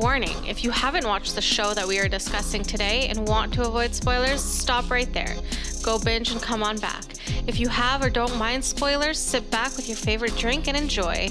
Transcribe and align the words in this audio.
warning 0.00 0.34
if 0.46 0.64
you 0.64 0.70
haven't 0.70 1.06
watched 1.06 1.34
the 1.34 1.42
show 1.42 1.74
that 1.74 1.86
we 1.86 1.98
are 1.98 2.08
discussing 2.08 2.62
today 2.62 3.08
and 3.08 3.28
want 3.28 3.52
to 3.54 3.62
avoid 3.66 3.94
spoilers, 3.94 4.42
stop 4.42 4.90
right 4.90 5.12
there. 5.12 5.36
Go 5.82 5.98
binge 5.98 6.30
and 6.32 6.40
come 6.40 6.62
on 6.62 6.78
back. 6.78 7.04
If 7.46 7.60
you 7.60 7.68
have 7.68 8.02
or 8.02 8.10
don't 8.10 8.36
mind 8.36 8.64
spoilers, 8.64 9.18
sit 9.18 9.50
back 9.50 9.76
with 9.76 9.88
your 9.88 9.96
favorite 9.96 10.36
drink 10.36 10.68
and 10.68 10.76
enjoy. 10.76 11.28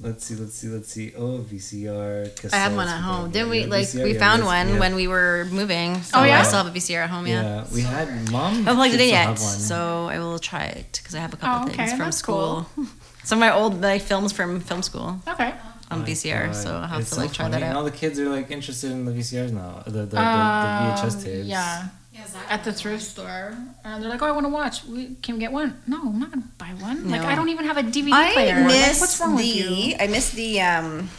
Let's 0.00 0.26
see, 0.26 0.34
let's 0.34 0.54
see, 0.54 0.68
let's 0.68 0.92
see. 0.92 1.14
Oh, 1.16 1.38
VCR. 1.50 2.52
I 2.52 2.56
have 2.56 2.76
one 2.76 2.88
at 2.88 3.00
home. 3.00 3.30
Didn't 3.30 3.48
we? 3.48 3.60
yeah, 3.60 3.66
Like 3.66 3.86
VCR, 3.86 4.04
we 4.04 4.12
yeah, 4.12 4.18
found 4.18 4.40
yes, 4.42 4.46
one 4.46 4.68
yeah. 4.68 4.78
when 4.80 4.94
we 4.96 5.06
were 5.08 5.46
moving. 5.50 5.92
Oh, 5.94 6.00
so 6.02 6.18
Oh, 6.20 6.24
yeah? 6.24 6.40
I 6.40 6.42
still 6.42 6.62
have 6.62 6.74
a 6.74 6.78
VCR 6.78 7.04
at 7.04 7.10
home. 7.10 7.26
Yeah. 7.26 7.42
Yeah, 7.42 7.64
we 7.72 7.80
had 7.80 8.08
mom. 8.30 8.52
I 8.52 8.56
haven't 8.56 8.74
plugged 8.76 8.94
it 8.94 9.00
in 9.00 9.06
still 9.06 9.08
yet, 9.08 9.26
have 9.28 9.38
so 9.38 10.08
I 10.10 10.18
will 10.18 10.38
try 10.38 10.64
it 10.64 11.00
because 11.00 11.14
I 11.14 11.20
have 11.20 11.32
a 11.32 11.36
couple 11.38 11.68
Oh, 11.68 11.72
okay, 11.72 11.76
things 11.76 11.90
from 11.92 11.98
that's 12.00 12.18
school. 12.18 12.66
Some 13.24 13.38
of 13.38 13.40
my 13.40 13.52
old 13.54 13.80
like 13.80 14.02
films 14.02 14.32
from 14.34 14.60
film 14.60 14.82
school 14.82 15.20
Okay. 15.26 15.54
On 15.90 16.00
My 16.00 16.06
VCR, 16.06 16.46
God, 16.46 16.56
so 16.56 16.74
I'll 16.76 16.86
have 16.86 17.00
it's 17.00 17.10
to 17.10 17.14
so 17.16 17.20
like 17.22 17.32
try 17.32 17.44
funny, 17.46 17.60
that 17.60 17.66
And 17.68 17.76
all 17.76 17.84
the 17.84 17.90
kids 17.90 18.18
are 18.18 18.28
like 18.28 18.50
interested 18.50 18.90
in 18.90 19.04
the 19.04 19.12
VCRs 19.12 19.52
now. 19.52 19.82
The 19.86 19.90
the, 19.90 20.06
the, 20.06 20.20
Um, 20.20 20.94
the 20.94 21.02
VHS 21.02 21.24
tapes. 21.24 21.46
Yeah. 21.46 21.88
yeah 22.12 22.24
At 22.48 22.64
the 22.64 22.72
thrift 22.72 23.02
store, 23.04 23.56
and 23.84 24.02
they're 24.02 24.10
like, 24.10 24.22
"Oh, 24.22 24.26
I 24.26 24.30
want 24.30 24.46
to 24.46 24.50
watch. 24.50 24.84
We 24.84 25.14
can 25.22 25.34
we 25.34 25.40
get 25.40 25.52
one." 25.52 25.80
No, 25.86 26.00
I'm 26.00 26.18
not 26.18 26.30
gonna 26.30 26.48
buy 26.58 26.72
one. 26.78 27.10
Like, 27.10 27.22
I 27.22 27.34
don't 27.34 27.48
even 27.50 27.66
have 27.66 27.76
a 27.76 27.82
DVD 27.82 28.12
I 28.12 28.32
player. 28.32 28.56
Like, 28.56 28.66
miss 28.66 29.00
what's 29.00 29.20
wrong 29.20 29.36
the 29.36 29.42
with 29.42 29.46
you? 29.90 29.96
I 30.00 30.06
miss 30.06 30.30
the 30.30 30.60
um 30.60 31.10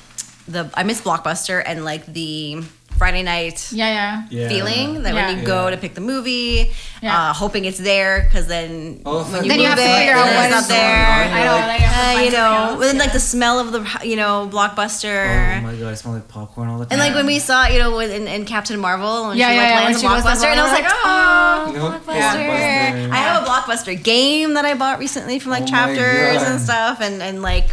the 0.48 0.70
I 0.74 0.84
miss 0.84 1.02
Blockbuster 1.02 1.62
and 1.66 1.84
like 1.86 2.06
the 2.06 2.64
Friday 2.98 3.24
night 3.24 3.68
Yeah, 3.72 3.90
yeah. 3.90 4.24
Yeah. 4.30 4.48
feeling 4.50 5.04
that 5.04 5.14
Yeah. 5.14 5.28
when 5.28 5.40
you 5.40 5.46
go 5.46 5.70
to 5.70 5.78
pick 5.78 5.94
the 5.96 6.02
movie, 6.02 6.72
Yeah. 7.02 7.30
uh, 7.30 7.34
hoping 7.34 7.66
it's 7.66 7.78
there 7.78 8.24
because 8.24 8.48
then 8.48 9.02
Oh, 9.06 9.24
when 9.24 9.44
you 9.44 9.50
Then 9.50 9.60
you 9.60 9.68
move 9.70 9.78
have 9.78 9.88
to 9.88 9.96
figure 10.00 10.14
out 10.16 10.28
and 10.28 10.36
what 10.38 10.46
it's 10.46 10.56
not 10.56 10.68
there. 10.68 11.06
I 11.40 11.44
know, 11.46 11.68
like, 11.68 11.82
you 11.82 11.88
Uh, 11.96 12.24
you 12.26 12.32
know, 12.32 12.68
something 12.70 12.90
else, 12.90 13.00
like 13.00 13.14
the 13.14 13.20
smell 13.20 13.60
of 13.60 13.72
the 13.72 13.82
you 14.04 14.16
know 14.16 14.50
blockbuster. 14.52 15.58
Oh 15.58 15.62
my 15.62 15.76
god, 15.76 15.92
I 15.92 15.96
smell 15.96 16.14
like 16.16 16.28
popcorn 16.28 16.70
all 16.70 16.80
the 16.80 16.86
time. 16.86 16.92
And 16.94 17.00
like 17.00 17.14
when 17.16 17.26
we 17.26 17.40
saw, 17.40 17.68
you 17.68 17.80
know, 17.80 18.00
in, 18.00 18.28
in 18.28 18.46
Captain 18.46 18.80
Marvel, 18.80 19.28
when 19.28 19.38
Yeah, 19.38 19.50
she 19.50 19.56
yeah, 19.56 19.62
like 19.62 19.70
yeah, 19.70 19.76
lands 19.82 20.04
when 20.04 20.12
she 20.12 20.16
goes 20.16 20.24
to 20.24 20.30
blockbuster, 20.30 20.52
and 20.52 20.60
I 20.60 20.64
was 20.64 20.72
like, 20.80 20.92
oh, 20.94 21.66
You 21.68 21.78
know, 21.78 21.90
blockbuster. 21.92 22.48
Blockbuster. 22.48 23.12
I 23.12 23.18
have 23.18 23.44
a 23.44 23.46
blockbuster 23.46 24.02
game 24.02 24.54
that 24.56 24.66
I 24.66 24.74
bought 24.74 25.00
recently 25.00 25.40
from 25.40 25.52
like 25.52 25.64
Oh 25.64 25.68
chapters 25.68 26.42
and 26.44 26.60
stuff, 26.62 27.02
and 27.02 27.22
and 27.22 27.42
like. 27.42 27.68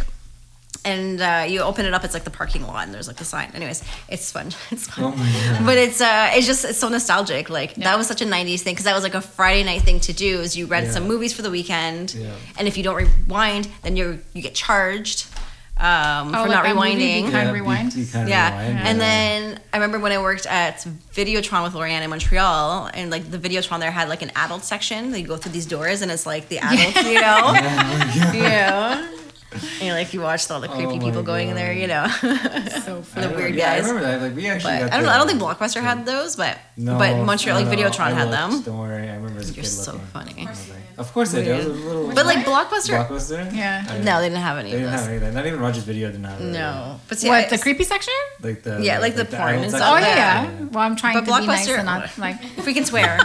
And 0.85 1.21
uh, 1.21 1.45
you 1.47 1.61
open 1.61 1.85
it 1.85 1.93
up, 1.93 2.03
it's 2.03 2.13
like 2.13 2.25
the 2.25 2.29
parking 2.29 2.67
lot, 2.67 2.85
and 2.85 2.93
there's 2.93 3.07
like 3.07 3.15
the 3.15 3.23
sign. 3.23 3.49
Anyways, 3.53 3.83
it's 4.09 4.31
fun. 4.31 4.51
It's 4.71 4.87
fun. 4.87 5.13
Oh. 5.17 5.61
But 5.65 5.77
it's 5.77 6.01
uh, 6.01 6.31
it's 6.33 6.45
just 6.45 6.65
it's 6.65 6.77
so 6.79 6.89
nostalgic. 6.89 7.49
Like 7.49 7.75
that 7.75 7.97
was 7.97 8.07
such 8.07 8.21
a 8.21 8.25
'90s 8.25 8.59
thing 8.61 8.73
because 8.73 8.83
that 8.85 8.93
was 8.93 9.03
like 9.03 9.15
a 9.15 9.21
Friday 9.21 9.63
night 9.63 9.83
thing 9.83 9.99
to 10.01 10.13
do. 10.13 10.41
Is 10.41 10.57
you 10.57 10.65
rent 10.65 10.87
Yeah. 10.87 10.91
some 10.91 11.07
movies 11.07 11.31
for 11.33 11.41
the 11.41 11.49
weekend, 11.51 12.13
Yeah. 12.15 12.31
and 12.57 12.67
if 12.67 12.75
you 12.77 12.83
don't 12.83 12.95
rewind, 12.97 13.69
then 13.83 13.95
you 13.95 14.19
you 14.33 14.41
get 14.41 14.55
charged 14.55 15.27
um, 15.77 16.29
Oh, 16.35 16.43
for 16.43 16.49
like 16.49 16.49
not 16.49 16.63
that 16.63 16.75
movie 16.75 16.97
rewinding. 16.97 17.31
Kind 17.31 17.47
of 17.49 17.53
rewind? 17.55 17.95
You, 17.95 18.05
kind 18.05 18.23
of 18.23 18.29
Yeah. 18.29 18.67
rewind. 18.67 18.87
And 18.87 18.99
then 19.01 19.59
I 19.73 19.77
remember 19.77 19.99
when 19.99 20.11
I 20.11 20.19
worked 20.21 20.45
at 20.45 20.85
Videotron 21.15 21.63
with 21.63 21.73
Lorianne 21.73 22.03
in 22.03 22.09
Montreal, 22.09 22.89
and 22.93 23.09
like 23.09 23.31
the 23.31 23.39
Videotron 23.39 23.79
there 23.79 23.89
had 23.91 24.07
like 24.09 24.21
an 24.21 24.31
adult 24.35 24.63
section. 24.65 25.11
They 25.11 25.23
go 25.23 25.37
through 25.37 25.53
these 25.53 25.65
doors, 25.65 26.01
and 26.01 26.11
it's 26.11 26.25
like 26.25 26.49
the 26.49 26.59
adults, 26.59 27.03
you 27.07 27.21
know, 27.21 27.53
yeah. 28.33 29.07
And 29.81 29.95
like 29.95 30.13
you 30.13 30.21
watched 30.21 30.49
all 30.51 30.59
the 30.61 30.67
creepy 30.67 30.85
Oh 30.93 30.95
my 30.97 31.03
people 31.03 31.23
going 31.23 31.49
in 31.49 31.55
there, 31.55 31.73
you 31.73 31.87
know, 31.87 32.07
So 32.85 33.01
the 33.15 33.33
weird 33.35 33.55
yeah, 33.55 33.71
I 33.73 33.79
guys. 33.79 33.87
remember 33.87 34.01
that. 34.07 34.21
Like 34.21 34.35
we 34.35 34.47
actually. 34.47 34.73
But 34.73 34.79
got 34.89 34.93
I 34.93 34.95
don't 34.97 35.03
know. 35.03 35.09
the- 35.09 35.15
I 35.15 35.17
don't 35.17 35.27
think 35.27 35.41
Blockbuster 35.41 35.81
had 35.81 36.05
those, 36.05 36.35
but 36.35 36.57
No, 36.77 36.97
but 36.97 37.23
Montreal 37.25 37.57
like 37.59 37.65
no, 37.67 37.71
no, 37.73 37.89
Videotron 37.89 37.99
I 37.99 38.11
had 38.11 38.31
them. 38.31 38.61
Don't 38.63 38.77
worry, 38.79 39.09
I 39.09 39.15
remember 39.15 39.39
as 39.39 39.49
a 39.51 39.53
You're 39.53 39.63
kid 39.63 39.69
so 39.69 39.91
looking. 39.93 40.07
funny. 40.07 40.47
Of 40.97 41.11
course 41.11 41.31
they 41.31 41.43
did. 41.43 41.59
It 41.59 41.67
was 41.69 41.79
a 41.81 41.83
little. 41.85 42.13
But 42.13 42.25
like 42.27 42.45
Blockbuster, 42.45 43.07
Blockbuster. 43.07 43.51
Yeah. 43.55 43.81
No, 44.03 44.19
they 44.21 44.29
didn't 44.29 44.41
have 44.43 44.57
any 44.59 44.69
They 44.71 44.75
of 44.77 44.81
didn't 44.81 44.91
have 44.91 44.99
those. 45.01 45.09
anything. 45.09 45.33
Not 45.33 45.45
even 45.47 45.59
Rogers 45.59 45.83
Video 45.83 46.09
didn't 46.11 46.25
have 46.25 46.39
it. 46.39 46.43
No, 46.45 46.99
but 47.09 47.17
see, 47.17 47.29
What 47.29 47.45
I- 47.45 47.49
the 47.49 47.57
creepy 47.57 47.83
section? 47.83 48.13
Like 48.41 48.61
the 48.63 48.79
Yeah, 48.81 48.99
like 48.99 49.15
the 49.15 49.25
porn 49.25 49.41
adult 49.55 49.63
and 49.63 49.71
stuff. 49.71 49.81
Oh 49.91 49.97
Yeah. 49.97 50.15
yeah, 50.15 50.43
yeah. 50.51 50.65
Well, 50.71 50.83
I'm 50.83 50.95
trying 50.95 51.15
But 51.15 51.21
to 51.21 51.25
be 51.41 51.47
nice 51.47 51.67
Blockbuster- 51.67 51.77
and 51.77 51.85
not 51.85 52.17
like. 52.19 52.37
if 52.57 52.65
we 52.65 52.73
can 52.75 52.85
swear. 52.85 53.17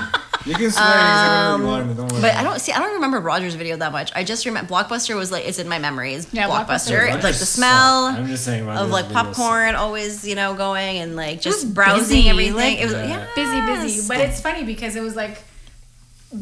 You 0.47 0.55
can 0.55 0.71
swear 0.71 0.87
exactly 0.87 1.67
what 1.67 1.81
you 1.81 1.87
want. 1.87 1.97
Don't 1.97 2.07
worry. 2.13 2.17
Um, 2.17 2.23
But 2.23 2.35
I 2.37 2.43
don't 2.43 2.61
see. 2.61 2.73
I 2.73 2.79
don't 2.79 2.95
remember 2.95 3.21
Rogers 3.21 3.55
Video 3.55 3.77
that 3.77 3.93
much. 3.93 4.11
I 4.15 4.25
just 4.25 4.47
remember 4.47 4.73
Blockbuster 4.73 5.17
was 5.17 5.31
like 5.33 5.47
it's 5.47 5.59
in 5.59 5.69
my 5.69 5.79
memories. 5.79 6.27
Yeah, 6.33 6.49
Blockbuster 6.49 7.09
Blockbuster, 7.09 7.11
like 7.13 7.23
the 7.23 7.33
sucked. 7.35 7.51
smell 7.53 8.05
I'm 8.07 8.27
just 8.27 8.45
saying. 8.45 8.67
Rogers 8.67 8.83
of 8.85 8.91
like 8.91 9.07
Video 9.07 9.23
popcorn, 9.25 9.75
always 9.75 10.27
you 10.27 10.35
know 10.35 10.55
going 10.55 10.99
and 10.99 11.17
like 11.17 11.41
just 11.41 11.73
browsing 11.75 11.99
busy, 12.25 12.29
everything. 12.29 12.55
like- 12.55 12.79
it 12.79 12.85
was 12.85 12.95
Yeah. 12.95 13.07
yeah, 13.09 13.27
busy, 13.35 13.87
busy. 13.89 14.09
But 14.09 14.19
it's 14.21 14.41
funny 14.41 14.65
because 14.65 14.97
it 14.97 15.03
was 15.03 15.15
like 15.17 15.43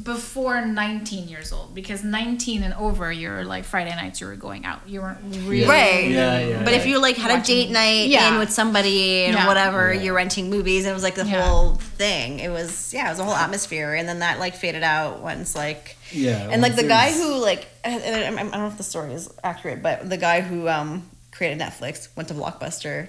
before 0.03 0.65
19 0.65 1.29
years 1.29 1.53
old. 1.53 1.75
Because 1.75 2.03
19 2.03 2.63
and 2.63 2.75
over, 2.75 3.13
you're 3.13 3.45
like 3.45 3.65
Friday 3.65 3.91
nights 3.91 4.21
you 4.21 4.27
were 4.27 4.35
going 4.37 4.65
out. 4.65 4.81
You 4.89 5.01
weren't 5.01 5.19
really 5.47 5.65
right. 5.67 6.11
Yeah, 6.11 6.39
yeah. 6.41 6.65
But 6.65 6.75
if 6.75 6.87
you 6.87 7.01
like 7.01 7.17
had 7.17 7.41
a 7.41 7.45
date 7.45 7.71
night 7.71 8.09
Yeah. 8.09 8.33
in 8.33 8.39
with 8.39 8.51
somebody 8.51 9.25
and 9.27 9.35
Yeah. 9.35 9.47
whatever, 9.47 9.93
Yeah. 9.93 10.03
you're 10.03 10.15
renting 10.15 10.51
movies, 10.51 10.85
and 10.85 10.91
it 10.91 10.95
was 10.95 11.03
like 11.05 11.15
the 11.15 11.25
Yeah. 11.27 11.43
whole 11.43 11.77
thing. 11.77 12.41
It 12.41 12.49
was 12.51 12.93
yeah, 12.93 13.07
it 13.07 13.11
was 13.11 13.19
a 13.21 13.25
whole 13.25 13.35
atmosphere, 13.35 13.95
and 13.95 14.09
then 14.09 14.19
that 14.21 14.39
like 14.41 14.57
faded 14.57 14.83
out 14.83 15.21
once 15.23 15.55
like. 15.55 15.97
Yeah. 16.13 16.49
and 16.51 16.63
like 16.63 16.77
the 16.77 16.85
guy 16.85 17.07
it's- 17.09 17.21
who 17.21 17.35
like 17.37 17.67
and 17.83 18.03
I, 18.03 18.29
I 18.41 18.43
don't 18.45 18.53
know 18.53 18.67
if 18.69 18.77
the 18.77 18.85
story 18.85 19.13
is 19.13 19.29
accurate 19.43 19.83
but 19.83 20.09
the 20.09 20.17
guy 20.17 20.41
who 20.41 20.69
um 20.69 21.09
created 21.33 21.59
netflix 21.59 22.07
went 22.17 22.29
to 22.29 22.35
blockbuster 22.35 23.09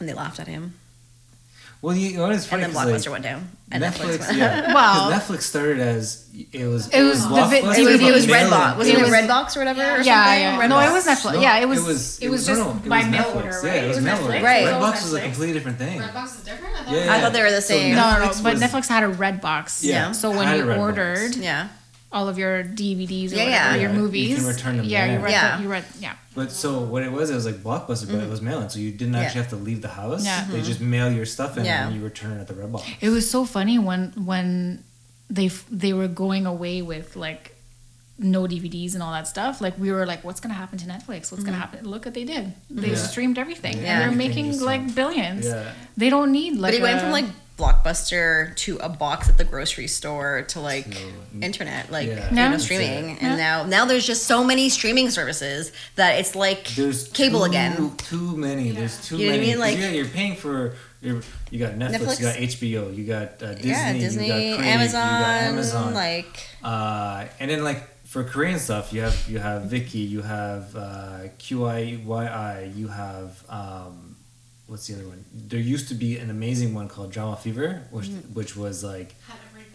and 0.00 0.08
they 0.08 0.14
laughed 0.14 0.40
at 0.40 0.48
him 0.48 0.74
Well, 1.84 1.94
you 1.94 2.16
know 2.16 2.22
what 2.22 2.32
is 2.32 2.42
and 2.44 2.50
funny? 2.50 2.62
then 2.62 2.72
'cause, 2.72 2.86
blockbuster 2.86 3.06
like, 3.06 3.12
went 3.12 3.24
down 3.24 3.48
and 3.70 3.84
netflix, 3.84 4.16
Netflix, 4.16 4.20
went 4.28 4.38
yeah. 4.38 4.74
Well- 4.78 5.12
Netflix 5.12 5.42
started 5.42 5.80
as 5.80 6.24
it 6.52 6.64
was. 6.66 6.88
It 6.88 7.02
was 7.02 7.22
the 7.22 7.28
vi- 7.28 7.60
Blockbuster, 7.60 7.78
it 7.78 7.84
was- 7.84 8.00
it 8.00 8.12
was 8.12 8.26
redbox 8.26 8.76
wasn't 8.78 8.96
It 8.96 8.98
it, 8.98 9.02
was- 9.02 9.10
redbox 9.10 9.56
or 9.56 9.60
whatever 9.60 9.82
or 9.82 10.00
Yeah, 10.00 10.36
yeah. 10.36 10.66
No, 10.66 10.80
it 10.80 10.90
was 10.92 11.06
Netflix. 11.06 11.34
No, 11.34 11.40
yeah, 11.42 11.58
it 11.58 11.68
was. 11.68 12.18
It 12.20 12.28
was, 12.30 12.48
no, 12.48 12.54
just 12.54 12.66
no, 12.66 12.80
it 12.84 12.88
by 12.88 12.98
was 13.00 13.06
mail 13.08 13.22
Netflix. 13.24 13.34
order, 13.36 13.60
Yeah, 13.64 13.68
right? 13.74 13.84
it 13.84 13.88
was 13.88 14.00
mail 14.00 14.24
order. 14.24 14.42
Right. 14.42 14.64
Redbox 14.64 14.92
was 15.02 15.12
a 15.12 15.20
completely 15.20 15.52
different 15.52 15.78
thing. 15.78 16.00
Redbox 16.00 16.24
is 16.38 16.44
different. 16.44 16.74
I 16.74 16.84
thought 16.84 16.94
Yeah, 16.94 17.12
I 17.14 17.20
thought 17.20 17.32
they 17.34 17.42
were 17.42 17.50
the 17.50 17.60
So 17.60 17.74
same. 17.74 17.94
No, 17.94 18.18
no, 18.18 18.32
but 18.42 18.56
Netflix 18.56 18.88
had 18.88 19.02
a 19.04 19.08
Redbox. 19.12 19.80
Yeah. 19.82 20.12
So 20.12 20.30
when 20.30 20.56
you 20.56 20.72
ordered 20.72 21.36
yeah 21.36 21.68
all 22.14 22.28
of 22.28 22.38
your 22.38 22.62
DVDs 22.62 23.32
or 23.32 23.36
Yeah, 23.36 23.44
whatever, 23.44 23.52
yeah. 23.52 23.74
your 23.74 23.90
Yeah, 23.90 24.28
you 24.28 24.36
can 24.36 24.46
return 24.46 24.76
them 24.76 24.86
yeah, 24.86 25.06
there. 25.06 25.16
you 25.18 25.24
read, 25.24 25.32
Yeah. 25.32 25.56
The, 25.56 25.62
you 25.64 25.68
read, 25.68 25.84
yeah. 25.98 26.14
But 26.34 26.52
so 26.52 26.78
what 26.78 27.02
it 27.02 27.12
was, 27.12 27.28
it 27.28 27.34
was 27.34 27.44
like 27.44 27.56
Blockbuster, 27.56 28.06
but 28.06 28.14
it 28.14 28.22
mm-hmm. 28.22 28.30
was 28.30 28.40
mail-in, 28.40 28.70
so 28.70 28.78
you 28.78 28.92
didn't 28.92 29.16
actually 29.16 29.40
Yeah. 29.40 29.42
have 29.42 29.50
to 29.50 29.56
leave 29.56 29.82
the 29.82 29.88
house. 29.88 30.24
Yeah. 30.24 30.44
They 30.44 30.58
mm-hmm. 30.58 30.64
just 30.64 30.80
mail 30.80 31.10
your 31.12 31.26
stuff 31.26 31.58
in 31.58 31.64
Yeah. 31.64 31.86
and 31.86 31.96
you 31.96 32.02
return 32.02 32.32
it 32.38 32.40
at 32.40 32.48
the 32.48 32.54
Redbox. 32.54 32.84
It 33.00 33.10
was 33.10 33.28
so 33.28 33.44
funny 33.44 33.78
when 33.78 34.12
when 34.16 34.84
they 35.28 35.48
they 35.70 35.92
were 35.92 36.08
going 36.08 36.46
away 36.46 36.82
with 36.82 37.16
like 37.16 37.56
no 38.16 38.42
DVDs 38.46 38.94
and 38.94 39.02
all 39.02 39.12
that 39.12 39.26
stuff. 39.26 39.60
Like 39.60 39.76
we 39.76 39.90
were 39.90 40.06
like, 40.06 40.22
what's 40.22 40.40
gonna 40.40 40.54
happen 40.54 40.78
to 40.78 40.86
Netflix? 40.86 41.32
What's 41.32 41.42
gonna 41.42 41.58
mm-hmm. 41.58 41.60
happen? 41.60 41.90
Look 41.90 42.04
what 42.04 42.14
they 42.14 42.24
did. 42.24 42.52
They 42.70 42.90
Yeah. 42.90 42.94
streamed 42.96 43.38
everything. 43.38 43.74
Yeah. 43.74 43.80
And 43.80 43.86
they're 44.00 44.26
Everything 44.26 44.46
making 44.46 44.60
like 44.60 44.94
billions. 44.94 45.46
Yeah. 45.46 45.72
They 45.96 46.10
don't 46.10 46.30
need 46.30 46.54
like. 46.54 46.72
but 46.72 46.74
he 46.74 46.82
went 46.82 47.00
from 47.00 47.10
like 47.10 47.26
blockbuster 47.56 48.54
to 48.56 48.76
a 48.78 48.88
box 48.88 49.28
at 49.28 49.38
the 49.38 49.44
grocery 49.44 49.86
store 49.86 50.42
to 50.48 50.60
like 50.60 50.90
To- 50.90 51.12
internet 51.40 51.90
like 51.90 52.08
Yeah. 52.08 52.28
you 52.30 52.34
know 52.36 52.58
streaming 52.58 53.10
it. 53.10 53.22
and 53.22 53.38
now 53.38 53.64
now 53.64 53.84
there's 53.84 54.06
just 54.06 54.24
so 54.24 54.42
many 54.42 54.68
streaming 54.68 55.08
services 55.10 55.70
that 55.94 56.18
it's 56.18 56.34
like 56.34 56.68
There's 56.74 57.08
cable 57.08 57.40
too, 57.40 57.44
again 57.46 57.96
Too 57.96 58.36
many. 58.36 58.70
There's 58.72 58.98
too 59.06 59.18
You 59.18 59.26
know 59.26 59.32
what 59.32 59.36
I 59.36 59.46
many. 59.46 59.54
Like- 59.56 59.78
yeah, 59.78 59.90
you're 59.90 60.06
paying 60.06 60.36
for. 60.36 60.74
You're, 61.00 61.20
you 61.50 61.58
got 61.58 61.74
Netflix, 61.74 61.98
Netflix? 61.98 62.18
You 62.20 62.26
got 62.26 62.36
HBO. 62.36 62.96
You 62.96 63.04
got 63.04 63.42
uh, 63.42 63.54
Disney. 63.54 63.70
yeah 63.70 63.92
disney 63.92 64.26
You 64.26 64.32
got 64.54 64.58
Crave, 64.58 64.74
amazon, 64.74 65.14
You 65.18 65.24
got 65.24 65.42
Amazon. 65.52 65.94
like 65.94 66.48
Uh, 66.62 67.26
and 67.38 67.50
then 67.50 67.62
like 67.62 67.82
for 68.06 68.24
Korean 68.24 68.58
stuff, 68.58 68.92
you 68.92 69.02
have 69.02 69.16
you 69.28 69.38
have 69.38 69.62
Viki, 69.64 70.08
you 70.08 70.22
have 70.22 70.74
uh, 70.74 71.28
iQIYI, 71.38 72.76
you 72.76 72.88
have 72.88 73.44
um, 73.48 74.13
what's 74.66 74.86
the 74.86 74.94
other 74.94 75.06
one? 75.08 75.24
There 75.32 75.60
used 75.60 75.88
to 75.88 75.94
be 75.94 76.16
an 76.18 76.30
amazing 76.30 76.74
one 76.74 76.88
called 76.88 77.10
Drama 77.12 77.36
Fever, 77.36 77.82
which 77.90 78.06
Mm-hmm. 78.08 78.34
which 78.34 78.56
was 78.56 78.82
like 78.84 79.14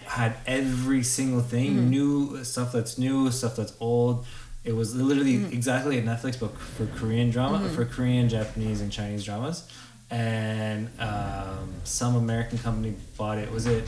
Had 0.05 0.31
had 0.33 0.35
every 0.47 1.03
single 1.03 1.41
thing, 1.41 1.71
Mm-hmm. 1.75 1.89
new 1.89 2.43
stuff 2.43 2.71
that's 2.71 2.97
new, 2.97 3.31
stuff 3.31 3.55
that's 3.55 3.73
old. 3.79 4.25
It 4.63 4.73
was 4.75 4.95
literally 4.95 5.35
Mm-hmm. 5.37 5.53
exactly 5.53 5.97
a 5.97 6.01
Netflix, 6.01 6.39
book 6.39 6.57
for 6.59 6.85
Korean 6.97 7.29
drama, 7.29 7.67
for 7.69 7.85
Korean, 7.85 8.27
Japanese, 8.29 8.81
and 8.81 8.91
Chinese 8.91 9.23
dramas. 9.23 9.67
And 10.11 10.89
um, 10.99 11.69
some 11.83 12.15
American 12.15 12.57
company 12.57 12.95
bought 13.17 13.37
it. 13.37 13.51
Was 13.51 13.67
it 13.67 13.83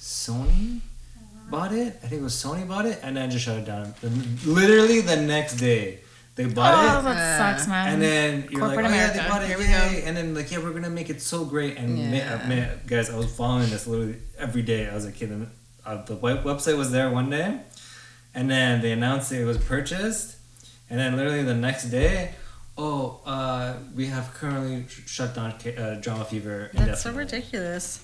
Sony? 0.00 0.80
Bought 1.48 1.72
it? 1.72 1.96
I 2.02 2.06
think 2.08 2.20
it 2.20 2.24
was 2.24 2.34
Sony 2.34 2.66
bought 2.66 2.86
it, 2.86 2.98
and 3.02 3.16
then 3.16 3.30
just 3.30 3.44
shut 3.44 3.58
it 3.58 3.64
down. 3.66 3.94
The, 4.00 4.08
literally 4.48 5.00
the 5.00 5.16
next 5.16 5.56
day, 5.56 6.00
they 6.36 6.46
bought 6.46 6.72
Oh, 6.74 7.00
it. 7.00 7.14
that 7.14 7.38
sucks, 7.58 7.68
man. 7.68 7.94
And 7.94 8.02
then 8.02 8.48
you're 8.50 8.60
Corporate 8.60 8.84
like, 8.84 8.92
oh 8.92 8.94
yeah, 8.94 9.04
America. 9.10 9.18
they 9.22 9.28
bought 9.28 9.42
it, 9.42 9.48
Here 9.48 9.58
we 9.58 9.64
yay! 9.64 10.02
And 10.06 10.16
then 10.16 10.34
like, 10.34 10.50
yeah, 10.50 10.58
we're 10.58 10.72
gonna 10.72 10.88
make 10.90 11.10
it 11.10 11.20
so 11.20 11.44
great. 11.44 11.76
And 11.76 11.98
Yeah. 11.98 12.40
uh, 12.44 12.48
ma- 12.48 12.74
guys, 12.86 13.10
I 13.10 13.16
was 13.16 13.34
following 13.34 13.68
this 13.70 13.86
literally 13.86 14.16
every 14.38 14.62
day. 14.62 14.88
I 14.88 14.94
was 14.94 15.04
a 15.06 15.12
kid, 15.12 15.30
and 15.30 15.50
uh, 15.84 16.02
the 16.04 16.16
website 16.16 16.76
was 16.78 16.90
there 16.92 17.10
one 17.10 17.30
day, 17.30 17.60
and 18.34 18.50
then 18.50 18.80
they 18.80 18.92
announced 18.92 19.32
it 19.32 19.44
was 19.44 19.58
purchased, 19.58 20.36
and 20.88 20.98
then 21.00 21.16
literally 21.16 21.42
the 21.42 21.54
next 21.54 21.84
day, 21.90 22.34
oh, 22.78 23.20
uh, 23.26 23.74
we 23.94 24.06
have 24.06 24.32
currently 24.34 24.86
sh- 24.88 25.02
shut 25.06 25.34
down 25.34 25.52
uh, 25.52 25.98
Drama 26.00 26.24
Fever. 26.24 26.70
that's 26.74 27.02
so 27.02 27.12
ridiculous 27.12 28.00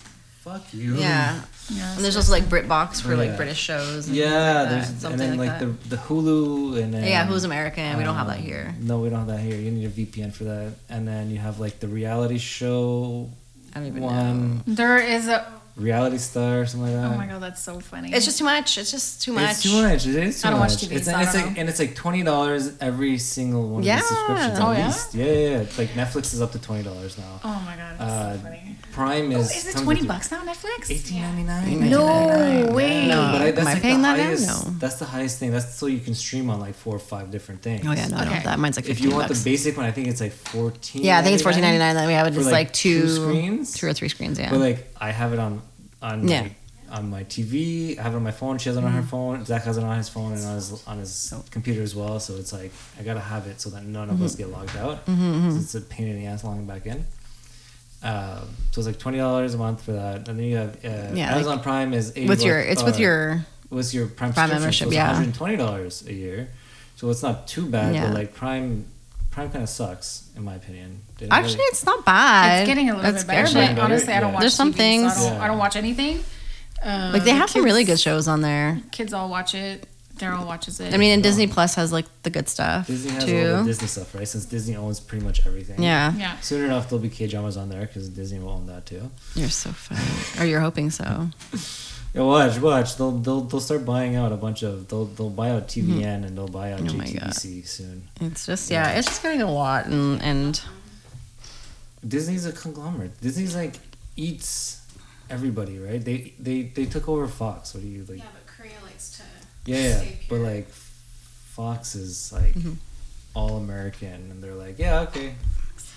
fuck 0.46 0.72
you. 0.72 0.96
Yeah. 0.96 1.40
Yeah, 1.68 1.94
And 1.96 2.04
there's 2.04 2.16
also 2.16 2.30
like 2.30 2.44
BritBox 2.44 3.02
for 3.02 3.14
Oh, 3.14 3.16
like. 3.16 3.36
British 3.36 3.58
shows. 3.58 4.06
And 4.06 4.16
Yeah, 4.16 4.68
things 4.68 4.70
like 4.70 4.70
there's 4.70 5.02
that, 5.02 5.10
and 5.12 5.20
then 5.20 5.36
like, 5.36 5.48
like, 5.50 5.58
that. 5.58 5.82
the 5.90 5.96
the 5.96 6.02
Hulu 6.02 6.80
and 6.80 6.94
then 6.94 7.02
yeah, 7.04 7.26
who's 7.26 7.42
American? 7.42 7.98
We 7.98 8.04
don't 8.04 8.14
have 8.14 8.28
that 8.28 8.38
um, 8.38 8.42
here. 8.44 8.74
No, 8.80 9.00
we 9.00 9.10
don't 9.10 9.18
have 9.18 9.28
that 9.28 9.40
here. 9.40 9.56
You 9.56 9.72
need 9.72 9.86
a 9.86 9.90
VPN 9.90 10.32
for 10.32 10.44
that, 10.44 10.74
and 10.88 11.08
then 11.08 11.30
you 11.30 11.38
have 11.38 11.58
like 11.58 11.80
the 11.80 11.88
reality 11.88 12.38
show 12.38 13.28
I 13.74 13.80
don't 13.80 13.88
even 13.88 14.02
one, 14.02 14.62
There 14.66 14.98
is 14.98 15.26
a. 15.28 15.44
reality 15.76 16.18
star, 16.18 16.60
or 16.60 16.66
something 16.66 16.92
like 16.94 17.02
that. 17.02 17.14
Oh 17.14 17.18
my 17.18 17.26
god, 17.26 17.42
that's 17.42 17.62
so 17.62 17.80
funny. 17.80 18.12
It's 18.12 18.24
just 18.24 18.38
too 18.38 18.44
much. 18.44 18.78
It's 18.78 18.90
just 18.90 19.22
too 19.22 19.32
much. 19.32 19.50
It's 19.50 19.62
too 19.62 19.82
much. 19.82 20.06
It 20.06 20.14
is 20.16 20.40
too 20.40 20.48
I 20.48 20.50
don't 20.52 20.60
watch. 20.60 20.72
TV, 20.76 20.92
it's, 20.96 21.06
so 21.06 21.12
I 21.14 21.22
it's 21.22 21.32
don't 21.32 21.42
like 21.46 21.54
know. 21.54 21.60
and 21.60 21.68
it's 21.68 21.78
like 21.78 21.94
twenty 21.94 22.22
dollars 22.22 22.72
every 22.80 23.18
single 23.18 23.68
one 23.68 23.82
Yeah. 23.82 23.96
of 23.96 24.00
the 24.02 24.06
subscriptions 24.08 24.58
Oh, 24.60 24.72
at 24.72 24.78
yeah? 24.78 24.86
least. 24.86 25.14
Yeah, 25.14 25.24
yeah, 25.24 25.32
yeah. 25.32 25.58
It's 25.58 25.78
like 25.78 25.90
Netflix 25.90 26.32
is 26.34 26.40
up 26.40 26.52
to 26.52 26.58
twenty 26.60 26.82
dollars 26.82 27.18
now. 27.18 27.40
Oh 27.44 27.62
my 27.66 27.76
god, 27.76 27.96
that's 27.98 28.10
Uh, 28.12 28.32
so 28.36 28.40
funny. 28.42 28.62
Prime 28.92 29.30
Oh, 29.34 29.40
is 29.40 29.54
is 29.54 29.66
it 29.76 29.82
twenty 29.82 30.00
with- 30.00 30.08
bucks 30.08 30.30
now, 30.30 30.42
Netflix? 30.42 30.90
Eighteen 30.90 31.20
ninety 31.20 31.42
nine. 31.42 31.90
No 31.90 32.72
way. 32.72 33.06
No. 33.08 33.28
But 33.32 33.42
I, 33.42 33.50
that's 33.50 33.68
Am 33.68 33.76
I 33.76 33.80
paying 33.80 33.96
the 34.00 34.02
that 34.08 34.16
now? 34.16 34.24
highest. 34.24 34.64
No. 34.66 34.70
That's 34.78 34.96
the 34.98 35.04
highest 35.04 35.38
thing. 35.38 35.50
That's 35.50 35.74
so 35.74 35.84
you 35.86 36.00
can 36.00 36.14
stream 36.14 36.48
on 36.48 36.60
like 36.60 36.74
four 36.74 36.96
or 36.96 36.98
five 36.98 37.30
different 37.30 37.60
things. 37.60 37.84
Oh 37.86 37.92
yeah, 37.92 38.08
no, 38.08 38.16
Okay. 38.16 38.30
have 38.30 38.44
that. 38.44 38.58
Mine's 38.58 38.76
like 38.76 38.88
If 38.88 39.02
you 39.02 39.10
want 39.10 39.28
bucks. 39.28 39.42
the 39.42 39.50
basic 39.50 39.76
one, 39.76 39.84
I 39.84 39.90
think 39.90 40.08
it's 40.08 40.22
like 40.22 40.32
fourteen. 40.32 41.02
yeah, 41.04 41.18
I 41.18 41.22
think 41.22 41.34
it's 41.34 41.42
fourteen 41.42 41.60
ninety 41.62 41.78
nine. 41.78 41.94
Then 41.94 42.06
we 42.06 42.14
have 42.14 42.26
it 42.26 42.30
just 42.30 42.46
like, 42.46 42.52
like, 42.68 42.72
two, 42.72 43.02
two 43.02 43.08
screens? 43.08 43.74
two 43.74 43.86
or 43.86 43.92
three 43.92 44.08
screens. 44.08 44.38
Yeah. 44.38 44.48
But 44.48 44.60
like 44.60 44.90
I 44.98 45.10
have 45.10 45.34
it 45.34 45.38
on 45.38 45.60
on 46.10 46.28
Yeah. 46.28 46.42
my, 46.42 46.50
on 46.98 47.10
my 47.10 47.24
TV. 47.24 47.98
I 47.98 48.02
have 48.02 48.12
it 48.14 48.16
on 48.16 48.22
my 48.22 48.30
phone. 48.30 48.58
She 48.58 48.68
has 48.68 48.76
it 48.78 48.84
on 48.84 48.92
her 48.92 49.02
phone. 49.02 49.44
Zach 49.44 49.64
has 49.64 49.76
it 49.76 49.84
on 49.84 49.96
his 49.96 50.08
phone 50.08 50.32
and 50.32 50.44
on 50.44 50.54
his 50.54 50.86
on 50.86 50.98
his 50.98 51.34
computer 51.50 51.82
as 51.82 51.94
well. 51.96 52.20
So 52.20 52.34
it's 52.36 52.52
like 52.52 52.70
I 52.98 53.02
gotta 53.02 53.20
have 53.20 53.46
it 53.48 53.60
so 53.60 53.70
that 53.70 53.84
none 53.84 54.08
of 54.10 54.22
us 54.22 54.34
get 54.36 54.48
logged 54.50 54.76
out. 54.76 55.04
So 55.06 55.12
it's 55.60 55.74
a 55.74 55.80
pain 55.80 56.06
in 56.08 56.16
the 56.20 56.26
ass 56.26 56.44
logging 56.44 56.66
back 56.66 56.86
in. 56.86 57.04
Um, 58.02 58.42
so 58.70 58.80
it's 58.80 58.86
like 58.86 58.98
twenty 58.98 59.18
dollars 59.18 59.54
a 59.54 59.58
month 59.58 59.82
for 59.82 59.92
that, 59.92 60.28
and 60.28 60.38
then 60.38 60.44
you 60.46 60.56
have 60.56 60.76
uh, 60.84 61.12
Yeah, 61.14 61.34
Amazon 61.34 61.60
Prime 61.60 61.92
is 61.94 62.12
80 62.14 62.28
with 62.28 62.42
your, 62.44 62.60
it's 62.60 62.82
with 62.84 62.96
uh, 62.96 62.98
your 62.98 63.46
with 63.70 63.92
your 63.94 64.06
Prime, 64.06 64.32
Prime 64.32 64.50
membership, 64.50 64.84
so 64.84 64.88
it's 64.90 64.94
yeah. 64.94 65.06
one 65.08 65.16
hundred 65.16 65.34
twenty 65.34 65.56
dollars 65.56 66.06
a 66.06 66.12
year. 66.12 66.50
So 66.96 67.10
it's 67.10 67.22
not 67.22 67.48
too 67.48 67.66
bad, 67.66 67.94
Yeah. 67.94 68.06
but 68.06 68.14
like 68.14 68.34
Prime, 68.34 68.84
Prime 69.36 69.50
kind 69.50 69.62
of 69.62 69.68
sucks 69.68 70.30
in 70.34 70.42
my 70.44 70.54
opinion. 70.54 71.02
They 71.18 71.26
don't 71.26 71.38
Actually, 71.38 71.56
really- 71.56 71.64
it's 71.68 71.84
not 71.84 72.04
bad. 72.06 72.62
It's 72.62 72.66
getting 72.68 72.88
a 72.90 72.96
little 72.96 73.12
That's 73.12 73.22
bit 73.24 73.32
better, 73.32 73.52
but 73.52 73.54
better, 73.54 73.80
honestly, 73.82 74.12
I 74.14 74.20
don't 74.20 74.30
yeah. 74.30 74.34
watch. 74.34 74.40
There's 74.40 74.54
some 74.54 74.72
TV, 74.72 74.76
things- 74.76 75.14
So 75.14 75.20
I, 75.20 75.24
don't, 75.28 75.32
Yeah. 75.36 75.44
I 75.44 75.46
don't 75.48 75.58
watch 75.58 75.76
anything. 75.76 76.24
Uh, 76.82 77.10
like 77.12 77.24
they 77.24 77.32
the 77.32 77.36
have 77.36 77.50
some 77.50 77.62
really 77.62 77.84
good 77.84 78.00
shows 78.00 78.28
on 78.28 78.40
there. 78.40 78.80
Kids 78.92 79.12
all 79.12 79.28
watch 79.28 79.54
it. 79.54 79.86
Daryl 80.16 80.46
watches 80.46 80.80
it. 80.80 80.94
I 80.94 80.96
mean, 80.96 81.12
and 81.12 81.22
Disney 81.22 81.46
Plus 81.46 81.74
has 81.74 81.92
like 81.92 82.06
the 82.22 82.30
good 82.30 82.48
stuff 82.48 82.86
Disney 82.86 83.10
has 83.12 83.22
all 83.24 83.28
too. 83.28 83.56
the 83.58 83.62
Disney 83.64 83.86
stuff, 83.86 84.14
right? 84.14 84.26
Since 84.26 84.46
Disney 84.46 84.74
owns 84.74 84.98
pretty 84.98 85.22
much 85.22 85.46
everything. 85.46 85.82
yeah. 85.82 86.14
yeah. 86.16 86.40
Soon 86.40 86.64
enough, 86.64 86.88
there'll 86.88 87.02
be 87.02 87.10
K 87.10 87.26
dramas 87.26 87.58
on 87.58 87.68
there 87.68 87.82
because 87.82 88.08
Disney 88.08 88.38
will 88.38 88.48
own 88.52 88.66
that 88.68 88.86
too. 88.86 89.10
you're 89.34 89.50
so 89.50 89.68
funny. 89.70 90.00
Or 90.42 90.48
you're 90.50 90.60
hoping 90.60 90.90
so. 90.90 91.28
Yeah, 92.16 92.22
watch, 92.22 92.58
watch. 92.58 92.96
They'll 92.96 93.12
they'll 93.12 93.42
they'll 93.42 93.60
start 93.60 93.84
buying 93.84 94.16
out 94.16 94.32
a 94.32 94.36
bunch 94.36 94.62
of. 94.62 94.88
They'll 94.88 95.04
they'll 95.04 95.28
buy 95.30 95.50
out 95.50 95.68
TVN 95.68 96.24
and 96.24 96.36
they'll 96.36 96.48
buy 96.48 96.72
out 96.72 96.80
Oh 96.80 96.84
my 96.94 97.04
JTBC 97.04 97.66
soon. 97.66 98.08
It's 98.22 98.46
just 98.46 98.70
yeah, 98.70 98.92
it's 98.92 99.06
just 99.06 99.22
getting 99.22 99.42
a 99.42 99.50
lot, 99.52 99.84
and 99.86 100.22
and 100.22 100.60
Disney's 102.06 102.46
a 102.46 102.52
conglomerate. 102.52 103.20
Disney's 103.20 103.54
like 103.54 103.74
eats 104.16 104.80
everybody, 105.28 105.78
right? 105.78 106.02
They 106.02 106.32
they 106.38 106.62
they 106.62 106.86
took 106.86 107.08
over 107.08 107.26
Fox. 107.28 107.74
What 107.74 107.82
do 107.82 107.88
you 107.88 108.04
like? 108.08 108.18
Yeah, 108.18 108.24
but 108.32 108.46
Korea 108.46 108.72
likes 108.84 109.18
to. 109.18 109.22
Yeah, 109.70 110.02
yeah. 110.02 110.10
But 110.28 110.38
like, 110.40 110.68
Fox 110.68 111.94
is 111.94 112.32
like 112.32 112.54
Mm-hmm. 112.54 112.72
all 113.34 113.56
American, 113.58 114.30
and 114.30 114.42
they're 114.42 114.54
like, 114.54 114.78
yeah, 114.78 115.00
okay, 115.00 115.34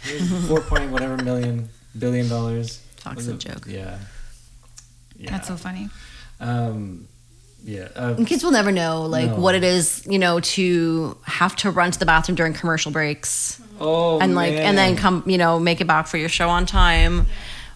here's 0.01 0.47
four 0.47 0.61
point 0.61 0.91
whatever 0.91 1.15
million 1.23 1.69
billion 1.97 2.27
dollars. 2.27 2.79
Fox 2.97 3.15
Was 3.17 3.27
a 3.29 3.35
joke. 3.35 3.65
Yeah. 3.67 3.99
Yeah. 5.17 5.31
That's 5.31 5.47
so 5.49 5.55
funny. 5.57 5.89
Um, 6.39 7.07
yeah. 7.63 7.89
Uh, 7.95 8.15
kids 8.25 8.43
will 8.43 8.51
never 8.51 8.71
know 8.71 9.03
like 9.05 9.29
No. 9.29 9.35
what 9.35 9.55
it 9.55 9.63
is, 9.63 10.05
you 10.09 10.17
know, 10.19 10.39
to 10.39 11.17
have 11.23 11.55
to 11.57 11.71
run 11.71 11.91
to 11.91 11.99
the 11.99 12.05
bathroom 12.05 12.35
during 12.35 12.53
commercial 12.53 12.91
breaks 12.91 13.59
oh, 13.79 14.19
and 14.19 14.33
like 14.35 14.53
and 14.53 14.77
then 14.77 14.95
come, 14.95 15.23
you 15.25 15.37
know, 15.37 15.59
make 15.59 15.81
it 15.81 15.85
back 15.87 16.07
for 16.07 16.17
your 16.17 16.29
show 16.29 16.49
on 16.49 16.65
time, 16.65 17.25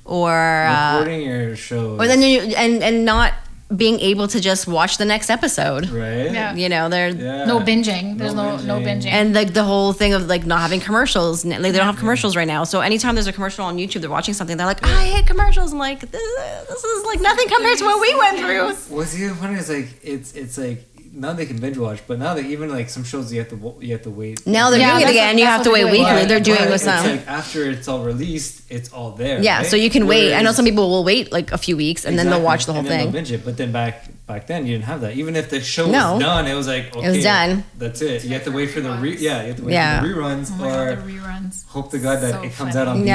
or 0.05 0.31
uh, 0.31 0.99
recording 0.99 1.21
your 1.27 1.55
show. 1.55 1.97
or 1.99 2.07
then 2.07 2.21
you 2.21 2.39
and 2.55 2.81
and 2.81 3.03
not 3.05 3.33
being 3.75 3.99
able 4.01 4.27
to 4.27 4.39
just 4.39 4.67
watch 4.67 4.97
the 4.97 5.05
next 5.05 5.29
episode. 5.29 5.89
right. 5.89 6.31
Yeah. 6.31 6.53
You 6.53 6.69
know, 6.69 6.89
they're 6.89 7.09
Yeah. 7.09 7.45
No 7.45 7.59
binging. 7.59 8.17
There's 8.19 8.33
no 8.35 8.57
no 8.57 8.79
binging. 8.79 9.01
binging. 9.03 9.11
and 9.11 9.33
like 9.33 9.53
the 9.53 9.63
whole 9.63 9.93
thing 9.93 10.13
of 10.13 10.27
like 10.27 10.45
not 10.45 10.61
having 10.61 10.79
commercials 10.79 11.43
like 11.45 11.61
they 11.61 11.71
don't 11.71 11.85
have 11.85 11.97
commercials 11.97 12.35
right 12.35 12.47
now 12.47 12.63
so 12.63 12.81
anytime 12.81 13.15
there's 13.15 13.27
a 13.27 13.33
commercial 13.33 13.65
on 13.65 13.77
youtube 13.77 14.01
they're 14.01 14.09
watching 14.09 14.33
something 14.33 14.57
they're 14.57 14.67
like 14.67 14.83
i 14.85 15.05
hate 15.05 15.25
commercials 15.25 15.73
i'm 15.73 15.79
like 15.79 15.99
this, 16.01 16.21
this 16.69 16.83
is 16.83 17.05
like 17.05 17.19
nothing 17.21 17.47
compared 17.47 17.77
to 17.77 17.85
what 17.85 17.99
we 18.01 18.13
went 18.15 18.37
through 18.39 18.95
What's 18.95 19.17
even 19.19 19.35
funny 19.35 19.55
is 19.55 19.69
like 19.69 19.87
it's 20.03 20.33
it's 20.33 20.57
like 20.57 20.85
now 21.15 21.31
they 21.33 21.45
can 21.45 21.57
binge 21.59 21.77
watch, 21.77 21.99
but 22.07 22.17
now 22.17 22.33
they 22.33 22.41
even 22.47 22.69
like 22.71 22.89
some 22.89 23.03
shows 23.03 23.31
you 23.31 23.39
have 23.39 23.49
to 23.49 23.75
you 23.81 23.91
have 23.93 24.01
to 24.03 24.09
wait. 24.09 24.45
now 24.47 24.69
they're 24.69 24.79
Yeah, 24.79 24.97
doing 24.97 25.07
it 25.07 25.09
again 25.11 25.35
what- 25.35 25.39
you 25.41 25.45
have 25.45 25.63
to 25.63 25.71
wait 25.71 25.85
weekly 25.85 26.03
But- 26.03 26.27
they're 26.27 26.39
doing 26.39 26.57
but 26.59 26.65
with 26.73 26.75
it's 26.75 26.83
some 26.85 27.05
like 27.05 27.27
after 27.27 27.69
it's 27.69 27.87
all 27.87 28.03
released, 28.03 28.63
it's 28.69 28.89
all 28.91 29.11
there. 29.11 29.39
yeah 29.41 29.57
right? 29.57 29.65
so 29.67 29.75
you 29.75 29.89
can 29.89 30.07
wait 30.07 30.33
i 30.33 30.41
know 30.41 30.51
some 30.51 30.65
people 30.65 30.89
will 30.89 31.03
wait 31.03 31.31
like 31.31 31.51
a 31.51 31.57
few 31.57 31.77
weeks 31.77 32.03
and 32.05 32.17
then 32.17 32.29
they'll 32.29 32.41
watch 32.41 32.65
the 32.65 32.73
whole 32.73 32.79
and 32.79 32.89
then 32.89 32.97
they'll 32.97 33.05
thing 33.07 33.13
binge 33.13 33.31
it. 33.31 33.45
But 33.45 33.57
then 33.57 33.71
back 33.71 33.95
back 34.25 34.47
then 34.47 34.65
you 34.65 34.71
didn't 34.75 34.85
have 34.93 35.01
that. 35.01 35.13
Even 35.21 35.35
if 35.35 35.49
the 35.49 35.59
show 35.61 35.85
No. 35.89 36.13
was 36.13 36.21
done, 36.23 36.47
it 36.47 36.55
was 36.55 36.67
like 36.67 36.95
okay, 36.95 37.09
was 37.15 37.23
done. 37.23 37.63
That's 37.77 38.01
it. 38.01 38.23
You 38.23 38.31
have 38.37 38.45
to 38.45 38.51
wait 38.51 38.71
for 38.71 38.81
the 38.81 38.91
re- 39.03 39.17
yeah, 39.17 39.41
you 39.41 39.47
have 39.49 39.57
to 39.57 39.65
wait 39.65 39.73
Yeah. 39.73 39.99
for 40.01 40.07
the 40.07 40.13
reruns 40.13 40.47
oh 40.51 40.55
my 40.57 40.67
God, 40.69 40.87
or 40.87 40.95
the 40.95 41.11
reruns. 41.13 41.55
hope 41.67 41.91
to 41.91 41.99
God 41.99 42.17
that 42.23 42.33
So 42.35 42.41
it 42.47 42.53
comes 42.55 42.73
funny. 42.73 42.77
out 42.77 42.87
on 42.87 43.03
VHS 43.03 43.07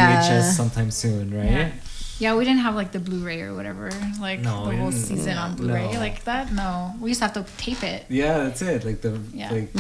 Yeah. 0.47 0.53
sometime 0.61 0.91
soon, 0.91 1.35
right? 1.37 1.73
Yeah. 2.19 2.29
Yeah, 2.33 2.37
we 2.37 2.45
didn't 2.45 2.61
have 2.61 2.75
like 2.75 2.91
the 2.93 2.99
Blu-ray 2.99 3.43
or 3.43 3.55
whatever, 3.55 3.91
like 4.21 4.41
No, 4.41 4.67
the 4.71 4.77
whole 4.77 4.91
didn't- 4.91 5.07
season 5.07 5.37
on 5.39 5.55
Blu-ray, 5.57 5.93
no. 5.93 5.99
like 6.01 6.25
that. 6.25 6.53
No, 6.53 6.95
we 7.01 7.11
used 7.11 7.21
to 7.21 7.27
have 7.27 7.35
to 7.35 7.45
tape 7.57 7.83
it. 7.85 8.07
Yeah, 8.09 8.39
that's 8.45 8.61
it. 8.61 8.85
Like 8.85 9.01
the 9.03 9.21
Yeah. 9.33 9.51
like 9.53 9.73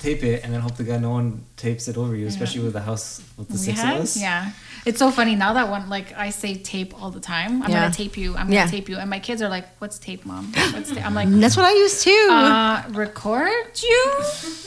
tape 0.00 0.22
it 0.24 0.42
and 0.42 0.52
then 0.52 0.60
hope 0.62 0.76
to 0.76 0.84
God 0.84 1.02
no 1.02 1.10
one 1.10 1.44
tapes 1.56 1.88
it 1.88 1.96
over 1.98 2.16
you, 2.16 2.26
especially 2.26 2.62
with 2.62 2.72
the 2.72 2.80
house 2.80 3.20
with 3.36 3.48
the 3.48 3.54
we 3.54 3.58
six 3.60 3.78
had, 3.80 3.96
of 3.96 4.02
us. 4.02 4.16
yeah. 4.16 4.50
It's 4.84 4.98
so 4.98 5.10
funny 5.12 5.36
now 5.36 5.52
that 5.52 5.68
one, 5.68 5.88
like 5.90 6.12
I 6.16 6.30
say 6.30 6.54
tape 6.56 6.92
all 7.00 7.10
the 7.10 7.20
time. 7.20 7.62
I'm 7.62 7.70
Yeah. 7.70 7.82
gonna 7.82 7.94
tape 7.94 8.16
you. 8.16 8.36
I'm 8.36 8.48
gonna 8.50 8.68
tape 8.70 8.88
you, 8.88 8.96
and 8.98 9.08
my 9.08 9.20
kids 9.20 9.40
are 9.42 9.48
like, 9.48 9.66
"What's 9.78 9.98
tape, 9.98 10.24
mom? 10.26 10.52
What's 10.74 10.90
tape?" 10.90 11.04
I'm 11.06 11.14
like, 11.14 11.28
that's 11.30 11.56
what 11.56 11.66
i 11.66 11.72
used 11.72 12.02
too 12.02 12.28
uh, 12.32 12.82
record 12.90 13.70
you? 13.82 14.02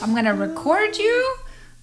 I'm 0.01 0.13
gonna 0.15 0.35
record 0.35 0.95
you. 0.97 1.35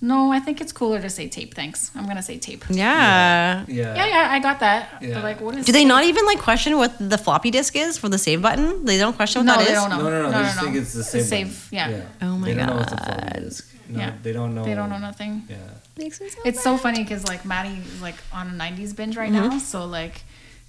No, 0.04 0.32
I 0.32 0.40
think 0.40 0.60
it's 0.60 0.72
cooler 0.72 1.00
to 1.00 1.08
say 1.08 1.28
tape. 1.28 1.54
Thanks. 1.54 1.92
I'm 1.94 2.06
gonna 2.08 2.22
say 2.22 2.36
tape. 2.36 2.64
yeah. 2.68 3.64
Yeah. 3.68 3.94
Yeah, 3.94 4.06
yeah, 4.14 4.28
I 4.32 4.38
got 4.40 4.58
that. 4.60 4.98
Yeah. 5.00 5.08
They're 5.14 5.22
like, 5.22 5.40
what 5.40 5.54
is? 5.56 5.64
Do 5.64 5.70
they 5.72 5.80
tape? 5.82 5.88
not 5.94 6.02
even 6.04 6.26
like 6.26 6.40
question 6.40 6.76
what 6.76 6.92
the 6.98 7.16
floppy 7.18 7.50
disk 7.52 7.76
is 7.76 7.96
for 7.98 8.08
the 8.08 8.18
save 8.18 8.42
button? 8.42 8.84
They 8.84 8.98
don't 8.98 9.14
question 9.14 9.40
what 9.40 9.46
No, 9.46 9.56
that 9.58 9.68
they 9.68 9.74
don't 9.74 9.90
know. 9.90 9.98
No, 10.02 10.10
no, 10.10 10.22
no. 10.22 10.22
No, 10.22 10.30
they 10.32 10.38
no, 10.38 10.42
just 10.44 10.56
no. 10.56 10.62
think 10.64 10.76
it's 10.76 10.92
the 10.92 11.00
It's 11.00 11.10
same. 11.10 11.24
safe, 11.48 11.70
button. 11.70 11.90
yeah. 11.92 12.26
Oh 12.28 12.36
my 12.38 12.48
they 12.48 12.54
don't 12.54 12.66
know 12.66 12.76
what's 12.76 12.92
a 12.92 12.96
God. 12.96 13.06
floppy 13.06 13.40
disk. 13.40 13.68
No, 13.88 13.98
Yeah. 14.00 14.12
they 14.24 14.32
don't 14.32 14.54
know. 14.56 14.64
They 14.64 14.74
don't 14.74 14.90
know 14.90 14.98
nothing. 14.98 15.42
Yeah. 15.48 15.56
Makes 15.96 16.20
me 16.20 16.28
so 16.30 16.38
It's 16.44 16.62
so 16.62 16.76
funny 16.76 17.02
because 17.04 17.22
like 17.28 17.44
Maddie 17.44 17.78
is 17.94 18.02
like 18.02 18.16
on 18.32 18.48
a 18.48 18.54
'90s 18.64 18.96
binge 18.96 19.16
right 19.16 19.30
Mm-hmm. 19.30 19.48
now, 19.50 19.58
so 19.58 19.84
like 19.86 20.22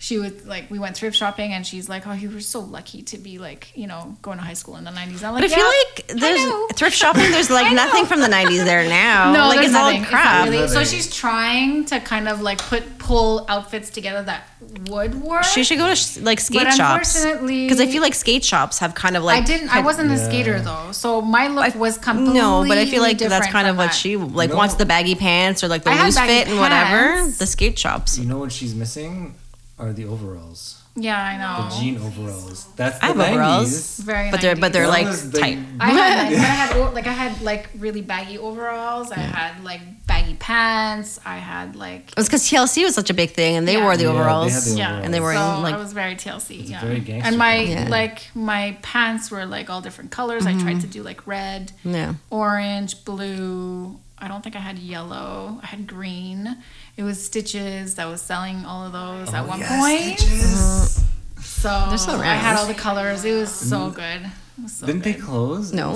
she 0.03 0.17
would 0.19 0.45
like 0.45 0.69
we 0.69 0.79
went 0.79 0.97
thrift 0.97 1.15
shopping 1.15 1.53
and 1.53 1.65
she's 1.65 1.87
like, 1.87 2.05
"Oh, 2.05 2.11
you 2.11 2.29
were 2.29 2.41
so 2.41 2.59
lucky 2.59 3.03
to 3.03 3.17
be 3.17 3.37
like 3.39 3.71
you 3.73 3.87
know 3.87 4.17
going 4.21 4.37
to 4.37 4.43
high 4.43 4.53
school 4.61 4.75
in 4.75 4.83
the 4.83 4.91
'90s." 4.91 5.23
I'm 5.23 5.33
like, 5.33 5.43
But 5.43 5.43
I 5.43 5.47
"Yeah, 5.47 5.55
feel 5.55 5.71
like 5.77 6.07
there's 6.21 6.77
thrift 6.77 6.97
shopping. 6.97 7.31
There's 7.31 7.49
like 7.49 7.73
nothing 7.83 8.05
from 8.05 8.19
the 8.19 8.27
'90s 8.27 8.65
there 8.65 8.83
now. 8.89 9.31
No, 9.37 9.47
like 9.47 9.55
there's 9.55 9.67
it's 9.67 9.73
nothing. 9.73 10.01
all 10.01 10.05
crap. 10.09 10.45
not 10.45 10.49
really. 10.51 10.67
So 10.67 10.83
she's 10.83 11.07
trying 11.15 11.85
to 11.85 12.01
kind 12.01 12.27
of 12.27 12.41
like 12.41 12.57
put 12.57 12.97
pull 12.99 13.45
outfits 13.47 13.89
together 13.89 14.21
that 14.23 14.45
would 14.89 15.15
work. 15.15 15.45
She 15.45 15.63
should 15.63 15.77
go 15.77 15.87
to 15.95 16.21
like 16.21 16.41
skate 16.41 16.63
but 16.65 16.73
shops 16.73 17.15
unfortunately, 17.15 17.63
because 17.65 17.79
I 17.79 17.87
feel 17.87 18.01
like 18.01 18.13
skate 18.13 18.43
shops 18.43 18.79
have 18.79 18.95
kind 18.95 19.15
of 19.15 19.23
like 19.23 19.41
I 19.41 19.45
didn't. 19.45 19.73
I 19.73 19.79
wasn't 19.79 20.11
a 20.11 20.17
skater 20.17 20.59
though, 20.59 20.91
so 20.91 21.21
my 21.21 21.47
look 21.47 21.75
was 21.75 21.97
completely 21.97 22.33
no, 22.41 22.65
but 22.67 22.77
I 22.77 22.85
feel 22.85 23.01
like 23.01 23.19
that's 23.19 23.47
kind 23.47 23.69
of 23.69 23.77
what 23.77 23.85
that. 23.91 23.95
she 23.95 24.17
like 24.17 24.49
No. 24.49 24.57
wants 24.57 24.75
the 24.75 24.85
baggy 24.85 25.15
pants 25.15 25.63
or 25.63 25.69
like 25.69 25.83
the 25.85 25.91
I 25.91 26.03
loose 26.03 26.15
baggy 26.15 26.33
fit 26.33 26.47
and 26.49 26.59
whatever. 26.59 27.25
The 27.39 27.47
skate 27.47 27.79
shops. 27.79 28.19
You 28.19 28.25
know 28.25 28.37
what 28.39 28.51
she's 28.51 28.75
missing 28.75 29.35
are 29.83 29.93
the 29.93 30.05
overalls, 30.05 30.81
Yeah, 30.95 31.19
I 31.21 31.37
know. 31.37 31.69
the 31.69 31.75
jean 31.79 31.97
overalls. 31.97 32.67
That's 32.75 32.97
the 32.99 33.05
I 33.05 33.07
have 33.09 33.17
90s. 33.17 33.29
overalls. 33.31 33.97
Very, 33.99 34.31
But 34.31 34.41
they're 34.41 34.55
but 34.55 34.71
they're 34.73 34.83
That 34.87 34.97
like 34.99 35.07
was 35.07 35.31
the- 35.31 35.39
tight. 35.39 35.57
I 35.79 35.89
had, 35.89 36.29
but 36.29 36.39
I 36.39 36.55
had 36.61 36.93
like 36.97 37.07
I 37.07 37.11
had 37.23 37.41
like 37.41 37.69
really 37.77 38.01
baggy 38.01 38.37
overalls. 38.37 39.11
I 39.11 39.19
had 39.19 39.63
like 39.63 39.81
baggy 40.07 40.35
pants. 40.35 41.19
I 41.25 41.37
had 41.37 41.75
like 41.75 42.03
It 42.11 42.17
was 42.17 42.27
because 42.27 42.43
TLC 42.49 42.83
was 42.83 42.95
such 42.95 43.09
a 43.09 43.13
big 43.13 43.31
thing 43.31 43.55
and 43.57 43.67
they 43.67 43.73
Yeah. 43.77 43.83
wore 43.83 43.97
the 43.97 44.03
Yeah, 44.03 44.11
they 44.11 44.17
overalls. 44.19 44.53
had 44.53 44.63
the 44.63 44.77
yeah, 44.77 45.01
And 45.03 45.13
they 45.13 45.19
were 45.19 45.33
so 45.33 45.55
in, 45.57 45.63
like- 45.63 45.75
I 45.75 45.77
was 45.77 45.93
very 45.93 46.15
TLC. 46.15 46.59
It's 46.61 46.69
yeah, 46.69 46.81
very 46.81 46.99
gangster 46.99 47.27
and 47.27 47.37
my 47.37 47.55
Yeah. 47.57 47.87
like 47.89 48.17
my 48.35 48.77
pants 48.81 49.31
were 49.31 49.45
like 49.45 49.69
all 49.71 49.81
different 49.81 50.11
colors. 50.11 50.45
I 50.45 50.53
tried 50.53 50.77
mm-hmm. 50.77 50.79
to 50.79 50.87
do 50.87 51.01
like 51.03 51.25
red, 51.27 51.71
Yeah. 51.83 52.13
orange, 52.29 53.03
blue. 53.05 53.99
I 54.23 54.27
don't 54.29 54.41
think 54.41 54.55
I 54.55 54.59
had 54.59 54.77
yellow. 54.79 55.59
I 55.63 55.65
had 55.65 55.85
green. 55.85 56.55
It 56.95 57.03
was 57.03 57.23
Stitches 57.23 57.95
that 57.95 58.05
was 58.05 58.21
selling 58.21 58.65
all 58.65 58.85
of 58.85 58.93
those 58.93 59.33
at 59.33 59.47
one 59.47 59.59
yes, 59.59 59.69
point. 59.79 60.19
Stitches. 60.19 61.03
So, 61.43 61.85
They're 61.89 61.97
so 61.97 62.17
I 62.17 62.35
had 62.35 62.57
all 62.57 62.67
the 62.67 62.73
colors. 62.73 63.25
It 63.25 63.33
was 63.33 63.51
so 63.51 63.89
good. 63.89 64.21
It 64.57 64.61
was 64.63 64.73
so 64.73 64.85
Didn't 64.85 65.03
they 65.03 65.13
good. 65.13 65.23
close? 65.23 65.71
No. 65.71 65.93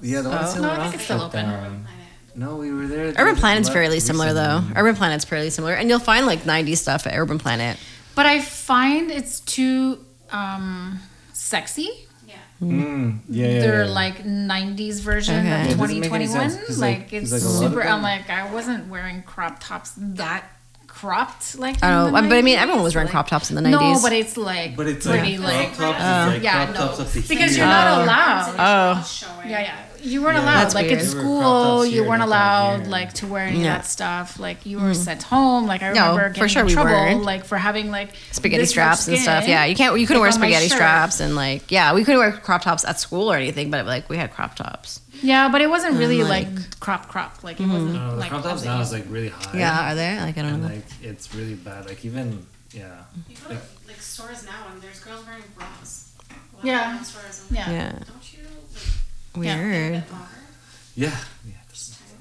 Yeah, 0.00 0.20
the 0.20 0.28
one 0.28 0.38
Oh. 0.42 0.46
Saint 0.46 0.62
No, 0.62 0.70
I 0.70 0.82
think 0.82 0.94
it's 0.94 1.04
still 1.04 1.22
open. 1.22 1.44
down. 1.46 1.88
No, 2.36 2.56
we 2.56 2.72
were 2.72 2.86
there. 2.86 3.12
Urban 3.16 3.36
Planet's 3.36 3.68
le- 3.68 3.74
fairly 3.74 4.00
similar 4.00 4.32
though. 4.32 4.62
Urban 4.76 4.96
Planet's 4.96 5.24
fairly 5.24 5.50
similar, 5.50 5.74
and 5.74 5.88
you'll 5.88 5.98
find 6.00 6.26
like 6.26 6.40
'90s 6.44 6.78
stuff 6.78 7.06
at 7.06 7.16
Urban 7.16 7.38
Planet. 7.38 7.76
but 8.14 8.26
I 8.26 8.40
find 8.40 9.10
it's 9.10 9.40
too 9.40 9.98
um, 10.30 10.98
sexy. 11.32 12.03
Mm, 12.70 13.18
yeah, 13.28 13.46
yeah. 13.46 13.60
They're 13.60 13.84
yeah. 13.84 13.90
like 13.90 14.24
'90s 14.24 15.00
version 15.00 15.38
Okay. 15.46 15.62
of 15.62 15.70
It 15.72 15.78
doesn't 15.78 16.00
make 16.00 16.12
any 16.12 16.26
2021. 16.26 16.50
sense, 16.50 16.66
'cause, 16.66 16.78
Like, 16.78 16.98
like- 16.98 17.12
it's 17.12 17.30
'cause, 17.30 17.44
like, 17.44 17.50
a 17.50 17.54
lot 17.54 17.64
of 17.66 17.72
super. 17.72 17.86
I'm 17.88 18.02
like 18.02 18.30
I 18.30 18.52
wasn't 18.52 18.88
wearing 18.88 19.22
crop 19.22 19.58
tops 19.60 19.92
that 19.98 20.44
cropped 20.86 21.58
like. 21.58 21.82
I 21.82 21.90
don't 21.90 22.12
know, 22.12 22.28
but 22.28 22.36
I 22.38 22.42
mean, 22.42 22.56
everyone 22.58 22.82
was 22.84 22.94
wearing 22.94 23.06
like- 23.06 23.12
crop 23.12 23.28
tops 23.28 23.50
in 23.50 23.56
the 23.56 23.62
'90s. 23.62 23.80
No, 23.80 23.80
90s. 23.94 24.02
but 24.02 24.12
it's 24.12 24.36
like 24.36 24.76
But 24.76 24.86
it's 24.86 25.06
pretty 25.06 25.38
like, 25.38 25.54
like, 25.54 25.76
crop 25.76 25.96
tops, 25.96 26.04
uh, 26.04 26.26
like 26.34 26.42
yeah, 26.42 26.64
crop 26.66 26.68
no. 26.74 26.86
tops 26.86 27.00
up 27.00 27.12
to 27.12 27.20
because 27.28 27.56
you're 27.56 27.66
not 27.66 27.86
Oh. 27.98 28.04
allowed. 28.04 28.54
Oh. 28.58 29.42
Yeah, 29.46 29.60
yeah. 29.60 29.74
You 30.04 30.22
weren't 30.22 30.36
Yeah. 30.36 30.44
allowed. 30.44 30.74
Like 30.74 30.86
weird. 30.86 30.98
at 31.00 31.04
They 31.06 31.14
were 31.14 31.20
school, 31.20 31.40
tops 31.82 31.90
you 31.90 32.04
weren't 32.04 32.22
allowed 32.22 32.80
here. 32.82 32.90
like 32.90 33.12
to 33.14 33.26
wear 33.26 33.46
any 33.46 33.62
Yeah. 33.64 33.76
of 33.76 33.82
that 33.82 33.86
stuff. 33.86 34.38
Like 34.38 34.66
you 34.66 34.78
were 34.78 34.92
sent 34.94 35.22
home. 35.22 35.66
Like 35.66 35.82
I 35.82 35.92
No, 35.92 36.10
remember 36.16 36.28
for 36.28 36.34
getting 36.34 36.48
sure 36.48 36.60
in 36.60 36.66
we 36.66 36.72
trouble 36.74 36.90
weren't. 36.92 37.22
like 37.22 37.44
for 37.44 37.56
having 37.58 37.90
like 37.90 38.10
spaghetti 38.32 38.66
straps 38.66 39.08
and 39.08 39.18
stuff. 39.18 39.48
Yeah, 39.48 39.64
you 39.64 39.74
can't. 39.74 39.98
You 39.98 40.06
couldn't 40.06 40.22
like, 40.22 40.32
wear 40.32 40.40
spaghetti 40.40 40.68
straps 40.68 41.20
and 41.20 41.34
like 41.34 41.70
yeah, 41.70 41.94
we 41.94 42.04
couldn't 42.04 42.20
wear 42.20 42.32
crop 42.32 42.62
tops 42.62 42.84
at 42.84 43.00
school 43.00 43.32
or 43.32 43.36
anything. 43.36 43.70
But 43.70 43.86
like 43.86 44.08
we 44.08 44.16
had 44.16 44.32
crop 44.32 44.56
tops. 44.56 45.00
Yeah, 45.22 45.48
but 45.48 45.62
it 45.62 45.70
wasn't 45.70 45.96
really 45.96 46.22
like- 46.22 46.48
like, 46.52 46.80
crop 46.80 47.08
crop. 47.08 47.42
Like 47.42 47.58
it 47.58 47.62
mm-hmm. 47.62 47.72
wasn't 47.72 47.94
No, 47.94 48.10
the 48.10 48.16
like 48.16 48.30
crop 48.30 48.42
tops 48.42 48.64
now 48.64 48.80
is 48.80 48.92
like 48.92 49.04
really 49.08 49.30
high. 49.30 49.58
Yeah, 49.58 49.92
are 49.92 49.94
they? 49.94 50.20
Like 50.20 50.36
I 50.36 50.42
don't 50.42 50.54
And 50.54 50.62
know. 50.64 50.68
like 50.68 50.84
it's 51.02 51.34
really 51.34 51.54
bad. 51.54 51.86
Like 51.86 52.04
even 52.04 52.44
yeah. 52.72 52.82
You 53.28 53.36
go 53.36 53.54
to 53.54 53.60
like 53.86 54.00
stores 54.00 54.44
now 54.44 54.66
and 54.72 54.82
there's 54.82 54.98
girls 55.00 55.24
wearing 55.24 55.44
bras. 55.56 56.10
Walk 56.52 56.64
Yeah. 56.64 56.90
around 56.92 57.04
stores 57.04 57.42
Yeah. 57.50 57.70
Yeah, 57.70 57.90
Don't 57.92 58.32
you 58.32 58.40
like 58.42 58.50
Yeah. 58.74 58.82
get 58.82 58.88
a 58.88 59.23
weird. 59.36 60.04
Yeah. 60.96 61.10
Yeah. 61.10 61.16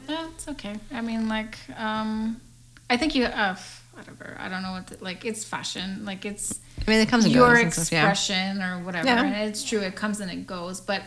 Yeah, 0.10 0.28
it's 0.36 0.48
okay. 0.50 0.76
I 0.92 1.02
mean, 1.02 1.30
like, 1.30 1.58
um, 1.78 2.42
I 2.90 2.98
think 2.98 3.16
you, 3.16 3.24
uh, 3.26 3.56
whatever. 3.94 4.36
I 4.38 4.50
don't 4.50 4.62
know 4.62 4.72
what, 4.74 4.88
to, 4.88 4.98
like, 5.02 5.24
it's 5.24 5.46
fashion. 5.46 6.04
Like, 6.04 6.26
it's 6.26 6.60
I 6.86 6.92
mean, 6.92 7.00
it 7.00 7.08
comes 7.08 7.24
and 7.26 7.34
your 7.34 7.54
goes. 7.54 7.64
and 7.64 7.74
stuff, 7.74 7.92
yeah. 7.92 8.10
expression 8.10 8.62
or 8.62 8.84
whatever. 8.84 9.08
Yeah. 9.08 9.24
And 9.24 9.50
it's 9.50 9.64
true, 9.64 9.80
it 9.80 9.96
comes 9.96 10.20
and 10.20 10.30
it 10.30 10.46
goes. 10.46 10.82
But 10.82 11.04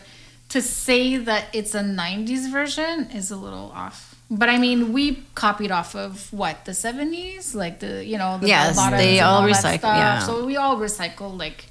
to 0.49 0.61
say 0.61 1.17
that 1.17 1.45
it's 1.53 1.75
a 1.75 1.81
90s 1.81 2.51
version 2.51 3.11
is 3.11 3.29
a 3.29 3.37
little 3.37 3.71
off. 3.75 4.15
But 4.31 4.49
I 4.49 4.57
mean, 4.57 4.91
we 4.93 5.23
copied 5.35 5.71
off 5.71 5.95
of 5.95 6.33
what, 6.33 6.65
the 6.65 6.71
70s? 6.71 7.53
Like, 7.53 7.79
the, 7.79 8.03
you 8.03 8.17
know, 8.17 8.39
the 8.39 8.47
Yes, 8.47 8.75
bell 8.75 8.85
bottoms 8.85 9.01
they 9.03 9.19
and 9.19 9.27
all 9.27 9.43
recycle- 9.43 9.83
yeah. 9.83 10.19
So 10.19 10.43
we 10.45 10.57
all 10.57 10.77
recycle, 10.77 11.37
like, 11.37 11.67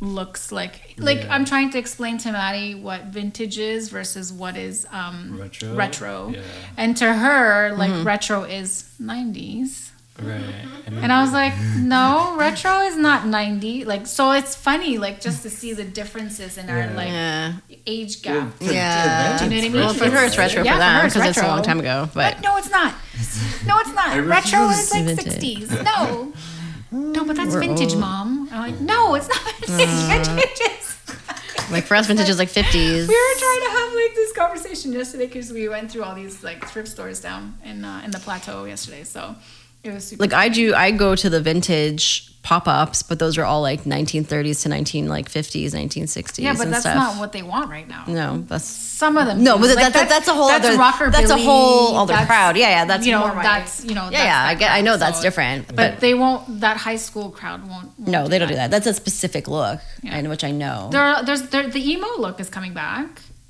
looks 0.00 0.52
like 0.52 0.94
like 0.98 1.22
Yeah. 1.22 1.34
I'm 1.34 1.44
trying 1.44 1.70
to 1.70 1.78
explain 1.78 2.18
to 2.18 2.30
Maddie 2.32 2.74
what 2.74 3.06
vintage 3.06 3.58
is 3.58 3.88
versus 3.88 4.32
what 4.32 4.56
is 4.56 4.86
um 4.92 5.36
Retro? 5.40 5.74
retro. 5.74 6.28
Yeah. 6.34 6.40
And 6.76 6.96
to 6.98 7.12
her, 7.12 7.72
like 7.76 7.90
Mm-hmm. 7.90 8.06
retro 8.06 8.42
is 8.44 8.84
90s. 9.00 9.90
right. 10.22 10.42
And 10.86 11.12
I 11.12 11.22
was 11.22 11.32
like, 11.32 11.52
no, 11.76 12.34
retro 12.36 12.80
is 12.80 12.96
not 12.96 13.26
90. 13.26 13.84
Like, 13.84 14.06
so 14.06 14.32
it's 14.32 14.56
funny, 14.56 14.98
like, 14.98 15.20
just 15.20 15.42
to 15.44 15.50
see 15.50 15.74
the 15.74 15.84
differences 15.84 16.58
in 16.58 16.68
our, 16.70 16.78
Yeah. 16.78 16.92
like, 16.96 17.08
Yeah, 17.08 17.52
age 17.86 18.22
gap. 18.22 18.58
to- 18.58 18.66
to 18.66 18.74
Yeah. 18.74 19.38
Do 19.38 19.44
you 19.44 19.50
know 19.50 19.56
what 19.56 19.64
I 19.64 19.68
mean? 19.68 19.72
well, 19.80 19.94
for 19.94 20.10
her 20.10 20.24
it's 20.24 20.36
retro 20.38 20.64
Yeah, 20.64 20.72
for 20.72 20.78
for 20.78 20.84
her 20.84 21.00
them 21.02 21.08
because 21.10 21.28
it's 21.36 21.38
a 21.38 21.46
long 21.46 21.62
time 21.62 21.78
ago. 21.78 22.08
But 22.14 22.34
But 22.36 22.42
no, 22.42 22.56
it's 22.56 22.70
not. 22.70 22.94
No, 23.66 23.78
it's 23.80 23.92
not. 23.94 24.16
Retro 24.24 24.68
refuse. 24.68 24.92
is 24.92 24.92
like 24.92 25.18
60s. 25.26 25.84
No. 25.84 26.32
No, 26.90 27.24
but 27.24 27.36
that's 27.36 27.54
We're 27.54 27.60
vintage, 27.60 27.90
old. 27.92 28.00
mom. 28.00 28.48
I'm 28.50 28.72
like, 28.72 28.80
no, 28.80 29.14
it's 29.14 29.28
not 29.28 29.54
vintage. 29.66 30.26
vintage 30.26 30.60
is. 30.78 31.70
like 31.70 31.84
for 31.84 31.94
us, 31.96 32.06
vintage 32.06 32.28
is 32.28 32.38
like 32.38 32.48
fifties. 32.48 33.06
We 33.08 33.14
were 33.14 33.38
trying 33.38 33.60
to 33.60 33.70
have 33.78 33.92
like 33.92 34.14
this 34.14 34.32
conversation 34.32 34.92
yesterday 34.92 35.26
because 35.26 35.52
we 35.52 35.68
went 35.68 35.90
through 35.90 36.04
all 36.04 36.14
these 36.14 36.42
like 36.42 36.66
thrift 36.66 36.88
stores 36.88 37.20
down 37.20 37.58
in 37.64 37.84
uh, 37.84 38.02
in 38.04 38.10
the 38.10 38.18
plateau 38.18 38.64
yesterday. 38.64 39.04
So 39.04 39.34
it 39.84 39.92
was 39.92 40.06
super. 40.06 40.22
Like 40.22 40.32
I 40.32 40.48
do, 40.48 40.74
I 40.74 40.90
go 40.90 41.14
to 41.14 41.28
the 41.28 41.40
vintage 41.40 42.37
pop-ups, 42.48 43.02
but 43.02 43.18
those 43.18 43.36
are 43.36 43.44
all 43.44 43.60
like 43.60 43.84
1930s 43.84 44.62
to 44.62 44.68
19 44.70 45.06
like 45.06 45.28
50s, 45.30 45.72
1960s. 45.72 46.38
yeah, 46.38 46.54
but 46.54 46.62
and 46.62 46.72
that's 46.72 46.80
stuff. 46.84 46.94
not 46.96 47.18
what 47.20 47.32
they 47.32 47.42
want 47.42 47.68
right 47.70 47.86
now. 47.86 48.04
No, 48.08 48.38
that's 48.48 48.64
Some 48.64 49.18
of 49.18 49.26
them. 49.26 49.44
no, 49.44 49.56
do. 49.58 49.64
but 49.68 49.76
Like, 49.76 49.92
that's, 49.92 50.08
that's 50.08 50.28
a 50.28 50.32
whole 50.34 50.48
that's 50.48 50.66
other. 50.66 50.78
rockabilly, 50.78 51.12
That's 51.12 51.30
a 51.30 51.36
whole 51.36 51.96
other 51.98 52.14
that's, 52.14 52.26
crowd. 52.26 52.56
Yeah, 52.56 52.70
yeah, 52.70 52.84
that's 52.86 53.04
you 53.06 53.12
know 53.12 53.20
more 53.26 53.34
my- 53.34 53.42
that's 53.42 53.84
you 53.84 53.94
know 53.94 54.08
yeah, 54.10 54.24
yeah. 54.24 54.40
I 54.50 54.54
that 54.54 54.58
get. 54.60 54.70
I 54.70 54.74
crowd, 54.76 54.84
know 54.86 54.96
that's 54.96 55.18
so- 55.18 55.22
different, 55.28 55.66
But, 55.66 55.76
but, 55.76 56.00
they 56.00 56.14
won't. 56.14 56.60
That 56.64 56.76
high 56.78 56.96
school 56.96 57.28
crowd 57.38 57.60
won't. 57.68 57.88
won't 57.98 58.08
no, 58.14 58.28
they 58.28 58.38
don't 58.38 58.48
do 58.48 58.54
that. 58.62 58.70
That's 58.70 58.86
a 58.86 58.94
specific 58.94 59.46
look, 59.46 59.80
Yeah. 60.02 60.16
I 60.16 60.22
which 60.22 60.42
I 60.42 60.50
know. 60.50 60.88
There, 60.90 61.02
are- 61.02 61.22
there's 61.26 61.42
there, 61.52 61.68
the 61.68 61.82
emo 61.92 62.08
look 62.24 62.40
is 62.40 62.48
coming 62.48 62.72
back, 62.72 63.08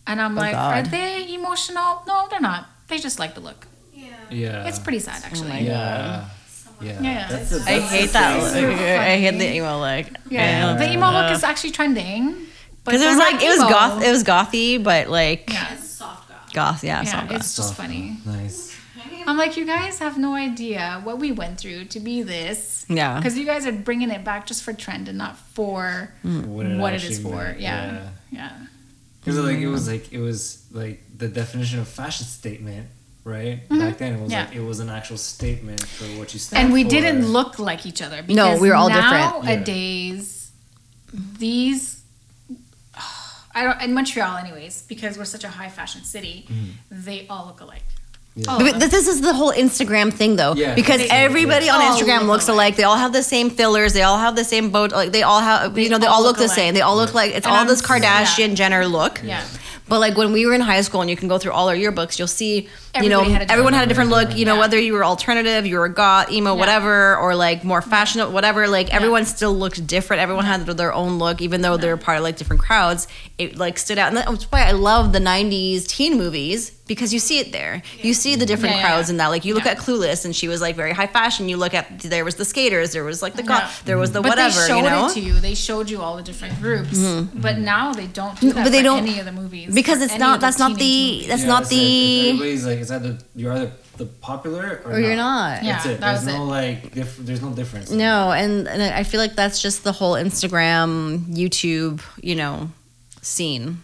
and 0.09 0.21
I'm 0.21 0.37
oh, 0.37 0.40
like, 0.40 0.57
are 0.57 0.78
Oh, 0.78 0.83
they 0.83 1.33
emotional? 1.38 2.02
No, 2.11 2.26
they're 2.31 2.40
not. 2.50 2.67
They 2.88 2.99
just 2.99 3.19
like 3.23 3.35
the 3.37 3.40
look. 3.49 3.61
Yeah. 3.95 4.09
Yeah. 4.31 4.67
It's 4.69 4.81
pretty 4.81 4.99
sad 4.99 5.21
oh 5.23 5.26
actually. 5.28 5.50
my 5.50 5.61
Yeah. 5.61 6.25
Yeah. 6.81 7.01
Yeah. 7.01 7.29
That's 7.29 7.51
the, 7.51 7.61
I 7.61 7.81
hate 7.81 8.11
that. 8.11 8.53
thing. 8.53 8.67
Look. 8.67 8.79
I 8.81 9.17
hate 9.19 9.39
the 9.39 9.55
emo 9.57 9.81
look. 9.81 10.07
Yeah, 10.31 10.77
the 10.77 10.93
emo 10.93 11.11
look 11.11 11.33
is 11.33 11.43
actually 11.45 11.73
trending. 11.73 12.47
Because 12.85 13.03
it 13.03 13.09
was 13.09 13.19
like 13.19 13.43
it 13.43 13.49
was 13.49 13.61
emo. 13.61 13.69
goth. 13.69 14.03
It 14.03 14.11
was 14.11 14.25
gothy, 14.25 14.83
but 14.83 15.09
like 15.09 15.51
Yeah. 15.53 15.75
It's 15.75 15.89
soft 15.89 16.29
goth. 16.29 16.53
goth. 16.53 16.85
Yeah, 16.85 17.03
Yeah, 17.03 17.11
soft 17.11 17.29
goth. 17.29 17.41
it's 17.41 17.57
just 17.57 17.75
funny. 17.75 18.19
Nice. 18.25 18.69
I'm 19.27 19.37
like, 19.37 19.59
you 19.59 19.67
guys 19.67 19.99
have 19.99 20.17
no 20.17 20.35
idea 20.35 21.03
what 21.05 21.19
we 21.19 21.33
went 21.33 21.61
through 21.61 21.85
to 21.87 22.01
be 22.01 22.23
this. 22.23 22.87
Yeah. 22.89 23.19
Because 23.19 23.37
you 23.37 23.45
guys 23.45 23.67
are 23.67 23.73
bringing 23.73 24.11
it 24.11 24.25
back 24.25 24.47
just 24.47 24.63
for 24.63 24.73
trend 24.73 25.07
and 25.07 25.19
not 25.19 25.37
for 25.37 26.15
mm. 26.25 26.47
What 26.47 26.65
it, 26.65 26.79
what 26.79 26.95
it 26.95 27.05
is 27.05 27.21
for. 27.21 27.35
meant, 27.37 27.61
Yeah. 27.61 28.09
Yeah. 28.31 28.53
Because 29.21 29.39
like 29.39 29.59
it 29.59 29.69
was 29.69 29.87
mm. 29.87 29.93
like 29.93 30.13
it 30.13 30.21
was 30.21 30.65
like 30.73 31.03
the 31.15 31.29
definition 31.29 31.79
of 31.79 31.89
fashion 31.89 32.25
statement, 32.25 32.89
right? 33.29 33.69
Back 33.69 33.99
then 33.99 34.15
it 34.15 34.21
was 34.21 34.31
Mm-hmm. 34.31 34.31
Yeah. 34.31 34.45
like 34.47 34.57
it 34.57 34.61
was 34.73 34.81
an 34.81 34.91
actual 34.99 35.19
statement 35.19 35.83
for 35.97 36.05
what 36.19 36.33
you 36.35 36.41
stand 36.41 36.59
And 36.65 36.73
we 36.73 36.83
for. 36.85 36.91
didn't 36.91 37.27
look 37.37 37.59
like 37.59 37.87
each 37.91 38.01
other. 38.03 38.19
No, 38.29 38.59
we 38.59 38.69
were 38.71 38.75
all 38.75 38.89
different. 38.89 39.45
Yeah. 39.45 39.55
Nowadays, 39.55 40.51
these. 41.13 42.03
I 43.55 43.65
don't 43.65 43.81
in 43.83 43.93
Montreal, 43.95 44.37
anyways, 44.37 44.83
because 44.83 45.19
we're 45.19 45.25
such 45.25 45.45
a 45.45 45.49
high 45.49 45.69
fashion 45.69 46.05
city. 46.05 46.47
Mm-hmm. 46.49 46.71
They 47.07 47.27
all 47.29 47.47
look 47.47 47.61
alike. 47.61 47.83
Yeah. 48.37 48.51
All 48.53 48.59
But 48.61 48.79
this 48.79 49.09
is 49.09 49.21
the 49.21 49.33
whole 49.33 49.53
Instagram 49.53 50.13
thing, 50.13 50.37
though, 50.37 50.55
Yeah. 50.55 50.75
because 50.77 51.01
They- 51.01 51.11
everybody 51.11 51.69
on 51.69 51.81
Instagram 51.81 52.21
look 52.21 52.29
looks 52.29 52.49
alike. 52.49 52.77
They 52.77 52.85
all 52.85 52.97
have 53.05 53.13
the 53.13 53.23
same 53.35 53.51
fillers. 53.51 53.95
They 53.95 54.03
all 54.03 54.19
have 54.19 54.37
the 54.37 54.45
same 54.45 54.71
boat. 54.71 54.93
Like 54.93 55.11
they 55.11 55.23
all 55.25 55.41
have, 55.41 55.77
you 55.77 55.89
know, 55.89 55.99
they 55.99 56.07
all 56.07 56.23
look 56.23 56.37
the 56.37 56.49
same. 56.49 56.75
They 56.75 56.83
all 56.83 56.95
look 56.97 57.15
like 57.15 57.33
it's 57.35 57.47
And 57.47 57.53
all 57.55 57.63
I'm 57.63 57.67
this 57.67 57.83
Kardashian 57.83 58.49
yeah. 58.51 58.55
Jenner 58.55 58.87
look. 58.87 59.21
Yeah. 59.25 59.43
But 59.89 59.99
like 60.01 60.17
when 60.17 60.31
we 60.33 60.47
were 60.47 60.55
in 60.55 60.61
high 60.61 60.83
school, 60.83 61.01
and 61.01 61.11
you 61.11 61.17
can 61.17 61.29
go 61.29 61.39
through 61.39 61.53
all 61.53 61.69
our 61.69 61.75
yearbooks, 61.75 62.19
you'll 62.19 62.29
see, 62.29 62.69
you 63.05 63.11
know, 63.11 63.23
had 63.23 63.50
everyone 63.50 63.73
had 63.73 63.85
a 63.85 63.87
different 63.87 64.11
different 64.11 64.28
look. 64.31 64.38
You 64.38 64.45
know, 64.45 64.55
Yeah. 64.55 64.61
whether 64.61 64.78
you 64.78 64.93
were 64.93 65.05
alternative, 65.05 65.67
you 65.67 65.78
were 65.78 65.88
goth, 65.88 66.31
emo, 66.31 66.52
Yeah. 66.55 66.59
whatever, 66.61 67.17
or 67.17 67.35
like 67.35 67.64
more 67.64 67.83
fashionable, 67.83 68.33
whatever. 68.33 68.69
Like 68.69 68.93
everyone 68.95 69.25
still 69.25 69.55
looked 69.57 69.87
different. 69.87 70.23
Everyone 70.23 70.45
had 70.45 70.67
their 70.67 70.93
own 70.93 71.19
look, 71.19 71.40
even 71.40 71.62
though 71.62 71.76
they 71.76 71.88
were 71.88 71.97
part 71.97 72.19
of 72.19 72.23
like 72.25 72.37
different 72.37 72.62
crowds. 72.62 73.09
It 73.38 73.57
like 73.59 73.78
stood 73.78 73.99
out, 73.99 74.09
and 74.09 74.17
that's 74.17 74.45
why 74.52 74.62
I 74.67 74.73
love 74.73 75.12
the 75.12 75.21
'90s 75.21 75.87
teen 75.87 76.17
movies 76.19 76.73
because 76.87 77.12
you 77.12 77.19
see 77.21 77.38
it 77.38 77.52
there. 77.52 77.83
You 78.02 78.14
see 78.14 78.35
the 78.35 78.47
different 78.47 78.76
Yeah, 78.76 78.81
yeah, 78.81 78.87
crowds 78.88 79.09
yeah. 79.09 79.12
in 79.12 79.17
that. 79.19 79.26
Like 79.28 79.45
you 79.45 79.55
look 79.55 79.64
Yeah. 79.67 79.73
at 79.73 79.78
Clueless, 79.78 80.25
and 80.25 80.35
she 80.35 80.49
was 80.49 80.61
like 80.61 80.75
very 80.76 80.93
high 80.93 81.07
fashion. 81.07 81.49
You 81.49 81.57
look 81.57 81.75
at 81.75 82.00
there 82.00 82.25
was 82.25 82.37
the 82.37 82.45
skaters, 82.45 82.93
there 82.93 83.05
was 83.05 83.21
like 83.23 83.35
the 83.35 83.43
Yeah. 83.43 83.49
goth, 83.61 83.83
there 83.85 83.99
was 83.99 84.12
the 84.12 84.21
But 84.23 84.31
whatever. 84.31 84.59
they 84.61 84.67
showed 84.69 84.76
you 84.78 84.83
know, 84.90 85.07
it 85.09 85.12
to 85.14 85.21
you. 85.21 85.35
They 85.35 85.55
showed 85.55 85.90
you 85.90 86.00
all 86.02 86.17
the 86.17 86.23
different 86.23 86.61
groups. 86.62 86.97
Mm-hmm. 86.99 87.40
But 87.40 87.59
now 87.59 87.93
they 87.93 88.07
don't 88.07 88.40
do 88.40 88.52
that 88.52 88.64
But 88.64 88.73
they 88.73 88.78
for 88.78 88.85
don't- 88.85 89.07
any 89.07 89.19
of 89.19 89.26
the 89.26 89.33
movies. 89.33 89.75
because 89.75 90.00
it's 90.02 90.17
not. 90.19 90.40
That's 90.40 90.59
not 90.59 90.76
the. 90.78 90.85
movies. 91.12 91.28
That's 91.28 91.43
Yeah, 91.43 91.49
not 91.49 91.62
it's 91.62 91.71
like, 91.73 91.81
the. 91.81 92.33
Everybody's 92.90 93.00
like 93.00 93.14
it's 93.14 93.25
either 93.25 93.40
you're 93.40 93.52
either 93.52 93.73
the 93.97 94.07
popular 94.07 94.80
or, 94.85 94.92
Or 94.92 95.00
you're 95.00 95.16
not. 95.16 95.62
not. 95.62 95.64
Yeah, 95.64 95.73
That's 95.75 95.87
it. 95.87 96.00
that 96.00 96.12
There's 96.23 96.26
no 96.26 96.42
it. 96.42 96.47
like 96.47 96.95
diff- 96.95 97.16
there's 97.18 97.42
no 97.42 97.50
difference. 97.50 97.90
No, 97.90 98.33
and, 98.33 98.68
and 98.68 98.83
I 98.83 99.02
feel 99.02 99.21
like 99.21 99.35
that's 99.35 99.61
just 99.61 99.85
the 99.85 99.92
whole 99.92 100.14
Instagram, 100.14 101.25
YouTube, 101.26 102.00
you 102.23 102.35
know, 102.35 102.71
scene, 103.23 103.83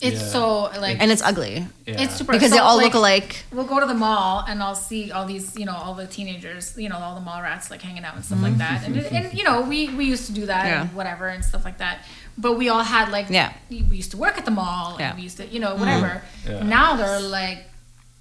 It's 0.00 0.20
Yeah. 0.22 0.28
so 0.28 0.62
like 0.80 0.96
and 1.00 1.10
it's 1.12 1.20
ugly 1.20 1.66
Yeah. 1.86 2.00
it's 2.02 2.16
super 2.16 2.32
because 2.32 2.50
they 2.50 2.58
all 2.58 2.76
like, 2.78 2.86
look 2.86 2.94
alike. 2.94 3.44
We'll 3.52 3.66
go 3.66 3.78
to 3.80 3.86
the 3.86 3.92
mall 3.94 4.42
and 4.48 4.62
I'll 4.62 4.74
see 4.74 5.12
all 5.12 5.26
these, 5.26 5.54
you 5.58 5.66
know, 5.66 5.74
all 5.76 5.92
the 5.94 6.06
teenagers, 6.06 6.74
you 6.78 6.88
know, 6.88 6.96
all 6.96 7.14
the 7.14 7.20
mall 7.20 7.42
rats 7.42 7.70
like 7.70 7.82
hanging 7.82 8.04
out 8.04 8.14
and 8.16 8.24
stuff 8.24 8.40
like 8.42 8.56
that. 8.58 8.86
And, 8.86 8.96
and 8.96 9.34
you 9.36 9.44
know, 9.44 9.60
we 9.60 9.88
we 9.90 10.06
used 10.06 10.24
to 10.26 10.32
do 10.32 10.46
that 10.46 10.64
Yeah. 10.66 10.80
and 10.82 10.94
whatever 10.94 11.28
and 11.28 11.44
stuff 11.44 11.64
like 11.66 11.78
that. 11.78 11.98
But 12.38 12.54
we 12.56 12.70
all 12.70 12.82
had 12.82 13.10
like, 13.12 13.26
Yeah. 13.28 13.52
we 13.68 13.76
used 14.02 14.12
to 14.12 14.16
work 14.16 14.38
at 14.38 14.46
the 14.46 14.50
mall 14.50 14.96
Yeah. 14.98 15.08
and 15.10 15.18
we 15.18 15.22
used 15.24 15.36
to, 15.36 15.46
you 15.46 15.60
know, 15.60 15.74
whatever. 15.74 16.22
Mm. 16.46 16.50
Yeah. 16.50 16.62
Now 16.62 16.96
they're 16.96 17.20
like, 17.20 17.58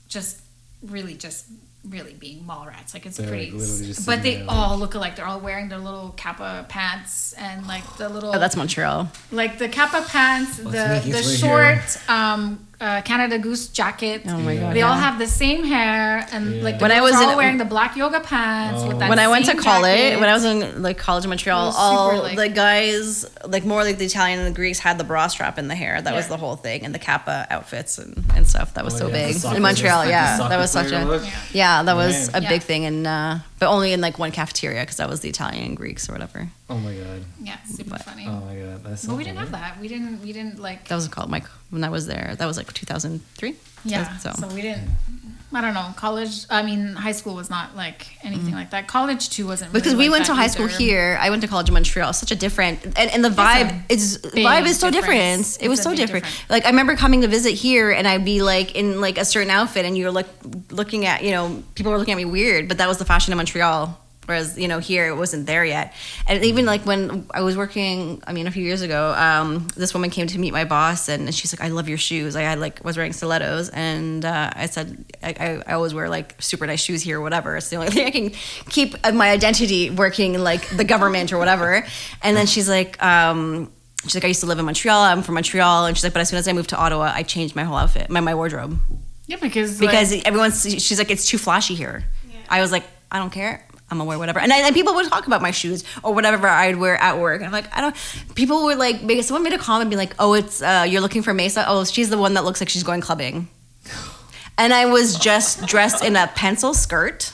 just 0.10 0.42
really 0.82 1.16
just 1.16 1.46
really 1.88 2.14
being 2.14 2.46
mall 2.46 2.66
rats. 2.68 2.94
Like 2.94 3.06
it's 3.06 3.18
They're, 3.18 3.28
pretty, 3.30 3.52
like, 3.52 4.06
but 4.06 4.22
they 4.22 4.36
there, 4.38 4.46
all 4.50 4.78
look 4.78 4.96
alike. 4.96 5.16
They're 5.16 5.26
all 5.26 5.40
wearing 5.40 5.70
their 5.70 5.78
little 5.80 6.10
kappa 6.18 6.66
pants 6.68 7.32
and 7.34 7.66
like 7.68 7.84
the 7.98 8.10
little 8.10 8.36
Oh, 8.36 8.40
that's 8.40 8.58
Montreal. 8.58 9.10
like 9.32 9.58
the 9.60 9.70
kappa 9.70 10.06
pants, 10.10 10.58
the 10.58 10.64
the 10.64 11.02
its 11.06 11.28
way 11.28 11.36
short 11.36 12.10
um 12.10 12.68
uh, 12.82 13.02
Canada 13.02 13.38
Goose 13.38 13.68
jacket. 13.68 14.22
Oh 14.26 14.38
my 14.38 14.56
god. 14.56 14.74
They 14.76 14.82
all 14.84 14.94
have 14.96 15.20
the 15.20 15.28
same 15.28 15.66
hair 15.66 16.26
and 16.32 16.56
Yeah. 16.56 16.64
like 16.64 16.80
the 16.80 16.84
When 16.84 16.92
I 16.92 17.00
girls 17.00 17.12
was 17.12 17.16
are 17.20 17.24
all 17.26 17.32
in- 17.32 17.38
wearing 17.38 17.58
the 17.58 17.66
black 17.66 17.98
yoga 17.98 18.22
pants 18.22 18.84
with 18.84 19.00
that 19.00 19.10
when 19.10 19.20
I 19.20 19.28
went 19.28 19.46
to 19.46 19.56
college, 19.56 19.98
jacket. 19.98 20.20
when 20.22 20.30
I 20.30 20.34
was 20.34 20.46
in 20.46 20.82
like 20.82 20.98
college 20.98 21.26
in 21.26 21.30
Montreal, 21.30 21.70
It 21.70 21.76
all 21.78 22.12
super, 22.12 22.24
like- 22.24 22.38
the 22.38 22.50
guys, 22.50 23.26
like 23.46 23.66
more 23.66 23.84
like 23.84 23.98
the 23.98 24.06
Italian 24.06 24.40
and 24.40 24.48
the 24.48 24.56
Greeks, 24.56 24.80
had 24.80 24.98
the 24.98 25.04
bra 25.04 25.28
strap 25.28 25.58
in 25.60 25.68
the 25.68 25.76
hair. 25.76 26.02
That 26.02 26.14
was 26.14 26.28
the 26.30 26.38
whole 26.38 26.56
thing, 26.56 26.86
and 26.86 26.96
the 26.96 27.00
kappa 27.00 27.48
outfits 27.50 27.98
and, 27.98 28.24
and 28.36 28.48
stuff. 28.48 28.74
That 28.76 28.86
was 28.86 28.96
Oh, 28.96 29.00
so 29.00 29.08
yeah, 29.08 29.28
big 29.28 29.44
in 29.56 29.62
Montreal. 29.62 30.04
the 30.06 30.10
Yeah, 30.12 30.38
that 30.48 30.58
was 30.58 30.72
such 30.72 30.92
a 30.92 31.04
look. 31.04 31.24
Yeah. 31.26 31.32
yeah, 31.52 31.84
that 31.84 31.96
was 31.96 32.30
Right. 32.34 32.38
a 32.38 32.42
big 32.48 32.62
Yeah. 32.62 32.68
thing, 32.70 32.86
and 32.86 33.06
uh, 33.08 33.36
but 33.60 33.68
only 33.70 33.94
in 33.94 34.02
like 34.02 34.18
one 34.18 34.32
cafeteria 34.32 34.82
because 34.82 34.98
that 34.98 35.10
was 35.10 35.20
the 35.20 35.30
Italian 35.30 35.66
and 35.66 35.78
Greeks 35.78 36.10
or 36.10 36.14
whatever. 36.14 36.48
Oh 36.70 36.78
my 36.78 36.94
god. 36.94 37.24
yeah, 37.42 37.58
super 37.66 37.98
funny. 38.00 38.26
Oh 38.28 38.40
my 38.42 38.56
god. 38.56 38.84
That's 38.84 39.02
so 39.02 39.10
but 39.10 39.18
we 39.18 39.24
didn't 39.24 39.40
have 39.40 39.52
that. 39.52 39.80
We 39.80 39.88
didn't. 39.88 40.22
We 40.22 40.32
didn't 40.34 40.60
like. 40.60 40.88
That 40.88 40.96
was 40.96 41.08
called 41.08 41.30
Mike 41.30 41.46
when 41.70 41.84
I 41.84 41.90
was 41.90 42.08
there. 42.08 42.36
That 42.38 42.46
was 42.46 42.58
like 42.58 42.72
2003. 42.74 43.56
Yeah. 43.86 44.18
So, 44.18 44.32
So, 44.32 44.48
we 44.50 44.62
didn't. 44.62 44.90
I 45.52 45.62
don't 45.62 45.74
know. 45.74 45.94
College. 45.96 46.46
I 46.50 46.62
mean, 46.62 46.94
high 46.94 47.12
school 47.12 47.34
was 47.36 47.50
not 47.50 47.76
like 47.76 48.08
anything 48.24 48.54
like 48.54 48.70
that. 48.70 48.88
College 48.88 49.30
too 49.32 49.48
wasn't. 49.48 49.70
Mm-hmm. 49.70 49.78
because 49.80 49.96
we 49.96 50.08
like 50.10 50.20
went 50.20 50.26
to 50.28 50.36
high 50.36 50.48
school 50.48 50.68
here. 50.68 51.18
I 51.20 51.32
went 51.32 51.42
to 51.42 51.48
college 51.48 51.68
in 51.70 51.74
Montreal. 51.74 52.14
Such 52.14 52.32
a 52.32 52.36
different 52.36 52.84
and, 52.86 52.98
and 52.98 53.26
the 53.26 53.30
vibe 53.30 53.84
is 53.90 54.20
vibe 54.20 54.68
is 54.68 54.78
so 54.78 54.92
difference. 54.92 55.54
different. 55.58 55.66
It 55.66 55.70
was 55.70 55.80
It's 55.80 55.84
so 55.84 55.96
different. 55.96 56.26
difference. 56.26 56.50
Like 56.50 56.66
I 56.66 56.70
remember 56.70 56.96
coming 56.96 57.22
to 57.22 57.28
visit 57.28 57.54
here 57.54 57.90
and 57.92 58.08
I'd 58.08 58.24
be 58.26 58.42
like 58.44 58.76
in 58.76 59.02
like 59.02 59.18
a 59.18 59.26
certain 59.26 59.50
outfit 59.50 59.86
and 59.86 59.98
you're 59.98 60.12
like 60.12 60.28
looking 60.72 61.06
at 61.08 61.24
you 61.24 61.32
know 61.32 61.64
people 61.74 61.92
were 61.92 61.98
looking 61.98 62.12
at 62.14 62.18
me 62.18 62.26
weird, 62.26 62.68
but 62.68 62.78
that 62.78 62.88
was 62.88 62.98
the 63.00 63.06
fashion 63.06 63.32
in 63.34 63.38
Montreal. 63.38 64.00
Whereas 64.30 64.60
you 64.60 64.68
know 64.68 64.78
here 64.78 65.08
it 65.08 65.18
wasn't 65.18 65.48
there 65.48 65.66
yet, 65.66 65.92
and 66.28 66.46
even 66.46 66.68
like 66.68 66.86
when 66.86 67.26
I 67.34 67.42
was 67.42 67.58
working, 67.58 68.22
I 68.28 68.32
mean 68.32 68.46
a 68.46 68.52
few 68.52 68.64
years 68.64 68.84
ago, 68.84 69.12
um, 69.18 69.68
this 69.76 69.92
woman 69.96 70.12
came 70.12 70.28
to 70.28 70.38
meet 70.38 70.52
my 70.52 70.66
boss 70.66 71.10
and 71.10 71.34
she's 71.34 71.52
like, 71.52 71.68
"I 71.68 71.70
love 71.70 71.90
your 71.90 71.98
shoes." 71.98 72.36
I 72.36 72.44
had 72.44 72.60
like 72.60 72.84
was 72.86 72.96
wearing 72.96 73.12
stilettos, 73.12 73.70
and 73.70 74.24
uh, 74.24 74.52
I 74.56 74.68
said, 74.68 75.04
I, 75.24 75.30
I, 75.30 75.64
"I 75.66 75.74
always 75.74 75.96
wear 75.96 76.10
like 76.10 76.36
super 76.40 76.68
nice 76.68 76.80
shoes 76.80 77.02
here, 77.02 77.18
or 77.18 77.24
whatever. 77.24 77.58
It's 77.58 77.70
the 77.70 77.78
only 77.78 77.90
thing 77.96 78.06
I 78.06 78.12
can 78.12 78.30
keep 78.70 78.96
my 79.16 79.32
identity 79.32 79.90
working 79.90 80.36
in 80.36 80.44
like 80.44 80.70
the 80.78 80.84
government 80.84 81.34
or 81.34 81.40
whatever." 81.40 81.84
And 82.22 82.38
then 82.38 82.46
she's 82.46 82.70
like. 82.70 83.04
Um, 83.04 83.72
She's 84.04 84.16
like, 84.16 84.24
I 84.24 84.28
used 84.28 84.40
to 84.40 84.46
live 84.46 84.60
in 84.60 84.66
Montreal. 84.66 85.02
I'm 85.02 85.24
from 85.24 85.36
Montreal, 85.36 85.86
and 85.86 85.98
she's 85.98 86.06
like, 86.06 86.14
but 86.14 86.22
as 86.22 86.30
soon 86.30 86.40
as 86.40 86.48
I 86.48 86.54
moved 86.54 86.70
to 86.70 86.78
Ottawa, 86.78 87.12
I 87.14 87.24
changed 87.24 87.54
my 87.54 87.64
whole 87.64 87.76
outfit, 87.76 88.10
my 88.10 88.22
my 88.22 88.34
wardrobe, 88.34 88.80
Yeah, 89.28 89.36
because 89.42 89.82
like, 89.82 89.90
because 89.90 90.24
everyone's. 90.24 90.62
She's 90.64 91.00
like, 91.00 91.12
it's 91.12 91.28
too 91.28 91.38
flashy 91.38 91.76
here. 91.76 92.06
I 92.48 92.62
was 92.62 92.72
like, 92.72 92.86
I 93.12 93.20
don't 93.20 93.32
care. 93.32 93.66
I'm 93.92 93.98
gonna 93.98 94.08
wear 94.08 94.20
whatever. 94.20 94.40
And, 94.40 94.54
I, 94.54 94.60
and 94.60 94.76
people 94.76 94.94
would 94.96 95.10
talk 95.10 95.28
about 95.28 95.42
my 95.42 95.52
shoes 95.52 95.84
or 96.04 96.14
whatever 96.14 96.48
I'd 96.48 96.78
wear 96.78 96.96
at 96.98 97.18
work. 97.18 97.42
And 97.42 97.48
I'm 97.48 97.52
like, 97.52 97.76
I 97.76 97.82
don't. 97.82 97.96
People 98.36 98.66
would 98.66 98.78
like, 98.78 98.98
someone 99.24 99.44
made 99.44 99.54
a 99.54 99.58
comment, 99.58 99.84
and 99.84 99.90
be 99.90 99.98
like, 99.98 100.16
oh, 100.20 100.34
it's 100.34 100.62
uh, 100.62 100.86
you're 100.88 101.02
looking 101.02 101.22
for 101.24 101.34
Mesa. 101.34 101.66
Oh, 101.68 101.84
she's 101.86 102.10
the 102.10 102.18
one 102.18 102.36
that 102.36 102.46
looks 102.46 102.62
like 102.62 102.70
she's 102.70 102.84
going 102.84 103.02
clubbing. 103.02 103.48
And 104.58 104.74
I 104.74 104.86
was 104.86 105.18
just 105.18 105.66
dressed 105.66 106.04
in 106.04 106.16
a 106.16 106.28
pencil 106.28 106.74
skirt 106.74 107.34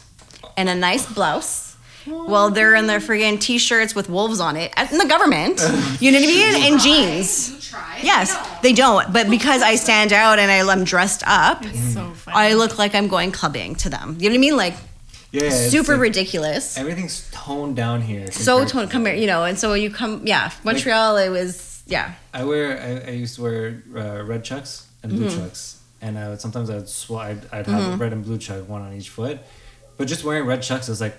and 0.55 0.69
a 0.69 0.75
nice 0.75 1.11
blouse. 1.11 1.75
Well, 2.07 2.51
they're 2.51 2.75
in 2.75 2.85
their 2.85 2.99
friggin' 2.99 3.41
t-shirts 3.41 3.95
with 3.95 4.09
wolves 4.09 4.39
on 4.39 4.55
it 4.57 4.71
in 4.91 4.99
the 4.99 5.07
government. 5.07 5.59
You 5.99 6.11
know 6.11 6.19
what 6.19 6.29
I 6.29 6.31
mean? 6.31 6.71
And 6.71 6.79
jeans. 6.79 7.73
Yes, 8.03 8.37
they 8.61 8.73
don't. 8.73 9.11
But 9.11 9.27
because 9.29 9.63
I 9.63 9.75
stand 9.75 10.13
out 10.13 10.37
and 10.37 10.51
I, 10.51 10.59
I'm 10.71 10.83
dressed 10.83 11.23
up, 11.25 11.65
so. 11.65 12.13
I 12.27 12.53
look 12.53 12.77
like 12.77 12.93
I'm 12.93 13.07
going 13.07 13.31
clubbing 13.31 13.75
to 13.77 13.89
them. 13.89 14.17
You 14.19 14.29
know 14.29 14.33
what 14.33 14.37
I 14.37 14.41
mean? 14.41 14.57
Like 14.57 14.75
Yeah. 15.43 15.49
super 15.69 15.93
like- 15.93 16.01
ridiculous. 16.01 16.77
Everything's 16.77 17.29
toned 17.31 17.75
down 17.75 18.01
here. 18.01 18.31
So 18.31 18.57
compared- 18.59 18.69
tone, 18.69 18.87
come 18.89 19.05
here, 19.05 19.15
you 19.15 19.27
know. 19.27 19.43
And 19.43 19.57
so 19.57 19.73
you 19.73 19.89
come, 19.89 20.21
yeah. 20.25 20.51
Montreal, 20.63 21.17
it 21.17 21.29
was, 21.29 21.83
yeah. 21.87 22.13
I 22.33 22.43
wear. 22.43 22.79
I, 23.05 23.11
I 23.11 23.13
used 23.13 23.35
to 23.35 23.41
wear 23.43 23.83
uh, 23.95 24.23
red 24.23 24.43
chucks 24.43 24.87
and 25.03 25.11
blue 25.11 25.27
Mm-hmm. 25.27 25.39
chucks, 25.39 25.81
and 26.01 26.17
I 26.17 26.29
would 26.29 26.41
sometimes 26.41 26.69
I'd 26.69 26.87
sw- 26.89 27.11
I'd, 27.11 27.41
I'd 27.51 27.67
have 27.67 27.93
a 27.93 27.97
red 27.97 28.11
and 28.13 28.23
blue 28.23 28.37
chuck, 28.37 28.67
one 28.67 28.81
on 28.81 28.93
each 28.93 29.09
foot. 29.09 29.39
But 29.97 30.07
just 30.07 30.23
wearing 30.23 30.45
red 30.45 30.61
chucks, 30.61 30.89
is 30.89 30.99
like, 30.99 31.15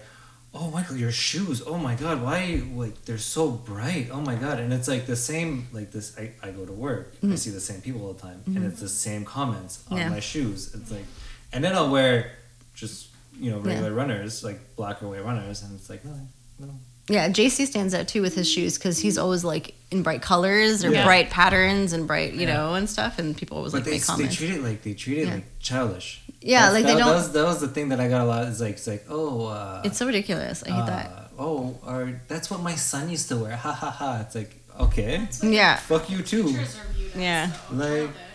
oh 0.53 0.71
Michael, 0.71 0.97
your 0.97 1.13
shoes. 1.13 1.63
Oh 1.67 1.79
my 1.79 1.95
god, 1.95 2.23
why 2.23 2.63
like 2.75 3.05
they're 3.05 3.17
so 3.19 3.51
bright? 3.51 4.09
Oh 4.13 4.21
my 4.21 4.35
god, 4.35 4.59
and 4.59 4.73
it's 4.73 4.89
like 4.89 5.07
the 5.07 5.17
same 5.17 5.69
like 5.73 5.93
this. 5.93 6.17
I, 6.19 6.33
I 6.43 6.51
go 6.51 6.65
to 6.67 6.73
work, 6.73 7.15
I 7.23 7.35
see 7.37 7.51
the 7.51 7.61
same 7.61 7.81
people 7.81 8.05
all 8.07 8.13
the 8.15 8.21
time, 8.23 8.43
and 8.47 8.65
it's 8.65 8.81
the 8.81 8.89
same 8.89 9.25
comments 9.25 9.85
on 9.91 9.97
Mm-hmm. 9.99 10.09
Yeah. 10.09 10.15
my 10.15 10.21
shoes. 10.21 10.75
It's 10.75 10.91
like, 10.91 11.05
and 11.53 11.63
then 11.65 11.75
I'll 11.75 11.91
wear 11.91 12.33
just 12.75 13.09
you 13.41 13.51
know 13.51 13.59
Yeah. 13.59 13.69
regular 13.71 13.93
runners 13.93 14.43
like 14.45 14.59
black 14.77 15.03
or 15.03 15.09
white 15.09 15.25
runners, 15.25 15.63
and 15.63 15.79
it's 15.79 15.89
like 15.91 16.05
no, 16.05 16.15
no. 16.61 16.71
Yeah, 17.09 17.29
JC 17.29 17.67
stands 17.67 17.95
out 17.95 18.09
too 18.09 18.21
with 18.21 18.35
his 18.35 18.51
shoes 18.51 18.77
because 18.79 18.99
he's 18.99 19.17
always 19.17 19.45
like 19.45 19.75
in 19.93 20.03
bright 20.03 20.23
colors 20.23 20.85
or 20.85 20.91
Yeah. 20.91 21.05
bright 21.05 21.31
patterns 21.31 21.93
and 21.93 22.07
bright, 22.09 22.33
you 22.33 22.41
Yeah. 22.49 22.55
know, 22.55 22.75
and 22.75 22.91
stuff. 22.91 23.21
And 23.21 23.37
people 23.37 23.59
always 23.59 23.71
But 23.73 23.83
like 23.83 23.85
they, 23.85 23.93
make 24.19 24.29
they 24.31 24.35
treat 24.35 24.51
it 24.51 24.63
like 24.65 24.83
they 24.83 24.95
treat 24.95 25.19
it 25.19 25.27
Yeah. 25.29 25.35
like 25.35 25.45
childish. 25.61 26.21
Yeah, 26.41 26.63
That's- 26.63 26.75
like 26.75 26.85
they 26.87 26.93
that, 26.95 26.99
don't- 26.99 27.09
That 27.11 27.15
was, 27.15 27.33
that 27.33 27.45
was 27.45 27.61
the 27.61 27.69
thing 27.69 27.91
that 27.91 28.01
I 28.01 28.09
got 28.09 28.23
a 28.23 28.25
lot. 28.25 28.45
Is 28.49 28.61
like 28.61 28.73
it's 28.73 28.87
like 28.89 29.05
oh. 29.09 29.47
Uh, 29.47 29.83
It's 29.85 29.99
so 29.99 30.07
ridiculous. 30.07 30.65
I 30.67 30.71
hate 30.71 30.81
uh, 30.83 30.87
that. 30.87 31.31
Oh, 31.39 31.79
or 31.87 32.21
that's 32.27 32.51
what 32.51 32.61
my 32.63 32.75
son 32.75 33.09
used 33.09 33.29
to 33.29 33.37
wear. 33.37 33.55
Ha 33.57 33.73
ha 33.73 33.91
ha. 33.91 34.19
It's 34.23 34.35
like 34.35 34.57
okay, 34.81 35.29
Yeah. 35.43 35.77
fuck 35.77 36.11
you 36.11 36.23
too. 36.23 36.45
Pictures 36.45 36.77
are 36.77 36.93
viewed 36.93 37.13
as, 37.15 37.21
Yeah. 37.23 37.51
though, 37.71 38.03
Like- 38.03 38.11
childish. 38.11 38.11
Unfortunately, 38.11 38.26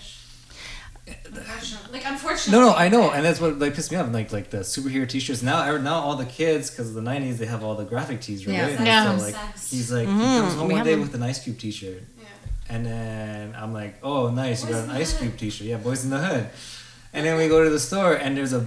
like 1.92 2.06
unfortunately. 2.06 2.60
No, 2.60 2.70
no, 2.72 2.76
I 2.76 2.90
know, 2.90 3.12
and 3.12 3.24
that's 3.26 3.40
what 3.40 3.60
like 3.60 3.74
pissed 3.76 3.92
me 3.92 3.98
off. 3.98 4.12
Like 4.12 4.32
like 4.32 4.50
the 4.50 4.60
superhero 4.60 5.08
T-shirts 5.08 5.42
now. 5.42 5.78
Now 5.78 5.96
all 5.96 6.16
the 6.16 6.26
kids, 6.26 6.70
because 6.70 6.90
of 6.90 6.96
the 6.96 7.02
'90s, 7.02 7.38
they 7.38 7.46
have 7.46 7.64
all 7.64 7.76
the 7.76 7.86
graphic 7.86 8.22
tees, 8.22 8.46
right? 8.46 8.54
Yeah. 8.56 8.68
And 8.68 8.86
Yeah. 8.86 9.18
So 9.18 9.24
like 9.26 9.36
he's 9.70 9.92
like 9.92 10.08
he 10.08 10.14
Mhm, 10.14 10.40
comes 10.42 10.54
home 10.56 10.68
we 10.68 10.74
one 10.76 10.84
day 10.86 10.92
them. 10.92 11.02
with 11.02 11.14
an 11.16 11.24
Ice 11.24 11.44
Cube 11.44 11.58
T-shirt, 11.58 12.04
Yeah. 12.20 12.26
and 12.70 12.86
then 12.86 13.56
I'm 13.58 13.74
like, 13.74 13.96
oh 14.04 14.30
nice, 14.30 14.64
you 14.64 14.70
got 14.70 14.84
an 14.86 14.92
Ice 14.92 15.18
Cube 15.18 15.38
T-shirt. 15.38 15.68
Yeah, 15.68 15.78
Boys 15.78 16.04
in 16.04 16.10
the 16.10 16.20
Hood. 16.20 16.50
And 17.14 17.26
then 17.26 17.38
we 17.38 17.50
go 17.50 17.62
to 17.62 17.70
the 17.70 17.80
store, 17.80 18.14
and 18.14 18.38
there's 18.38 18.54
a 18.54 18.66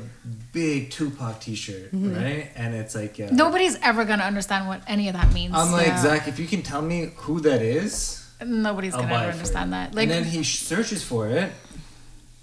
big 0.52 0.90
Tupac 0.90 1.40
T-shirt, 1.40 1.92
Mm-hmm. 1.92 2.14
right? 2.14 2.50
And 2.56 2.74
it's 2.74 2.94
like 2.94 3.18
uh, 3.18 3.28
Nobody's 3.32 3.76
ever 3.82 4.04
gonna 4.04 4.24
understand 4.24 4.68
what 4.68 4.82
any 4.86 5.08
of 5.08 5.14
that 5.14 5.32
means. 5.32 5.54
I'm 5.54 5.72
like 5.72 5.86
Yeah. 5.86 6.02
Zach, 6.02 6.28
if 6.28 6.38
you 6.38 6.46
can 6.46 6.62
tell 6.62 6.82
me 6.82 7.12
who 7.16 7.40
that 7.40 7.62
is, 7.62 8.20
Nobody's 8.44 8.92
I'll 8.94 9.00
gonna 9.02 9.14
ever 9.14 9.32
understand 9.32 9.72
that. 9.72 9.94
Like, 9.94 10.02
and 10.04 10.10
then 10.10 10.24
he 10.24 10.44
searches 10.44 11.02
for 11.02 11.28
it. 11.28 11.52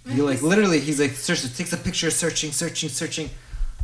He 0.07 0.21
like 0.21 0.41
literally, 0.41 0.79
he's 0.79 0.99
like 0.99 1.11
searches, 1.11 1.55
takes 1.57 1.73
a 1.73 1.77
picture, 1.77 2.09
searching, 2.09 2.51
searching, 2.51 2.89
searching. 2.89 3.29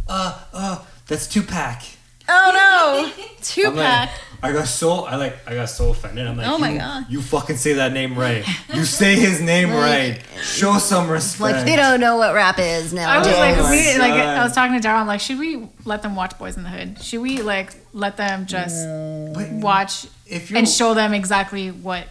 Uh, 0.07 0.39
uh, 0.53 0.85
that's 1.07 1.27
Tupac. 1.27 1.81
Oh 2.29 2.51
no, 2.53 3.23
I'm 3.23 3.41
two 3.41 3.63
like, 3.69 3.75
pack. 3.75 4.09
I 4.43 4.51
got 4.51 4.67
so 4.67 5.05
I 5.05 5.15
like 5.15 5.37
I 5.47 5.55
got 5.55 5.69
so 5.69 5.91
offended. 5.91 6.27
I'm 6.27 6.37
like, 6.37 6.47
Oh 6.47 6.57
my 6.57 6.71
you, 6.71 6.77
God. 6.77 7.05
you 7.09 7.21
fucking 7.21 7.55
say 7.55 7.73
that 7.73 7.93
name 7.93 8.15
right. 8.19 8.45
You 8.73 8.83
say 8.83 9.15
his 9.15 9.39
name 9.41 9.71
right. 9.71 10.19
Show 10.41 10.77
some 10.77 11.09
respect. 11.09 11.39
Like 11.55 11.65
they 11.65 11.75
don't 11.75 11.99
know 11.99 12.17
what 12.17 12.33
rap 12.35 12.59
is 12.59 12.93
now. 12.93 13.09
I 13.09 13.19
was 13.19 13.27
Oh 13.27 13.31
like, 13.31 13.55
we, 13.71 13.97
like 13.97 14.11
I 14.11 14.43
was 14.43 14.53
talking 14.53 14.79
to 14.79 14.85
Daryl. 14.85 14.99
I'm 14.99 15.07
like, 15.07 15.21
should 15.21 15.39
we 15.39 15.67
let 15.85 16.01
them 16.01 16.15
watch 16.15 16.37
Boys 16.37 16.57
in 16.57 16.63
the 16.63 16.69
Hood? 16.69 17.01
Should 17.01 17.21
we 17.21 17.41
like 17.41 17.73
let 17.93 18.17
them 18.17 18.45
just 18.45 18.85
But 19.33 19.49
watch 19.53 20.07
if 20.25 20.51
and 20.53 20.67
show 20.67 20.93
them 20.93 21.13
exactly 21.13 21.71
what 21.71 22.05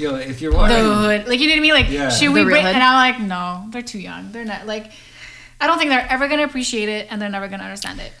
yo, 0.00 0.14
if 0.16 0.40
you're 0.40 0.52
the 0.52 0.58
hood? 0.58 1.28
Like 1.28 1.38
you 1.40 1.46
know 1.48 1.52
what 1.54 1.58
I 1.58 1.60
mean? 1.60 1.74
Like 1.74 1.90
Yeah. 1.90 2.08
should 2.08 2.30
we 2.32 2.40
real 2.40 2.50
bring? 2.50 2.66
And 2.66 2.82
I'm 2.82 3.12
like, 3.12 3.20
no, 3.20 3.66
they're 3.70 3.82
too 3.82 4.00
young. 4.00 4.32
They're 4.32 4.44
not 4.44 4.66
like. 4.66 4.90
I 5.60 5.66
don't 5.66 5.76
think 5.78 5.90
they're 5.90 6.06
ever 6.10 6.26
gonna 6.28 6.44
appreciate 6.44 6.88
it, 6.88 7.08
and 7.10 7.20
they're 7.20 7.28
never 7.28 7.46
gonna 7.48 7.64
understand 7.64 8.00
it. 8.00 8.12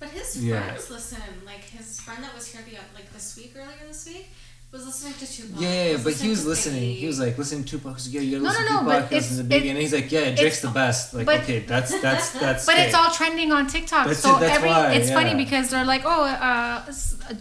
But 0.00 0.08
his 0.08 0.42
Yeah. 0.42 0.62
friends 0.64 0.90
listen. 0.90 1.18
Like 1.44 1.64
his 1.64 2.00
friend 2.00 2.24
that 2.24 2.34
was 2.34 2.46
here 2.48 2.62
the 2.68 2.76
like 2.94 3.12
this 3.12 3.36
week 3.36 3.52
earlier 3.56 3.86
this 3.86 4.06
week 4.06 4.28
was 4.72 4.86
listening 4.86 5.12
to 5.20 5.26
Tupac. 5.30 5.60
yeah, 5.60 5.68
yeah, 5.68 5.90
yeah, 5.92 6.00
but 6.02 6.14
he 6.14 6.30
was 6.30 6.46
listening. 6.46 6.80
Biggie. 6.82 6.96
He 6.96 7.06
was 7.06 7.20
like, 7.20 7.36
listen 7.36 7.62
to 7.62 7.68
Tupac. 7.72 7.92
He's 7.98 8.06
like, 8.06 8.14
yeah, 8.14 8.20
you 8.22 8.30
gotta 8.40 8.42
No, 8.42 8.48
listen 8.48 8.64
no, 8.64 8.68
to 8.68 8.72
no, 8.72 8.80
Tupac. 8.90 9.10
but 9.10 9.12
Listen 9.12 9.36
to 9.36 9.42
it's- 9.44 9.62
Biggie, 9.62 9.68
and 9.70 9.78
he's 9.78 9.92
like, 9.92 10.10
yeah, 10.10 10.34
Drake's 10.34 10.60
the 10.62 10.68
best. 10.68 11.12
Like, 11.12 11.26
but- 11.26 11.40
okay, 11.42 11.58
that's 11.58 12.00
that's 12.06 12.30
that's. 12.30 12.64
But 12.64 12.76
okay. 12.76 12.84
it's 12.86 12.94
all 12.94 13.10
trending 13.10 13.52
on 13.52 13.66
TikTok. 13.66 14.06
That's 14.06 14.20
so 14.20 14.36
it, 14.36 14.40
that's 14.40 14.56
every 14.56 14.70
why, 14.70 14.92
it's 14.94 15.10
funny 15.10 15.34
because 15.34 15.68
they're 15.68 15.84
like, 15.84 16.02
oh, 16.06 16.24
uh, 16.24 16.82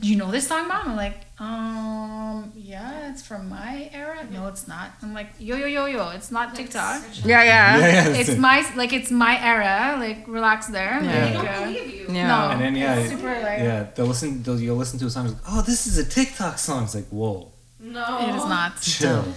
do 0.02 0.08
you 0.10 0.18
know 0.18 0.30
this 0.30 0.46
song, 0.46 0.68
mom? 0.68 0.90
I'm 0.90 0.96
like, 0.98 1.22
um, 1.42 2.52
yeah, 2.56 3.10
it's 3.10 3.24
from 3.26 3.50
my 3.50 3.90
era. 3.94 4.20
No, 4.32 4.48
it's 4.48 4.68
not. 4.68 4.92
I'm 5.02 5.14
like, 5.14 5.30
yo, 5.40 5.56
yo, 5.56 5.66
yo, 5.66 5.86
yo, 5.88 6.10
it's 6.12 6.32
not 6.32 6.54
TikTok. 6.56 7.02
Yeah, 7.26 7.44
yeah. 7.44 7.78
Yeah, 7.82 8.08
yeah, 8.10 8.18
It's 8.22 8.38
my 8.38 8.58
like 8.76 8.94
it's 8.94 9.10
my 9.12 9.36
era. 9.54 9.98
Like 10.00 10.28
relax 10.28 10.68
there. 10.68 11.00
Yeah. 11.02 11.12
They 11.12 11.36
Like, 11.36 11.46
don't 11.46 11.48
uh, 11.48 11.66
believe 11.66 11.94
you. 11.96 12.06
Yeah. 12.16 12.28
no, 12.28 12.52
And 12.52 12.62
then 12.62 12.76
yeah, 12.76 12.96
it's 13.00 13.10
super 13.10 13.34
like 13.34 13.60
yeah, 13.60 13.88
they'll 13.96 14.06
listen. 14.06 14.44
They'll 14.44 14.60
you'll 14.60 14.78
listen 14.78 15.00
to 15.00 15.06
a 15.08 15.10
song. 15.10 15.28
Like, 15.28 15.38
oh, 15.50 15.62
this 15.64 15.88
is 15.88 15.98
a 15.98 16.06
TikTok 16.06 16.58
song. 16.60 16.84
It's 16.84 16.96
like, 16.96 17.08
whoa, 17.10 17.52
No. 17.80 18.06
it 18.20 18.36
is 18.36 18.46
not. 18.46 18.80
chill. 18.82 19.26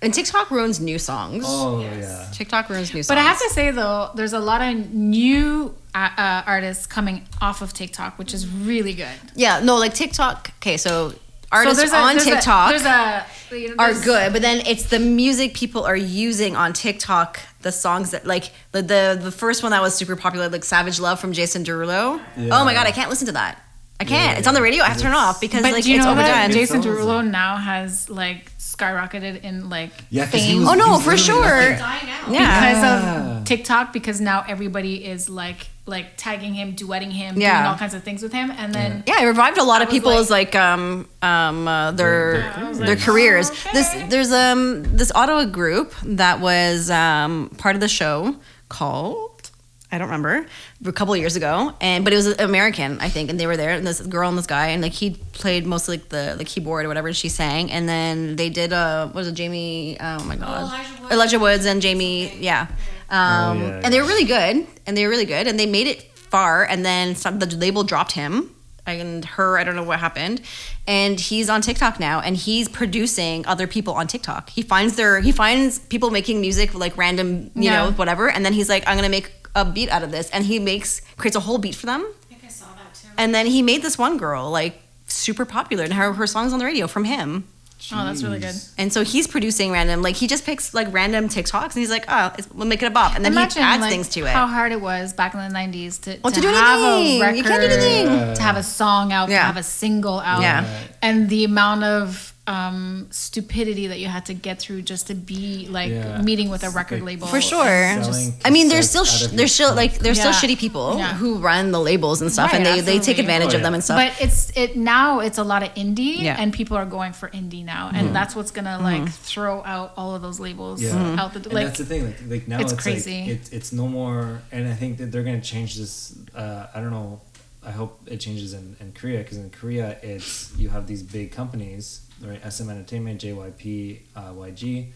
And 0.00 0.14
TikTok 0.14 0.52
ruins 0.52 0.78
new 0.78 0.96
songs. 0.96 1.42
Oh 1.44 1.80
Yes. 1.80 2.04
yeah. 2.04 2.30
TikTok 2.32 2.70
ruins 2.70 2.94
new 2.94 3.02
songs. 3.02 3.08
But 3.08 3.18
I 3.18 3.22
have 3.22 3.38
to 3.40 3.50
say 3.50 3.72
though, 3.72 4.10
there's 4.14 4.32
a 4.32 4.38
lot 4.38 4.60
of 4.62 4.94
new 4.94 5.74
uh, 5.92 6.08
uh, 6.16 6.42
artists 6.46 6.86
coming 6.86 7.26
off 7.40 7.62
of 7.62 7.72
TikTok, 7.72 8.16
which 8.16 8.32
is 8.32 8.46
really 8.46 8.94
good. 8.94 9.18
Yeah, 9.34 9.58
no, 9.58 9.74
like 9.76 9.94
TikTok. 9.94 10.52
Okay, 10.60 10.76
so 10.76 11.14
artists 11.52 11.78
there's 11.78 11.92
a- 11.92 11.96
on 11.96 12.16
there's 12.16 12.26
a- 12.26 12.30
TikTok 12.30 12.70
there's 12.70 12.84
a 12.84 13.24
you 13.50 13.68
know, 13.74 13.76
are 13.82 13.94
good, 13.94 14.32
but 14.34 14.42
then 14.42 14.60
it's 14.66 14.84
the 14.90 14.98
music 14.98 15.54
people 15.54 15.84
are 15.84 15.96
using 15.96 16.54
on 16.54 16.72
TikTok. 16.74 17.40
The 17.62 17.72
songs 17.72 18.10
that 18.10 18.26
like 18.26 18.50
the 18.72 18.82
the, 18.82 19.18
the 19.22 19.30
first 19.32 19.62
one 19.62 19.72
that 19.72 19.80
was 19.82 19.94
super 19.94 20.16
popular, 20.16 20.48
like 20.50 20.64
Savage 20.64 21.00
Love 21.00 21.18
from 21.18 21.32
Jason 21.32 21.64
Derulo. 21.64 22.20
Yeah. 22.36 22.50
Oh 22.60 22.64
my 22.64 22.74
god, 22.74 22.86
I 22.86 22.90
can't 22.92 23.08
listen 23.10 23.26
to 23.26 23.32
that. 23.32 23.62
I 24.00 24.04
can't. 24.04 24.32
Yeah, 24.34 24.38
it's 24.38 24.46
on 24.46 24.54
the 24.54 24.62
radio. 24.62 24.84
I 24.84 24.88
have 24.88 24.96
to 24.98 25.02
turn 25.02 25.12
it 25.12 25.16
off 25.16 25.40
because 25.40 25.62
But 25.62 25.72
like 25.72 25.82
do 25.84 25.90
you 25.90 25.96
it's 25.96 26.04
know 26.04 26.12
overdone. 26.12 26.30
that 26.30 26.50
Jason 26.52 26.82
Derulo 26.82 27.26
now 27.28 27.56
has 27.56 28.08
like 28.10 28.52
skyrocketed 28.58 29.42
in 29.42 29.68
like 29.70 29.90
Yeah, 30.10 30.26
'cause 30.26 30.34
he 30.42 30.52
fame 30.52 30.60
was- 30.60 30.68
Oh, 30.68 30.74
no, 30.74 30.98
for 31.00 31.16
sure. 31.16 31.42
nothing. 31.42 31.78
Dying 31.78 32.10
out. 32.10 32.30
Yeah. 32.30 32.60
because 32.60 33.38
of 33.40 33.44
TikTok 33.44 33.92
because 33.92 34.20
now 34.20 34.44
everybody 34.46 35.04
is 35.04 35.28
like 35.28 35.66
like 35.88 36.06
tagging 36.16 36.54
him, 36.54 36.74
duetting 36.76 37.10
him, 37.12 37.40
Yeah. 37.40 37.56
doing 37.58 37.66
all 37.72 37.78
kinds 37.78 37.94
of 37.94 38.02
things 38.04 38.22
with 38.22 38.32
him, 38.32 38.50
and 38.50 38.72
then 38.74 39.02
Yeah, 39.06 39.22
it 39.22 39.26
revived 39.26 39.58
a 39.58 39.64
lot 39.64 39.82
of 39.82 39.88
people's 39.90 40.30
like, 40.30 40.54
um 40.54 41.08
um 41.22 41.66
uh, 41.66 41.90
their 41.92 42.40
Yeah, 42.40 42.72
their 42.74 42.94
like, 42.96 43.00
careers. 43.00 43.50
okay. 43.50 43.70
This 43.72 43.88
there's 44.10 44.32
um 44.32 44.84
this 44.96 45.10
Ottawa 45.14 45.44
group 45.46 45.94
that 46.04 46.40
was 46.40 46.90
um 46.90 47.50
part 47.58 47.74
of 47.74 47.80
the 47.80 47.88
show 47.88 48.36
called 48.68 49.50
I 49.90 49.96
don't 49.96 50.08
remember 50.08 50.44
a 50.84 50.92
couple 50.92 51.14
of 51.14 51.20
years 51.20 51.34
ago, 51.34 51.72
and 51.80 52.04
but 52.04 52.12
it 52.12 52.16
was 52.16 52.26
American 52.38 53.00
I 53.00 53.08
think, 53.08 53.30
and 53.30 53.40
they 53.40 53.46
were 53.46 53.56
there, 53.56 53.70
and 53.70 53.86
this 53.86 54.02
girl 54.02 54.28
and 54.28 54.36
this 54.36 54.46
guy, 54.46 54.66
and 54.68 54.82
like 54.82 54.92
he 54.92 55.12
played 55.32 55.64
mostly 55.66 55.96
like 55.96 56.10
the 56.10 56.34
the 56.36 56.44
keyboard 56.44 56.84
or 56.84 56.88
whatever, 56.88 57.08
and 57.08 57.16
she 57.16 57.30
sang, 57.30 57.70
and 57.72 57.88
then 57.88 58.36
they 58.36 58.50
did 58.50 58.70
uh 58.74 59.06
what 59.06 59.14
was 59.14 59.28
it 59.28 59.32
Jamie? 59.32 59.96
Oh 59.98 60.22
my 60.24 60.36
god, 60.36 60.60
Elijah 60.60 61.00
Woods. 61.00 61.12
Elijah 61.14 61.38
Woods 61.38 61.64
and 61.64 61.80
Jamie, 61.80 62.36
yeah. 62.36 62.66
Um, 63.10 63.18
Oh, 63.18 63.52
yeah, 63.68 63.80
and 63.84 63.92
they 63.92 64.00
were 64.00 64.06
really 64.06 64.24
good, 64.26 64.66
and 64.86 64.96
they 64.96 65.04
were 65.04 65.10
really 65.10 65.24
good, 65.24 65.46
and 65.46 65.58
they 65.58 65.66
made 65.66 65.86
it 65.86 66.02
far, 66.16 66.64
and 66.64 66.84
then 66.84 67.14
some, 67.16 67.38
the 67.38 67.46
label 67.56 67.82
dropped 67.84 68.12
him 68.12 68.54
and 68.86 69.24
her. 69.24 69.58
I 69.58 69.64
don't 69.64 69.76
know 69.76 69.82
what 69.82 69.98
happened, 69.98 70.42
and 70.86 71.18
he's 71.18 71.48
on 71.48 71.60
TikTok 71.62 71.98
now, 72.00 72.20
and 72.20 72.36
he's 72.36 72.68
producing 72.68 73.46
other 73.46 73.66
people 73.66 73.94
on 73.94 74.06
TikTok. 74.06 74.50
He 74.50 74.62
finds 74.62 74.96
their 74.96 75.20
he 75.20 75.32
finds 75.32 75.78
people 75.78 76.10
making 76.10 76.40
music 76.40 76.74
like 76.74 76.96
random, 76.98 77.50
you 77.54 77.64
Yeah. 77.64 77.84
know, 77.86 77.92
whatever, 77.92 78.30
and 78.30 78.44
then 78.44 78.52
he's 78.52 78.68
like, 78.68 78.84
I'm 78.86 78.96
gonna 78.96 79.08
make 79.08 79.32
a 79.54 79.64
beat 79.64 79.88
out 79.88 80.02
of 80.02 80.10
this, 80.10 80.28
and 80.30 80.44
he 80.44 80.58
makes 80.58 81.00
creates 81.16 81.36
a 81.36 81.40
whole 81.40 81.58
beat 81.58 81.74
for 81.74 81.86
them, 81.86 82.02
I 82.06 82.26
think 82.28 82.44
I 82.44 82.48
saw 82.48 82.66
that 82.76 82.94
too. 82.94 83.08
and 83.16 83.34
then 83.34 83.46
he 83.46 83.62
made 83.62 83.82
this 83.82 83.96
one 83.98 84.18
girl 84.18 84.50
like 84.50 84.80
super 85.06 85.44
popular, 85.46 85.84
and 85.84 85.94
her 85.94 86.12
her 86.12 86.26
songs 86.26 86.52
on 86.52 86.58
the 86.58 86.64
radio 86.66 86.86
from 86.86 87.04
him. 87.04 87.44
Oh, 87.92 88.04
that's 88.04 88.22
really 88.22 88.38
good. 88.40 88.54
And 88.76 88.92
so 88.92 89.04
he's 89.04 89.26
producing 89.26 89.70
random, 89.70 90.02
like 90.02 90.16
he 90.16 90.26
just 90.26 90.44
picks 90.44 90.74
like 90.74 90.92
random 90.92 91.28
TikToks, 91.28 91.64
and 91.64 91.72
he's 91.74 91.90
like, 91.90 92.04
"Oh, 92.08 92.32
it's, 92.38 92.48
we'll 92.52 92.66
make 92.66 92.82
it 92.82 92.86
a 92.86 92.90
bop," 92.90 93.14
and 93.14 93.24
then 93.24 93.32
Imagine 93.32 93.62
he 93.62 93.68
adds 93.68 93.80
like, 93.80 93.90
things 93.90 94.08
to 94.10 94.20
it. 94.20 94.28
How 94.30 94.46
hard 94.46 94.72
it 94.72 94.80
was 94.80 95.12
back 95.12 95.34
in 95.34 95.40
the 95.40 95.54
'90s 95.54 96.00
to, 96.02 96.16
to, 96.18 96.30
to 96.30 96.40
do 96.40 96.48
have 96.48 96.80
anything. 96.80 97.18
a 97.18 97.24
record, 97.24 97.36
You 97.36 97.42
can't 97.44 97.62
do 97.62 97.68
anything. 97.68 98.34
to 98.34 98.42
have 98.42 98.56
a 98.56 98.62
song 98.62 99.12
out, 99.12 99.28
Yeah. 99.28 99.38
to 99.40 99.44
have 99.44 99.56
a 99.56 99.62
single 99.62 100.20
out, 100.20 100.42
Yeah. 100.42 100.66
And 101.02 101.28
the 101.28 101.44
amount 101.44 101.84
of 101.84 102.34
um, 102.48 103.06
stupidity 103.10 103.88
that 103.88 103.98
you 104.00 104.08
had 104.08 104.24
to 104.26 104.34
get 104.34 104.58
through 104.58 104.80
just 104.82 105.06
to 105.08 105.14
be 105.14 105.68
like 105.68 105.90
Yeah. 105.90 106.22
meeting 106.22 106.48
with 106.48 106.64
a 106.64 106.70
record 106.70 107.00
Like, 107.00 107.06
label. 107.20 107.26
For 107.28 107.40
sure. 107.42 107.64
Selling 108.02 108.34
I 108.44 108.50
mean, 108.50 108.68
there's 108.68 108.88
still 108.88 109.04
cassettes 109.04 109.28
sh- 109.32 109.36
there's 109.36 109.52
still 109.52 109.74
like 109.74 109.98
there's 109.98 110.16
Yeah. 110.18 110.32
still 110.32 110.50
shitty 110.50 110.58
people 110.58 110.96
Yeah. 110.96 111.12
who 111.14 111.30
run 111.50 111.72
the 111.72 111.80
labels 111.90 112.22
and 112.22 112.32
stuff, 112.32 112.52
Right, 112.52 112.56
and 112.56 112.66
they, 112.66 112.80
they 112.80 112.98
take 112.98 113.18
advantage 113.18 113.52
Oh, 113.52 113.56
of 113.58 113.62
them 113.62 113.74
and 113.74 113.84
stuff. 113.84 113.98
But 113.98 114.12
it's 114.24 114.50
it 114.56 114.76
now 114.76 115.20
it's 115.20 115.38
a 115.38 115.44
lot 115.44 115.62
of 115.62 115.70
indie 115.74 116.22
Yeah. 116.22 116.36
and 116.40 116.52
people 116.52 116.76
are 116.76 116.86
going 116.86 117.12
for 117.12 117.28
indie 117.30 117.64
now 117.64 117.90
and 117.94 118.14
that's 118.16 118.34
what's 118.34 118.50
gonna 118.50 118.78
like 118.90 119.06
throw 119.10 119.62
out 119.64 119.92
all 119.98 120.14
of 120.14 120.22
those 120.22 120.40
labels 120.40 120.80
Yeah. 120.82 121.20
out 121.20 121.34
the 121.34 121.40
And 121.40 121.52
like 121.52 121.66
that's 121.66 121.78
the 121.78 121.84
thing. 121.84 122.06
Like, 122.06 122.18
like 122.28 122.48
now 122.48 122.60
it's 122.60 122.72
it's, 122.72 122.82
crazy. 122.82 123.20
Like, 123.20 123.28
it's 123.36 123.48
it's 123.50 123.72
no 123.72 123.86
more. 123.88 124.40
And 124.52 124.66
I 124.68 124.74
think 124.74 124.96
that 124.98 125.12
they're 125.12 125.22
gonna 125.22 125.40
change 125.54 125.76
this. 125.76 126.14
Uh, 126.34 126.66
I 126.74 126.80
don't 126.80 126.90
know. 126.90 127.20
I 127.66 127.72
hope 127.72 128.00
it 128.06 128.18
changes 128.18 128.54
in, 128.54 128.76
in 128.80 128.92
Korea 128.92 129.18
because 129.18 129.36
in 129.36 129.50
Korea 129.50 129.96
it's 130.02 130.50
you 130.56 130.68
have 130.70 130.86
these 130.86 131.02
big 131.02 131.32
companies, 131.32 132.00
right? 132.22 132.40
SM 132.52 132.68
Entertainment, 132.70 133.20
JYP, 133.20 134.00
uh, 134.16 134.32
YG. 134.32 134.88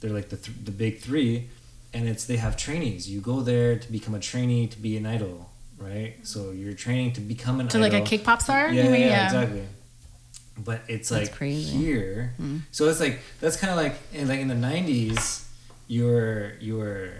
They're 0.00 0.10
like 0.12 0.28
the 0.30 0.36
th- 0.36 0.56
the 0.64 0.70
big 0.70 0.98
three, 1.00 1.48
and 1.92 2.08
it's 2.08 2.24
they 2.24 2.36
have 2.36 2.56
trainees. 2.56 3.08
You 3.10 3.20
go 3.20 3.40
there 3.40 3.78
to 3.78 3.92
become 3.92 4.14
a 4.14 4.20
trainee 4.20 4.66
to 4.68 4.78
be 4.78 4.96
an 4.96 5.04
idol, 5.06 5.50
right? 5.78 6.14
So 6.22 6.52
you're 6.52 6.72
training 6.74 7.12
to 7.14 7.20
become 7.20 7.60
an 7.60 7.68
to 7.68 7.78
idol. 7.78 7.90
like 7.90 8.02
a 8.02 8.06
K-pop 8.06 8.40
star 8.42 8.68
Yeah, 8.72 8.84
yeah, 8.84 8.90
mean? 8.90 9.00
yeah, 9.02 9.24
exactly. 9.26 9.62
But 10.58 10.82
it's 10.88 11.08
That's 11.08 11.28
like 11.28 11.36
crazy. 11.36 11.76
here, 11.76 12.34
so 12.70 12.88
it's 12.88 13.00
like 13.00 13.20
that's 13.40 13.56
kind 13.56 13.70
of 13.70 13.76
like 13.78 13.96
in 14.12 14.28
like 14.28 14.40
in 14.40 14.48
the 14.48 14.54
'90s, 14.54 15.46
you 15.88 16.04
were 16.06 16.52
you 16.60 16.76
were 16.76 17.12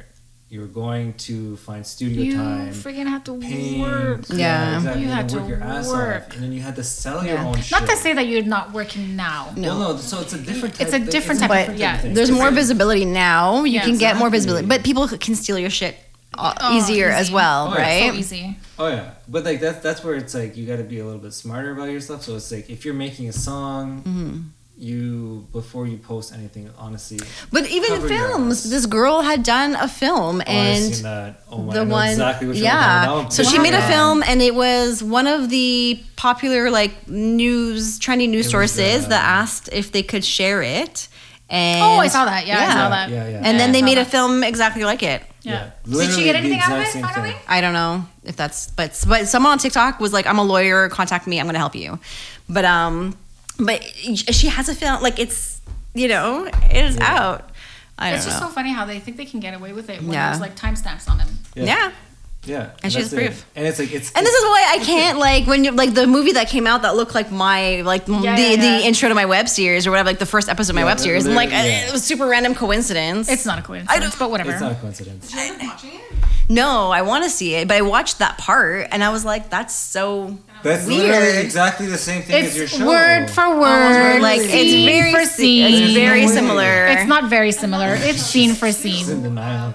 you 0.51 0.61
were 0.61 0.67
going 0.67 1.15
to 1.15 1.57
find 1.59 1.87
studio 1.87 2.23
you 2.23 2.35
time, 2.37 2.73
freaking 2.73 3.07
have 3.07 3.23
to 3.25 3.39
paying, 3.39 3.81
work 3.81 4.21
Yeah. 4.29 4.77
exactly, 4.79 5.03
You 5.03 5.09
and 5.09 5.17
had 5.17 5.29
to 5.29 5.39
work 5.39 5.49
your 5.49 5.63
ass 5.63 5.89
work. 5.89 6.25
off, 6.27 6.35
and 6.35 6.43
then 6.43 6.53
you 6.53 6.61
had 6.61 6.75
to 6.77 6.83
sell 6.85 7.25
your 7.25 7.35
Yeah. 7.37 7.47
own 7.47 7.55
shit. 7.63 7.71
not 7.81 7.89
to 7.89 7.97
say 7.97 8.13
that 8.15 8.27
you're 8.27 8.43
not 8.43 8.73
working 8.73 9.15
now 9.15 9.53
No. 9.57 9.79
Well, 9.79 9.95
no, 9.95 9.97
so 10.01 10.21
it's 10.21 10.33
a 10.33 10.39
different. 10.39 10.75
Type, 10.75 10.83
It's 10.89 10.93
a 10.95 10.99
different 10.99 11.39
a 11.41 11.43
type 11.47 11.51
of- 11.53 11.57
different 11.59 11.79
yeah, 11.81 11.99
thing. 11.99 12.15
there's 12.15 12.31
It's 12.31 12.37
more 12.37 12.47
like- 12.49 12.55
visibility 12.63 13.05
now. 13.05 13.63
You 13.65 13.75
Yeah, 13.75 13.85
can 13.85 13.97
get 13.99 14.17
more 14.17 14.29
visibility, 14.29 14.67
but 14.67 14.83
people 14.83 15.07
can 15.07 15.37
steal 15.37 15.57
your 15.59 15.71
shit 15.71 15.95
uh, 16.37 16.53
Oh, 16.61 16.77
easier 16.77 17.11
as 17.11 17.27
easy. 17.27 17.35
well, 17.35 17.69
Oh, 17.73 17.75
yeah. 17.79 17.83
right? 17.83 18.13
so 18.13 18.19
easy 18.19 18.57
Oh 18.79 18.89
yeah, 18.89 19.11
but 19.29 19.45
like 19.45 19.61
that's 19.61 19.81
that's 19.83 20.03
where 20.03 20.15
it's 20.17 20.35
like 20.35 20.57
you 20.57 20.67
got 20.67 20.77
to 20.79 20.85
be 20.85 20.99
a 20.99 21.05
little 21.05 21.21
bit 21.21 21.33
smarter 21.33 21.71
about 21.73 21.91
yourself. 21.91 22.25
So 22.25 22.35
it's 22.35 22.51
like 22.51 22.69
if 22.71 22.85
you're 22.85 22.95
making 23.07 23.29
a 23.29 23.33
song, 23.33 24.03
Mm-hmm. 24.05 24.39
You 24.81 25.47
before 25.53 25.87
you 25.87 25.99
post 25.99 26.33
anything, 26.33 26.71
honestly. 26.79 27.21
But 27.53 27.69
even 27.69 27.93
in 27.93 28.01
Cover 28.01 28.15
your 28.15 28.29
films, 28.29 28.71
this 28.71 28.87
girl 28.87 29.21
had 29.21 29.43
done 29.43 29.77
a 29.77 29.87
film, 29.87 30.37
Oh, 30.39 30.41
I've 30.41 30.49
and 30.49 30.95
seen 30.95 31.03
that. 31.05 31.43
Oh 31.51 31.59
my, 31.59 31.75
the 31.75 31.81
I 31.81 31.85
know 31.85 31.93
one 31.93 32.09
exactly 32.09 32.47
what 32.49 32.57
you're 32.57 32.65
yeah. 32.65 33.03
about. 33.05 33.33
so 33.33 33.43
she 33.43 33.59
made 33.59 33.75
a 33.75 33.87
film 33.89 34.23
and 34.23 34.41
it 34.41 34.55
was 34.55 35.03
one 35.03 35.27
of 35.27 35.51
the 35.51 36.03
popular 36.17 36.71
like 36.71 37.07
news 37.09 37.99
trendy 37.99 38.29
news 38.29 38.47
It 38.47 38.57
was, 38.57 38.73
sources 38.73 39.05
uh, 39.05 39.09
that 39.11 39.23
asked 39.23 39.69
if 39.73 39.93
they 39.93 40.03
could 40.03 40.25
share 40.25 40.63
it. 40.63 41.09
And 41.51 41.83
oh 41.83 41.99
I 41.99 42.09
saw 42.09 42.25
that. 42.25 42.47
Yeah, 42.47 42.59
I 42.59 42.73
saw 42.73 42.89
that. 42.89 43.11
Yeah, 43.11 43.29
yeah. 43.29 43.37
and 43.45 43.59
then 43.61 43.71
I 43.71 43.73
they 43.73 43.81
saw 43.81 43.85
made 43.85 43.99
a 43.99 44.05
film 44.05 44.43
exactly 44.45 44.85
like 44.85 45.03
it. 45.03 45.23
Yeah, 45.43 45.71
did 45.85 46.11
she 46.13 46.25
get 46.25 46.37
anything 46.37 46.61
out 46.61 46.73
of 46.73 46.83
it 46.83 47.01
finally? 47.01 47.35
i 47.49 47.63
don't 47.63 47.73
know 47.73 48.05
if 48.25 48.37
that's 48.37 48.71
but 48.73 49.03
but 49.09 49.27
someone 49.27 49.53
on 49.53 49.59
tiktok 49.59 49.99
was 49.99 50.13
like 50.13 50.27
i'm 50.27 50.37
a 50.39 50.45
lawyer 50.45 50.91
contact 50.91 51.27
me 51.27 51.41
i'm 51.41 51.47
gonna 51.47 51.59
help 51.59 51.75
you. 51.75 51.99
But 52.49 52.65
um 52.67 53.17
but 53.65 53.83
she 53.83 54.49
has 54.49 54.69
a 54.69 54.75
feeling 54.75 55.03
like 55.03 55.19
it's 55.19 55.61
you 55.95 56.09
know 56.09 56.45
it 56.47 56.85
is 56.85 56.97
Yeah. 56.97 57.17
out 57.17 57.51
i 57.99 58.11
don't 58.11 58.17
it's 58.19 58.27
know 58.27 58.31
just 58.33 58.43
so 58.43 58.49
funny 58.49 58.73
how 58.73 58.85
they 58.87 58.99
think 59.01 59.17
they 59.17 59.25
can 59.27 59.41
get 59.41 59.55
away 59.55 59.73
with 59.73 59.91
it 59.91 60.01
when 60.03 60.13
Yeah. 60.13 60.29
there's 60.31 60.41
like 60.41 60.57
timestamps 60.57 61.09
on 61.09 61.19
them 61.19 61.29
yeah. 61.55 61.93
Yeah, 62.47 62.71
And 62.83 62.91
she 62.91 63.01
has 63.01 63.11
that's 63.11 63.23
it. 63.23 63.27
proof. 63.27 63.45
And 63.55 63.67
it's 63.67 63.79
like 63.79 63.93
it's 63.93 64.11
And 64.13 64.25
this 64.27 64.33
is 64.35 64.43
why 64.45 64.67
I 64.71 64.79
can't 64.79 65.19
like 65.29 65.47
when 65.47 65.63
you 65.63 65.73
like 65.73 65.93
the 65.93 66.07
movie 66.07 66.33
that 66.33 66.49
came 66.49 66.67
out 66.67 66.81
that 66.83 66.97
looked 66.97 67.15
like 67.15 67.31
my 67.31 67.83
like 67.83 68.09
Yeah, 68.09 68.17
the 68.35 68.41
yeah, 68.43 68.49
yeah. 68.53 68.79
the 68.79 68.87
intro 68.87 69.11
to 69.11 69.15
my 69.15 69.27
web 69.27 69.47
series 69.47 69.87
or 69.87 69.91
whatever 69.91 70.09
like 70.09 70.21
the 70.21 70.25
first 70.25 70.49
episode 70.49 70.71
of 70.71 70.77
my 70.77 70.81
Yeah, 70.81 70.87
web 70.87 71.01
series. 71.01 71.27
I'm 71.27 71.35
like 71.35 71.51
literally, 71.51 71.69
yeah. 71.69 71.87
it 71.89 71.93
was 71.93 72.03
super 72.03 72.27
random 72.27 72.55
coincidence. 72.55 73.29
it's 73.29 73.45
not 73.45 73.59
a 73.59 73.63
coincidence 73.63 74.01
don't- 74.15 74.19
but 74.19 74.31
whatever 74.31 74.53
it's 74.53 74.61
not 74.63 74.73
a 74.73 74.77
coincidence. 74.77 75.29
Did 75.31 75.35
you 75.37 75.53
end 75.53 75.69
watching 75.69 75.91
it? 75.97 76.01
no, 76.49 76.91
I 76.91 77.03
want 77.03 77.25
to 77.25 77.31
see 77.31 77.57
it, 77.57 77.69
but 77.69 77.77
I 77.77 77.83
watched 77.83 78.21
that 78.21 78.39
part 78.39 78.89
and 78.91 79.05
I 79.05 79.11
was 79.11 79.23
like, 79.23 79.51
that's 79.51 79.75
so 79.75 80.39
That's 80.63 80.87
Weird. 80.87 81.01
literally 81.09 81.39
exactly 81.39 81.87
the 81.87 81.99
same 81.99 82.23
thing 82.23 82.45
as 82.45 82.55
your 82.55 82.65
it's 82.65 82.77
show. 82.77 82.87
word 82.87 83.31
for 83.31 83.59
word 83.59 84.21
like 84.21 84.41
it's 84.41 84.51
scene 84.53 84.87
very 84.87 85.13
for 85.15 85.25
scene 85.25 85.73
it's 85.75 85.93
very 85.95 86.21
No 86.23 86.27
way. 86.29 86.33
similar. 86.35 86.87
It's 86.87 87.09
not 87.09 87.25
very 87.31 87.53
similar. 87.53 87.95
It's 87.99 88.21
scene 88.23 88.55
for 88.55 88.67
It's 88.67 88.85
in 88.85 88.93
scene. 88.93 89.23
denial. 89.23 89.75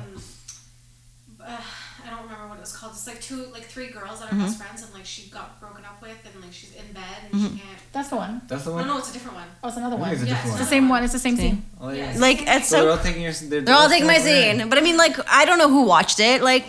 Uh, 1.42 1.58
I 2.06 2.10
don't 2.10 2.24
remember 2.24 2.48
what 2.50 2.58
it 2.58 2.62
was 2.62 2.76
called. 2.76 2.94
It's 2.94 3.08
like 3.08 3.22
two, 3.22 3.46
like 3.54 3.64
three 3.66 3.88
girls 3.88 4.20
that 4.20 4.32
are 4.32 4.36
Mm-hmm. 4.36 4.46
best 4.46 4.58
friends, 4.58 4.84
and 4.84 4.94
like 4.94 5.06
she 5.06 5.30
got 5.30 5.60
broken 5.60 5.84
up 5.86 6.02
with, 6.02 6.18
and 6.26 6.42
like 6.44 6.54
she's 6.54 6.74
in 6.76 6.92
bed 6.94 7.04
and 7.32 7.42
she 7.42 7.48
can't. 7.60 7.80
That's 7.94 8.10
the 8.10 8.16
one. 8.18 8.42
That's 8.48 8.64
the 8.66 8.70
No, 8.72 8.76
one. 8.78 8.88
no, 8.88 8.94
no, 8.94 9.00
it's 9.00 9.10
a 9.10 9.14
different 9.14 9.38
one. 9.38 9.48
Oh, 9.64 9.68
it's 9.70 9.78
another 9.78 9.96
one. 9.96 10.10
it's 10.12 10.22
a 10.22 10.26
Yeah, 10.26 10.34
different 10.34 10.56
It's 10.56 10.64
the 10.66 10.70
same 10.70 10.90
one. 10.90 11.04
It's 11.04 11.14
the 11.14 11.20
same 11.20 11.38
scene. 11.38 11.66
Oh, 11.80 11.90
yeah. 11.90 12.14
Yeah. 12.14 12.20
like 12.20 12.44
it's 12.48 12.68
So 12.70 12.82
they're 12.82 12.92
all 12.92 12.98
taking 12.98 13.22
your. 13.22 13.32
They're, 13.34 13.62
they're 13.62 13.76
all 13.76 13.90
taking 13.90 14.08
my 14.08 14.18
scene, 14.20 14.70
but 14.70 14.78
I 14.78 14.82
mean 14.82 14.98
like 14.98 15.16
I 15.32 15.46
don't 15.46 15.58
know 15.58 15.70
who 15.70 15.84
watched 15.84 16.20
it. 16.20 16.42
Like 16.42 16.66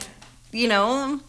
you 0.52 0.68
know, 0.68 1.20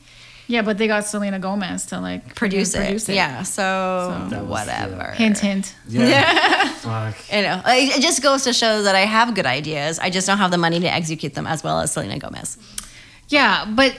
Yeah, 0.49 0.61
but 0.61 0.77
they 0.77 0.87
got 0.87 1.05
Selena 1.05 1.39
Gomez 1.39 1.85
to 1.87 1.99
like 1.99 2.33
produce 2.35 2.73
it. 2.73 2.77
Produce 2.85 3.09
it. 3.09 3.15
Yeah, 3.15 3.43
so, 3.43 4.27
That 4.29 4.41
was- 4.45 4.49
whatever. 4.49 5.11
Hint, 5.11 5.39
hint. 5.39 5.75
Yeah. 5.87 6.69
Fuck. 6.75 7.15
You 7.33 7.41
know, 7.41 7.61
it 7.65 7.97
it 7.97 8.01
just 8.01 8.23
goes 8.23 8.43
to 8.45 8.53
show 8.53 8.83
that 8.83 8.95
I 8.95 9.01
have 9.01 9.35
good 9.35 9.45
ideas. 9.45 9.99
I 9.99 10.09
just 10.09 10.25
don't 10.27 10.37
have 10.37 10.51
the 10.51 10.57
money 10.57 10.79
to 10.79 10.87
execute 10.91 11.33
them 11.33 11.45
as 11.47 11.63
well 11.63 11.79
as 11.81 11.91
Selena 11.91 12.17
Gomez. 12.17 12.57
Yeah, 13.29 13.65
but 13.75 13.93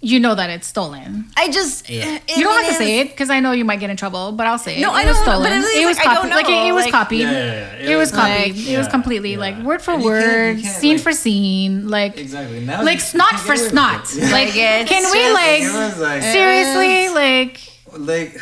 you 0.00 0.20
know 0.20 0.34
that 0.34 0.48
it's 0.50 0.66
stolen. 0.68 1.26
I 1.36 1.50
just 1.50 1.90
You 1.90 2.00
don't 2.44 2.62
have 2.62 2.68
to 2.68 2.74
say 2.74 3.00
it 3.00 3.08
because 3.10 3.30
I 3.30 3.40
know 3.40 3.50
you 3.52 3.64
might 3.64 3.80
get 3.80 3.90
in 3.90 3.96
trouble, 3.96 4.30
but 4.32 4.46
I'll 4.46 4.56
say 4.58 4.76
it. 4.78 4.80
No, 4.80 4.90
it 4.94 4.98
I 4.98 5.06
was 5.06 5.16
don't- 5.16 5.24
stolen. 5.24 5.42
but 5.42 5.52
it 5.74 5.86
was 5.86 5.96
like, 5.96 6.06
I 6.06 6.14
copied. 6.14 6.30
Like 6.30 6.48
it, 6.48 6.72
was 6.72 6.86
copied. 6.86 7.18
Yeah, 7.20 7.32
yeah, 7.32 7.76
yeah. 7.82 7.90
It, 7.90 7.96
was 7.96 8.12
copied. 8.12 8.56
it 8.56 8.78
was 8.78 8.86
completely 8.88 9.32
yeah. 9.32 9.38
like 9.38 9.58
word 9.64 9.82
for 9.82 9.92
And 9.94 10.02
you 10.02 10.10
can't- 10.10 10.24
word, 10.24 10.56
you 10.58 10.62
can't, 10.62 10.76
scene 10.76 10.92
like- 10.96 11.02
for 11.02 11.12
scene, 11.12 11.88
like 11.88 12.16
Exactly. 12.16 12.60
Now 12.60 12.84
like 12.84 12.96
you- 12.96 13.00
snot 13.00 13.32
you 13.32 13.38
for 13.38 13.54
can't 13.56 13.58
get 13.58 13.62
away 13.62 13.70
snot. 13.70 14.02
with 14.02 14.18
it. 14.18 14.32
Like, 14.32 14.48
it's 14.54 14.88
can 14.90 15.02
we 15.10 15.18
just- 15.18 15.34
like 15.34 15.62
It 15.62 15.72
was 15.72 15.98
like 15.98 16.22
seriously 16.22 17.08
like 17.08 17.60
like. 17.98 18.40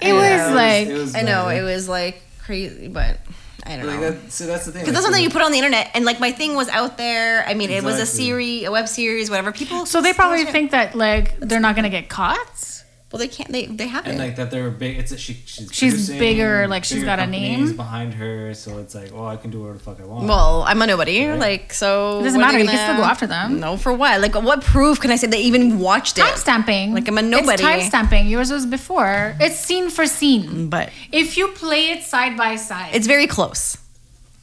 It 0.00 0.12
was 0.12 0.52
like- 0.54 1.14
I 1.14 1.22
know 1.26 1.48
it 1.48 1.62
was 1.62 1.88
like 1.88 2.22
crazy, 2.42 2.88
but 2.88 3.18
I 3.66 3.76
don't 3.76 3.86
Like 3.86 4.00
know. 4.00 4.10
that, 4.12 4.32
so 4.32 4.46
that's 4.46 4.64
the 4.66 4.72
thing. 4.72 4.82
Because 4.82 4.94
that's 4.94 5.04
something 5.04 5.22
you 5.22 5.30
put 5.30 5.42
on 5.42 5.50
the 5.52 5.58
internet, 5.58 5.90
and 5.94 6.04
like 6.04 6.20
my 6.20 6.32
thing 6.32 6.54
was 6.54 6.68
out 6.68 6.96
there. 6.96 7.44
I 7.46 7.54
mean, 7.54 7.70
it 7.70 7.82
was 7.82 7.98
a 7.98 8.06
series, 8.06 8.64
a 8.66 8.70
web 8.70 8.88
series, 8.88 9.28
whatever. 9.30 9.52
People. 9.52 9.86
so 9.86 10.00
they 10.00 10.12
probably 10.12 10.40
still- 10.40 10.52
think 10.52 10.70
that 10.70 10.94
like 10.94 11.38
they're 11.40 11.60
not 11.60 11.74
gonna 11.76 11.90
get 11.90 12.08
caught. 12.08 12.75
Well, 13.12 13.20
they 13.20 13.28
can't. 13.28 13.50
They 13.52 13.66
they 13.66 13.86
have 13.86 14.04
and 14.04 14.16
it. 14.16 14.18
like 14.18 14.34
that 14.36 14.50
they're 14.50 14.68
big. 14.68 14.98
It's 14.98 15.12
a, 15.12 15.16
she, 15.16 15.34
she's 15.46 15.68
She's 15.72 16.08
bigger, 16.10 16.66
like, 16.66 16.82
she's 16.84 17.04
got 17.04 17.20
a 17.20 17.26
name. 17.26 17.76
behind 17.76 18.14
her, 18.14 18.52
so 18.52 18.78
it's 18.78 18.96
like, 18.96 19.12
oh, 19.14 19.24
I 19.24 19.36
can 19.36 19.50
do 19.52 19.60
whatever 19.60 19.78
the 19.78 19.84
fuck 19.84 20.00
I 20.00 20.04
want. 20.04 20.26
well, 20.26 20.64
I'm 20.66 20.82
a 20.82 20.86
nobody. 20.88 21.24
Right. 21.24 21.38
Like 21.38 21.72
so. 21.72 22.18
It 22.20 22.24
doesn't 22.24 22.40
what 22.40 22.48
are 22.48 22.52
matter, 22.52 22.64
you 22.64 22.68
can 22.68 22.78
still 22.78 22.96
go 22.96 23.04
after 23.04 23.28
them. 23.28 23.60
No, 23.60 23.76
for 23.76 23.92
what? 23.92 24.20
Like, 24.20 24.34
what 24.34 24.60
proof 24.64 24.98
can 24.98 25.12
I 25.12 25.16
say 25.16 25.28
they 25.28 25.42
even 25.42 25.78
watched 25.78 26.18
it? 26.18 26.22
Time 26.22 26.36
stamping. 26.36 26.94
Like, 26.94 27.06
I'm 27.06 27.16
a 27.16 27.22
nobody. 27.22 27.52
It's 27.52 27.62
time 27.62 27.80
stamping. 27.82 28.26
Yours 28.26 28.50
was 28.50 28.66
before. 28.66 29.36
It's 29.38 29.56
scene 29.56 29.88
for 29.88 30.06
scene. 30.06 30.68
But 30.68 30.90
If 31.12 31.36
you 31.36 31.48
play 31.48 31.90
it 31.92 32.02
side 32.02 32.36
by 32.36 32.56
side, 32.56 32.90
it's 32.92 33.06
very 33.06 33.28
close. 33.28 33.78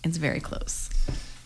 It's 0.06 0.16
very 0.18 0.40
close. 0.40 0.90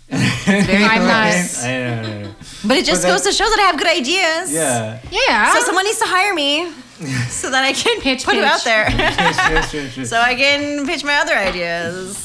very 0.10 0.84
I'm 0.86 1.01
not- 1.01 1.34
I 1.63 1.67
know, 1.67 1.93
I 1.93 2.23
know. 2.23 2.36
But 2.63 2.77
it 2.77 2.86
just 2.86 3.01
But 3.01 3.10
goes 3.10 3.21
to 3.23 3.32
show 3.32 3.43
that 3.43 3.60
I 3.60 3.63
have 3.71 3.77
good 3.77 3.88
ideas. 3.88 4.53
Yeah. 4.53 4.99
yeah. 5.12 5.53
So 5.56 5.62
someone 5.62 5.84
needs 5.84 5.99
to 5.99 6.06
hire 6.06 6.34
me 6.34 6.71
so 7.29 7.49
that 7.51 7.63
I 7.63 7.73
can 7.73 8.01
Pitch, 8.01 8.23
put 8.25 8.36
it 8.36 8.43
out 8.43 8.63
there. 8.63 8.89
Sure, 8.91 9.62
sure, 9.63 9.89
sure. 9.89 10.05
so 10.05 10.19
I 10.19 10.36
can 10.36 10.86
pitch 10.86 11.03
my 11.03 11.15
other 11.17 11.36
ideas. 11.36 12.17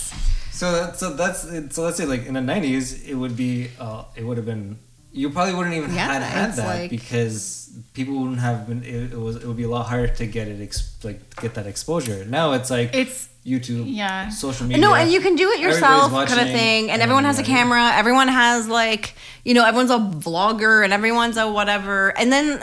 So 0.51 0.73
that, 0.73 0.99
so 0.99 1.15
that's 1.15 1.41
so 1.75 1.83
let's 1.83 1.97
say 1.97 2.05
like 2.05 2.27
in 2.27 2.35
the 2.35 2.41
nineties 2.41 3.03
it 3.09 3.15
would 3.15 3.37
be 3.37 3.71
uh 3.81 4.05
it 4.15 4.25
would 4.25 4.37
have 4.37 4.47
been 4.47 4.79
you 5.13 5.29
probably 5.31 5.55
wouldn't 5.55 5.75
even 5.75 5.93
Yeah, 5.93 6.13
had 6.13 6.23
had 6.23 6.53
that 6.55 6.67
like- 6.83 6.91
because 6.91 7.71
people 7.95 8.15
wouldn't 8.21 8.39
have 8.41 8.67
been 8.69 8.83
it, 8.85 9.13
it 9.13 9.19
was 9.19 9.37
it 9.37 9.47
would 9.47 9.57
be 9.57 9.65
a 9.65 9.69
lot 9.69 9.87
harder 9.87 10.09
to 10.09 10.27
get 10.27 10.49
it 10.49 10.63
ex, 10.63 10.97
like 11.03 11.19
get 11.41 11.55
that 11.55 11.67
exposure. 11.67 12.25
Now 12.25 12.53
it's 12.53 12.71
like 12.71 12.95
it's 12.95 13.29
YouTube, 13.45 13.85
Yeah. 13.89 14.29
social 14.29 14.67
media. 14.69 14.81
No, 14.81 14.95
and 14.95 15.11
you 15.11 15.21
can 15.21 15.35
do 15.35 15.51
it 15.51 15.59
yourself, 15.59 16.13
kind 16.13 16.41
of 16.41 16.47
thing. 16.47 16.91
And 16.93 17.03
everyone 17.03 17.25
has 17.25 17.41
a 17.41 17.43
camera. 17.43 17.91
Everyone 17.93 18.29
has 18.29 18.69
like, 18.69 19.15
you 19.45 19.53
know, 19.53 19.65
everyone's 19.65 19.91
a 19.91 19.99
vlogger 19.99 20.85
and 20.85 20.93
everyone's 20.93 21.37
a 21.37 21.51
whatever. 21.51 22.17
And 22.17 22.31
then, 22.33 22.61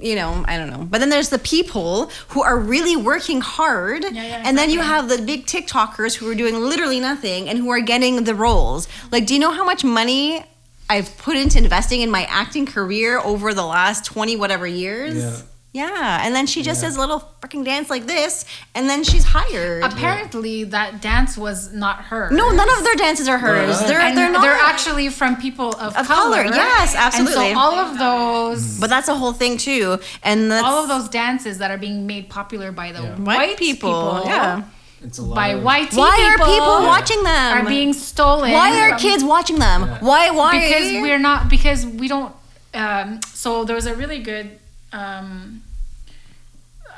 you 0.00 0.14
know, 0.14 0.44
I 0.46 0.56
don't 0.58 0.70
know. 0.70 0.84
But 0.84 0.98
then 0.98 1.08
there's 1.08 1.30
the 1.30 1.38
people 1.38 2.10
who 2.28 2.42
are 2.42 2.58
really 2.58 2.96
working 2.96 3.40
hard. 3.40 4.04
yeah, 4.04 4.42
and 4.44 4.56
then 4.56 4.70
you 4.70 4.80
have 4.80 5.08
the 5.08 5.18
big 5.22 5.46
TikTokers 5.46 6.14
who 6.14 6.30
are 6.30 6.34
doing 6.34 6.56
literally 6.56 7.00
nothing 7.00 7.48
and 7.48 7.58
who 7.58 7.70
are 7.70 7.80
getting 7.80 8.24
the 8.24 8.34
roles. 8.34 8.88
Like, 9.10 9.26
do 9.26 9.34
you 9.34 9.40
know 9.40 9.52
how 9.52 9.64
much 9.64 9.84
money 9.84 10.44
I've 10.88 11.16
put 11.18 11.36
into 11.36 11.58
investing 11.58 12.02
in 12.02 12.10
my 12.10 12.24
acting 12.24 12.66
career 12.66 13.18
over 13.18 13.54
the 13.54 13.64
last 13.64 14.04
20 14.04 14.36
whatever 14.36 14.66
years? 14.66 15.16
Yeah. 15.16 15.40
Yeah, 15.76 16.24
and 16.24 16.34
then 16.34 16.46
she 16.46 16.62
just 16.62 16.80
Yeah. 16.80 16.88
does 16.88 16.96
a 16.96 17.00
little 17.00 17.22
freaking 17.42 17.62
dance 17.72 17.90
like 17.90 18.06
this, 18.06 18.44
and 18.74 18.88
then 18.90 19.04
she's 19.04 19.24
hired. 19.24 19.82
apparently 19.84 20.64
that 20.76 21.02
dance 21.02 21.36
was 21.36 21.70
not 21.84 21.96
her. 22.10 22.30
No, 22.30 22.46
none 22.60 22.70
of 22.76 22.82
their 22.86 22.94
dances 22.94 23.26
are 23.28 23.36
hers. 23.46 23.76
Right. 23.76 23.86
They're 23.88 24.00
and 24.00 24.16
they're 24.16 24.32
not. 24.32 24.70
actually 24.72 25.08
from 25.10 25.36
people 25.36 25.70
of, 25.84 25.94
Of 25.96 26.06
color, 26.06 26.44
yes, 26.44 26.94
absolutely. 26.94 27.48
And 27.50 27.54
so 27.56 27.60
all 27.62 27.74
of 27.84 27.98
those, 27.98 28.78
but 28.80 28.88
that's 28.88 29.08
a 29.08 29.14
whole 29.14 29.34
thing 29.42 29.58
too, 29.58 29.98
and 30.22 30.50
that's 30.50 30.64
all 30.66 30.78
of 30.82 30.88
those 30.88 31.08
dances 31.10 31.58
that 31.58 31.70
are 31.70 31.78
being 31.86 32.06
made 32.06 32.30
popular 32.30 32.72
by 32.72 32.88
the 32.92 33.02
Yeah. 33.02 33.14
white, 33.28 33.36
white, 33.38 33.56
people. 33.58 34.22
Yeah. 34.24 34.62
it's 35.04 35.18
a 35.18 35.22
lot 35.22 35.34
by 35.36 35.48
of, 35.48 35.62
white 35.62 35.92
Why 35.92 36.16
are 36.30 36.38
people 36.52 36.80
Yeah. 36.80 36.86
watching 36.94 37.22
them? 37.22 37.58
are 37.58 37.68
being 37.68 37.92
stolen. 37.92 38.50
Why 38.50 38.70
are 38.80 38.88
from- 38.90 38.98
kids 38.98 39.22
watching 39.22 39.58
them? 39.58 39.80
Yeah. 39.82 39.98
Why? 40.00 40.30
Why? 40.30 40.52
because 40.58 40.86
we're 41.04 41.18
not 41.30 41.48
because 41.50 41.84
we 41.84 42.08
don't 42.08 42.32
um 42.74 43.20
so 43.42 43.64
there 43.66 43.76
was 43.76 43.86
a 43.86 43.94
really 43.94 44.20
good 44.30 44.46
um 44.92 45.62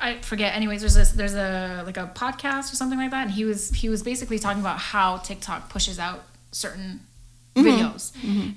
I 0.01 0.19
forget 0.21 0.55
anyways 0.55 0.81
there's 0.81 0.95
this 0.95 1.11
there's 1.13 1.35
a 1.35 1.83
like 1.87 1.97
a 1.97 2.11
podcast 2.15 2.73
or 2.73 2.77
something 2.77 2.99
like 2.99 3.11
that 3.11 3.23
and 3.23 3.31
he 3.31 3.45
was 3.45 3.71
he 3.71 3.89
was 3.89 4.03
basically 4.03 4.39
talking 4.39 4.61
about 4.61 4.79
how 4.79 5.17
TikTok 5.19 5.69
pushes 5.71 5.99
out 5.99 6.23
certain 6.53 7.01
Mm-hmm. 7.57 7.67
videos 7.67 8.13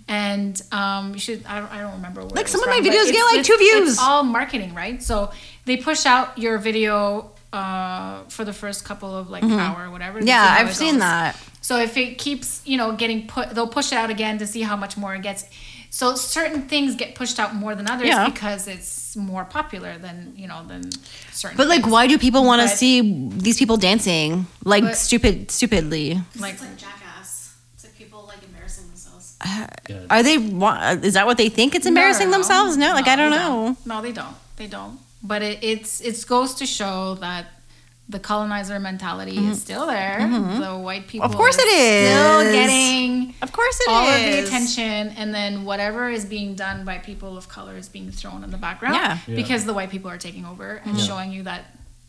and 0.07 0.61
um 0.71 1.13
you 1.13 1.19
should 1.19 1.43
I 1.47 1.59
don't, 1.59 1.71
I 1.71 1.79
don't 1.81 1.93
remember 1.93 2.21
Like, 2.23 2.47
some 2.47 2.61
of 2.61 2.67
my 2.67 2.75
from, 2.75 2.85
videos 2.85 3.11
get, 3.11 3.23
like, 3.35 3.43
two 3.43 3.57
views. 3.57 3.93
it's 3.93 3.99
all 3.99 4.21
marketing 4.23 4.75
right 4.75 5.01
so 5.01 5.31
they 5.65 5.77
push 5.77 6.05
out 6.05 6.37
your 6.37 6.59
video 6.59 7.31
uh 7.51 8.21
for 8.29 8.45
the 8.45 8.53
first 8.53 8.85
couple 8.85 9.15
of 9.17 9.29
like 9.31 9.43
hour 9.43 9.85
or 9.87 9.89
whatever 9.89 10.19
Mm-hmm. 10.19 10.27
yeah, 10.27 10.55
I've 10.59 10.75
seen 10.75 10.99
that. 10.99 11.35
So 11.61 11.77
if 11.79 11.95
it 11.97 12.17
keeps, 12.19 12.61
you 12.65 12.77
know, 12.77 12.91
getting 12.93 13.27
put, 13.27 13.51
they'll 13.51 13.67
push 13.67 13.91
it 13.91 13.95
out 13.95 14.09
again 14.09 14.37
to 14.39 14.45
see 14.47 14.61
how 14.61 14.75
much 14.75 14.97
more 14.97 15.13
it 15.15 15.21
gets. 15.23 15.45
So 15.89 16.15
certain 16.15 16.63
things 16.63 16.95
get 16.95 17.15
pushed 17.15 17.39
out 17.39 17.55
more 17.55 17.73
than 17.75 17.89
others 17.89 18.07
Yeah. 18.07 18.29
because 18.29 18.67
it's 19.11 19.17
more 19.17 19.43
popular 19.43 19.97
than 19.97 20.33
you 20.37 20.47
know 20.47 20.63
than 20.65 20.89
certain. 21.33 21.57
But 21.57 21.67
like, 21.67 21.81
things. 21.81 21.91
why 21.91 22.07
do 22.07 22.17
people 22.17 22.45
want 22.45 22.61
to 22.61 22.67
see 22.69 23.27
these 23.29 23.57
people 23.59 23.75
dancing 23.75 24.45
like 24.63 24.83
But- 24.83 24.95
stupid, 24.95 25.51
stupidly? 25.51 26.21
Like 26.39 26.53
It's 26.53 26.61
like 26.61 26.77
jackass. 26.77 27.57
It's 27.75 27.83
like 27.83 27.95
people 27.97 28.23
like 28.25 28.41
embarrassing 28.41 28.87
themselves. 28.87 29.35
Uh, 29.41 29.67
yeah. 29.89 30.05
Are 30.09 30.23
they? 30.23 30.37
wa- 30.37 30.79
uh, 30.79 30.95
Is 31.03 31.15
that 31.15 31.25
what 31.25 31.37
they 31.37 31.49
think? 31.49 31.75
It's 31.75 31.85
embarrassing 31.85 32.27
no, 32.27 32.37
themselves? 32.37 32.77
No, 32.77 32.93
like 32.93 33.07
I 33.09 33.17
don't 33.17 33.31
they 33.31 33.37
know. 33.37 33.75
No, 33.85 34.01
they 34.01 34.13
don't. 34.13 34.35
They 34.55 34.67
don't. 34.67 34.97
But 35.21 35.41
it, 35.41 35.59
it's 35.61 35.99
it 35.99 36.25
goes 36.25 36.53
to 36.55 36.65
show 36.65 37.15
that 37.15 37.47
the 38.11 38.19
colonizer 38.19 38.79
mentality 38.79 39.37
is 39.37 39.61
still 39.61 39.85
there. 39.87 40.19
The 40.19 40.77
white 40.77 41.07
people, 41.07 41.27
Mm-hmm. 41.27 41.33
Of 41.33 41.37
course 41.37 41.57
are 41.57 41.61
it 41.65 42.07
still 42.07 42.51
getting 42.51 43.33
Of 43.41 43.51
course 43.51 43.77
it 43.79 43.83
is. 43.83 43.87
all 43.89 44.07
of 44.07 44.21
the 44.21 44.39
attention 44.45 45.09
and 45.19 45.33
then 45.33 45.63
whatever 45.65 46.09
is 46.09 46.25
being 46.25 46.55
done 46.55 46.83
by 46.85 46.97
people 46.97 47.37
of 47.37 47.47
color 47.47 47.75
is 47.77 47.87
being 47.89 48.11
thrown 48.11 48.43
in 48.43 48.51
the 48.51 48.57
background 48.57 48.95
Yeah. 48.95 49.17
Yeah. 49.27 49.35
because 49.35 49.65
the 49.65 49.73
white 49.73 49.89
people 49.89 50.09
are 50.11 50.17
taking 50.17 50.45
over 50.45 50.81
and 50.85 50.97
Yeah. 50.97 51.03
showing 51.05 51.31
you 51.31 51.43
that 51.43 51.61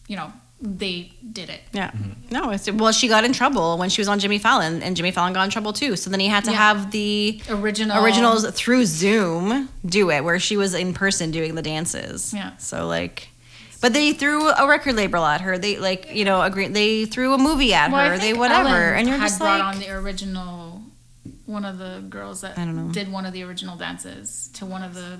you 0.09 0.17
know 0.17 0.33
they 0.61 1.11
did 1.33 1.49
it 1.51 1.61
Yeah. 1.73 1.91
No, 2.31 2.51
it's 2.51 2.71
well, 2.71 2.93
she 2.93 3.09
got 3.09 3.25
in 3.25 3.33
trouble 3.33 3.79
when 3.79 3.88
she 3.91 4.01
was 4.01 4.09
on 4.09 4.19
Jimmy 4.21 4.38
Fallon, 4.38 4.81
and 4.83 4.97
Jimmy 4.97 5.11
Fallon 5.11 5.33
got 5.33 5.43
in 5.45 5.51
trouble 5.51 5.73
too. 5.73 5.97
So 5.97 6.09
then 6.09 6.21
he 6.21 6.29
had 6.29 6.45
to 6.45 6.53
Yeah. 6.53 6.57
have 6.69 6.91
the 6.93 7.41
original 7.51 8.03
originals 8.05 8.49
through 8.53 8.87
Zoom 8.87 9.69
do 9.85 10.11
it, 10.11 10.23
where 10.25 10.38
she 10.38 10.57
was 10.57 10.73
in 10.75 10.95
person 10.95 11.31
doing 11.33 11.57
the 11.57 11.62
dances. 11.62 12.33
Yeah. 12.33 12.57
So 12.59 12.87
like, 12.87 13.29
but 13.83 13.92
they 13.92 14.14
threw 14.14 14.49
a 14.49 14.66
record 14.66 14.95
label 14.95 15.25
at 15.27 15.42
her. 15.42 15.59
They 15.59 15.77
like, 15.77 16.14
you 16.14 16.25
know, 16.25 16.40
agree. 16.40 16.68
They 16.68 17.05
threw 17.05 17.35
a 17.35 17.38
movie 17.38 17.75
at 17.75 17.90
Well, 17.92 18.09
her. 18.11 18.16
They 18.18 18.33
whatever, 18.33 18.68
Ellen 18.68 18.95
and 18.99 19.09
you're 19.09 19.18
had 19.18 19.27
just 19.29 19.38
brought 19.38 19.61
like, 19.61 19.75
on 19.75 19.81
the 19.81 19.90
original 19.90 20.83
one 21.47 21.64
of 21.66 21.77
the 21.79 22.03
girls 22.09 22.40
that 22.40 22.57
I 22.59 22.64
don't 22.64 22.77
know. 22.88 22.92
did 22.92 23.12
one 23.12 23.27
of 23.27 23.33
the 23.35 23.42
original 23.42 23.77
dances 23.77 24.49
to 24.55 24.64
one 24.64 24.83
of 24.83 24.95
the 24.95 25.18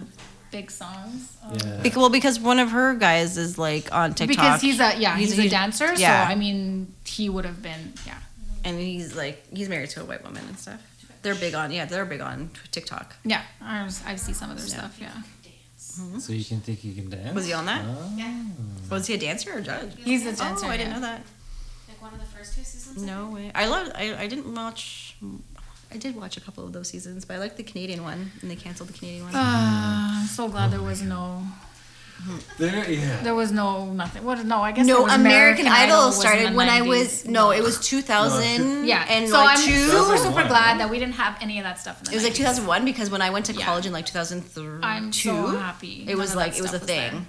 big 0.51 0.71
songs 0.71 1.37
Um, 1.45 1.53
Yeah. 1.55 1.81
Bec- 1.83 1.97
well, 1.97 2.09
because 2.11 2.39
one 2.41 2.59
of 2.59 2.71
her 2.71 2.95
guys 2.95 3.37
is 3.37 3.59
like 3.59 3.93
on 3.93 4.15
TikTok 4.15 4.29
because 4.37 4.61
he's 4.61 4.81
a 4.81 4.97
yeah 4.99 5.17
he's, 5.17 5.33
a 5.37 5.43
huge- 5.43 5.51
dancer 5.51 5.93
yeah. 5.95 6.27
so 6.27 6.33
i 6.33 6.35
mean 6.35 6.93
he 7.05 7.29
would 7.29 7.45
have 7.47 7.63
been 7.63 7.93
yeah 8.07 8.19
and 8.65 8.79
he's 8.79 9.17
like 9.17 9.45
he's 9.53 9.69
married 9.69 9.91
to 9.91 10.01
a 10.03 10.05
white 10.05 10.23
woman 10.25 10.45
and 10.47 10.59
stuff. 10.59 10.81
They're 11.23 11.35
big 11.37 11.55
on 11.55 11.71
yeah, 11.73 11.85
they're 11.87 12.05
big 12.05 12.21
on 12.21 12.51
TikTok. 12.71 13.17
yeah 13.25 13.43
i 13.61 13.83
was 13.85 14.03
i 14.07 14.15
see 14.17 14.33
some 14.35 14.51
of 14.51 14.59
their 14.59 14.67
stuff 14.67 14.99
yeah 15.01 15.11
Mm-hmm. 16.01 16.19
So 16.19 16.33
you 16.33 16.45
can 16.45 16.61
think 16.61 16.85
you 16.85 16.95
can 16.95 17.11
dance. 17.11 17.35
Was 17.35 17.47
he 17.47 17.53
on 17.53 17.67
that? 17.67 17.85
Oh. 17.87 18.13
Yeah. 18.17 18.43
Was 18.91 19.07
he 19.07 19.15
a 19.15 19.19
dancer 19.19 19.55
or 19.55 19.59
a 19.59 19.63
judge? 19.63 19.93
he's 20.05 20.27
a 20.27 20.35
dancer 20.35 20.67
oh, 20.67 20.71
I 20.71 20.77
didn't 20.77 20.93
yeah. 20.93 20.99
know 20.99 21.03
that. 21.03 21.23
Like 21.89 22.03
one 22.03 22.15
of 22.15 22.21
the 22.21 22.27
first 22.27 22.57
two 22.57 22.65
seasons. 22.65 23.03
I 23.03 23.07
No 23.07 23.25
think. 23.25 23.35
way. 23.35 23.53
I 23.55 23.67
love. 23.67 23.91
I, 23.95 24.15
I 24.17 24.27
didn't 24.27 24.55
watch. 24.55 25.17
I 25.93 25.99
did 25.99 26.17
watch 26.17 26.37
a 26.39 26.41
couple 26.41 26.65
of 26.65 26.73
those 26.73 26.89
seasons, 26.89 27.25
but 27.27 27.35
I 27.35 27.39
liked 27.39 27.59
the 27.59 27.63
Canadian 27.63 28.03
one, 28.03 28.33
and 28.41 28.51
they 28.51 28.57
canceled 28.57 28.89
the 28.89 28.95
Canadian 28.95 29.25
one. 29.25 29.33
Ah, 29.35 30.17
mm. 30.17 30.21
i'm 30.23 30.27
so 30.27 30.49
glad 30.49 30.71
there 30.71 30.81
oh 30.81 30.85
was 30.85 31.03
no 31.03 31.43
Mm-hmm. 32.23 32.63
There, 32.63 32.91
yeah. 32.91 33.23
there 33.23 33.35
was 33.35 33.51
no 33.51 33.93
nothing 33.93 34.23
what 34.25 34.45
no 34.45 34.59
i 34.63 34.71
guess 34.71 34.87
no, 34.87 35.03
was 35.03 35.13
American, 35.13 35.67
Idol 35.67 36.07
was 36.07 36.15
in 36.17 36.21
started 36.21 36.53
the 36.53 36.57
when 36.57 36.69
I 36.69 36.83
was 36.83 37.27
no, 37.27 37.51
it 37.51 37.63
was 37.63 37.81
2000. 37.81 38.85
yeah 38.87 39.05
and 39.09 39.29
so 39.29 39.35
like 39.35 39.59
i'm 39.59 39.65
two. 39.65 39.79
super 39.89 40.17
super 40.17 40.45
glad 40.47 40.53
right? 40.53 40.79
that 40.79 40.89
we 40.91 40.99
didn't 41.01 41.15
have 41.15 41.37
any 41.41 41.59
of 41.59 41.65
that 41.65 41.81
stuff 41.81 41.99
in 41.99 42.05
the 42.05 42.13
It 42.13 42.15
was 42.15 42.25
like 42.25 42.35
2001 42.35 42.85
because 42.85 43.11
when 43.11 43.23
I 43.23 43.31
went 43.31 43.47
to 43.47 43.53
Yeah. 43.55 43.65
college 43.65 43.87
in 43.87 43.93
like 43.93 44.07
2003, 44.07 44.81
i'm 44.83 45.13
so 45.13 45.47
happy 45.57 46.05
It 46.09 46.17
was 46.17 46.37
like 46.37 46.57
it 46.57 46.63
was 46.63 46.75
a 46.75 46.79
thing. 46.79 47.11
there. 47.13 47.23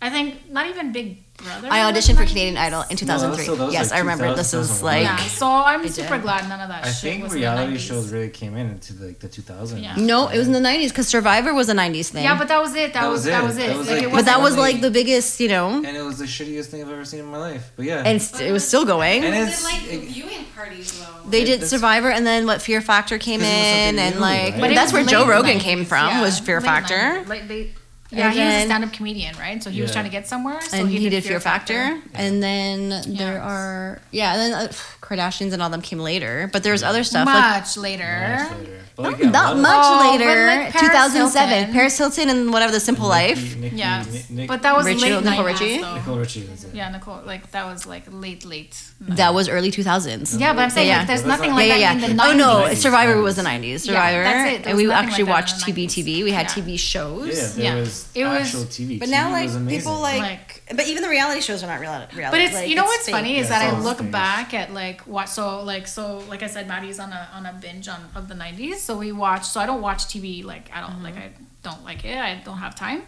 Thing. 0.00 0.08
i 0.08 0.10
think 0.10 0.50
not 0.50 0.66
even 0.68 0.92
big 0.92 1.24
brother 1.38 1.68
I 1.70 1.78
auditioned 1.92 2.16
for 2.16 2.26
Canadian 2.26 2.56
Idol 2.56 2.80
in 2.82 2.86
No, 2.88 2.88
that 2.88 2.98
2003. 2.98 3.44
so 3.46 3.54
that 3.54 3.64
was 3.66 3.72
yes, 3.72 3.90
like 3.92 3.96
I 3.98 4.00
remember. 4.00 4.34
This 4.34 4.50
2000, 4.50 4.58
was 4.58 4.82
like 4.82 5.04
yeah, 5.04 5.16
so 5.18 5.46
I'm 5.48 5.82
I 5.82 5.86
super 5.86 6.14
did. 6.16 6.22
glad 6.22 6.48
none 6.48 6.60
of 6.60 6.68
that 6.68 6.84
I 6.84 6.88
shit 6.90 7.12
think 7.12 7.22
was 7.22 7.32
reality 7.32 7.62
in 7.62 7.70
the 7.74 7.78
90s. 7.78 7.86
shows 7.88 8.12
really 8.12 8.28
came 8.30 8.56
in 8.56 8.70
into 8.70 8.92
like 8.94 9.20
the 9.20 9.28
2000s. 9.28 9.80
Yeah. 9.80 9.94
no, 9.96 10.26
it 10.26 10.36
was 10.36 10.48
in 10.48 10.52
the 10.52 10.58
90s 10.58 10.88
because 10.88 11.06
Survivor 11.06 11.54
was 11.54 11.68
a 11.68 11.74
90s 11.74 12.08
thing. 12.08 12.24
Yeah, 12.24 12.36
but 12.36 12.48
that 12.48 12.60
was 12.60 12.74
it. 12.74 12.92
That, 12.92 13.02
That 13.02 13.06
was, 13.06 13.20
was 13.20 13.24
that 13.26 13.44
it. 13.44 13.46
was 13.46 13.56
it. 13.56 13.66
That 13.68 13.76
was 13.78 13.86
Like, 13.86 13.96
like- 14.02 14.06
it 14.08 14.12
but 14.16 14.24
that 14.24 14.38
was 14.40 14.56
wasn't 14.56 14.62
like 14.62 14.80
the 14.80 14.90
biggest, 14.90 15.38
you 15.38 15.48
know, 15.48 15.68
And 15.76 15.96
it 15.96 16.02
was 16.02 16.18
the 16.18 16.24
shittiest 16.24 16.66
thing 16.66 16.82
I've 16.82 16.90
ever 16.90 17.04
seen 17.04 17.20
in 17.20 17.26
my 17.26 17.38
life. 17.38 17.70
But 17.76 17.84
yeah. 17.86 17.98
and 18.04 18.16
it's, 18.16 18.40
it 18.40 18.50
was 18.50 18.66
still 18.66 18.84
going. 18.84 19.22
And 19.24 19.32
it's- 19.36 19.62
like 19.62 19.84
it- 19.92 20.08
viewing 20.08 20.44
parties 20.56 20.90
though. 20.98 21.30
They 21.30 21.44
did 21.44 21.62
Survivor, 21.68 22.10
and 22.10 22.26
then 22.26 22.46
what 22.46 22.60
Fear 22.62 22.80
Factor 22.80 23.16
came 23.16 23.42
in, 23.42 23.98
and 24.00 24.18
like, 24.18 24.58
but 24.58 24.74
that's 24.74 24.92
where 24.92 25.04
Joe 25.04 25.24
Rogan 25.24 25.60
came 25.60 25.84
from 25.84 26.20
was 26.20 26.40
Fear 26.40 26.60
Factor, 26.62 26.94
90s. 26.96 27.28
Like 27.28 27.46
they, 27.46 27.70
yeah, 28.10 28.26
And 28.26 28.32
he 28.34 28.38
was 28.40 28.48
a 28.48 28.50
then- 28.50 28.66
stand-up 28.68 28.92
comedian, 28.92 29.36
right? 29.38 29.62
So 29.62 29.70
he 29.70 29.82
was 29.82 29.92
trying 29.92 30.04
to 30.06 30.10
get 30.10 30.26
somewhere. 30.26 30.60
So 30.62 30.76
and 30.78 30.88
he, 30.88 30.98
he, 30.98 31.08
did 31.10 31.24
Fear 31.24 31.40
Factor, 31.40 32.00
and 32.14 32.42
then 32.42 33.02
there 33.16 33.40
are 33.42 34.00
yeah, 34.10 34.34
and 34.34 34.40
then 34.40 34.52
uh, 34.66 34.68
Kardashians 35.00 35.52
and 35.52 35.62
all 35.62 35.70
them 35.70 35.82
came 35.82 35.98
later, 35.98 36.48
but 36.52 36.62
there 36.62 36.72
was 36.72 36.82
other 36.82 37.04
stuff 37.04 37.26
like 37.26 37.34
Much 37.60 37.76
later. 37.76 38.36
Much 38.50 38.58
later. 38.58 38.74
But 38.96 39.02
not 39.04 39.12
like, 39.12 39.22
yeah, 39.22 39.28
a 39.28 39.32
that 39.32 39.42
lot 39.44 39.52
of- 39.56 39.62
much 39.62 39.84
Oh, 39.86 40.10
later, 40.18 40.46
like 40.46 40.72
Paris 40.72 40.88
2007, 40.88 41.48
Hilton. 41.58 41.72
Paris 41.72 41.98
Hilton 41.98 42.28
and 42.30 42.52
whatever 42.52 42.72
the 42.72 42.80
Simple 42.80 43.06
Life. 43.08 43.38
Nicki- 43.54 43.60
Nicki- 43.60 43.76
Yeah, 43.76 44.04
Ni- 44.10 44.24
Nick- 44.30 44.48
but 44.48 44.62
that 44.62 44.74
was 44.76 44.86
Richie- 44.86 45.00
late 45.02 45.22
Nicole 45.24 45.44
90s, 45.44 45.60
Richie? 45.60 45.78
though. 45.80 45.94
Nicole 45.94 46.18
Richie 46.18 46.48
was 46.50 46.64
it. 46.64 46.74
Yeah, 46.74 46.90
Nicole. 46.90 47.20
Like 47.24 47.50
that 47.52 47.66
was 47.66 47.86
like 47.86 48.04
late, 48.10 48.44
late. 48.44 48.76
That 49.00 49.34
was 49.34 49.48
early 49.48 49.70
2000s. 49.70 50.40
Yeah, 50.40 50.52
but 50.52 50.62
I'm 50.62 50.70
saying 50.70 50.88
Yeah. 50.88 50.98
like, 50.98 51.06
there's 51.06 51.24
nothing 51.24 51.52
like 51.52 51.68
yeah, 51.68 51.74
that 51.74 51.80
yeah, 52.00 52.06
in 52.06 52.16
the 52.16 52.22
90s. 52.22 52.28
Oh 52.34 52.36
no, 52.36 52.68
90s. 52.68 52.76
Survivor 52.76 53.22
was 53.22 53.36
the 53.36 53.42
90s. 53.42 53.70
Yeah, 53.86 53.92
Survivor, 53.92 54.22
that's 54.24 54.52
it. 54.60 54.66
And 54.66 54.76
we 54.76 54.90
actually 54.90 55.24
like 55.24 55.32
watched 55.32 55.56
TV. 55.64 55.86
TV. 55.86 56.24
We 56.24 56.32
had 56.32 56.48
TV 56.48 56.76
shows. 56.76 57.56
Yeah. 57.56 57.84
Was 57.98 58.04
just 58.04 58.16
It 58.16 58.24
was- 58.24 58.46
actual 58.48 58.64
TV. 58.64 58.98
But 58.98 59.08
TV 59.08 59.10
now, 59.12 59.30
like 59.30 59.44
was 59.50 59.56
people 59.68 59.98
like, 60.00 60.20
Like- 60.20 60.62
but 60.76 60.86
even 60.86 61.02
the 61.02 61.08
reality 61.08 61.40
shows 61.40 61.62
are 61.62 61.66
not 61.66 61.80
real. 61.80 61.90
reality 61.92 62.30
But 62.30 62.40
it's 62.40 62.54
like, 62.54 62.68
you 62.68 62.74
know 62.76 62.82
it's 62.84 62.90
what's 62.92 63.06
fake. 63.06 63.14
funny 63.14 63.38
is 63.38 63.48
that 63.48 63.62
I 63.74 63.78
look 63.80 63.96
staged. 63.98 64.12
back 64.12 64.54
at 64.54 64.72
like 64.74 65.00
what 65.02 65.28
so 65.28 65.62
like 65.62 65.86
so 65.86 66.22
like 66.28 66.42
I 66.42 66.46
said 66.46 66.68
Maddie's 66.68 66.98
on 67.00 67.12
a 67.12 67.28
on 67.34 67.46
a 67.46 67.52
binge 67.60 67.88
on 67.88 68.00
of 68.14 68.28
the 68.28 68.34
90s 68.34 68.76
so 68.76 68.96
we 68.96 69.12
watch 69.12 69.44
so 69.44 69.60
I 69.60 69.66
don't 69.66 69.80
watch 69.82 70.04
TV 70.06 70.44
like 70.44 70.74
at 70.74 70.82
all 70.84 70.90
Mm-hmm. 70.90 71.04
like 71.04 71.16
I 71.16 71.30
don't 71.62 71.84
like 71.84 72.04
it 72.04 72.16
I 72.16 72.40
don't 72.44 72.58
have 72.58 72.74
time 72.74 73.02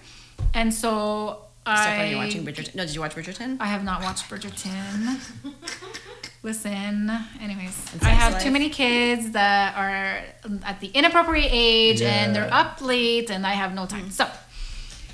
and 0.55 0.73
so 0.73 1.47
Except 1.67 1.89
I 1.89 1.99
when 1.99 2.11
you're 2.11 2.19
watching 2.19 2.45
Bridgerton. 2.47 2.75
No, 2.75 2.87
did 2.87 2.95
you 2.95 3.03
watch 3.03 3.15
Bridgerton? 3.15 3.59
I 3.61 3.67
have 3.67 3.85
not 3.85 4.03
watched 4.03 4.29
Bridgerton. 4.31 5.21
Listen, 6.43 7.11
anyways, 7.43 7.77
I 8.03 8.09
have 8.09 8.33
Life. 8.33 8.43
too 8.43 8.51
many 8.51 8.71
kids 8.71 9.33
that 9.33 9.77
are 9.77 10.23
at 10.65 10.81
the 10.81 10.87
inappropriate 10.89 11.51
age 11.53 12.01
and 12.01 12.35
they're 12.35 12.53
up 12.53 12.81
late 12.81 13.31
and 13.31 13.47
I 13.47 13.53
have 13.53 13.75
no 13.75 13.85
time. 13.85 14.11
So 14.11 14.27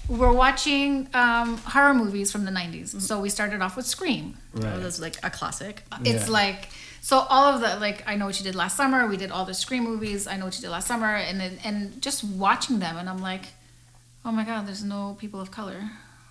we're 0.09 0.33
watching 0.33 1.09
um, 1.15 1.57
horror 1.59 1.95
movies 1.95 2.31
from 2.31 2.45
the 2.45 2.51
90s. 2.51 2.91
Mm-hmm. 2.91 2.99
So 3.01 3.21
we 3.21 3.29
started 3.29 3.61
off 3.61 3.77
with 3.77 3.87
Scream. 3.87 4.37
right. 4.55 4.75
Oh, 4.75 4.81
that's 4.81 5.01
like 5.01 5.17
a 5.23 5.31
classic. 5.31 5.83
It's 6.05 6.27
Yeah. 6.27 6.33
like 6.33 6.69
so 7.01 7.19
all 7.29 7.55
of 7.55 7.61
the 7.61 7.77
like 7.79 8.03
I 8.07 8.17
know 8.17 8.27
what 8.27 8.39
you 8.39 8.45
did 8.45 8.55
last 8.55 8.77
summer. 8.77 9.07
We 9.07 9.17
did 9.17 9.31
all 9.31 9.45
the 9.45 9.55
Scream 9.55 9.85
movies. 9.85 10.27
I 10.27 10.37
know 10.37 10.45
what 10.47 10.55
you 10.57 10.61
did 10.63 10.71
last 10.71 10.89
summer, 10.89 11.15
and 11.15 11.41
and 11.65 12.01
just 12.03 12.25
watching 12.25 12.79
them, 12.81 12.97
and 12.97 13.09
I'm 13.09 13.19
like, 13.23 13.43
oh 14.25 14.33
my 14.33 14.45
god, 14.45 14.67
there's 14.67 14.83
no 14.83 15.17
people 15.21 15.41
of 15.41 15.51
color. 15.51 15.81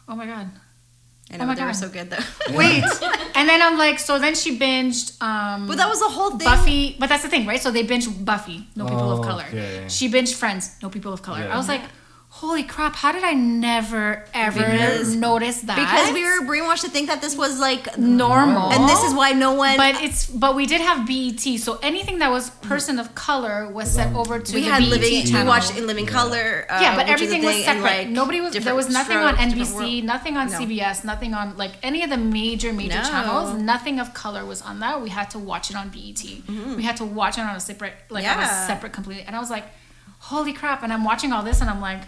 Oh 0.08 0.16
my 0.16 0.26
god. 0.26 0.50
I 1.32 1.38
know 1.38 1.46
Oh 1.46 1.48
my 1.48 1.56
they 1.56 1.62
were 1.62 1.68
God. 1.70 1.76
so 1.76 1.90
good 1.90 2.10
though. 2.12 2.24
Wait, 2.56 2.84
and 3.36 3.50
then 3.50 3.62
I'm 3.62 3.78
like, 3.80 3.98
so 4.00 4.20
then 4.20 4.36
she 4.36 4.60
binged. 4.60 5.20
um 5.22 5.66
but 5.68 5.78
that 5.78 5.90
was 5.90 6.00
the 6.00 6.10
whole 6.10 6.32
thing. 6.32 6.46
Buffy, 6.48 6.96
but 7.00 7.08
that's 7.10 7.24
the 7.24 7.30
thing, 7.30 7.46
right? 7.48 7.62
So 7.62 7.72
they 7.72 7.84
binged 7.86 8.24
Buffy, 8.24 8.68
no 8.76 8.86
people 8.86 9.10
Oh, 9.12 9.20
of 9.20 9.26
color. 9.26 9.46
okay. 9.48 9.86
She 9.90 10.10
binged 10.12 10.36
Friends, 10.36 10.76
no 10.84 10.90
people 10.90 11.12
of 11.14 11.22
color. 11.22 11.40
Yeah. 11.40 11.54
I 11.54 11.58
was 11.58 11.68
like, 11.68 11.82
holy 12.39 12.63
crap, 12.63 12.95
how 12.98 13.12
did 13.13 13.24
I 13.24 13.34
never 13.34 14.26
ever 14.34 14.60
Because- 14.60 15.15
notice 15.15 15.62
that? 15.62 15.78
because 15.78 16.12
we 16.13 16.21
were 16.24 16.41
brainwashed 16.45 16.82
to 16.82 16.89
think 16.89 17.08
that 17.08 17.21
this 17.21 17.36
was 17.36 17.60
like 17.60 17.98
normal, 17.98 18.71
and 18.74 18.89
this 18.89 19.02
is 19.04 19.13
why 19.13 19.32
no 19.32 19.54
one. 19.54 19.78
But 19.78 19.95
it's 20.04 20.26
but 20.28 20.54
we 20.54 20.65
did 20.65 20.82
have 20.82 21.08
BET, 21.08 21.39
so 21.65 21.80
anything 21.82 22.19
that 22.19 22.30
was 22.32 22.50
person 22.71 23.00
of 23.00 23.15
color 23.15 23.69
was 23.69 23.89
sent 23.89 24.15
over 24.15 24.39
to 24.39 24.54
we 24.54 24.62
the 24.62 24.69
had 24.69 24.80
BET 24.82 24.89
living. 24.89 25.34
We 25.34 25.43
watched 25.43 25.78
in 25.78 25.88
Living 25.88 26.06
Color. 26.06 26.65
Uh, 26.69 26.80
yeah, 26.82 26.95
but 26.98 27.08
which 27.08 27.21
is 27.21 27.32
a 27.32 27.36
everything 27.36 27.45
was 27.45 27.63
separate. 27.63 27.84
like, 27.84 28.08
Nobody 28.10 28.41
was. 28.41 28.54
There 28.54 28.76
was 28.76 28.89
nothing 28.89 29.17
on 29.17 29.34
strokes, 29.36 29.54
different 29.56 29.82
NBC, 29.88 30.04
nothing 30.04 30.36
on 30.38 30.48
No. 30.52 30.58
CBS, 30.60 31.04
nothing 31.06 31.34
on 31.34 31.56
like 31.63 31.74
any 31.84 32.04
of 32.04 32.10
the 32.10 32.17
major 32.17 32.74
major 32.74 33.02
No. 33.02 33.10
channels. 33.10 33.48
Nothing 33.74 34.00
of 34.04 34.13
color 34.13 34.43
was 34.45 34.62
on 34.62 34.80
that. 34.82 35.02
We 35.02 35.10
had 35.10 35.30
to 35.36 35.39
watch 35.39 35.69
it 35.71 35.76
on 35.82 35.88
BET. 35.89 36.21
We 36.78 36.84
had 36.84 36.98
to 36.98 37.06
watch 37.06 37.38
it 37.38 37.41
on 37.50 37.56
a 37.56 37.60
separate, 37.62 37.93
like 38.10 38.26
on 38.26 38.39
a 38.39 38.43
Mm-hmm. 38.45 38.67
Separate 38.67 38.93
completely. 38.93 39.24
And 39.26 39.36
I 39.38 39.39
was 39.39 39.50
like, 39.50 39.65
holy 40.19 40.54
crap! 40.54 40.84
And 40.84 40.91
I'm 40.91 41.04
watching 41.06 41.32
all 41.32 41.43
this, 41.43 41.62
and 41.62 41.69
I'm 41.69 41.80
like, 41.82 42.02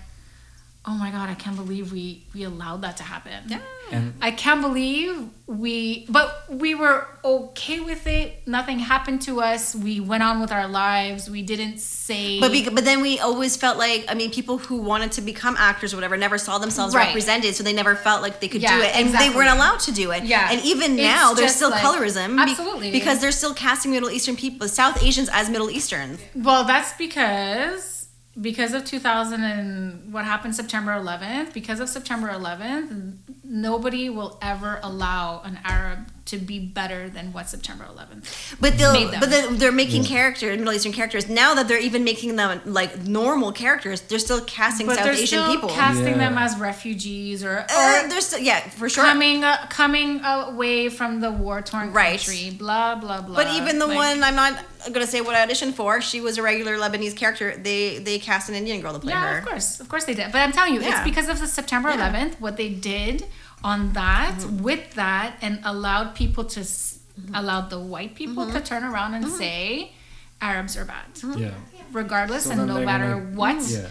oh 0.90 0.94
my 0.94 1.12
god, 1.12 1.30
I 1.30 1.36
can't 1.36 1.56
believe 1.58 1.92
we 1.92 2.24
we 2.34 2.44
allowed 2.44 2.82
that 2.84 2.98
to 2.98 3.04
happen. 3.04 3.34
Yeah. 3.48 3.60
and 3.92 4.14
I 4.22 4.32
can't 4.32 4.62
believe 4.62 5.30
we, 5.48 6.06
but 6.10 6.44
we 6.50 6.76
were 6.76 7.08
okay 7.24 7.80
with 7.80 8.06
it. 8.06 8.46
Nothing 8.46 8.80
happened 8.80 9.22
to 9.24 9.40
us. 9.42 9.74
We 9.76 10.00
went 10.02 10.24
on 10.24 10.42
with 10.42 10.52
our 10.52 10.68
lives. 10.68 11.30
We 11.30 11.42
didn't 11.42 11.80
say. 11.80 12.40
But 12.40 12.52
be, 12.52 12.68
but 12.70 12.84
then 12.84 13.02
we 13.02 13.20
always 13.20 13.56
felt 13.58 13.78
like 13.78 14.06
I 14.10 14.14
mean 14.14 14.32
people 14.32 14.58
who 14.58 14.78
wanted 14.78 15.12
to 15.14 15.22
become 15.22 15.56
actors 15.58 15.94
or 15.94 15.98
whatever 15.98 16.18
never 16.18 16.38
saw 16.38 16.58
themselves 16.58 16.96
Right. 16.96 17.08
represented 17.08 17.56
so 17.56 17.64
they 17.64 17.74
never 17.74 17.96
felt 17.96 18.22
like 18.22 18.40
they 18.40 18.48
could 18.48 18.62
Yeah, 18.62 18.76
do 18.78 18.84
it 18.84 18.96
and 18.96 19.08
exactly. 19.08 19.30
they 19.30 19.36
weren't 19.36 19.52
allowed 19.58 19.80
to 19.82 19.92
do 19.92 20.12
it 20.12 20.24
Yeah. 20.24 20.50
and 20.52 20.62
even 20.66 20.94
It's 20.94 21.02
now 21.04 21.34
there's 21.34 21.56
still 21.56 21.70
like- 21.72 21.84
colorism 21.84 22.36
be- 22.36 22.52
Absolutely. 22.52 22.92
because 22.92 23.20
they're 23.20 23.32
still 23.32 23.54
casting 23.54 23.92
Middle 23.92 24.10
Eastern 24.10 24.36
people 24.36 24.68
South 24.68 25.02
Asians 25.04 25.30
as 25.32 25.50
Middle 25.50 25.70
Easterns 25.70 26.20
well, 26.36 26.64
that's 26.66 26.94
because 26.94 27.97
because 28.40 28.74
of 28.74 28.86
2000 28.86 29.44
and 29.44 30.14
what 30.14 30.26
happened 30.26 30.56
September 30.56 30.92
11th. 30.92 31.54
Because 31.54 31.80
of 31.80 31.90
September 31.90 32.30
11th, 32.30 33.18
nobody 33.44 34.10
will 34.10 34.38
ever 34.42 34.80
allow 34.84 35.42
an 35.42 35.60
Arab 35.64 36.08
to 36.28 36.38
be 36.38 36.60
better 36.60 37.10
than 37.10 37.34
what 37.34 37.50
September 37.50 37.86
11th. 37.86 38.56
but 38.62 38.78
they'll 38.78 38.94
Made 38.94 39.10
them. 39.12 39.20
but 39.20 39.30
then 39.30 39.58
they're 39.58 39.72
making 39.72 40.04
characters 40.04 40.58
Middle 40.58 40.74
Eastern 40.74 40.92
characters 40.94 41.28
now 41.30 41.54
that 41.56 41.68
they're 41.68 41.80
even 41.90 42.04
making 42.04 42.36
them 42.36 42.62
like 42.66 43.04
normal 43.06 43.52
characters 43.52 44.02
they're 44.02 44.20
still 44.20 44.42
casting 44.42 44.86
But 44.88 44.96
South 44.98 45.06
they're 45.06 45.14
Asian 45.14 45.28
still 45.28 45.52
people 45.54 45.70
casting 45.70 46.08
Yeah. 46.08 46.18
them 46.30 46.38
as 46.38 46.58
refugees 46.58 47.44
or, 47.44 47.58
or 47.58 47.66
uh, 47.70 48.08
they're 48.08 48.22
still 48.22 48.40
yeah 48.40 48.60
for 48.70 48.88
sure 48.90 49.04
coming 49.04 49.44
uh, 49.44 49.66
coming 49.70 50.22
away 50.24 50.90
from 50.90 51.20
the 51.22 51.32
war 51.32 51.62
torn 51.62 51.92
Right. 51.94 52.20
country. 52.20 52.50
Blah 52.52 52.96
blah 52.96 53.22
blah. 53.22 53.36
But 53.36 53.48
even 53.56 53.80
the 53.80 53.88
Like, 53.88 53.98
one 53.98 54.24
I'm 54.24 54.36
not 54.36 54.54
gonna 54.94 55.08
say 55.08 55.22
what 55.22 55.36
I 55.36 55.46
auditioned 55.46 55.74
for, 55.74 56.02
she 56.02 56.22
was 56.22 56.38
a 56.38 56.42
regular 56.44 56.78
Lebanese 56.78 57.16
character. 57.16 57.56
They 57.58 57.98
they 58.00 58.20
cast 58.20 58.50
an 58.50 58.56
Indian 58.56 58.82
girl 58.82 58.94
to 58.94 59.00
play 59.00 59.12
yeah, 59.14 59.32
her. 59.34 59.38
of 59.40 59.46
course, 59.46 59.80
of 59.80 59.88
course 59.90 60.06
they 60.06 60.14
did. 60.14 60.32
But 60.32 60.40
I'm 60.40 60.52
telling 60.52 60.74
you, 60.76 60.82
Yeah. 60.82 60.92
it's 60.98 61.04
because 61.12 61.28
of 61.30 61.40
the 61.40 61.48
September 61.48 61.90
Yeah. 61.90 61.98
11th, 62.12 62.40
what 62.40 62.58
they 62.58 62.70
did 62.70 63.26
on 63.64 63.94
that, 63.94 64.36
Mm-hmm. 64.40 64.64
with 64.64 64.94
that, 64.94 65.38
and 65.42 65.60
allowed 65.64 66.16
people 66.16 66.44
to, 66.46 66.60
s 66.62 67.00
allowed 67.34 67.70
the 67.70 67.80
white 67.80 68.16
people 68.16 68.44
Mm-hmm. 68.46 68.54
to 68.58 68.62
turn 68.62 68.84
around 68.84 69.14
and 69.16 69.28
say, 69.28 69.92
Arabs 70.40 70.78
are 70.78 70.86
bad, 70.86 71.06
yeah, 71.36 71.52
regardless, 71.92 72.44
So 72.46 72.52
and 72.52 72.68
no 72.68 72.80
matter 72.86 73.16
gonna- 73.16 73.36
what 73.36 73.60
yeah, 73.70 73.90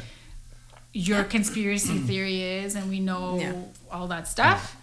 your 0.92 1.24
conspiracy 1.24 1.98
theory 1.98 2.40
is, 2.42 2.74
and 2.76 2.88
we 2.88 3.00
know 3.00 3.38
Yeah. 3.40 3.52
all 3.90 4.07
that 4.09 4.29
stuff. 4.29 4.76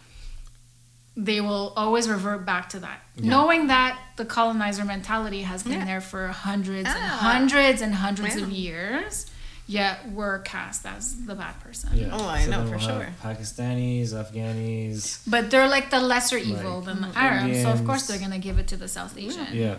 They 1.15 1.39
will 1.41 1.73
always 1.77 2.09
revert 2.09 2.43
back 2.45 2.69
to 2.69 2.79
that, 2.79 2.99
Yeah. 3.15 3.29
knowing 3.29 3.67
that 3.67 3.97
the 4.17 4.25
colonizer 4.25 4.83
mentality 4.83 5.43
has 5.43 5.63
been 5.63 5.73
Yeah. 5.79 5.85
there 5.85 6.01
for 6.01 6.27
hundreds 6.29 6.89
and 6.89 6.97
Ah. 7.03 7.17
hundreds 7.31 7.81
and 7.81 7.95
hundreds 7.95 8.35
Yeah. 8.35 8.43
of 8.43 8.49
years. 8.51 9.25
Yet 9.73 9.95
we're 10.17 10.39
cast 10.39 10.85
as 10.85 11.25
the 11.25 11.35
bad 11.35 11.59
person. 11.65 11.89
yeah. 11.93 12.09
Oh, 12.15 12.27
I 12.27 12.45
know 12.45 12.63
for 12.65 12.77
we'll 12.77 12.79
sure. 12.79 13.07
Pakistanis, 13.23 14.09
Afghanis. 14.21 15.23
But 15.27 15.49
they're 15.49 15.67
like 15.67 15.89
the 15.89 15.99
lesser 15.99 16.37
evil 16.37 16.77
Like, 16.77 16.85
than 16.85 17.01
the 17.01 17.11
Arabs, 17.17 17.61
so 17.63 17.69
of 17.71 17.83
course 17.85 18.05
they're 18.07 18.19
gonna 18.19 18.37
give 18.47 18.59
it 18.59 18.67
to 18.67 18.77
the 18.77 18.87
South 18.87 19.17
Asian. 19.17 19.47
Yeah. 19.51 19.77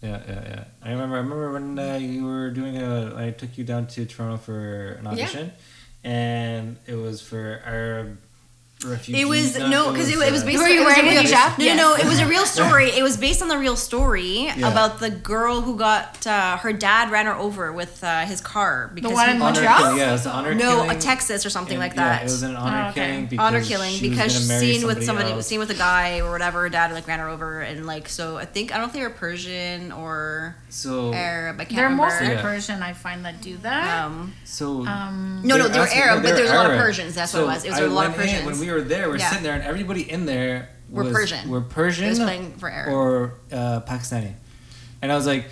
Yeah, 0.00 0.20
yeah, 0.26 0.42
yeah. 0.52 0.64
I 0.82 0.90
remember. 0.92 1.16
I 1.16 1.20
remember 1.20 1.52
when 1.52 1.78
uh, 1.78 1.94
you 1.96 2.24
were 2.26 2.50
doing 2.50 2.76
a. 2.76 3.14
I 3.16 3.30
took 3.30 3.56
you 3.56 3.64
down 3.64 3.86
to 3.94 4.04
Toronto 4.04 4.36
for 4.38 4.98
an 4.98 5.06
audition, 5.06 5.52
and 6.02 6.76
it 6.86 6.96
was 6.96 7.20
for 7.20 7.60
Arab 7.64 8.18
refugees. 8.84 9.22
It 9.22 9.26
was 9.28 9.58
no, 9.58 9.90
because 9.92 10.08
it, 10.08 10.18
it 10.18 10.32
was 10.32 10.44
based. 10.44 10.58
Were 10.58 10.64
on, 10.64 10.70
you 10.72 10.82
it 10.82 10.84
was 10.84 10.96
a 10.98 11.02
wearing 11.02 11.16
a 11.18 11.22
hijab? 11.22 11.58
No, 11.58 11.64
Yes. 11.64 11.76
no, 11.76 11.90
no. 11.90 11.96
It 11.96 12.06
was 12.06 12.20
a 12.20 12.26
real 12.26 12.44
story. 12.46 12.90
It 12.90 13.02
was 13.02 13.16
based 13.16 13.42
on 13.42 13.48
the 13.48 13.58
real 13.58 13.76
story 13.76 14.44
Yeah. 14.46 14.70
about 14.70 14.98
the 15.00 15.10
girl 15.10 15.60
who 15.60 15.76
got 15.76 16.26
uh, 16.26 16.56
her 16.58 16.72
dad 16.72 17.10
ran 17.10 17.26
her 17.26 17.34
over 17.34 17.72
with 17.72 18.02
uh, 18.04 18.24
his 18.26 18.40
car 18.40 18.90
because 18.94 19.12
one 19.12 19.28
he- 19.28 19.34
in 19.36 19.42
honor 19.42 19.60
Montreal? 19.60 19.78
killing, 19.78 19.98
Yeah, 19.98 20.08
it 20.10 20.12
was 20.12 20.26
honor 20.26 20.54
no, 20.54 20.60
killing. 20.84 20.90
a 20.90 20.98
Texas 21.00 21.44
or 21.46 21.50
something 21.50 21.74
and- 21.74 21.80
like 21.82 21.94
yeah, 21.94 22.08
that. 22.18 22.20
it 22.22 22.24
was 22.24 22.42
an 22.42 22.56
honor 22.56 22.84
Oh, 22.86 22.90
okay. 22.90 23.06
killing 23.06 23.26
because 23.26 23.46
honor 23.46 23.62
killing 23.64 23.92
she 23.94 24.08
was 24.08 24.18
because 24.18 24.32
gonna 24.34 24.48
marry 24.60 24.72
seen 24.78 24.86
with 24.86 25.04
somebody 25.04 25.30
else. 25.32 25.46
seen 25.46 25.58
with 25.60 25.70
a 25.70 25.74
guy 25.74 26.20
or 26.20 26.30
whatever 26.32 26.60
her 26.62 26.68
dad 26.68 26.92
like 26.92 27.06
ran 27.06 27.18
her 27.20 27.28
over 27.28 27.60
and 27.60 27.86
like 27.86 28.08
so 28.08 28.36
I 28.36 28.44
think 28.44 28.70
I 28.72 28.76
don't 28.78 28.84
know 28.84 28.88
if 28.88 28.92
they 28.94 29.02
were 29.02 29.10
Persian 29.10 29.92
or 29.92 30.56
So 30.68 31.12
Arab 31.12 31.60
I 31.60 31.64
can't 31.64 31.76
They're 31.76 31.84
remember 31.84 32.04
mostly 32.04 32.28
Yeah. 32.28 32.42
Persian, 32.42 32.82
I 32.82 32.92
find 32.92 33.24
that 33.24 33.40
do 33.40 33.56
that. 33.58 34.04
um 34.04 34.32
so 34.44 34.86
Um, 34.86 35.42
no 35.44 35.56
no 35.56 35.68
They're 35.68 35.82
were 35.82 35.88
Arab 35.88 36.22
but 36.22 36.34
there's 36.36 36.50
a 36.50 36.54
lot 36.54 36.70
of 36.70 36.78
Persians 36.78 37.14
that's 37.14 37.32
what 37.34 37.42
it 37.42 37.46
was 37.46 37.64
it 37.64 37.70
was 37.70 37.78
a 37.80 37.86
lot 37.86 38.06
of 38.06 38.14
Persians 38.14 38.44
when 38.46 38.58
we 38.74 38.82
were 38.82 38.88
there, 38.88 39.08
we're 39.08 39.16
Yeah. 39.18 39.28
sitting 39.28 39.44
there, 39.44 39.54
and 39.54 39.62
everybody 39.62 40.10
in 40.10 40.26
there 40.26 40.68
Were 40.90 41.04
was, 41.04 41.12
Persian. 41.12 41.48
Were 41.48 41.60
Persian 41.60 42.14
playing 42.16 42.52
for 42.58 42.70
Arab. 42.70 42.92
or 42.92 43.34
uh, 43.52 43.80
Pakistani, 43.80 44.32
and 45.00 45.10
I 45.12 45.14
was 45.16 45.26
like, 45.26 45.46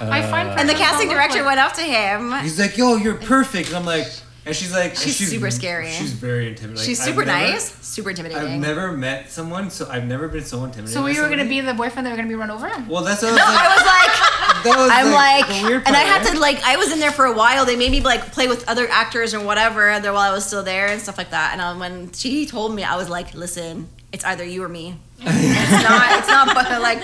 I 0.00 0.22
find 0.22 0.48
uh, 0.50 0.56
and 0.58 0.68
the 0.68 0.74
casting 0.74 1.08
director 1.08 1.38
like- 1.38 1.46
went 1.46 1.60
up 1.60 1.72
to 1.74 1.82
him 1.82 2.32
He's 2.42 2.58
like, 2.58 2.76
"Yo, 2.76 2.96
you're 2.96 3.14
perfect," 3.14 3.68
and 3.68 3.76
I'm 3.76 3.86
like, 3.86 4.06
and 4.44 4.54
she's 4.54 4.72
like, 4.72 4.90
and 4.90 4.98
She's 4.98 5.30
super 5.30 5.50
scary. 5.50 5.90
She's 5.90 6.12
very 6.12 6.48
intimidating. 6.48 6.84
she's 6.86 7.02
super 7.02 7.24
never- 7.24 7.52
nice 7.52 7.74
super 7.86 8.10
intimidating 8.10 8.54
I've 8.54 8.60
never 8.60 8.92
met 8.92 9.30
someone, 9.30 9.70
so 9.70 9.88
I've 9.90 10.04
never 10.06 10.28
been 10.28 10.44
so 10.44 10.64
intimidated. 10.64 10.92
so 10.94 11.00
by 11.02 11.06
we 11.10 11.20
were 11.20 11.28
gonna 11.28 11.44
be 11.46 11.60
the 11.60 11.74
boyfriend 11.74 12.06
that 12.06 12.10
were 12.10 12.16
gonna 12.16 12.28
be 12.28 12.34
run 12.34 12.50
over. 12.50 12.70
Well, 12.88 13.02
that's 13.04 13.22
what 13.22 13.30
I 13.30 13.32
was 13.32 13.38
no 13.40 13.44
like. 13.44 13.58
I 13.64 13.76
was 13.76 13.86
like 13.86 14.06
that 14.06 14.20
was 14.20 14.27
I'm 14.64 15.12
like, 15.12 15.50
and 15.50 15.96
I 15.96 16.00
had 16.00 16.24
to 16.32 16.38
like, 16.38 16.62
I 16.64 16.76
was 16.76 16.92
in 16.92 17.00
there 17.00 17.10
for 17.12 17.24
a 17.24 17.32
while. 17.32 17.64
They 17.64 17.76
made 17.76 17.90
me 17.90 18.00
like 18.00 18.32
play 18.32 18.46
with 18.48 18.68
other 18.68 18.88
actors 18.88 19.34
and 19.34 19.44
whatever 19.46 19.98
there 20.00 20.12
while 20.12 20.30
I 20.30 20.32
was 20.34 20.44
still 20.44 20.62
there 20.62 20.86
and 20.88 21.00
stuff 21.00 21.18
like 21.18 21.30
that. 21.30 21.52
And 21.52 21.60
um, 21.60 21.78
when 21.78 22.12
she 22.12 22.46
told 22.46 22.74
me, 22.74 22.82
I 22.84 22.96
was 22.96 23.08
like, 23.08 23.34
listen, 23.34 23.88
it's 24.12 24.24
either 24.24 24.44
you 24.44 24.62
or 24.64 24.68
me. 24.68 24.96
it's 25.20 25.70
not. 25.88 26.18
It's 26.18 26.28
not. 26.28 26.54
But 26.54 26.80
like, 26.80 27.00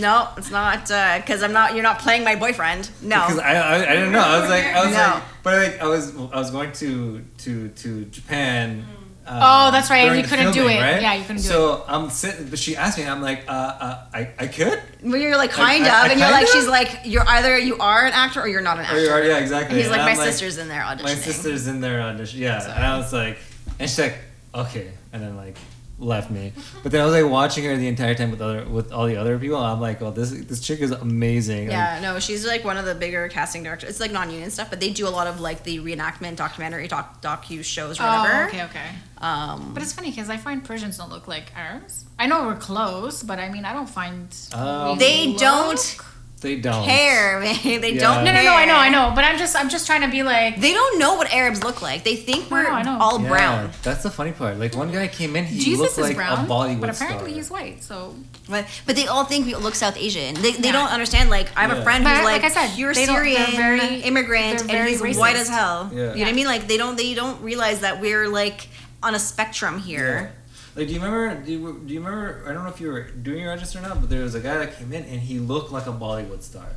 no, 0.00 0.28
it's 0.36 0.50
not. 0.50 0.82
Because 1.22 1.42
I'm 1.42 1.52
not. 1.52 1.74
You're 1.74 1.82
not 1.82 1.98
playing 1.98 2.24
my 2.24 2.36
boyfriend. 2.36 2.90
No. 3.02 3.20
Because 3.26 3.38
I, 3.40 3.54
I, 3.54 3.74
I 3.90 3.94
didn't 3.94 4.12
know. 4.12 4.20
I 4.20 4.40
was 4.40 4.48
like, 4.48 4.64
I 4.64 4.84
was 4.86 4.94
No. 4.94 5.00
like, 5.00 5.22
but 5.42 5.54
like, 5.72 5.82
I 5.82 5.86
was, 5.86 6.16
I 6.16 6.36
was 6.38 6.50
going 6.50 6.72
to, 6.72 7.24
to, 7.38 7.68
to 7.68 8.04
Japan. 8.06 8.86
Uh, 9.28 9.40
Oh, 9.68 9.70
that's 9.70 9.90
right, 9.90 10.16
you 10.16 10.24
couldn't 10.24 10.52
do 10.54 10.68
it. 10.68 10.80
Right? 10.80 11.02
Yeah, 11.02 11.14
you 11.14 11.22
couldn't 11.22 11.42
do 11.42 11.48
it. 11.48 11.52
so 11.52 11.84
I'm 11.86 12.10
sitting, 12.10 12.48
but 12.48 12.58
she 12.58 12.76
asked 12.76 12.96
me, 12.98 13.04
I'm 13.06 13.20
like, 13.22 13.44
uh, 13.48 13.52
uh 13.52 14.06
I, 14.14 14.30
I 14.38 14.46
could. 14.46 14.80
Well, 15.02 15.16
you're 15.20 15.36
like 15.36 15.50
kind 15.50 15.84
I- 15.84 16.02
I 16.02 16.06
of, 16.06 16.10
and 16.12 16.20
you're 16.20 16.30
like, 16.30 16.46
kinda? 16.46 16.52
she's 16.60 16.68
like, 16.68 17.00
you're 17.04 17.28
either 17.28 17.58
you 17.58 17.76
are 17.78 18.06
an 18.06 18.12
actor 18.14 18.40
or 18.40 18.48
you're 18.48 18.60
not 18.62 18.78
an 18.78 18.84
Or 18.84 18.88
actor. 18.88 19.00
you 19.04 19.10
are, 19.10 19.22
yeah, 19.22 19.38
exactly. 19.38 19.76
And 19.76 19.78
he's 19.82 19.90
like, 19.90 20.00
And 20.00 20.16
my 20.16 20.22
I'm 20.24 20.30
sister's 20.32 20.56
in 20.58 20.68
there 20.68 20.82
auditioning. 20.82 21.02
My 21.04 21.14
sister's 21.14 21.66
in 21.68 21.80
there 21.80 22.00
audition. 22.00 22.40
Yeah, 22.40 22.62
and 22.74 22.84
I 22.84 22.96
was 22.96 23.12
like, 23.12 23.38
and 23.78 23.88
she's 23.88 23.98
like, 23.98 24.18
okay, 24.54 24.90
and 25.12 25.22
then 25.22 25.36
like, 25.36 25.56
left 26.00 26.30
me. 26.30 26.52
But 26.82 26.92
then 26.92 27.00
I 27.00 27.04
was 27.04 27.12
like 27.20 27.30
watching 27.30 27.64
her 27.64 27.76
the 27.76 27.88
entire 27.88 28.14
time 28.14 28.30
with 28.30 28.40
other 28.40 28.64
with 28.64 28.92
all 28.92 29.06
the 29.06 29.16
other 29.16 29.38
people. 29.38 29.56
I'm 29.58 29.80
like, 29.80 30.00
oh, 30.02 30.10
this 30.10 30.30
this 30.30 30.60
chick 30.60 30.80
is 30.80 30.90
amazing. 30.92 31.64
Like, 31.68 31.72
Yeah, 31.72 31.98
no, 32.00 32.18
she's 32.20 32.46
like 32.46 32.64
one 32.64 32.76
of 32.76 32.84
the 32.84 32.94
bigger 32.94 33.28
casting 33.28 33.62
directors. 33.64 33.90
It's 33.90 34.00
like 34.00 34.12
non-union 34.12 34.50
stuff, 34.50 34.70
but 34.70 34.80
they 34.80 34.90
do 34.90 35.08
a 35.08 35.10
lot 35.10 35.26
of 35.26 35.40
like 35.40 35.64
the 35.64 35.78
reenactment, 35.80 36.36
documentary, 36.36 36.86
doc 36.88 37.20
docu 37.22 37.64
shows, 37.64 37.98
or 38.00 38.04
whatever. 38.04 38.44
Oh, 38.44 38.46
okay, 38.48 38.64
okay. 38.64 38.88
Um, 39.18 39.72
But 39.74 39.82
it's 39.82 39.92
funny 39.92 40.10
because 40.10 40.30
I 40.30 40.36
find 40.36 40.64
Persians 40.64 40.96
don't 40.98 41.10
look 41.10 41.26
like 41.26 41.46
Arabs. 41.56 42.04
I 42.18 42.26
know 42.26 42.46
we're 42.46 42.56
close, 42.56 43.22
but 43.24 43.38
I 43.40 43.48
mean, 43.48 43.64
I 43.64 43.72
don't 43.72 43.88
find 43.88 44.28
Um, 44.52 44.92
we 44.92 44.98
They 44.98 45.26
look- 45.28 45.40
don't 45.40 45.96
they 46.40 46.56
don't 46.56 46.84
care, 46.84 47.40
man. 47.40 47.80
They 47.80 47.92
Yeah. 47.94 48.00
don't. 48.00 48.24
No, 48.24 48.32
no, 48.32 48.42
no. 48.42 48.54
I 48.54 48.64
know. 48.64 48.76
I 48.76 48.88
know. 48.88 49.12
But 49.14 49.24
I'm 49.24 49.38
just, 49.38 49.56
I'm 49.56 49.68
just 49.68 49.86
trying 49.86 50.02
to 50.02 50.08
be 50.08 50.22
like. 50.22 50.60
They 50.60 50.72
don't 50.72 50.98
know 50.98 51.14
what 51.16 51.32
Arabs 51.32 51.62
look 51.64 51.82
like. 51.82 52.04
They 52.04 52.16
think 52.16 52.50
we're 52.50 52.62
No, 52.64 52.70
I 52.70 52.82
know. 52.82 52.98
all 53.00 53.20
Yeah, 53.20 53.28
brown. 53.28 53.70
That's 53.82 54.02
the 54.02 54.10
funny 54.10 54.32
part. 54.32 54.58
Like 54.58 54.74
one 54.76 54.90
guy 54.92 55.08
came 55.08 55.36
in, 55.36 55.44
he 55.44 55.58
Jesus 55.58 55.80
looked 55.80 55.92
is 55.92 55.98
like 55.98 56.16
brown, 56.16 56.44
a 56.44 56.48
Bollywood 56.48 56.80
but 56.80 56.90
apparently 56.90 57.30
star. 57.30 57.36
he's 57.36 57.50
white. 57.50 57.82
So 57.82 58.14
But 58.48 58.66
but 58.86 58.96
they 58.96 59.06
all 59.06 59.24
think 59.24 59.46
we 59.46 59.54
look 59.54 59.74
South 59.74 59.96
Asian. 59.96 60.34
They, 60.36 60.52
they 60.52 60.68
Yeah. 60.68 60.72
don't 60.72 60.90
understand. 60.90 61.28
Like 61.30 61.48
I 61.56 61.62
have 61.62 61.72
Yeah. 61.72 61.78
a 61.78 61.82
friend 61.82 62.04
But 62.04 62.16
who's 62.16 62.24
like 62.24 62.42
like, 62.42 62.52
I 62.52 62.54
said, 62.54 62.74
pure 62.76 62.94
they 62.94 63.06
don't- 63.06 63.14
they're 63.16 63.38
Syrian 63.38 63.56
very- 63.56 64.00
immigrant, 64.02 64.58
they're 64.58 64.60
and 64.60 64.70
very 64.70 64.90
he's 65.08 65.18
white 65.18 65.36
as 65.36 65.48
hell. 65.48 65.90
Yeah. 65.92 65.98
You 65.98 66.04
know 66.06 66.14
what 66.22 66.28
I 66.28 66.32
mean? 66.32 66.46
Like 66.46 66.68
they 66.68 66.76
don't 66.76 66.96
they 66.96 67.14
don't 67.14 67.40
realize 67.42 67.80
that 67.80 68.00
we're 68.00 68.28
like 68.28 68.68
on 69.02 69.14
a 69.14 69.18
spectrum 69.18 69.78
here. 69.80 70.32
Like, 70.78 70.86
do 70.86 70.94
you 70.94 71.00
remember? 71.00 71.34
Do 71.44 71.50
you, 71.50 71.82
do 71.84 71.92
you 71.92 71.98
remember? 71.98 72.44
I 72.46 72.52
don't 72.52 72.62
know 72.62 72.70
if 72.70 72.80
you 72.80 72.86
were 72.92 73.02
doing 73.02 73.40
your 73.40 73.48
register 73.48 73.80
or 73.80 73.82
not, 73.82 74.00
but 74.00 74.08
there 74.08 74.22
was 74.22 74.36
a 74.36 74.40
guy 74.40 74.58
that 74.58 74.78
came 74.78 74.92
in 74.92 75.02
and 75.06 75.20
he 75.20 75.40
looked 75.40 75.72
like 75.72 75.88
a 75.88 75.92
Bollywood 75.92 76.40
star, 76.40 76.68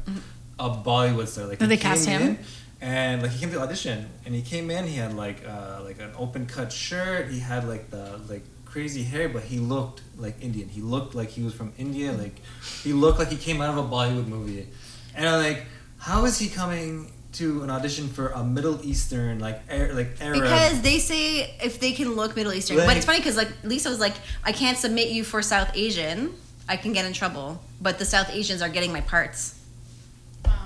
a 0.57 0.71
Bollywood 0.71 1.27
star. 1.27 1.45
Like 1.45 1.59
Did 1.59 1.69
they 1.69 1.77
cast 1.77 2.07
him? 2.07 2.39
And 2.81 3.21
like 3.21 3.29
he 3.29 3.39
came 3.39 3.51
to 3.51 3.57
the 3.57 3.61
audition, 3.61 4.09
and 4.25 4.33
he 4.33 4.41
came 4.41 4.71
in. 4.71 4.87
He 4.87 4.95
had 4.95 5.13
like 5.15 5.47
uh, 5.47 5.81
like 5.83 6.01
an 6.01 6.13
open 6.17 6.47
cut 6.47 6.73
shirt. 6.73 7.29
He 7.29 7.37
had 7.37 7.67
like 7.67 7.91
the 7.91 8.19
like 8.27 8.43
crazy 8.65 9.03
hair, 9.03 9.29
but 9.29 9.43
he 9.43 9.59
looked 9.59 10.01
like 10.17 10.41
Indian. 10.41 10.67
He 10.67 10.81
looked 10.81 11.13
like 11.13 11.29
he 11.29 11.43
was 11.43 11.53
from 11.53 11.71
India. 11.77 12.11
Like 12.11 12.41
he 12.83 12.93
looked 12.93 13.19
like 13.19 13.29
he 13.29 13.37
came 13.37 13.61
out 13.61 13.69
of 13.69 13.85
a 13.85 13.87
Bollywood 13.87 14.27
movie. 14.27 14.67
And 15.13 15.29
I'm 15.29 15.43
like, 15.43 15.65
how 15.99 16.25
is 16.25 16.39
he 16.39 16.49
coming 16.49 17.11
to 17.33 17.63
an 17.63 17.69
audition 17.69 18.07
for 18.09 18.29
a 18.29 18.43
Middle 18.43 18.83
Eastern 18.85 19.39
like 19.39 19.61
Ar- 19.71 19.93
like 19.93 20.17
Arab? 20.21 20.41
Because 20.41 20.81
they 20.81 20.99
say 20.99 21.55
if 21.63 21.79
they 21.79 21.91
can 21.93 22.13
look 22.15 22.35
Middle 22.35 22.53
Eastern, 22.53 22.77
but 22.77 22.97
it's 22.97 23.05
funny 23.05 23.19
because 23.19 23.37
like 23.37 23.49
Lisa 23.63 23.89
was 23.89 23.99
like, 23.99 24.13
I 24.43 24.51
can't 24.51 24.77
submit 24.77 25.09
you 25.09 25.23
for 25.23 25.41
South 25.41 25.71
Asian. 25.75 26.33
I 26.67 26.77
can 26.77 26.93
get 26.93 27.05
in 27.05 27.13
trouble, 27.13 27.61
but 27.81 27.99
the 27.99 28.05
South 28.05 28.29
Asians 28.31 28.61
are 28.61 28.69
getting 28.69 28.93
my 28.93 29.01
parts. 29.01 29.57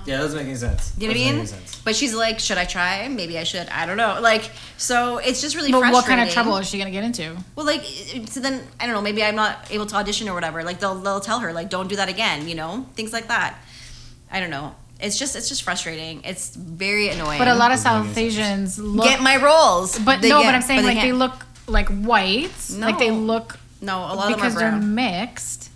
yeah, 0.06 0.16
that 0.18 0.22
doesn't 0.22 0.38
make 0.38 0.46
any 0.46 0.56
sense. 0.56 0.92
You 0.98 1.08
know 1.08 1.12
what 1.14 1.16
I 1.16 1.24
mean? 1.24 1.26
make 1.34 1.38
any 1.38 1.46
sense. 1.46 1.80
But 1.84 1.96
she's 1.96 2.14
like, 2.14 2.38
should 2.38 2.58
I 2.58 2.64
try? 2.64 3.08
Maybe 3.08 3.38
I 3.38 3.44
should. 3.44 3.68
I 3.68 3.86
don't 3.86 3.96
know. 3.96 4.18
Like, 4.20 4.50
so 4.76 5.18
it's 5.18 5.40
just 5.40 5.56
really 5.56 5.70
But 5.72 5.80
frustrating. 5.80 5.94
what 5.94 6.06
kind 6.06 6.20
of 6.28 6.32
trouble 6.32 6.56
is 6.58 6.68
she 6.68 6.78
gonna 6.78 6.90
get 6.92 7.02
into? 7.04 7.36
Well, 7.56 7.66
like, 7.66 7.84
so 8.28 8.40
then 8.40 8.62
I 8.80 8.86
don't 8.86 8.94
know. 8.94 9.02
Maybe 9.02 9.22
I'm 9.24 9.34
not 9.36 9.68
able 9.70 9.86
to 9.86 9.96
audition 9.96 10.28
or 10.28 10.34
whatever. 10.34 10.62
Like 10.64 10.78
they'll 10.80 10.96
they'll 10.96 11.20
tell 11.20 11.40
her 11.40 11.52
like, 11.52 11.70
don't 11.70 11.88
do 11.88 11.96
that 11.96 12.08
again. 12.08 12.46
You 12.48 12.54
know, 12.56 12.86
things 12.94 13.12
like 13.12 13.28
that. 13.28 13.58
I 14.30 14.40
don't 14.40 14.50
know. 14.50 14.74
It's 15.00 15.18
just 15.18 15.36
it's 15.36 15.48
just 15.48 15.62
frustrating. 15.62 16.22
It's 16.24 16.54
very 16.56 17.08
annoying. 17.08 17.38
But 17.38 17.48
a 17.48 17.54
lot 17.54 17.70
of 17.72 17.78
South. 17.78 18.16
Asians 18.16 18.78
look. 18.78 19.04
get 19.06 19.20
my 19.20 19.36
roles. 19.36 19.98
but 19.98 20.22
They 20.22 20.28
no, 20.30 20.40
get- 20.40 20.46
but 20.48 20.54
I'm 20.54 20.62
saying 20.62 20.80
but 20.80 20.86
like 20.86 20.96
they 20.96 21.00
can't. 21.02 21.18
look 21.18 21.44
like 21.66 21.88
white. 21.88 22.50
Like 22.72 22.98
they 22.98 23.10
look 23.10 23.58
No, 23.80 23.98
a 23.98 24.14
lot 24.14 24.28
because 24.34 24.54
of 24.54 24.60
them 24.60 24.74
are 24.74 24.78
they're 24.80 24.88
mixed. 24.88 25.70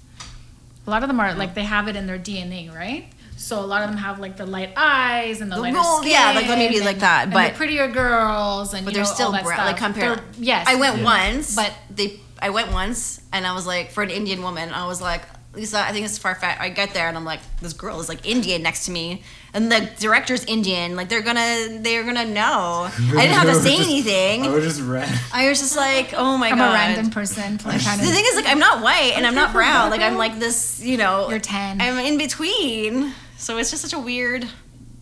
A 0.86 0.90
lot 0.90 1.02
of 1.02 1.08
them 1.08 1.20
are 1.20 1.34
like 1.34 1.54
they 1.54 1.64
have 1.64 1.86
it 1.88 1.96
in 1.96 2.06
their 2.06 2.18
DNA, 2.18 2.74
right? 2.74 3.06
So 3.36 3.58
a 3.60 3.64
lot 3.66 3.82
of 3.82 3.88
them 3.90 3.98
have 3.98 4.20
like 4.20 4.36
the 4.36 4.46
light 4.46 4.72
eyes 4.76 5.40
and 5.40 5.50
the, 5.50 5.56
The 5.56 5.62
lighter 5.62 5.76
roll- 5.76 5.98
skin. 5.98 6.10
yeah, 6.12 6.32
like, 6.34 6.46
maybe 6.46 6.76
and- 6.76 6.84
like 6.86 6.98
that, 7.00 7.24
and 7.24 7.32
but- 7.32 7.52
the 7.52 7.56
prettier 7.56 7.88
girls 7.88 8.74
and 8.74 8.84
but 8.84 8.94
they're 8.94 9.02
know, 9.04 9.08
still 9.10 9.26
all 9.26 9.32
that 9.32 9.44
brown. 9.44 9.56
stuff. 9.56 9.66
Like 9.66 9.76
compared. 9.76 10.18
They're- 10.18 10.24
yes, 10.38 10.66
I 10.68 10.74
went 10.76 10.98
Yeah. 10.98 11.04
once, 11.04 11.54
But- 11.54 11.72
but 11.88 11.96
they. 11.96 12.20
I 12.42 12.48
went 12.50 12.72
once, 12.72 13.20
and 13.34 13.46
I 13.46 13.52
was 13.54 13.66
like, 13.66 13.90
for 13.92 14.02
an 14.02 14.08
Indian 14.08 14.42
woman, 14.42 14.72
I 14.72 14.86
was 14.86 15.02
like, 15.02 15.22
Lisa, 15.52 15.80
I 15.80 15.90
think 15.92 16.04
it's 16.06 16.16
far 16.16 16.36
fetched. 16.36 16.60
I 16.60 16.68
get 16.68 16.94
there, 16.94 17.08
and 17.08 17.16
I'm 17.16 17.24
like, 17.24 17.40
this 17.60 17.72
girl 17.72 17.98
is 17.98 18.08
like 18.08 18.24
Indian 18.24 18.62
next 18.62 18.84
to 18.84 18.92
me, 18.92 19.22
and 19.52 19.70
the 19.70 19.88
director's 19.98 20.44
Indian. 20.44 20.94
Like 20.94 21.08
they're 21.08 21.22
gonna, 21.22 21.78
they're 21.80 22.04
gonna 22.04 22.24
know. 22.24 22.88
I 22.88 22.92
didn't 23.26 23.34
have 23.34 23.48
to 23.48 23.54
say 23.60 23.76
Just- 23.78 23.88
anything. 23.90 24.42
I 24.42 24.48
was 24.50 24.64
just 24.64 24.80
ran. 24.80 25.12
I 25.32 25.48
was 25.48 25.58
just 25.58 25.76
like, 25.76 26.14
oh 26.14 26.38
my 26.38 26.50
God. 26.50 26.60
I'm 26.60 26.70
a 26.70 26.72
random 26.72 27.10
person 27.10 27.58
playing 27.58 27.78
The 27.80 27.84
thing 28.12 28.24
is, 28.28 28.36
like, 28.36 28.46
I'm 28.46 28.60
not 28.60 28.80
white 28.82 29.14
and 29.16 29.26
I'm 29.26 29.34
not 29.34 29.52
brown. 29.52 29.90
Like, 29.90 30.02
I'm 30.02 30.16
like 30.16 30.38
this, 30.38 30.80
you 30.84 30.96
know. 30.96 31.28
You're 31.30 31.40
tan. 31.40 31.80
I'm 31.80 31.98
in 31.98 32.16
between. 32.16 33.12
So 33.36 33.58
it's 33.58 33.70
just 33.70 33.82
such 33.82 33.92
a 33.92 33.98
weird 33.98 34.46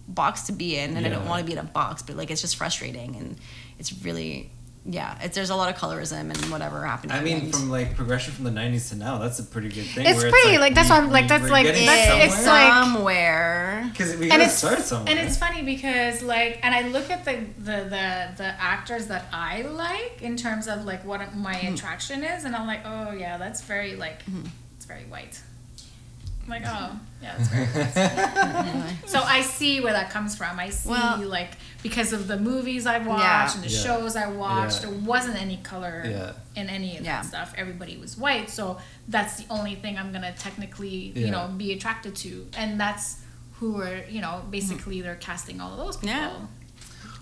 box 0.09 0.42
to 0.44 0.53
be 0.53 0.78
in, 0.78 0.96
and 0.96 1.05
I 1.07 1.11
don't 1.11 1.26
want 1.26 1.40
to 1.40 1.44
be 1.46 1.53
in 1.53 1.59
a 1.59 1.62
box, 1.62 2.01
but 2.03 2.16
like, 2.16 2.30
it's 2.30 2.40
just 2.40 2.57
frustrating, 2.57 3.16
and 3.16 3.36
it's 3.78 3.92
really, 4.03 4.51
yeah. 4.84 5.18
It's 5.22 5.34
there's 5.34 5.50
a 5.50 5.54
lot 5.56 5.68
of 5.72 5.76
colorism 5.80 6.30
and 6.32 6.36
whatever 6.50 6.84
happening. 6.86 7.16
I 7.16 7.20
mean, 7.20 7.50
from 7.52 7.68
like 7.70 7.94
progression 7.96 8.32
from 8.34 8.44
the 8.44 8.50
'90s 8.50 8.90
to 8.90 8.96
now, 8.96 9.18
that's 9.18 9.38
a 9.38 9.42
pretty 9.42 9.68
good 9.68 9.84
thing. 9.86 10.06
It's 10.06 10.20
where 10.22 10.30
pretty, 10.30 10.58
like, 10.58 10.74
that's 10.74 10.90
why 10.90 10.96
I'm- 10.96 11.10
like, 11.10 11.28
that's 11.28 11.48
like- 11.50 11.66
getting 11.66 11.86
that's- 11.86 12.26
it's 12.26 12.44
somewhere. 12.44 12.64
like- 12.64 12.84
somewhere. 12.84 13.88
because 13.92 14.16
we 14.16 14.28
gotta 14.28 14.44
it's 14.44 14.54
start 14.54 14.80
somewhere. 14.80 15.10
and 15.10 15.18
it's 15.26 15.36
funny 15.38 15.62
because 15.62 16.22
like 16.22 16.58
and 16.62 16.74
I 16.74 16.88
look 16.88 17.10
at 17.10 17.24
the 17.24 17.38
the 17.58 17.84
the, 17.84 18.28
the 18.36 18.54
actors 18.60 19.06
that 19.06 19.26
I 19.32 19.62
like 19.62 20.22
in 20.22 20.36
terms 20.36 20.68
of 20.68 20.84
like 20.84 21.04
what 21.04 21.34
my 21.34 21.54
Hmm. 21.54 21.74
attraction 21.74 22.24
is 22.24 22.44
and 22.44 22.54
I'm 22.54 22.66
like 22.66 22.80
oh 22.84 23.12
yeah 23.12 23.36
that's 23.38 23.62
very 23.62 23.96
like 23.96 24.22
it's 24.76 24.86
very 24.86 25.04
white 25.04 25.40
I'm 26.51 26.62
like 26.62 26.70
oh 26.72 26.99
yeah 27.22 27.34
that's 27.36 27.49
very 27.49 27.66
white. 27.66 28.96
so 29.07 29.20
I 29.20 29.42
see 29.42 29.80
where 29.80 29.92
that 29.92 30.11
comes 30.11 30.36
from 30.36 30.59
I 30.59 30.70
see 30.70 30.90
Well- 30.90 31.18
like 31.26 31.53
because 31.82 32.12
of 32.12 32.26
the 32.26 32.36
movies 32.38 32.86
I 32.86 32.99
watched 32.99 33.22
Yeah. 33.22 33.55
and 33.55 33.62
the 33.64 33.68
Yeah. 33.68 33.82
shows 33.82 34.16
I 34.16 34.28
watched 34.28 34.82
Yeah. 34.82 34.90
there 34.90 34.99
wasn't 35.01 35.40
any 35.40 35.59
color 35.59 36.03
Yeah. 36.07 36.32
in 36.61 36.68
any 36.68 36.96
of 36.96 37.05
Yeah. 37.05 37.22
that 37.22 37.26
stuff 37.26 37.55
everybody 37.57 37.96
was 37.96 38.16
white 38.16 38.49
so 38.51 38.78
that's 39.09 39.36
the 39.36 39.44
only 39.51 39.74
thing 39.74 39.99
I'm 39.99 40.12
gonna 40.12 40.32
technically 40.38 41.12
you 41.14 41.30
know 41.30 41.49
be 41.57 41.72
attracted 41.72 42.16
to 42.16 42.49
and 42.57 42.80
that's 42.80 43.16
who 43.59 43.80
are 43.80 44.05
you 44.09 44.20
know 44.20 44.42
basically 44.51 44.99
hmm. 44.99 45.05
they're 45.05 45.16
casting 45.16 45.61
all 45.61 45.72
of 45.72 45.78
those 45.78 45.96
people 45.96 46.16
Yeah. 46.16 46.32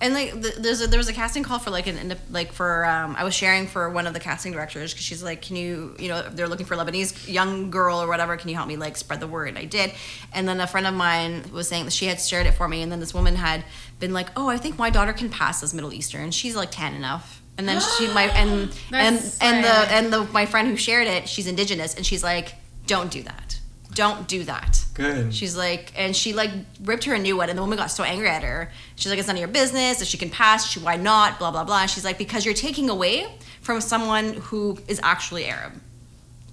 And 0.01 0.13
like, 0.13 0.33
th- 0.43 0.57
there's 0.57 0.83
a, 0.83 0.87
there 0.87 0.99
was 0.99 1.09
a 1.09 1.13
casting 1.13 1.43
call 1.43 1.59
for 1.59 1.71
like 1.71 1.87
an 1.87 2.15
like 2.31 2.53
for 2.53 2.85
um, 2.85 3.17
I 3.17 3.25
was 3.25 3.35
sharing 3.35 3.67
for 3.67 3.89
one 3.89 4.07
of 4.07 4.13
the 4.13 4.21
casting 4.21 4.53
directors 4.53 4.93
because 4.93 5.05
she's 5.05 5.23
like, 5.23 5.43
can 5.43 5.57
you 5.57 5.97
you 5.99 6.09
know 6.09 6.23
they're 6.23 6.49
looking 6.49 6.67
for 6.67 6.75
a 6.75 6.77
Lebanese 6.77 7.33
young 7.33 7.71
girl 7.71 8.03
or 8.03 8.07
whatever. 8.07 8.37
Can 8.37 8.51
you 8.51 8.57
help 8.57 8.69
me 8.69 8.77
like 8.77 8.97
spread 8.97 9.21
the 9.21 9.27
word? 9.27 9.57
I 9.57 9.65
did, 9.65 9.93
and 10.33 10.47
then 10.47 10.61
a 10.61 10.67
friend 10.67 10.87
of 10.87 10.95
mine 10.95 11.51
was 11.53 11.69
saying 11.69 11.85
that 11.85 11.93
she 11.93 12.07
had 12.07 12.21
shared 12.21 12.47
it 12.47 12.53
for 12.53 12.69
me, 12.69 12.83
and 12.83 12.93
then 12.93 13.01
this 13.01 13.15
woman 13.15 13.37
had 13.37 13.65
been 13.99 14.13
like, 14.13 14.29
oh, 14.37 14.49
I 14.49 14.59
think 14.59 14.79
my 14.79 14.91
daughter 14.91 15.13
can 15.13 15.31
pass 15.31 15.63
as 15.63 15.73
Middle 15.73 15.93
Eastern. 15.93 16.31
She's 16.31 16.55
like 16.57 16.71
tan 16.71 16.95
enough. 16.95 17.43
And 17.59 17.67
then 17.67 17.81
she 17.97 18.09
my 18.09 18.25
and 18.35 18.71
and 18.93 19.35
and 19.41 19.65
the 19.65 19.93
and 19.95 20.13
the 20.13 20.25
my 20.25 20.45
friend 20.45 20.69
who 20.69 20.77
shared 20.77 21.07
it, 21.07 21.29
she's 21.29 21.47
indigenous, 21.47 21.95
and 21.95 22.05
she's 22.05 22.23
like, 22.23 22.55
don't 22.87 23.11
do 23.11 23.23
that. 23.23 23.59
Don't 23.97 24.29
do 24.29 24.45
that. 24.45 24.85
Good. 24.95 25.35
She's 25.35 25.57
like, 25.57 25.93
and 25.97 26.15
she 26.15 26.33
like 26.35 26.51
ripped 26.85 27.05
her 27.05 27.15
a 27.15 27.19
new 27.19 27.37
one, 27.37 27.49
and 27.49 27.57
the 27.59 27.63
woman 27.63 27.79
got 27.79 27.91
so 27.91 28.05
angry 28.05 28.29
at 28.29 28.43
her. 28.43 28.71
She's 28.95 29.11
like, 29.11 29.19
it's 29.19 29.27
none 29.27 29.37
of 29.37 29.41
your 29.41 29.49
business. 29.49 30.03
If 30.03 30.07
she 30.09 30.19
can 30.19 30.31
pass, 30.31 30.71
she 30.71 30.79
why 30.81 30.97
not? 30.97 31.39
Blah 31.39 31.51
blah 31.51 31.65
blah. 31.65 31.81
And 31.81 31.91
she's 31.91 32.05
like, 32.05 32.19
because 32.19 32.45
you're 32.45 32.55
taking 32.55 32.89
away 32.91 33.27
from 33.63 33.81
someone 33.81 34.35
who 34.35 34.79
is 34.87 35.01
actually 35.03 35.47
Arab. 35.47 35.73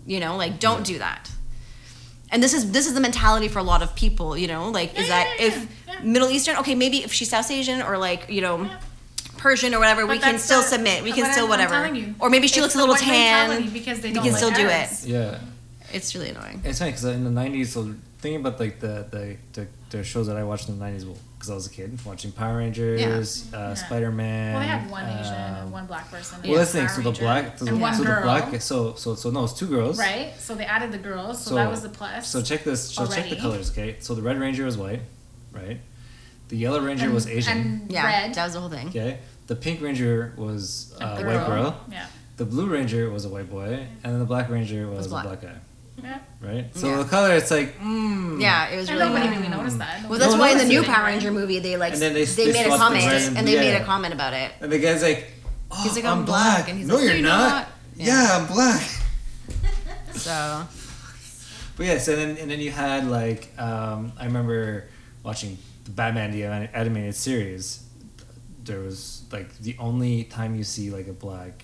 You 0.07 0.19
know, 0.21 0.37
like 0.37 0.59
don't 0.59 0.85
do 0.85 0.97
that. 0.99 1.29
And 2.31 2.41
this 2.41 2.53
is 2.53 2.71
this 2.71 2.87
is 2.87 2.93
the 2.93 3.01
mentality 3.01 3.47
for 3.49 3.59
a 3.59 3.63
lot 3.63 3.83
of 3.83 3.93
people. 3.93 4.37
You 4.37 4.47
know, 4.47 4.69
like 4.69 4.97
is 4.97 5.07
that 5.09 5.35
yeah, 5.37 5.45
if 5.47 5.55
yeah, 5.87 5.93
yeah. 5.99 6.03
Middle 6.03 6.29
Eastern, 6.29 6.55
okay, 6.57 6.75
maybe 6.75 7.03
if 7.03 7.11
she's 7.13 7.29
South 7.29 7.51
Asian 7.51 7.81
or 7.81 7.97
like 7.97 8.29
you 8.29 8.41
know. 8.41 8.63
Yeah. 8.63 8.79
Persian 9.35 9.73
or 9.73 9.79
whatever, 9.79 10.03
But 10.03 10.11
we 10.11 10.19
can 10.19 10.39
still 10.39 10.61
the- 10.61 10.67
submit. 10.67 11.03
We 11.03 11.09
but 11.09 11.15
can 11.15 11.23
I'm- 11.25 11.33
still 11.33 11.43
I'm 11.45 11.49
whatever. 11.49 11.93
you, 11.93 12.15
or 12.19 12.29
maybe 12.29 12.47
she 12.47 12.61
looks 12.61 12.75
a 12.75 12.77
little 12.77 12.95
tan. 12.95 13.69
because 13.73 13.99
they 13.99 14.13
don't 14.13 14.23
can 14.23 14.31
like 14.31 14.37
still 14.41 14.51
do 14.51 14.67
it. 14.67 14.89
yeah. 15.05 15.39
It's 15.93 16.13
really 16.15 16.29
annoying. 16.29 16.61
It's 16.63 16.79
funny 16.79 16.91
because 16.91 17.05
in 17.05 17.23
the 17.23 17.41
'90s, 17.41 17.67
so 17.67 17.93
thinking 18.19 18.41
about 18.41 18.59
like 18.59 18.79
the 18.79 19.05
the, 19.09 19.37
the, 19.53 19.67
the 19.89 20.03
shows 20.03 20.27
that 20.27 20.37
I 20.37 20.43
watched 20.43 20.69
in 20.69 20.79
the 20.79 20.85
'90s, 20.85 21.05
because 21.35 21.49
I 21.51 21.53
was 21.55 21.67
a 21.67 21.69
kid 21.69 21.97
watching 22.05 22.31
Power 22.31 22.57
Rangers, 22.57 23.01
uh, 23.53 23.57
Yeah. 23.57 23.73
Spider 23.75 24.11
Man. 24.11 24.53
Well, 24.53 24.61
they 24.61 24.67
had 24.67 24.89
one 24.89 25.05
Asian 25.05 25.33
and 25.33 25.71
one 25.71 25.85
black 25.85 26.09
person. 26.09 26.39
Well, 26.43 26.57
that's 26.57 26.71
the 26.71 26.79
thing. 26.79 26.87
So 26.89 27.01
the 27.01 27.11
black, 27.19 27.57
so, 27.57 27.67
and 27.67 27.77
the, 27.77 27.81
one 27.81 27.93
so 27.93 28.03
girl, 28.03 28.15
the 28.15 28.21
black, 28.23 28.61
so 28.61 28.95
so 28.95 29.15
so 29.15 29.29
no, 29.29 29.43
it's 29.43 29.53
two 29.53 29.67
girls. 29.67 29.99
right? 29.99 30.33
So 30.39 30.55
they 30.55 30.65
added 30.65 30.91
the 30.91 30.97
girls, 30.97 31.43
so, 31.43 31.55
that 31.55 31.69
was 31.69 31.81
the 31.81 31.89
plus. 31.89 32.27
So 32.27 32.41
check 32.41 32.63
this. 32.63 32.89
So 32.89 33.05
check 33.07 33.29
the 33.29 33.35
colors, 33.35 33.71
okay? 33.71 33.97
So 33.99 34.15
the 34.15 34.21
Red 34.21 34.39
Ranger 34.39 34.65
was 34.65 34.77
white, 34.77 35.01
right? 35.51 35.79
The 36.49 36.57
Yellow 36.57 36.81
Ranger 36.81 37.05
and, 37.05 37.13
was 37.13 37.27
Asian. 37.27 37.57
And 37.57 37.91
Yeah, 37.91 38.05
red. 38.05 38.33
that 38.33 38.43
was 38.45 38.53
the 38.53 38.59
whole 38.59 38.69
thing. 38.69 38.87
okay. 38.89 39.19
The 39.47 39.55
Pink 39.55 39.81
Ranger 39.81 40.33
was 40.37 40.93
a 40.99 41.03
uh, 41.05 41.21
girl. 41.21 41.37
white 41.37 41.47
girl. 41.47 41.81
Yeah. 41.91 42.05
The 42.37 42.45
Blue 42.45 42.67
Ranger 42.67 43.09
was 43.09 43.25
a 43.25 43.29
white 43.29 43.49
boy, 43.49 43.85
and 44.03 44.13
then 44.13 44.19
the 44.19 44.25
Black 44.25 44.49
Ranger 44.49 44.87
was, 44.87 44.97
Was 44.97 45.05
a 45.07 45.09
black. 45.09 45.23
black 45.25 45.41
guy, 45.41 45.55
Yeah. 46.03 46.19
right? 46.41 46.75
So 46.75 46.89
Yeah. 46.89 46.97
the 46.97 47.05
color, 47.05 47.33
it's 47.35 47.49
like, 47.51 47.79
mm. 47.79 48.41
Yeah, 48.41 48.67
it 48.69 48.77
was 48.77 48.89
And 48.89 48.99
really 48.99 49.09
nobody 49.13 49.27
bad. 49.29 49.37
really 49.37 49.49
noticed 49.49 49.77
that. 49.79 50.09
Well, 50.09 50.19
that's 50.19 50.33
No, 50.33 50.39
why 50.39 50.49
in 50.51 50.57
the 50.57 50.65
new 50.65 50.83
Power 50.83 51.05
Ranger 51.05 51.31
movie 51.31 51.59
they 51.59 51.77
like 51.77 51.93
they- 51.95 52.09
they, 52.11 52.25
they 52.25 52.51
made 52.51 52.65
a 52.67 52.75
swapped 52.75 52.93
the 52.93 52.99
comment 52.99 53.05
and- 53.05 53.37
and 53.37 53.47
they 53.47 53.55
made 53.55 53.75
a 53.75 53.83
comment 53.85 54.13
about 54.13 54.33
it. 54.33 54.51
And 54.61 54.71
the 54.71 54.79
guy's 54.79 55.01
like, 55.01 55.31
oh, 55.71 55.81
He's 55.83 55.95
like, 55.95 56.05
I'm, 56.05 56.19
"I'm 56.19 56.25
black. 56.25 56.57
black," 56.57 56.69
and 56.69 56.77
he's 56.77 56.87
no, 56.87 56.95
like, 56.95 57.03
you're, 57.05 57.13
"You're 57.15 57.23
not. 57.27 57.49
not." 57.49 57.67
Yeah. 57.95 58.05
Yeah. 58.05 58.37
I'm 58.37 58.47
black. 58.47 58.83
So 60.15 60.67
But 61.75 61.85
yes, 61.87 62.07
and 62.07 62.17
then 62.17 62.37
and 62.37 62.51
then 62.51 62.59
you 62.59 62.69
had 62.71 63.07
like 63.07 63.49
um, 63.57 64.11
I 64.19 64.25
remember 64.25 64.89
watching 65.23 65.57
the 65.85 65.91
Batman 65.91 66.31
the 66.31 66.43
animated 66.45 67.15
series. 67.15 67.79
There 68.63 68.79
was 68.79 69.23
like 69.31 69.57
the 69.59 69.75
only 69.79 70.25
time 70.25 70.53
you 70.55 70.63
see 70.63 70.91
like 70.91 71.07
a 71.07 71.13
black 71.13 71.63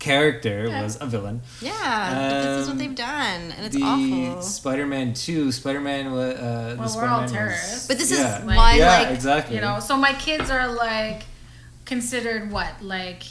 character 0.00 0.66
Yeah. 0.68 0.82
was 0.82 0.98
a 1.00 1.06
villain. 1.06 1.42
Yeah, 1.60 1.70
but 2.10 2.42
this 2.42 2.62
is 2.62 2.66
what 2.66 2.72
Um, 2.72 2.78
they've 2.78 2.94
done, 2.94 3.52
and 3.56 3.66
it's 3.66 3.76
the 3.76 3.82
awful. 3.82 4.42
Spider-Man 4.42 5.14
Two, 5.14 5.52
Spider-Man. 5.52 6.10
wa- 6.12 6.18
Uh, 6.18 6.24
the 6.24 6.76
Well, 6.76 6.76
we're 6.76 6.84
all 6.84 6.88
Spider-Man 6.88 7.22
was- 7.22 7.32
terrorists. 7.32 7.86
But 7.86 7.98
this 7.98 8.10
yeah. 8.10 8.38
is 8.40 8.44
Like- 8.46 8.56
why, 8.56 8.74
yeah, 8.76 8.98
like, 9.00 9.10
exactly. 9.10 9.54
You 9.56 9.60
know, 9.62 9.78
so 9.78 9.96
my 9.96 10.12
kids 10.14 10.50
are 10.50 10.66
like 10.72 11.22
considered 11.84 12.50
what? 12.50 12.82
Like 12.82 13.22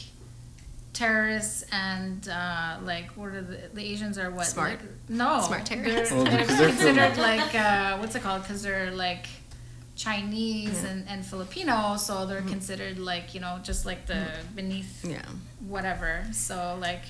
terrorists 0.93 1.63
and 1.71 2.27
uh, 2.27 2.75
like 2.83 3.09
what 3.15 3.29
are 3.29 3.41
the, 3.41 3.69
the 3.73 3.81
Asians 3.83 4.17
are 4.17 4.29
what? 4.31 4.45
Smart. 4.45 4.71
Like, 4.71 4.81
no. 5.09 5.41
Smart 5.41 5.65
They're, 5.65 5.83
terrorists. 5.83 6.13
Well, 6.13 6.25
they're 6.25 6.45
they're 6.45 6.67
considered 6.69 7.17
like 7.17 7.55
uh, 7.55 7.97
what's 7.97 8.15
it 8.15 8.21
called? 8.23 8.41
Because 8.43 8.61
they're 8.63 8.91
like 8.91 9.27
Chinese 9.95 10.83
and, 10.83 11.05
and 11.07 11.25
Filipino, 11.25 11.95
so 11.97 12.25
they're 12.25 12.41
considered 12.41 12.99
like 12.99 13.33
you 13.33 13.39
know 13.39 13.59
just 13.63 13.85
like 13.85 14.05
the 14.07 14.27
beneath 14.55 15.05
yeah. 15.05 15.21
Whatever. 15.67 16.23
So 16.31 16.77
like 16.79 17.01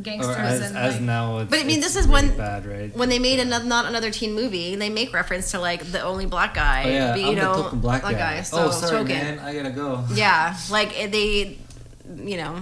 gangsters 0.00 0.36
as, 0.36 0.60
and 0.68 0.76
as 0.78 0.94
like 0.94 1.02
now, 1.02 1.38
it's, 1.38 1.50
But 1.50 1.60
I 1.60 1.64
mean, 1.64 1.78
it's 1.78 1.86
this 1.94 1.96
is 1.96 2.06
really 2.08 2.28
when- 2.28 2.36
bad, 2.36 2.66
right? 2.66 2.94
When 2.96 3.08
they 3.08 3.18
made 3.18 3.38
another, 3.40 3.64
not 3.64 3.86
another 3.86 4.10
teen 4.10 4.34
movie, 4.34 4.76
they 4.76 4.90
make 4.90 5.12
reference 5.12 5.50
to 5.52 5.60
like 5.60 5.90
the 5.90 6.02
only 6.02 6.26
black 6.26 6.54
guy. 6.54 6.84
oh 6.84 6.88
yeah, 6.90 7.12
but, 7.12 7.20
you 7.20 7.26
I'm 7.28 7.34
know, 7.36 7.56
the 7.56 7.62
token 7.62 7.80
black 7.80 8.02
guy. 8.02 8.42
so 8.42 8.66
oh, 8.66 8.70
sorry, 8.70 8.90
token. 8.98 9.08
man, 9.16 9.38
I 9.38 9.54
gotta 9.54 9.70
go. 9.70 10.04
Yeah, 10.14 10.56
like 10.70 10.98
eh, 11.00 11.06
they, 11.06 11.58
you 12.16 12.36
know, 12.36 12.60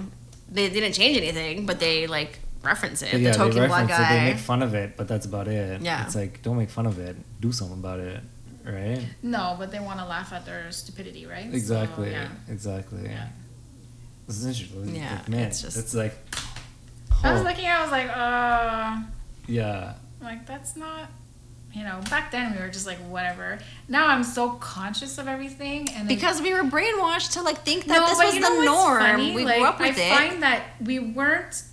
they 0.49 0.69
didn't 0.69 0.93
change 0.93 1.17
anything, 1.17 1.65
but 1.65 1.79
they 1.79 2.07
like 2.07 2.39
reference 2.63 3.01
it. 3.01 3.11
But 3.11 3.17
the 3.17 3.23
yeah, 3.23 3.31
token 3.33 3.59
they 3.61 3.67
black 3.67 3.89
reference 3.89 4.09
it. 4.09 4.13
They 4.13 4.19
guy. 4.19 4.25
make 4.31 4.37
fun 4.37 4.63
of 4.63 4.73
it, 4.73 4.95
but 4.97 5.07
that's 5.07 5.25
about 5.25 5.47
it. 5.47 5.81
Yeah. 5.81 6.05
it's 6.05 6.15
like 6.15 6.41
don't 6.41 6.57
make 6.57 6.69
fun 6.69 6.85
of 6.85 6.99
it. 6.99 7.15
Do 7.41 7.51
something 7.51 7.77
about 7.79 7.99
it, 7.99 8.21
right? 8.65 9.01
no, 9.21 9.55
but 9.59 9.71
they 9.71 9.79
want 9.79 9.99
to 9.99 10.05
laugh 10.05 10.31
at 10.31 10.45
their 10.45 10.71
stupidity, 10.71 11.25
right? 11.25 11.49
So, 11.49 11.55
Exactly. 11.57 12.11
yeah. 12.11 12.29
Exactly. 12.49 13.03
Yeah. 13.03 13.27
This 14.27 14.37
is 14.37 14.45
interesting. 14.45 14.95
Yeah, 14.95 15.13
Like, 15.15 15.29
man, 15.29 15.39
it's 15.47 15.61
just- 15.61 15.77
it's 15.77 15.93
like. 15.93 16.15
I 17.23 17.31
was 17.31 17.41
oh, 17.41 17.43
looking, 17.45 17.65
I 17.67 17.81
was 17.81 17.91
like, 17.91 18.09
uh, 18.15 19.01
yeah. 19.47 19.93
like 20.21 20.45
that's 20.45 20.75
not, 20.75 21.09
you 21.73 21.83
know, 21.83 21.99
back 22.09 22.29
then 22.31 22.53
we 22.53 22.59
were 22.61 22.67
just 22.69 22.85
like 22.85 22.97
whatever. 22.99 23.57
Now 23.87 24.07
I'm 24.07 24.23
so 24.23 24.51
conscious 24.51 25.17
of 25.17 25.27
everything, 25.27 25.89
and 25.89 26.07
then- 26.07 26.15
because 26.15 26.41
we 26.41 26.53
were 26.53 26.63
brainwashed 26.63 27.31
to 27.33 27.41
like 27.41 27.59
think 27.59 27.85
that 27.85 27.99
no, 27.99 28.07
this 28.07 28.17
was 28.23 28.35
you 28.35 28.41
the 28.41 28.49
know 28.49 28.55
what's 28.57 28.65
norm. 28.65 28.99
funny? 28.99 29.35
We 29.35 29.45
like, 29.45 29.55
grew 29.57 29.65
up 29.65 29.79
with 29.79 29.97
I 29.97 30.01
it. 30.01 30.17
find 30.29 30.43
that 30.43 30.63
we 30.81 30.99
weren't. 30.99 31.63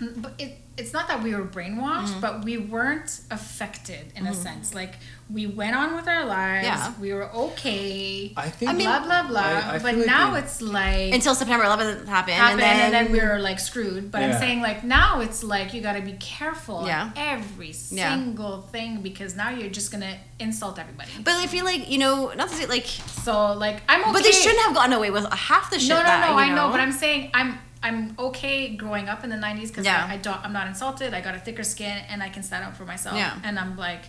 But 0.00 0.34
it, 0.38 0.58
it's 0.78 0.92
not 0.92 1.08
that 1.08 1.22
we 1.22 1.34
were 1.34 1.44
brainwashed, 1.44 2.08
Mm-hmm. 2.08 2.20
but 2.20 2.44
we 2.44 2.56
weren't 2.58 3.20
affected 3.30 4.12
in 4.16 4.26
a 4.26 4.34
sense. 4.34 4.74
Like 4.74 4.94
we 5.30 5.46
went 5.46 5.74
on 5.76 5.94
with 5.96 6.06
our 6.08 6.24
lives. 6.24 6.64
Yeah. 6.66 6.92
We 7.00 7.12
were 7.12 7.28
okay. 7.46 8.32
I 8.36 8.48
think. 8.48 8.70
I 8.70 8.74
mean- 8.74 8.86
blah 8.86 9.00
blah 9.04 9.26
blah. 9.28 9.40
I- 9.40 9.74
I 9.74 9.78
but 9.78 9.82
feel 9.90 9.98
like 9.98 10.06
now 10.06 10.32
we- 10.32 10.38
it's 10.38 10.62
like 10.62 11.12
until 11.12 11.34
September 11.34 11.64
11th 11.64 12.06
happened, 12.06 12.36
happened, 12.36 12.62
and 12.62 12.94
then, 12.94 13.12
we 13.12 13.20
were 13.20 13.38
like 13.38 13.58
screwed. 13.58 14.10
But 14.12 14.22
I'm 14.22 14.38
saying 14.38 14.60
like 14.62 14.84
now 14.84 15.20
it's 15.20 15.42
like 15.44 15.74
you 15.74 15.80
got 15.80 15.94
to 15.94 16.02
be 16.02 16.12
careful 16.14 16.86
Yeah. 16.86 17.02
on 17.02 17.12
every 17.16 17.74
Yeah. 17.90 18.14
single 18.14 18.62
thing 18.72 19.00
because 19.02 19.34
now 19.36 19.50
you're 19.50 19.70
just 19.80 19.90
gonna 19.92 20.16
insult 20.38 20.78
everybody. 20.78 21.10
But 21.22 21.34
I 21.34 21.46
feel 21.46 21.64
like 21.64 21.90
you 21.90 21.98
know, 21.98 22.32
not 22.36 22.48
to 22.48 22.54
say 22.54 22.66
like, 22.66 22.86
So 22.86 23.52
like 23.52 23.82
I'm 23.88 24.02
okay. 24.02 24.12
but 24.12 24.22
they 24.22 24.32
shouldn't 24.32 24.60
have 24.66 24.74
gotten 24.74 24.92
away 24.92 25.10
with 25.10 25.26
half 25.32 25.70
the 25.70 25.78
shit. 25.78 25.90
No, 25.90 25.96
no, 25.96 26.02
that, 26.04 26.20
no. 26.30 26.32
you 26.38 26.44
I 26.44 26.54
know, 26.54 26.70
but 26.70 26.80
I'm 26.80 26.92
saying 26.92 27.30
I'm 27.34 27.58
I'm 27.82 28.14
okay 28.18 28.74
growing 28.76 29.08
up 29.08 29.22
in 29.24 29.30
the 29.30 29.36
'90s 29.36 29.68
because 29.68 29.84
Yeah. 29.84 30.06
I, 30.08 30.14
I 30.14 30.16
don't 30.16 30.40
I'm 30.44 30.52
not 30.52 30.66
insulted. 30.66 31.14
I 31.14 31.20
got 31.20 31.34
a 31.34 31.38
thicker 31.38 31.62
skin 31.62 31.96
and 32.10 32.22
I 32.22 32.28
can 32.28 32.42
stand 32.42 32.64
up 32.64 32.76
for 32.76 32.84
myself. 32.84 33.16
Yeah. 33.16 33.38
And 33.44 33.58
I'm 33.58 33.76
like, 33.76 34.04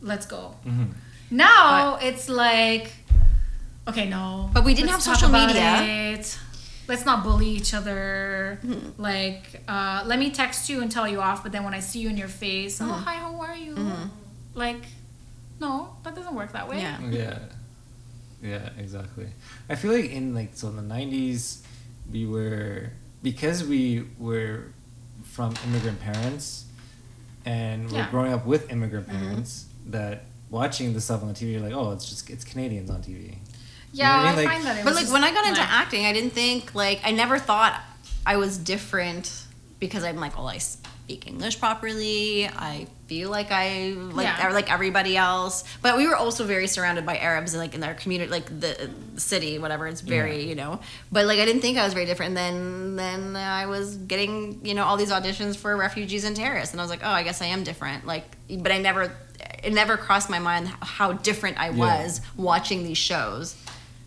let's 0.00 0.26
go. 0.26 0.54
Mhm. 0.66 0.92
Now 1.30 1.96
it's 1.96 2.28
like, 2.28 2.92
okay, 3.88 4.08
no. 4.08 4.50
But 4.52 4.64
we 4.64 4.74
didn't 4.74 4.90
let's 4.90 5.06
have 5.06 5.16
social 5.16 5.30
media. 5.30 5.82
It. 6.14 6.38
Let's 6.88 7.04
not 7.04 7.24
bully 7.24 7.48
each 7.48 7.74
other. 7.74 8.60
Mm-hmm. 8.62 9.02
Like, 9.02 9.62
uh, 9.66 10.04
let 10.06 10.20
me 10.20 10.30
text 10.30 10.68
you 10.68 10.82
and 10.82 10.88
tell 10.92 11.08
you 11.08 11.20
off, 11.20 11.42
but 11.42 11.50
then 11.50 11.64
when 11.64 11.74
I 11.74 11.80
see 11.80 11.98
you 11.98 12.08
in 12.08 12.16
your 12.16 12.28
face, 12.28 12.78
Mm-hmm. 12.78 12.90
oh 12.92 12.94
hi, 12.94 13.14
how 13.16 13.40
are 13.40 13.56
you? 13.56 13.74
Like, 14.54 14.84
no, 15.58 15.96
that 16.04 16.14
doesn't 16.14 16.34
work 16.34 16.52
that 16.52 16.68
way. 16.68 16.78
Yeah. 16.80 17.00
Yeah. 17.10 17.38
Yeah, 18.42 18.68
exactly. 18.78 19.26
I 19.68 19.74
feel 19.74 19.92
like 19.92 20.10
in 20.10 20.34
like 20.34 20.50
so 20.54 20.68
in 20.68 20.76
the 20.76 20.82
nineties 20.82 21.62
we 22.12 22.24
were 22.26 22.90
because 23.26 23.64
we 23.64 24.04
were 24.20 24.66
from 25.24 25.52
immigrant 25.66 25.98
parents 26.00 26.66
and 27.44 27.90
we're 27.90 27.98
Yeah. 27.98 28.10
growing 28.12 28.32
up 28.32 28.46
with 28.46 28.70
immigrant 28.70 29.08
Mm-hmm. 29.08 29.18
parents 29.18 29.64
that 29.86 30.26
watching 30.48 30.92
the 30.94 31.00
stuff 31.00 31.22
on 31.22 31.28
the 31.28 31.34
TV 31.34 31.50
you're 31.54 31.60
like, 31.60 31.72
Oh, 31.72 31.90
it's 31.90 32.08
just 32.08 32.30
it's 32.30 32.44
Canadians 32.44 32.88
on 32.88 33.02
TV. 33.02 33.38
Yeah, 33.92 34.16
what 34.18 34.26
I 34.26 34.28
I, 34.28 34.36
mean? 34.36 34.36
Like- 34.44 34.54
find 34.54 34.64
that. 34.66 34.76
It 34.78 34.84
But 34.84 34.94
was 34.94 35.02
like 35.02 35.12
when 35.12 35.24
I 35.24 35.32
got 35.34 35.44
into 35.48 35.60
like- 35.60 35.70
acting, 35.72 36.06
I 36.06 36.12
didn't 36.12 36.34
think 36.34 36.72
like 36.76 37.00
I 37.04 37.10
never 37.10 37.36
thought 37.40 37.80
I 38.24 38.36
was 38.36 38.58
different 38.58 39.42
because 39.80 40.04
I'm 40.04 40.20
like, 40.20 40.36
well, 40.38 40.46
I 40.48 40.58
speak 40.58 41.26
English 41.26 41.58
properly. 41.58 42.46
I 42.46 42.86
feel 43.06 43.30
like 43.30 43.52
I 43.52 43.94
like 43.96 44.26
Yeah. 44.26 44.48
like 44.52 44.70
everybody 44.70 45.16
else. 45.16 45.64
But 45.82 45.96
we 45.96 46.06
were 46.08 46.16
also 46.16 46.44
very 46.44 46.66
surrounded 46.66 47.06
by 47.06 47.16
Arabs 47.18 47.54
and 47.54 47.60
like 47.62 47.74
in 47.74 47.84
our 47.84 47.94
community, 47.94 48.30
like 48.30 48.46
the 48.60 48.90
city, 49.16 49.58
whatever. 49.58 49.86
It's 49.86 50.00
very 50.00 50.42
Yeah. 50.42 50.48
you 50.48 50.54
know. 50.56 50.80
But 51.12 51.26
like 51.26 51.38
I 51.38 51.44
didn't 51.44 51.62
think 51.62 51.78
I 51.78 51.84
was 51.84 51.94
very 51.94 52.06
different. 52.06 52.36
And 52.36 52.96
then 52.96 52.96
then 52.96 53.36
I 53.36 53.66
was 53.66 53.96
getting 53.96 54.60
you 54.64 54.74
know 54.74 54.84
all 54.84 54.96
these 54.96 55.10
auditions 55.10 55.56
for 55.56 55.76
refugees 55.76 56.24
and 56.24 56.34
terrorists, 56.36 56.72
and 56.74 56.80
I 56.80 56.84
was 56.84 56.90
like, 56.90 57.02
oh, 57.04 57.10
I 57.10 57.22
guess 57.22 57.40
I 57.40 57.46
am 57.46 57.62
different. 57.64 58.06
Like, 58.06 58.24
but 58.60 58.72
I 58.72 58.78
never. 58.78 59.12
It 59.62 59.72
never 59.72 59.96
crossed 59.96 60.30
my 60.30 60.38
mind 60.38 60.68
how 60.80 61.12
different 61.12 61.58
I 61.60 61.66
Yeah. 61.70 61.76
was 61.76 62.20
watching 62.36 62.84
these 62.84 62.98
shows 62.98 63.54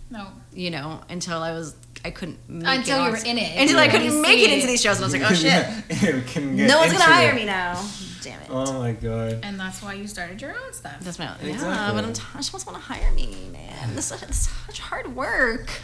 No. 0.10 0.28
you 0.54 0.72
know, 0.72 1.02
until 1.10 1.42
I 1.44 1.52
was 1.52 1.76
I 2.04 2.12
couldn't 2.12 2.38
make 2.48 2.66
Until 2.80 3.02
it 3.02 3.06
you 3.06 3.12
were 3.12 3.18
in 3.18 3.38
it. 3.38 3.60
Until 3.62 3.78
I 3.80 3.88
couldn't 3.90 4.22
make 4.22 4.40
it 4.40 4.52
into 4.54 4.68
these 4.68 4.82
shows, 4.82 4.96
and 4.98 5.06
I 5.06 5.08
was 5.08 5.14
like, 5.14 5.30
oh 5.32 5.34
shit, 5.44 6.02
Yeah, 6.04 6.22
can 6.28 6.56
get 6.56 6.68
no 6.68 6.80
one's 6.80 6.94
gonna 6.94 7.04
hire 7.04 7.32
it. 7.32 7.36
me 7.36 7.46
now. 7.46 7.84
Damn 8.22 8.42
it. 8.42 8.48
Oh 8.50 8.80
my 8.80 8.92
god. 8.92 9.40
And 9.44 9.60
that's 9.60 9.82
why 9.82 9.94
you 9.94 10.08
started 10.08 10.42
your 10.42 10.52
own 10.52 10.74
stuff. 10.74 11.00
That's 11.02 11.20
my 11.20 11.30
own, 11.30 11.36
yeah, 11.44 11.92
but 11.94 12.04
I'm 12.04 12.14
t- 12.14 12.22
I 12.34 12.38
just 12.38 12.54
want 12.54 12.78
to 12.78 12.84
hire 12.84 13.12
me, 13.14 13.36
man. 13.52 13.96
This 13.96 14.12
is 14.12 14.50
such 14.66 14.80
hard 14.80 15.16
work. 15.16 15.70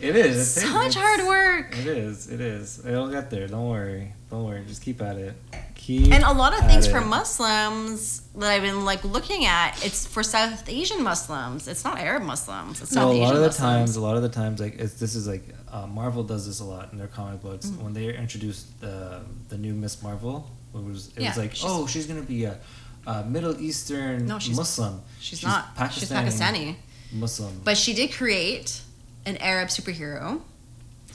It 0.00 0.16
is. 0.16 0.56
It 0.56 0.62
takes- 0.62 0.72
Such 0.72 0.86
it's- 0.88 0.94
hard 0.96 1.20
work. 1.28 1.78
It 1.78 1.86
is. 1.86 2.28
It 2.28 2.40
is. 2.40 2.84
It'll 2.84 3.08
get 3.08 3.30
there. 3.30 3.46
Don't 3.46 3.68
worry. 3.68 4.12
Don't 4.32 4.42
worry. 4.44 4.64
Just 4.66 4.82
keep 4.82 5.00
at 5.00 5.14
it. 5.16 5.32
Keep 5.76 6.10
And 6.12 6.24
a 6.24 6.32
lot 6.32 6.52
of 6.54 6.62
at 6.62 6.68
things 6.68 6.88
it. 6.88 6.90
for 6.90 7.00
Muslims 7.46 8.22
that 8.36 8.50
I've 8.50 8.62
been 8.62 8.84
like 8.84 9.04
looking 9.04 9.44
at, 9.44 9.84
it's 9.84 10.04
for 10.04 10.24
South 10.24 10.68
Asian 10.68 11.04
Muslims. 11.04 11.68
It's 11.68 11.84
not 11.84 11.98
Arab 12.00 12.24
Muslims. 12.24 12.80
It's 12.82 12.92
No, 12.92 13.02
South 13.02 13.10
a 13.10 13.14
Asian 13.14 13.22
lot 13.26 13.34
of 13.36 13.40
the 13.42 13.46
Muslims. 13.46 13.56
times, 13.58 13.96
a 13.96 14.00
lot 14.00 14.16
of 14.16 14.22
the 14.22 14.28
times, 14.28 14.60
like 14.60 14.74
it's, 14.80 14.94
this 14.94 15.14
is 15.14 15.28
like 15.28 15.44
uh, 15.70 15.86
Marvel 15.86 16.24
does 16.24 16.46
this 16.48 16.58
a 16.58 16.64
lot 16.64 16.90
in 16.92 16.98
their 16.98 17.06
comic 17.06 17.40
books. 17.40 17.66
Mm-hmm. 17.66 17.84
When 17.84 17.92
they 17.92 18.12
introduced 18.12 18.80
the 18.80 19.20
the 19.50 19.56
new 19.58 19.72
Miss 19.74 20.02
Marvel, 20.02 20.50
it 20.74 20.84
was 20.84 21.08
it 21.16 21.22
Yeah, 21.22 21.28
was 21.30 21.38
like, 21.38 21.54
she's- 21.54 21.64
oh, 21.70 21.86
she's 21.86 22.06
gonna 22.06 22.22
be 22.22 22.44
a, 22.44 22.58
a 23.06 23.24
Middle 23.24 23.58
Eastern 23.60 24.26
No, 24.26 24.38
she's- 24.38 24.56
Muslim. 24.56 25.00
she's 25.20 25.42
not. 25.42 25.68
She's 25.92 26.10
Pakistani. 26.10 26.76
Muslim. 27.12 27.60
But 27.64 27.76
she 27.76 27.92
did 27.92 28.12
create 28.12 28.80
an 29.26 29.36
Arab 29.38 29.68
superhero. 29.68 30.40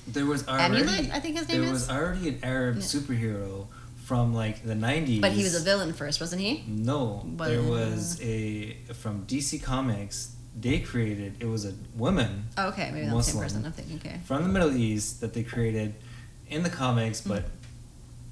there 0.08 0.26
was 0.26 0.47
already 0.47 0.78
Amulet, 0.84 1.12
I 1.12 1.20
think 1.20 1.38
his 1.38 1.47
name 1.49 1.62
there 1.62 1.68
is? 1.74 1.88
was 1.88 1.89
already 1.89 2.30
an 2.30 2.39
Arab 2.43 2.78
Yeah. 2.78 2.82
superhero 2.84 3.68
from 4.05 4.34
like 4.34 4.64
the 4.64 4.76
nineties. 4.76 5.20
But 5.22 5.34
he 5.34 5.43
was 5.43 5.53
a 5.55 5.60
villain 5.60 5.91
first, 5.93 6.22
wasn't 6.22 6.41
he? 6.41 6.64
No, 6.68 7.24
But- 7.26 7.49
there 7.49 7.62
was 7.64 8.18
a 8.22 8.78
from 8.93 9.26
DC 9.26 9.62
Comics. 9.62 10.34
They 10.60 10.80
created 10.80 11.36
it 11.39 11.45
was 11.45 11.66
a 11.66 11.74
woman 11.95 12.45
Oh, 12.58 12.70
okay, 12.70 12.89
maybe 12.91 13.05
not 13.08 13.18
the 13.18 13.24
same 13.24 13.41
person. 13.41 13.66
I'm 13.66 13.72
thinking. 13.74 13.97
Okay. 13.97 14.20
from 14.26 14.43
the 14.43 14.49
Middle 14.49 14.76
East 14.76 15.20
that 15.22 15.34
they 15.34 15.43
created 15.43 15.93
in 16.49 16.64
the 16.64 16.70
comics, 16.70 17.20
but 17.22 17.43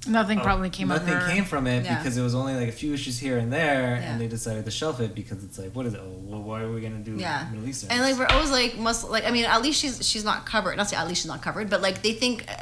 Nothing 0.08 0.38
uh, 0.40 0.42
probably 0.42 0.70
came 0.70 0.88
nothing 0.88 1.14
of 1.14 1.22
her. 1.22 1.28
came 1.32 1.44
from 1.44 1.66
it 1.66 1.84
Yeah. 1.84 1.96
because 1.98 2.16
it 2.16 2.22
was 2.22 2.34
only 2.34 2.54
like 2.54 2.68
a 2.68 2.72
few 2.72 2.92
issues 2.94 3.18
here 3.18 3.38
and 3.38 3.52
there, 3.52 3.96
Yeah. 4.00 4.12
and 4.12 4.20
they 4.20 4.26
decided 4.28 4.64
to 4.64 4.70
shelf 4.70 5.00
it 5.00 5.14
because 5.14 5.42
it's 5.44 5.58
like, 5.58 5.74
what 5.74 5.86
is 5.86 5.94
it? 5.94 6.00
Oh, 6.02 6.20
well, 6.24 6.42
why 6.42 6.62
are 6.62 6.70
we 6.70 6.80
gonna 6.80 6.96
do 6.98 7.16
Yeah. 7.16 7.46
Middle 7.50 7.68
Eastern? 7.68 7.90
And 7.90 8.00
like 8.02 8.16
we're 8.18 8.34
always 8.34 8.50
like 8.50 8.76
Muslim. 8.78 9.12
Like 9.12 9.24
I 9.26 9.30
mean, 9.30 9.44
at 9.44 9.62
least 9.62 9.80
she's 9.80 10.06
she's 10.08 10.24
not 10.24 10.46
covered. 10.46 10.76
Not 10.76 10.88
say 10.88 10.96
at 10.96 11.06
least 11.08 11.22
she's 11.22 11.30
not 11.30 11.42
covered, 11.42 11.70
but 11.70 11.82
like 11.82 12.02
they 12.02 12.12
think 12.12 12.44
uh, 12.48 12.54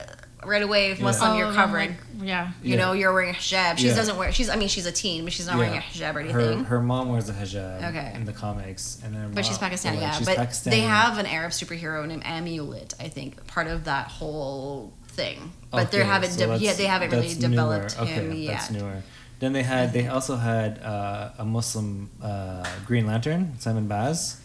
right 0.47 0.63
away 0.63 0.91
if 0.91 0.99
Yeah. 0.99 1.05
Muslim 1.07 1.39
you're 1.39 1.47
Oh, 1.49 1.53
covered. 1.55 1.79
like, 1.79 1.93
yeah. 2.21 2.51
you 2.63 2.77
know, 2.77 2.93
you're 2.93 3.13
wearing 3.15 3.31
a 3.31 3.33
hijab. 3.39 3.79
She 3.79 3.87
Yeah. 3.89 3.95
doesn't 3.95 4.17
wear. 4.19 4.31
She's. 4.31 4.51
I 4.51 4.57
mean, 4.57 4.69
she's 4.69 4.85
a 4.85 4.93
teen, 4.93 5.25
but 5.25 5.33
she's 5.33 5.47
not 5.47 5.57
wearing 5.57 5.77
a 5.79 5.81
hijab 5.81 6.11
or 6.17 6.23
her, 6.31 6.41
anything. 6.41 6.65
her 6.65 6.81
mom 6.83 7.09
wears 7.09 7.29
a 7.31 7.33
hijab 7.33 7.83
Okay. 7.89 8.13
in 8.15 8.25
the 8.27 8.33
comics, 8.33 8.99
and 9.03 9.15
then 9.15 9.23
her 9.23 9.29
but 9.29 9.47
she's 9.47 9.57
Pakistani, 9.59 9.93
like, 9.93 10.01
yeah. 10.01 10.13
she's 10.13 10.27
But 10.27 10.37
Pakistani. 10.37 10.71
they 10.71 10.81
have 10.81 11.17
an 11.19 11.25
Arab 11.27 11.53
superhero 11.53 12.07
named 12.07 12.25
Amulet. 12.27 12.93
I 13.01 13.09
think 13.09 13.47
part 13.47 13.69
of 13.69 13.85
that 13.85 14.09
whole 14.09 14.93
thing. 15.15 15.53
But 15.71 15.91
they 15.91 16.05
haven't. 16.05 16.31
so 16.31 16.47
de- 16.57 16.63
yeah, 16.65 16.75
they 16.75 16.87
haven't 16.87 17.11
really 17.11 17.35
developed 17.35 17.97
newer. 17.99 18.07
him 18.07 18.31
okay, 18.31 18.39
yet. 18.39 18.53
That's 18.53 18.71
newer. 18.71 19.03
Then 19.41 19.53
they 19.53 19.63
had 19.63 19.93
they 19.93 20.07
also 20.09 20.37
had 20.37 20.79
uh, 20.83 21.31
a 21.39 21.45
Muslim 21.45 22.11
uh, 22.23 22.65
Green 22.87 23.07
Lantern, 23.07 23.55
Simon 23.59 23.87
Baz, 23.89 24.41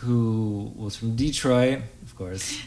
who 0.00 0.72
was 0.76 0.96
from 0.96 1.14
Detroit, 1.16 1.80
of 2.02 2.16
course. 2.16 2.56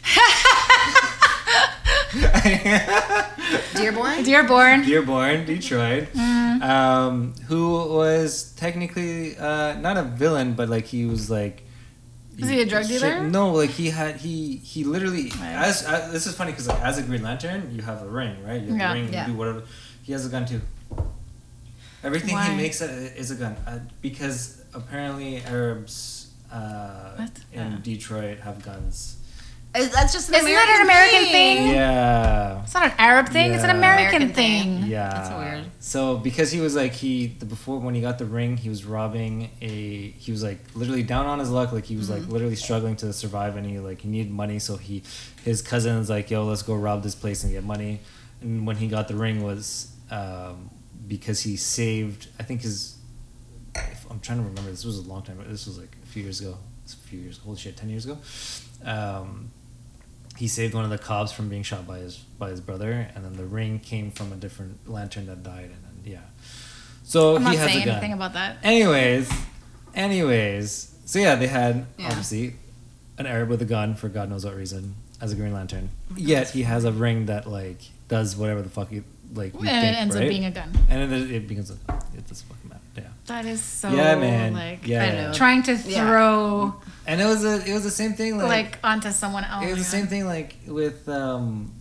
Dearborn. 3.74 4.22
Dearborn. 4.24 4.82
Dearborn, 4.82 5.44
Detroit, 5.46 6.08
Mm-hmm. 6.14 6.62
um, 6.62 7.34
who 7.48 7.70
was 7.94 8.52
technically 8.56 9.36
uh, 9.36 9.74
not 9.80 9.96
a 9.96 10.02
villain, 10.02 10.54
but 10.54 10.68
like 10.68 10.86
he 10.86 11.06
was 11.06 11.30
like 11.30 11.62
Is 12.42 12.48
he 12.48 12.60
a 12.62 12.66
drug 12.66 12.84
Shit, 12.86 13.00
dealer? 13.00 13.22
no, 13.28 13.52
like 13.52 13.70
he 13.70 13.90
had 13.90 14.16
he 14.16 14.56
he 14.56 14.84
literally 14.84 15.30
Right. 15.40 15.54
as, 15.68 15.82
as 15.84 16.12
this 16.12 16.26
is 16.26 16.34
funny 16.34 16.52
because 16.52 16.68
like 16.68 16.80
as 16.82 16.98
a 16.98 17.02
Green 17.02 17.22
Lantern 17.22 17.70
you 17.74 17.82
have 17.82 18.02
a 18.02 18.08
ring 18.08 18.34
right 18.44 18.60
you 18.62 18.70
have 18.72 18.78
Yeah. 18.78 18.90
a 18.90 18.94
ring 18.94 19.12
Yeah. 19.12 19.26
you 19.26 19.32
do 19.32 19.38
whatever 19.38 19.62
he 20.02 20.12
has 20.12 20.24
a 20.26 20.28
gun 20.28 20.46
too. 20.46 20.60
Everything 22.02 22.34
Why? 22.34 22.48
he 22.50 22.56
makes 22.56 22.80
uh, 22.80 22.86
is 23.16 23.30
a 23.30 23.34
gun 23.36 23.56
uh, 23.66 23.78
because 24.00 24.62
apparently 24.72 25.42
Arabs 25.44 26.28
uh, 26.52 27.26
in 27.52 27.60
Yeah. 27.72 27.76
Detroit 27.82 28.38
have 28.40 28.64
guns. 28.64 29.16
That's 29.72 30.12
just 30.12 30.28
an 30.30 30.34
Isn't 30.34 30.48
American 30.48 30.66
that 30.66 30.80
an 30.80 30.86
American 30.90 31.24
thing? 31.30 31.56
Yeah. 31.68 32.29
It's 32.82 32.88
not 32.98 32.98
an 32.98 33.04
Arab 33.10 33.28
thing. 33.28 33.52
It's 33.52 33.62
an 33.64 33.70
American, 33.70 34.22
American 34.22 34.34
thing. 34.34 34.80
thing. 34.80 34.90
Yeah. 34.90 35.08
That's 35.10 35.30
weird. 35.30 35.64
So 35.80 36.16
because 36.16 36.50
he 36.50 36.60
was 36.60 36.74
like 36.74 36.92
he 36.92 37.26
the 37.26 37.44
before 37.44 37.78
when 37.78 37.94
he 37.94 38.00
got 38.00 38.18
the 38.18 38.24
ring, 38.24 38.56
he 38.56 38.68
was 38.68 38.84
robbing 38.84 39.50
a 39.60 40.10
he 40.12 40.32
was 40.32 40.42
like 40.42 40.58
literally 40.74 41.02
down 41.02 41.26
on 41.26 41.38
his 41.40 41.50
luck, 41.50 41.72
like 41.72 41.84
he 41.84 41.96
was 41.96 42.08
like 42.08 42.22
Mm-hmm. 42.22 42.32
literally 42.32 42.56
struggling 42.56 42.96
to 42.96 43.12
survive 43.12 43.56
and 43.56 43.66
he 43.66 43.78
like 43.78 44.00
he 44.02 44.08
needed 44.08 44.32
money, 44.32 44.58
so 44.58 44.76
he 44.76 45.02
his 45.44 45.62
cousin's 45.62 46.08
like, 46.08 46.30
Yo, 46.30 46.44
let's 46.44 46.62
go 46.62 46.74
rob 46.74 47.02
this 47.02 47.14
place 47.14 47.44
and 47.44 47.52
get 47.52 47.64
money. 47.64 48.00
And 48.40 48.66
when 48.66 48.76
he 48.76 48.88
got 48.88 49.08
the 49.08 49.14
ring 49.16 49.42
was 49.42 49.94
um, 50.10 50.70
because 51.06 51.40
he 51.40 51.56
saved 51.56 52.28
I 52.38 52.44
think 52.44 52.62
his 52.62 52.96
if, 53.74 54.10
I'm 54.10 54.20
trying 54.20 54.38
to 54.38 54.44
remember 54.44 54.70
this 54.70 54.84
was 54.84 54.98
a 54.98 55.02
long 55.02 55.22
time 55.22 55.38
ago. 55.38 55.50
This 55.50 55.66
was 55.66 55.78
like 55.78 55.94
a 56.02 56.06
few 56.06 56.22
years 56.22 56.40
ago. 56.40 56.56
It's 56.84 56.94
a 56.94 56.96
few 56.96 57.20
years 57.20 57.38
holy 57.38 57.58
shit, 57.58 57.76
ten 57.76 57.88
years 57.90 58.06
ago. 58.06 58.18
Um, 58.84 59.50
he 60.40 60.48
saved 60.48 60.72
one 60.74 60.84
of 60.84 60.90
the 60.90 60.98
cops 60.98 61.30
from 61.32 61.48
being 61.48 61.62
shot 61.62 61.86
by 61.86 61.98
his 61.98 62.16
by 62.38 62.48
his 62.50 62.60
brother, 62.60 63.08
and 63.14 63.24
then 63.24 63.34
the 63.36 63.44
ring 63.44 63.78
came 63.78 64.10
from 64.10 64.32
a 64.32 64.36
different 64.36 64.90
lantern 64.90 65.26
that 65.26 65.42
died, 65.42 65.70
and 65.76 65.82
then 65.84 66.12
yeah. 66.12 66.18
So 67.04 67.36
I'm 67.36 67.42
he 67.42 67.44
not 67.48 67.56
has 67.56 67.70
saying 67.70 67.82
a 67.82 67.84
gun. 67.86 67.94
anything 67.96 68.12
about 68.14 68.32
that. 68.32 68.56
anyways, 68.64 69.30
anyways, 69.94 70.94
so 71.04 71.18
yeah, 71.18 71.34
they 71.34 71.46
had 71.46 71.86
Yeah. 71.98 72.08
obviously 72.08 72.54
an 73.18 73.26
Arab 73.26 73.48
with 73.50 73.60
a 73.62 73.66
gun 73.66 73.94
for 73.94 74.08
God 74.08 74.30
knows 74.30 74.44
what 74.44 74.56
reason 74.56 74.94
as 75.20 75.32
a 75.32 75.36
Green 75.36 75.52
Lantern. 75.52 75.90
Oh 76.10 76.14
Yet 76.16 76.50
he 76.50 76.62
has 76.62 76.84
a 76.84 76.92
ring 76.92 77.26
that 77.26 77.46
like 77.46 77.80
does 78.08 78.36
whatever 78.36 78.62
the 78.62 78.70
fuck 78.70 78.88
he 78.90 79.02
like. 79.34 79.52
You 79.54 79.60
and 79.60 79.68
it 79.68 79.80
think, 79.82 79.96
ends 79.98 80.14
right? 80.16 80.24
up 80.24 80.28
being 80.30 80.44
a 80.46 80.50
gun. 80.50 80.72
and 80.88 81.12
it, 81.12 81.30
it 81.30 81.48
becomes 81.48 81.70
a 81.70 81.74
it 82.16 82.26
doesn't 82.26 82.46
fucking 82.48 82.68
matter. 82.68 82.79
Yeah. 83.00 83.08
That 83.26 83.46
is 83.46 83.62
so 83.62 83.90
yeah, 83.90 84.16
man. 84.16 84.52
like 84.54 84.86
yeah, 84.86 85.04
I 85.04 85.10
know. 85.22 85.32
trying 85.32 85.62
to 85.64 85.74
Yeah. 85.74 86.06
throw 86.06 86.74
And 87.06 87.20
it 87.20 87.24
was 87.26 87.44
a 87.44 87.54
it 87.68 87.72
was 87.72 87.84
the 87.84 87.90
same 87.90 88.14
thing 88.14 88.36
like, 88.38 88.48
like, 88.48 88.78
onto 88.84 89.10
someone 89.12 89.44
else. 89.44 89.64
it 89.64 89.70
was 89.70 89.78
the 89.78 89.84
same 89.96 90.06
thing 90.06 90.26
like 90.26 90.56
with 90.66 91.08
um 91.08 91.72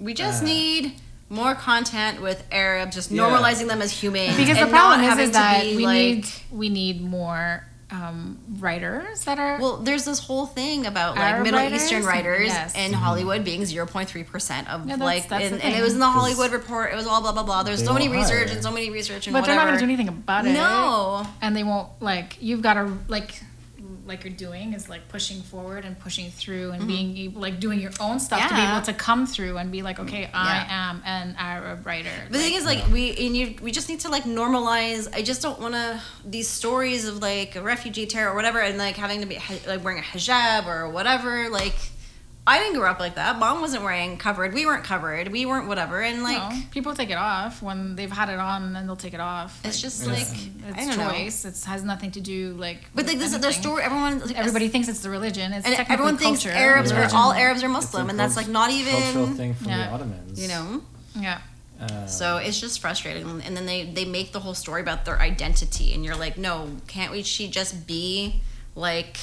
We 0.00 0.14
just 0.14 0.42
Uh, 0.42 0.46
need 0.46 0.92
more 1.28 1.54
content 1.54 2.20
with 2.20 2.42
Arabs, 2.50 2.94
just 2.94 3.10
Yeah. 3.10 3.22
normalizing 3.22 3.68
them 3.68 3.80
as 3.80 3.90
humans. 3.92 4.36
Because 4.36 4.58
the 4.58 4.66
problem 4.66 5.00
is, 5.10 5.18
is 5.28 5.30
that 5.32 5.64
we 5.64 5.84
like- 5.86 5.96
need 5.96 6.26
we 6.50 6.68
need 6.68 7.00
more 7.02 7.64
um, 7.92 8.38
writers 8.58 9.24
that 9.24 9.38
are 9.38 9.60
Well, 9.60 9.76
there's 9.76 10.04
this 10.04 10.18
whole 10.18 10.46
thing 10.46 10.86
about 10.86 11.16
like 11.16 11.42
Middle 11.42 11.60
writers? 11.60 11.82
Eastern 11.84 12.04
writers 12.04 12.46
Yes. 12.48 12.74
in 12.74 12.92
Hollywood 12.92 13.44
being 13.44 13.60
0.3 13.62 14.26
percent 14.26 14.68
of 14.68 14.80
Yeah, 14.88 14.96
that's- 14.96 15.00
like, 15.00 15.28
that's 15.28 15.52
and, 15.52 15.62
and 15.62 15.74
it 15.74 15.82
was 15.82 15.92
in 15.92 16.00
the 16.00 16.08
Hollywood 16.08 16.52
report. 16.52 16.92
It 16.92 16.96
was 16.96 17.06
all 17.06 17.20
blah 17.20 17.32
blah 17.32 17.42
blah. 17.42 17.62
There's 17.62 17.84
so 17.84 17.92
many 17.92 18.08
won't 18.08 18.20
research 18.22 18.46
hire. 18.48 18.54
and 18.54 18.62
so 18.62 18.70
many 18.72 18.90
research 18.90 19.26
and 19.26 19.34
but 19.34 19.44
they're 19.44 19.54
not 19.54 19.66
gonna 19.66 19.78
do 19.78 19.84
anything 19.84 20.08
about 20.08 20.46
it. 20.46 20.52
No. 20.52 21.26
and 21.42 21.54
they 21.54 21.64
won't 21.64 21.88
like 22.00 22.38
you've 22.40 22.62
got 22.62 22.74
to 22.74 22.90
like 23.08 23.42
like 24.04 24.24
you're 24.24 24.32
doing 24.32 24.72
is 24.72 24.88
like 24.88 25.06
pushing 25.08 25.40
forward 25.42 25.84
and 25.84 25.96
pushing 25.98 26.28
through 26.30 26.72
and 26.72 26.86
being 26.88 27.16
able 27.16 27.40
like 27.40 27.60
doing 27.60 27.80
your 27.80 27.92
own 28.00 28.18
stuff 28.18 28.40
to 28.48 28.48
be 28.54 28.60
Mm-hmm. 28.60 28.72
Able 28.76 28.84
to 28.86 28.92
come 28.94 29.26
through 29.26 29.58
and 29.58 29.70
be 29.70 29.82
like 29.82 30.00
okay 30.00 30.28
I 30.34 30.56
Yeah. 30.56 30.90
am 30.90 31.02
an 31.04 31.36
Arab 31.38 31.86
writer. 31.86 32.10
But 32.26 32.32
the 32.32 32.38
thing 32.40 32.54
is, 32.54 32.64
like, 32.64 32.86
we 32.88 33.10
and 33.26 33.36
you, 33.36 33.54
we 33.62 33.70
just 33.70 33.88
need 33.88 34.00
to 34.00 34.08
like 34.08 34.24
normalize. 34.24 35.12
I 35.14 35.22
just 35.22 35.40
don't 35.42 35.60
want 35.60 35.74
to 35.74 36.00
these 36.24 36.48
stories 36.48 37.06
of 37.06 37.18
like 37.22 37.54
a 37.56 37.62
refugee 37.62 38.06
terror 38.06 38.32
or 38.32 38.34
whatever, 38.34 38.58
and 38.60 38.76
like 38.78 38.96
having 38.96 39.20
to 39.20 39.26
be 39.26 39.38
like 39.66 39.84
wearing 39.84 39.98
a 40.00 40.02
hijab 40.02 40.66
or 40.66 40.88
whatever. 40.88 41.48
Like, 41.48 41.74
I 42.44 42.58
didn't 42.58 42.74
grow 42.80 42.90
up 42.90 42.98
like 42.98 43.14
that. 43.14 43.38
Mom 43.38 43.60
wasn't 43.60 43.84
wearing 43.84 44.16
covered. 44.18 44.52
We 44.52 44.66
weren't 44.66 44.82
covered. 44.82 45.28
We 45.28 45.46
weren't 45.46 45.68
whatever. 45.68 46.00
And 46.02 46.24
like, 46.24 46.38
no, 46.38 46.60
people 46.72 46.92
take 46.92 47.10
it 47.10 47.16
off 47.16 47.62
when 47.62 47.94
they've 47.94 48.10
had 48.10 48.28
it 48.30 48.38
on 48.40 48.64
and 48.64 48.74
then 48.74 48.84
they'll 48.86 48.96
take 48.96 49.14
it 49.14 49.20
off. 49.20 49.60
it's 49.64 49.80
just 49.80 50.02
Yeah. 50.04 50.12
like 50.12 50.22
it's 50.22 50.76
I 50.76 50.84
don't 50.86 50.98
know. 50.98 51.10
choice. 51.10 51.44
It 51.44 51.56
has 51.68 51.84
nothing 51.84 52.10
to 52.12 52.20
do 52.20 52.54
like. 52.54 52.80
But 52.96 53.04
with 53.04 53.08
like 53.08 53.18
this, 53.20 53.30
their 53.30 53.44
anything. 53.44 53.62
story. 53.62 53.82
Everyone, 53.84 54.18
like, 54.20 54.36
Everybody 54.36 54.68
thinks 54.68 54.88
it's 54.88 55.00
the 55.00 55.10
religion. 55.10 55.52
It's 55.52 55.64
and 55.66 55.76
technically 55.76 55.92
everyone 55.94 56.16
thinks 56.16 56.42
culture, 56.42 56.56
Arabs 56.58 56.90
are 56.90 57.08
all 57.14 57.32
Arabs 57.32 57.62
are 57.62 57.68
Muslim, 57.68 58.10
and 58.10 58.18
that's 58.18 58.34
like 58.36 58.48
not 58.48 58.70
even 58.72 58.92
a 58.92 59.00
cultural 59.02 59.26
thing 59.28 59.54
from 59.54 59.68
Yeah. 59.68 59.86
the 59.86 59.92
Ottomans. 59.94 60.40
you 60.42 60.48
know. 60.48 60.82
Yeah. 61.14 61.38
Uh, 61.80 62.06
So 62.08 62.38
it's 62.38 62.58
just 62.60 62.80
frustrating, 62.80 63.40
and 63.46 63.56
then 63.56 63.66
they 63.66 63.84
they 63.84 64.04
make 64.04 64.32
the 64.32 64.40
whole 64.40 64.54
story 64.54 64.80
about 64.80 65.04
their 65.04 65.20
identity, 65.20 65.94
and 65.94 66.04
you're 66.04 66.16
like, 66.16 66.36
no, 66.36 66.70
can't 66.88 67.12
we? 67.12 67.22
She 67.22 67.46
just 67.48 67.86
be 67.86 68.40
like 68.74 69.16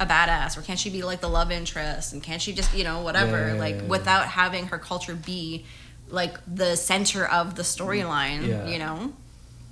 a 0.00 0.06
badass, 0.06 0.56
or 0.58 0.62
can't 0.62 0.78
she 0.78 0.90
be 0.90 1.02
like 1.02 1.20
the 1.20 1.28
love 1.28 1.50
interest, 1.50 2.12
and 2.12 2.22
can't 2.22 2.40
she 2.42 2.52
just 2.52 2.74
you 2.74 2.84
know 2.84 3.00
whatever, 3.02 3.38
Yeah, 3.48 3.54
yeah, 3.54 3.60
like 3.60 3.74
yeah, 3.76 3.82
yeah. 3.82 3.88
without 3.88 4.26
having 4.28 4.66
her 4.68 4.78
culture 4.78 5.14
be 5.14 5.64
like 6.08 6.36
the 6.52 6.76
center 6.76 7.26
of 7.26 7.54
the 7.56 7.62
storyline, 7.62 8.46
Yeah. 8.46 8.66
you 8.68 8.78
know? 8.78 9.12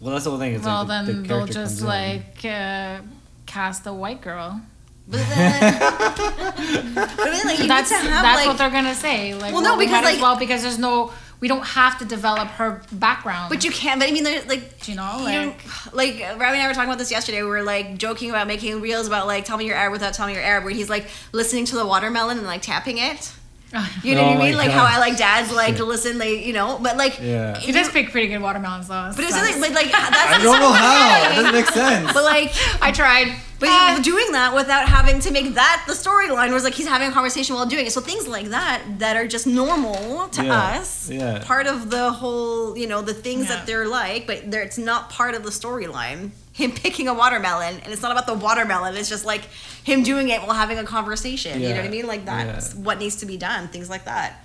well, 0.01 0.13
that's 0.13 0.25
the 0.25 0.31
whole 0.31 0.39
thing. 0.39 0.55
It's 0.55 0.65
Well, 0.65 0.85
like 0.85 1.07
the, 1.07 1.13
then 1.13 1.23
the 1.23 1.29
they'll 1.29 1.47
just 1.47 1.81
like 1.83 2.45
uh, 2.45 2.99
cast 3.47 3.87
a 3.87 3.93
white 3.93 4.21
girl. 4.21 4.61
But 5.07 5.21
then, 5.29 5.79
but 6.95 7.17
then 7.17 7.47
like 7.47 7.59
you 7.59 7.69
that's 7.69 7.91
to 7.91 7.95
have 7.97 8.23
that's 8.23 8.39
like 8.41 8.47
what 8.49 8.59
they're 8.59 8.71
gonna 8.71 8.95
say. 8.95 9.35
Like, 9.35 9.53
Well, 9.53 9.63
well, 9.63 9.77
no, 9.77 9.79
because, 9.79 9.93
might 10.03 10.09
as 10.11 10.15
like- 10.15 10.23
well 10.23 10.37
because 10.39 10.63
there's 10.63 10.79
no, 10.79 11.13
we 11.45 11.49
don't 11.49 11.67
have 11.67 11.99
to 11.99 12.07
develop 12.07 12.49
her 12.57 12.81
background. 12.91 13.51
But 13.51 13.65
you 13.65 13.71
can't. 13.71 14.01
But 14.01 14.09
I 14.09 14.13
mean, 14.13 14.25
there's 14.25 14.47
like 14.47 14.89
you 14.89 14.95
know, 14.95 15.19
you 15.19 15.25
like 15.25 15.35
know, 15.35 15.55
like 15.93 16.15
Robbie 16.41 16.57
and 16.57 16.63
I 16.63 16.69
were 16.69 16.73
talking 16.73 16.89
about 16.89 16.97
this 16.99 17.11
yesterday. 17.11 17.43
We 17.43 17.49
were 17.51 17.63
like 17.63 17.99
joking 17.99 18.31
about 18.31 18.47
making 18.47 18.81
reels 18.81 19.07
about 19.07 19.27
like 19.27 19.45
tell 19.45 19.59
me 19.59 19.67
you're 19.67 19.77
Arab 19.77 19.93
without 19.93 20.15
telling 20.15 20.33
me 20.33 20.39
you're 20.39 20.49
Arab, 20.49 20.65
where 20.65 20.73
he's 20.73 20.89
like 20.89 21.05
listening 21.33 21.67
to 21.67 21.77
the 21.77 21.85
watermelon 21.87 22.39
and 22.39 22.47
like 22.47 22.63
tapping 22.63 22.97
it. 22.97 23.33
Oh 23.77 23.91
you 24.05 24.15
know 24.15 24.21
Oh 24.21 24.25
what 24.27 24.33
I 24.37 24.41
oh 24.41 24.45
mean? 24.45 24.57
Like 24.57 24.69
God. 24.69 24.87
how 24.89 24.97
I 24.97 25.01
like 25.01 25.17
dads 25.19 25.51
like 25.53 25.77
to 25.79 25.85
listen. 25.85 26.17
They 26.17 26.45
you 26.47 26.53
know, 26.53 26.79
but 26.81 26.97
like 26.97 27.19
Yeah. 27.21 27.59
he 27.59 27.73
does 27.73 27.89
pick 27.91 28.11
pretty 28.13 28.29
good 28.29 28.41
watermelons 28.41 28.87
though. 28.87 29.11
But 29.17 29.25
it's 29.25 29.35
so- 29.35 29.43
like, 29.43 29.59
but 29.61 29.73
like 29.73 29.91
I 29.93 30.39
don't 30.41 30.61
know 30.61 30.73
how. 30.73 31.33
It 31.33 31.35
doesn't 31.35 31.53
make 31.53 31.67
sense. 31.67 32.13
but 32.13 32.23
like 32.23 32.53
I 32.81 32.93
tried. 32.93 33.35
But 33.69 33.99
Ah. 33.99 34.01
doing 34.03 34.33
that 34.33 34.55
without 34.55 34.89
having 34.89 35.21
to 35.21 35.31
make 35.31 35.55
that 35.55 35.85
the 35.87 35.93
storyline 35.93 36.53
was 36.53 36.65
like 36.65 36.75
he's 36.75 36.87
having 36.87 37.09
a 37.09 37.13
conversation 37.13 37.55
while 37.55 37.67
doing 37.67 37.87
it. 37.87 37.93
So 37.93 38.01
things 38.01 38.27
like 38.27 38.47
that 38.49 38.83
that 38.99 39.17
are 39.17 39.27
just 39.27 39.47
normal 39.47 40.29
to 40.29 40.45
Yeah. 40.45 40.53
us. 40.79 41.09
Yeah. 41.11 41.39
Part 41.45 41.67
of 41.67 41.91
the 41.91 42.11
whole 42.13 42.77
you 42.77 42.87
know 42.87 43.03
the 43.03 43.15
things 43.15 43.49
Yeah. 43.49 43.57
that 43.57 43.67
they're 43.67 43.87
like, 43.89 44.27
but 44.27 44.51
they're, 44.51 44.63
it's 44.63 44.79
not 44.79 45.11
part 45.11 45.35
of 45.35 45.43
the 45.43 45.51
storyline. 45.51 46.31
Him 46.53 46.71
picking 46.71 47.09
a 47.09 47.15
watermelon, 47.15 47.81
and 47.83 47.93
it's 47.93 48.01
not 48.03 48.13
about 48.13 48.27
the 48.29 48.35
watermelon. 48.35 48.95
It's 48.97 49.09
just 49.09 49.25
like 49.25 49.43
him 49.83 50.05
doing 50.05 50.29
it 50.29 50.41
while 50.43 50.55
having 50.55 50.79
a 50.79 50.85
conversation. 50.85 51.61
You 51.61 51.71
know 51.71 51.77
what 51.77 51.85
I 51.87 51.89
mean? 51.89 52.07
Like 52.07 52.25
that's 52.25 52.75
Yeah. 52.75 52.81
what 52.81 52.99
needs 53.01 53.17
to 53.17 53.27
be 53.27 53.37
done. 53.37 53.67
Things 53.69 53.91
like 53.91 54.05
that. 54.05 54.41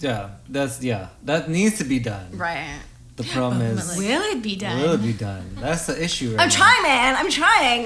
yeah, 0.00 0.28
that's 0.48 0.80
yeah, 0.80 1.08
that 1.24 1.50
needs 1.50 1.78
to 1.78 1.84
be 1.84 1.98
done. 1.98 2.28
Right. 2.32 2.78
The 3.18 3.24
problem 3.24 3.60
is, 3.62 3.96
Will 3.98 4.22
it 4.22 4.42
be 4.42 4.54
done? 4.56 4.80
will 4.80 4.92
it 4.94 5.02
be 5.02 5.12
done? 5.12 5.44
That's 5.60 5.86
the 5.86 6.02
issue. 6.02 6.30
Right 6.36 6.42
I'm 6.42 6.48
now. 6.48 6.54
trying, 6.54 6.82
man. 6.84 7.16
I'm 7.16 7.30
trying. 7.30 7.84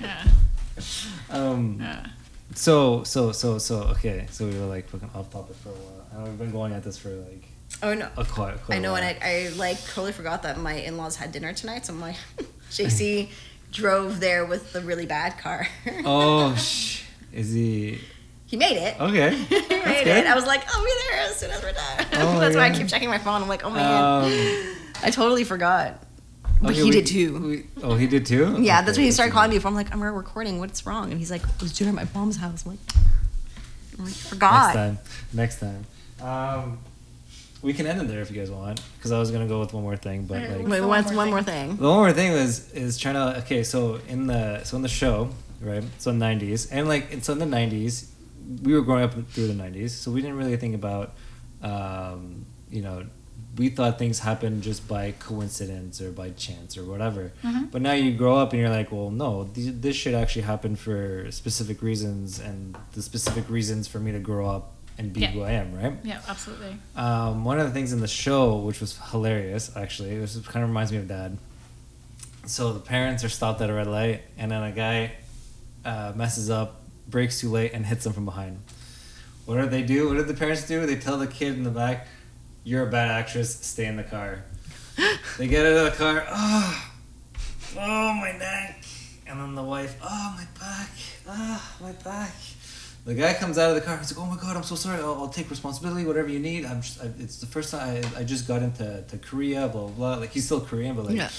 Yeah. 0.00 0.24
Um. 1.30 1.78
Yeah. 1.80 2.06
So 2.54 3.04
so 3.04 3.30
so 3.32 3.58
so 3.58 3.82
okay. 3.94 4.26
So 4.30 4.46
we 4.46 4.58
were 4.58 4.66
like 4.66 4.88
fucking 4.88 5.10
off 5.14 5.30
topic 5.30 5.54
for 5.56 5.68
a 5.68 5.72
while, 5.72 6.06
and 6.12 6.24
we've 6.28 6.38
been 6.38 6.50
going 6.50 6.72
at 6.72 6.82
this 6.82 6.98
for 6.98 7.10
like 7.10 7.44
oh 7.82 7.94
no. 7.94 8.08
a 8.16 8.24
quite. 8.24 8.60
quite 8.64 8.76
I 8.76 8.78
know, 8.80 8.94
a 8.94 9.00
and. 9.00 9.16
I, 9.22 9.46
I 9.46 9.48
like 9.56 9.78
totally 9.84 10.12
forgot 10.12 10.42
that 10.42 10.58
my 10.58 10.74
in 10.74 10.96
laws 10.96 11.16
had 11.16 11.30
dinner 11.32 11.52
tonight. 11.52 11.86
So 11.86 11.92
I'm 11.94 12.00
like, 12.00 12.16
JC 12.70 13.28
drove 13.70 14.18
there 14.20 14.44
with 14.44 14.72
the 14.72 14.80
really 14.80 15.06
bad 15.06 15.38
car. 15.38 15.68
Oh, 16.04 16.54
sh- 16.58 17.04
is 17.32 17.52
he 17.52 18.00
he 18.50 18.56
made 18.56 18.76
it. 18.76 19.00
okay? 19.00 19.30
he 19.36 19.54
made 19.58 20.04
good. 20.04 20.16
it. 20.18 20.26
I 20.26 20.34
was 20.34 20.44
like, 20.46 20.62
I'll 20.74 20.84
be 20.84 20.90
there 21.08 21.20
as 21.20 21.36
soon 21.36 21.50
as 21.50 21.62
we're 21.62 21.72
done. 21.72 22.06
Oh 22.12 22.38
That's 22.40 22.56
why 22.56 22.66
I 22.66 22.70
keep 22.70 22.88
checking 22.88 23.08
my 23.08 23.18
phone. 23.18 23.40
I'm 23.42 23.48
like, 23.48 23.64
oh 23.64 23.70
man, 23.70 24.24
Um, 24.24 24.76
I 25.02 25.10
totally 25.10 25.44
forgot. 25.44 26.02
But 26.60 26.72
okay, 26.72 26.78
he 26.80 26.84
we- 26.86 26.90
did 26.90 27.06
too. 27.06 27.38
we- 27.38 27.66
oh, 27.82 27.94
he 27.94 28.06
did 28.06 28.26
too. 28.26 28.56
yeah, 28.60 28.82
that's 28.82 28.96
Okay, 28.96 29.02
when 29.02 29.06
he 29.06 29.12
started 29.12 29.32
calling 29.32 29.50
me. 29.50 29.60
I'm 29.64 29.74
like, 29.74 29.92
I'm 29.92 30.02
recording. 30.02 30.58
What's 30.58 30.84
wrong? 30.84 31.10
And 31.10 31.18
he's 31.18 31.30
like, 31.30 31.44
I 31.46 31.50
was 31.62 31.72
dinner 31.72 31.90
at 31.90 31.94
my 31.94 32.06
mom's 32.18 32.36
house. 32.36 32.64
I'm 32.66 32.72
like, 32.72 32.80
I'm 33.98 34.04
like 34.04 34.14
forgot. 34.14 34.74
Next 34.74 34.76
time. 34.76 34.98
Next 35.32 35.60
time. 35.60 35.86
Um, 36.20 36.78
we 37.62 37.72
can 37.72 37.86
end 37.86 38.00
it 38.02 38.08
there 38.08 38.20
if 38.20 38.30
you 38.30 38.36
guys 38.38 38.50
want, 38.50 38.80
because 38.96 39.12
I 39.12 39.18
was 39.18 39.30
gonna 39.30 39.46
go 39.46 39.60
with 39.60 39.72
one 39.72 39.82
more 39.82 39.96
thing, 39.96 40.24
but 40.26 40.42
like 40.50 40.66
Wait, 40.66 40.78
So 40.78 40.88
one, 40.88 41.04
one 41.16 41.30
more 41.30 41.42
thing. 41.42 41.76
the 41.76 41.82
one 41.88 41.96
more 41.98 42.12
thing 42.12 42.32
was 42.32 42.70
is 42.72 42.98
trying 42.98 43.14
to 43.14 43.38
okay. 43.40 43.62
So 43.62 44.00
in 44.08 44.26
the 44.26 44.62
so 44.64 44.76
in 44.76 44.82
the 44.82 44.88
show, 44.88 45.30
right? 45.62 45.84
So 45.98 46.10
'90s 46.12 46.68
and 46.72 46.88
like 46.88 47.08
so 47.22 47.32
in 47.34 47.38
the 47.38 47.44
'90s, 47.46 48.06
we 48.62 48.74
were 48.74 48.82
growing 48.82 49.04
up 49.04 49.12
through 49.30 49.48
the 49.48 49.54
'90s, 49.54 49.90
so 49.90 50.10
we 50.10 50.20
didn't 50.20 50.36
really 50.36 50.56
think 50.56 50.74
about, 50.74 51.14
um, 51.62 52.46
you 52.70 52.82
know. 52.82 53.04
We 53.56 53.68
thought 53.68 53.98
things 53.98 54.20
happened 54.20 54.62
just 54.62 54.86
by 54.86 55.10
coincidence 55.18 56.00
or 56.00 56.12
by 56.12 56.30
chance 56.30 56.78
or 56.78 56.84
whatever. 56.84 57.32
But 57.72 57.82
now 57.82 57.92
you 57.92 58.12
grow 58.12 58.36
up 58.36 58.52
and 58.52 58.60
you're 58.60 58.70
like, 58.70 58.92
well, 58.92 59.10
no, 59.10 59.50
th- 59.52 59.74
this 59.80 59.96
shit 59.96 60.14
actually 60.14 60.42
happened 60.42 60.78
for 60.78 61.26
specific 61.32 61.82
reasons, 61.82 62.38
and 62.38 62.78
the 62.92 63.02
specific 63.02 63.50
reasons 63.50 63.88
for 63.88 63.98
me 63.98 64.12
to 64.12 64.20
grow 64.20 64.48
up 64.48 64.74
and 64.98 65.12
be 65.12 65.20
Yeah. 65.22 65.30
who 65.32 65.42
I 65.42 65.50
am, 65.52 65.74
right? 65.74 65.94
Yeah, 66.04 66.20
absolutely. 66.28 66.76
Um, 66.94 67.44
one 67.44 67.58
of 67.58 67.66
the 67.66 67.72
things 67.72 67.92
in 67.92 68.00
the 68.00 68.06
show, 68.08 68.56
which 68.58 68.80
was 68.80 68.96
hilarious, 69.10 69.72
actually, 69.76 70.16
this 70.18 70.38
kind 70.46 70.62
of 70.62 70.70
reminds 70.70 70.92
me 70.92 70.98
of 70.98 71.08
Dad. 71.08 71.36
So 72.46 72.72
the 72.72 72.80
parents 72.80 73.24
are 73.24 73.28
stopped 73.28 73.60
at 73.60 73.68
a 73.68 73.74
red 73.74 73.88
light, 73.88 74.22
and 74.38 74.50
then 74.52 74.62
a 74.62 74.72
guy 74.72 75.12
uh, 75.84 76.12
messes 76.14 76.50
up 76.50 76.79
brakes 77.10 77.40
too 77.40 77.50
late 77.50 77.72
and 77.72 77.84
hits 77.86 78.04
them 78.04 78.12
from 78.12 78.24
behind. 78.24 78.60
What 79.46 79.56
do 79.60 79.66
they 79.66 79.82
do? 79.82 80.08
What 80.08 80.16
did 80.16 80.28
the 80.28 80.34
parents 80.34 80.66
do? 80.66 80.86
They 80.86 80.96
tell 80.96 81.18
the 81.18 81.26
kid 81.26 81.54
in 81.54 81.64
the 81.64 81.70
back, 81.70 82.06
"You're 82.64 82.86
a 82.86 82.90
bad 82.90 83.10
actress. 83.10 83.54
Stay 83.66 83.86
in 83.86 83.96
the 83.96 84.04
car." 84.04 84.44
they 85.38 85.48
get 85.48 85.66
out 85.66 85.72
of 85.72 85.84
the 85.92 85.98
car. 85.98 86.24
Oh, 86.30 86.92
oh 87.76 88.14
my 88.14 88.32
neck, 88.38 88.84
and 89.26 89.40
then 89.40 89.54
the 89.54 89.62
wife. 89.62 89.96
Oh 90.02 90.34
my 90.36 90.44
back. 90.60 90.90
Ah, 91.28 91.76
my 91.80 91.92
back. 91.92 92.32
The 93.06 93.14
guy 93.14 93.32
comes 93.32 93.56
out 93.56 93.70
of 93.70 93.74
the 93.76 93.80
car. 93.80 93.96
He's 93.98 94.16
like, 94.16 94.24
"Oh 94.24 94.30
my 94.30 94.40
god, 94.40 94.56
I'm 94.56 94.62
so 94.62 94.74
sorry. 94.74 94.98
I'll, 95.00 95.14
I'll 95.14 95.28
take 95.28 95.48
responsibility. 95.50 96.04
Whatever 96.04 96.28
you 96.28 96.38
need. 96.38 96.64
I'm. 96.66 96.82
Just, 96.82 97.02
I, 97.02 97.10
it's 97.18 97.40
the 97.40 97.46
first 97.46 97.70
time 97.72 98.02
I, 98.16 98.20
I 98.20 98.24
just 98.24 98.46
got 98.46 98.62
into 98.62 99.02
to 99.08 99.18
Korea. 99.18 99.68
Blah 99.68 99.86
blah. 99.86 99.90
blah. 99.90 100.14
Like 100.16 100.30
he's 100.32 100.44
still 100.44 100.60
Korean, 100.60 100.94
but 100.94 101.06
like, 101.06 101.16
Yeah. 101.16 101.30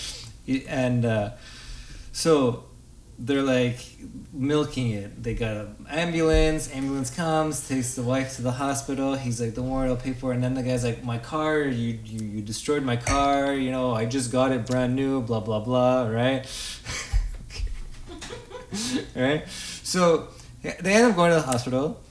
he- 0.46 0.68
and 0.68 1.06
uh, 1.06 1.30
so 2.12 2.66
they're 3.24 3.44
like 3.44 3.80
milking 4.34 4.92
it. 4.92 5.22
They 5.22 5.34
got 5.34 5.56
an 5.58 5.86
ambulance. 5.90 6.74
Ambulance 6.74 7.10
comes, 7.10 7.68
takes 7.68 7.96
the 7.96 8.04
wife 8.04 8.36
to 8.36 8.42
the 8.42 8.52
hospital. 8.52 9.16
He's 9.16 9.40
like, 9.40 9.54
"Don't 9.54 9.70
worry, 9.70 9.90
I'll 9.90 9.96
pay 9.96 10.14
for 10.14 10.32
it." 10.32 10.36
And 10.36 10.44
then 10.44 10.56
the 10.56 10.64
guy's 10.64 10.84
like, 10.84 11.04
"My 11.04 11.20
car, 11.20 11.60
you 11.62 12.00
you, 12.04 12.26
you 12.26 12.42
destroyed 12.42 12.84
my 12.84 12.98
car. 12.98 13.54
You 13.54 13.72
know, 13.72 13.94
I 13.94 14.06
just 14.06 14.32
got 14.32 14.52
it 14.52 14.66
brand 14.66 14.96
new. 14.96 15.22
Blah 15.22 15.42
blah 15.42 15.60
blah. 15.60 16.08
Right." 16.08 16.46
right. 19.16 19.48
So 19.48 20.28
they 20.62 20.94
end 20.94 21.12
up 21.12 21.16
going 21.16 21.32
to 21.32 21.36
the 21.36 21.42
hospital. 21.42 22.02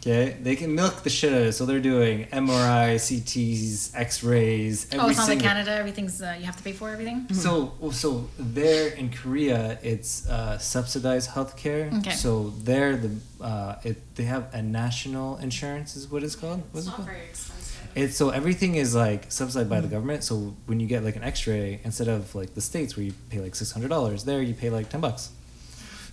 Okay, 0.00 0.36
they 0.40 0.54
can 0.54 0.74
milk 0.74 1.02
the 1.02 1.10
shit 1.10 1.32
out 1.32 1.40
of 1.40 1.46
it. 1.48 1.52
So 1.54 1.66
they're 1.66 1.80
doing 1.80 2.26
MRI, 2.26 2.94
CTs, 2.96 3.90
X-rays. 3.94 4.86
Every 4.92 5.00
Oh, 5.04 5.08
it's 5.08 5.18
not 5.18 5.28
like 5.28 5.40
Canada. 5.40 5.72
Everything's 5.72 6.22
uh, 6.22 6.36
you 6.38 6.44
have 6.46 6.56
to 6.56 6.62
pay 6.62 6.72
for 6.72 6.88
everything. 6.90 7.26
so, 7.32 7.74
so 7.92 8.28
there 8.38 8.88
in 8.94 9.10
Korea, 9.10 9.78
it's 9.82 10.28
uh, 10.28 10.56
subsidized 10.58 11.30
healthcare. 11.30 11.92
Okay. 11.98 12.10
So 12.12 12.50
there, 12.62 12.96
the 12.96 13.10
uh, 13.40 13.76
it 13.82 13.96
they 14.14 14.24
have 14.24 14.52
a 14.54 14.62
national 14.62 15.36
insurance 15.38 15.96
is 15.96 16.08
what 16.10 16.22
it's 16.22 16.36
called. 16.36 16.62
What's 16.72 16.86
It's 16.86 16.86
it 16.86 16.90
not 16.90 16.96
called? 16.96 17.08
very 17.08 17.24
expensive. 17.24 17.88
It's 17.96 18.16
so 18.16 18.30
everything 18.30 18.76
is 18.76 18.94
like 18.94 19.32
subsidized 19.32 19.68
by 19.68 19.80
the 19.80 19.88
government. 19.88 20.22
So 20.22 20.54
when 20.66 20.78
you 20.78 20.86
get 20.86 21.02
like 21.02 21.16
an 21.16 21.24
X-ray, 21.24 21.80
instead 21.82 22.06
of 22.06 22.32
like 22.36 22.54
the 22.54 22.60
states 22.60 22.96
where 22.96 23.04
you 23.04 23.12
pay 23.30 23.40
like 23.40 23.56
six 23.56 23.72
hundred 23.72 23.88
dollars, 23.88 24.22
there 24.24 24.40
you 24.42 24.54
pay 24.54 24.70
like 24.70 24.88
ten 24.90 25.00
bucks. 25.00 25.30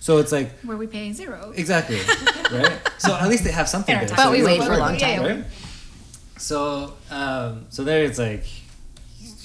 So 0.06 0.18
it's 0.18 0.30
like 0.30 0.50
Where 0.60 0.76
we 0.76 0.86
pay 0.86 1.12
zero. 1.12 1.52
exactly 1.56 1.98
right. 2.52 2.78
So 2.98 3.16
at 3.16 3.28
least 3.28 3.42
they 3.42 3.50
have 3.50 3.68
something 3.68 3.92
there. 3.92 4.06
but 4.08 4.16
So 4.20 4.30
we 4.30 4.38
it's 4.38 4.46
wait 4.46 4.62
for 4.62 4.72
a 4.72 4.78
long 4.78 4.96
time. 4.96 5.20
right? 5.22 5.44
So, 6.36 6.94
um, 7.10 7.66
so 7.70 7.82
there 7.82 8.04
it's 8.04 8.20
like, 8.28 8.44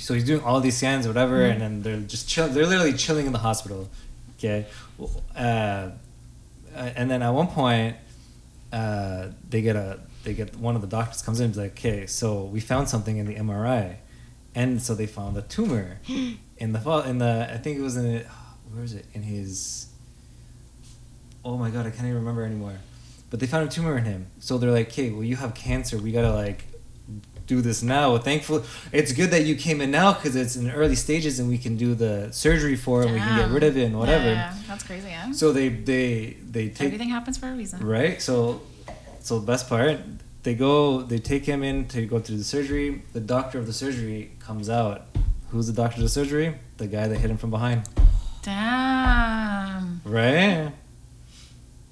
so 0.05 0.13
he's 0.13 0.23
doing 0.23 0.41
all 0.43 0.61
these 0.61 0.77
scans, 0.77 1.07
or 1.07 1.09
whatever, 1.09 1.37
Mm-hmm. 1.39 1.51
and 1.53 1.61
then 1.61 1.81
they're 1.81 2.07
just 2.07 2.29
chill. 2.29 2.47
They're 2.47 2.67
literally 2.67 2.93
chilling 2.93 3.25
in 3.25 3.33
the 3.33 3.39
hospital. 3.49 3.89
Okay, 4.37 4.67
uh, 5.35 5.39
uh, 5.39 5.89
and 6.75 7.09
then 7.09 7.23
at 7.23 7.31
one 7.31 7.47
point, 7.47 7.95
uh, 8.71 9.29
they 9.49 9.61
get 9.63 9.75
a 9.75 9.99
they 10.23 10.33
get 10.35 10.55
one 10.57 10.75
of 10.75 10.81
the 10.81 10.87
doctors 10.97 11.23
comes 11.23 11.39
in 11.39 11.45
and 11.45 11.53
is 11.53 11.57
like, 11.57 11.71
okay, 11.71 12.05
so 12.05 12.43
we 12.45 12.59
found 12.59 12.87
something 12.87 13.17
in 13.17 13.25
the 13.25 13.35
MRI, 13.35 13.95
and 14.53 14.79
so 14.79 14.93
they 14.93 15.07
found 15.07 15.37
a 15.37 15.41
tumor 15.41 15.97
in 16.57 16.71
the 16.73 16.79
fall 16.79 17.01
in 17.01 17.17
the 17.17 17.47
I 17.51 17.57
think 17.57 17.79
it 17.79 17.81
was 17.81 17.97
in 17.97 18.05
it, 18.05 18.27
where 18.71 18.83
is 18.83 18.93
it 18.93 19.05
in 19.15 19.23
his 19.23 19.87
oh 21.43 21.57
my 21.57 21.69
god 21.69 21.85
I 21.85 21.89
can't 21.89 22.03
even 22.03 22.15
remember 22.15 22.43
anymore, 22.43 22.77
but 23.29 23.39
they 23.39 23.47
found 23.47 23.67
a 23.67 23.71
tumor 23.71 23.97
in 23.97 24.05
him. 24.05 24.27
So 24.39 24.57
they're 24.57 24.71
like, 24.71 24.87
okay, 24.89 25.09
well 25.11 25.23
you 25.23 25.35
have 25.37 25.53
cancer, 25.53 25.97
we 25.97 26.11
gotta 26.11 26.33
like 26.33 26.65
do 27.47 27.59
this 27.61 27.83
now. 27.83 28.17
Thankfully, 28.17 28.63
it's 28.93 29.11
good 29.11 29.31
that 29.31 29.43
you 29.43 29.55
came 29.55 29.81
in 29.81 29.91
now 29.91 30.13
because 30.13 30.35
it's 30.35 30.55
in 30.55 30.71
early 30.71 30.95
stages 30.95 31.39
and 31.39 31.49
we 31.49 31.57
can 31.57 31.75
do 31.75 31.95
the 31.95 32.31
surgery 32.31 32.75
for 32.77 33.01
it 33.01 33.05
and 33.07 33.13
we 33.15 33.19
can 33.19 33.37
get 33.37 33.49
rid 33.49 33.63
of 33.63 33.75
it 33.75 33.83
and 33.83 33.97
whatever. 33.99 34.25
Yeah, 34.29 34.55
that's 34.67 34.83
crazy. 34.83 35.09
Yeah. 35.09 35.31
So 35.33 35.51
they 35.51 35.67
they 35.69 36.37
they 36.49 36.69
take 36.69 36.87
Everything 36.87 37.09
happens 37.09 37.37
for 37.37 37.47
a 37.49 37.53
reason. 37.53 37.85
right. 37.85 38.21
So 38.21 38.61
so 39.19 39.39
the 39.39 39.45
best 39.45 39.67
part, 39.67 39.99
they 40.43 40.53
go 40.55 41.01
they 41.01 41.19
take 41.19 41.45
him 41.45 41.61
in 41.63 41.87
to 41.89 42.05
go 42.05 42.19
through 42.19 42.37
the 42.37 42.43
surgery. 42.43 43.01
The 43.13 43.19
doctor 43.19 43.59
of 43.59 43.65
the 43.67 43.73
surgery 43.73 44.31
comes 44.39 44.69
out. 44.69 45.07
Who's 45.49 45.67
the 45.67 45.73
doctor 45.73 45.97
of 45.97 46.03
the 46.03 46.09
surgery? 46.09 46.55
The 46.77 46.87
guy 46.87 47.07
that 47.09 47.17
hit 47.17 47.29
him 47.29 47.37
from 47.37 47.49
behind. 47.49 47.83
Damn. 48.43 50.01
Right. 50.05 50.71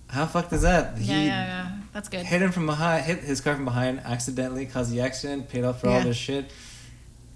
How 0.10 0.26
fucked 0.26 0.52
is 0.54 0.64
that? 0.64 0.98
Yeah, 0.98 1.16
yeah, 1.18 1.26
yeah. 1.26 1.72
That's 1.94 2.10
good. 2.10 2.26
hit 2.26 2.42
him 2.42 2.52
from 2.52 2.66
behind, 2.66 3.06
hit 3.06 3.20
his 3.20 3.42
car 3.42 3.56
from 3.56 3.66
behind, 3.66 4.00
accidentally 4.02 4.66
caused 4.66 4.92
the 4.92 5.02
accident, 5.02 5.50
paid 5.50 5.64
off 5.64 5.82
for 5.82 5.90
all 5.90 6.02
this 6.02 6.18
shit, 6.18 6.52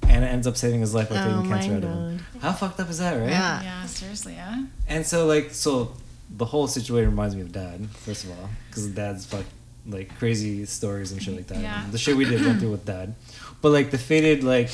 and 0.04 0.24
it 0.24 0.28
ends 0.28 0.48
up 0.48 0.58
saving 0.58 0.82
his 0.82 0.94
life 0.94 1.10
by 1.10 1.18
Oh 1.18 1.24
taking 1.24 1.50
my 1.50 1.58
cancer 1.58 1.76
out 1.78 1.84
of 1.84 1.90
him. 2.12 2.26
How 2.42 2.52
fucked 2.54 2.80
up 2.80 2.90
is 2.90 3.00
that, 3.00 3.14
right? 3.20 3.30
Yeah. 3.30 3.62
Yeah, 3.62 3.86
seriously, 3.86 4.34
yeah. 4.34 4.66
And 4.88 5.06
so, 5.06 5.26
like, 5.26 5.52
so 5.52 5.94
the 6.36 6.46
whole 6.46 6.68
situation 6.68 7.10
reminds 7.12 7.36
me 7.36 7.42
of 7.42 7.52
Dad, 7.52 7.88
first 7.92 8.24
of 8.26 8.32
all, 8.32 8.50
because 8.70 8.88
Dad's 8.88 9.26
fuck 9.26 9.46
like 9.86 10.18
crazy 10.18 10.66
stories 10.66 11.12
and 11.12 11.22
shit 11.22 11.36
like 11.36 11.48
that. 11.48 11.60
Yeah. 11.60 11.86
The 11.92 11.98
shit 11.98 12.16
we 12.16 12.26
did 12.26 12.44
went 12.46 12.60
through 12.60 12.72
with 12.72 12.86
Dad, 12.86 13.16
but 13.62 13.70
like 13.72 13.92
the 13.92 13.98
fated 13.98 14.44
like. 14.44 14.70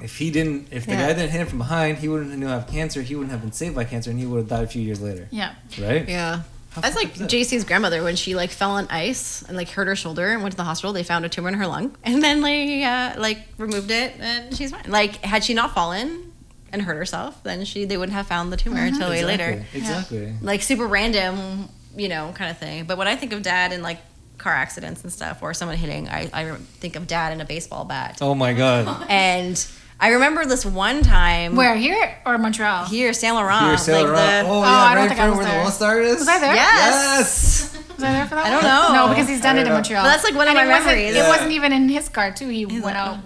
If 0.00 0.18
he 0.18 0.32
didn't, 0.32 0.66
if 0.72 0.84
the 0.84 0.92
Yeah. 0.92 1.02
guy 1.02 1.12
didn't 1.12 1.30
hit 1.30 1.40
him 1.42 1.46
from 1.46 1.58
behind, 1.58 1.98
he 1.98 2.08
wouldn't 2.08 2.42
have 2.42 2.66
cancer. 2.66 3.02
He 3.02 3.14
wouldn't 3.14 3.30
have 3.30 3.40
been 3.40 3.52
saved 3.52 3.76
by 3.76 3.84
cancer, 3.84 4.10
and 4.10 4.18
he 4.18 4.26
would 4.26 4.38
have 4.38 4.48
died 4.48 4.64
a 4.64 4.66
few 4.66 4.82
years 4.82 5.00
later. 5.00 5.28
Yeah. 5.30 5.54
Right? 5.80 6.08
Yeah. 6.08 6.42
That's 6.80 6.96
like 6.96 7.14
that? 7.14 7.28
JC's 7.30 7.64
grandmother 7.64 8.02
when 8.02 8.16
she 8.16 8.34
like 8.34 8.50
fell 8.50 8.70
on 8.72 8.86
ice 8.88 9.42
and 9.42 9.56
like 9.56 9.68
hurt 9.70 9.86
her 9.88 9.96
shoulder 9.96 10.28
and 10.32 10.42
went 10.42 10.52
to 10.52 10.56
the 10.56 10.64
hospital. 10.64 10.92
They 10.92 11.02
found 11.02 11.24
a 11.24 11.28
tumor 11.28 11.48
in 11.48 11.54
her 11.54 11.66
lung 11.66 11.96
and 12.02 12.22
then 12.22 12.40
like 12.40 12.82
uh, 12.84 13.20
like 13.20 13.38
removed 13.58 13.90
it 13.90 14.14
and 14.18 14.56
she's 14.56 14.70
fine. 14.70 14.84
Like 14.88 15.16
had 15.18 15.44
she 15.44 15.54
not 15.54 15.74
fallen 15.74 16.32
and 16.72 16.80
hurt 16.82 16.96
herself, 16.96 17.42
then 17.42 17.64
she 17.66 17.84
they 17.84 17.96
wouldn't 17.98 18.14
have 18.16 18.26
found 18.26 18.52
the 18.52 18.56
tumor 18.56 18.80
until 18.82 19.10
way 19.10 19.20
Exactly. 19.20 19.46
later. 19.46 19.66
Exactly. 19.74 20.34
Like 20.40 20.62
super 20.62 20.86
random, 20.86 21.68
you 21.96 22.08
know, 22.08 22.32
kind 22.34 22.50
of 22.50 22.56
thing. 22.58 22.84
But 22.86 22.96
when 22.96 23.06
I 23.08 23.16
think 23.16 23.32
of 23.34 23.42
dad 23.42 23.72
and 23.72 23.82
like 23.82 23.98
car 24.38 24.54
accidents 24.54 25.02
and 25.02 25.12
stuff 25.12 25.42
or 25.42 25.52
someone 25.54 25.76
hitting, 25.76 26.08
I 26.08 26.30
I 26.32 26.56
think 26.80 26.96
of 26.96 27.06
dad 27.06 27.32
in 27.34 27.40
a 27.40 27.44
baseball 27.44 27.84
bat. 27.84 28.18
Oh 28.22 28.34
my 28.34 28.54
god. 28.54 29.06
And 29.10 29.62
I 30.02 30.08
remember 30.08 30.44
this 30.44 30.66
one 30.66 31.02
time 31.04 31.54
Where 31.54 31.76
here 31.76 32.18
or 32.26 32.36
Montreal? 32.36 32.86
here 32.86 33.12
Saint 33.12 33.34
Laurent, 33.36 33.66
Here, 33.66 33.78
Saint 33.78 34.08
like 34.10 34.16
the 34.44 34.48
Oh, 34.48 34.52
Oh, 34.58 34.60
yeah, 34.62 34.66
I 34.68 34.84
right 34.88 34.94
don't 34.96 35.02
in 35.04 35.08
think 35.10 35.20
I 35.20 35.24
front 35.26 35.30
was 35.30 35.38
where 35.38 35.46
the 35.46 35.52
there. 35.52 35.62
Lone 35.62 35.72
Star 35.72 36.00
is. 36.00 36.18
Was 36.18 36.28
I 36.28 36.38
there? 36.40 36.54
yes. 36.56 37.78
Was 37.94 38.02
I 38.04 38.12
there 38.12 38.26
for 38.26 38.34
that? 38.34 38.46
I 38.46 38.50
don't 38.50 38.64
one? 38.64 38.94
know. 38.94 39.06
No, 39.06 39.08
because 39.14 39.28
he's 39.28 39.40
done 39.40 39.58
it 39.58 39.60
in 39.62 39.68
know. 39.68 39.74
Montreal. 39.74 40.02
But 40.04 40.08
that's, 40.10 40.24
like, 40.24 40.34
one 40.34 40.48
of 40.48 40.54
my 40.54 40.64
it 40.64 40.68
wasn't- 40.68 40.86
memories. 40.86 41.14
It 41.14 41.28
wasn't 41.28 41.52
even 41.52 41.72
in 41.72 41.88
his 41.88 42.08
car 42.08 42.32
too. 42.32 42.48
He 42.48 42.66
went 42.66 42.82
like, 42.84 42.96
out. 42.96 43.18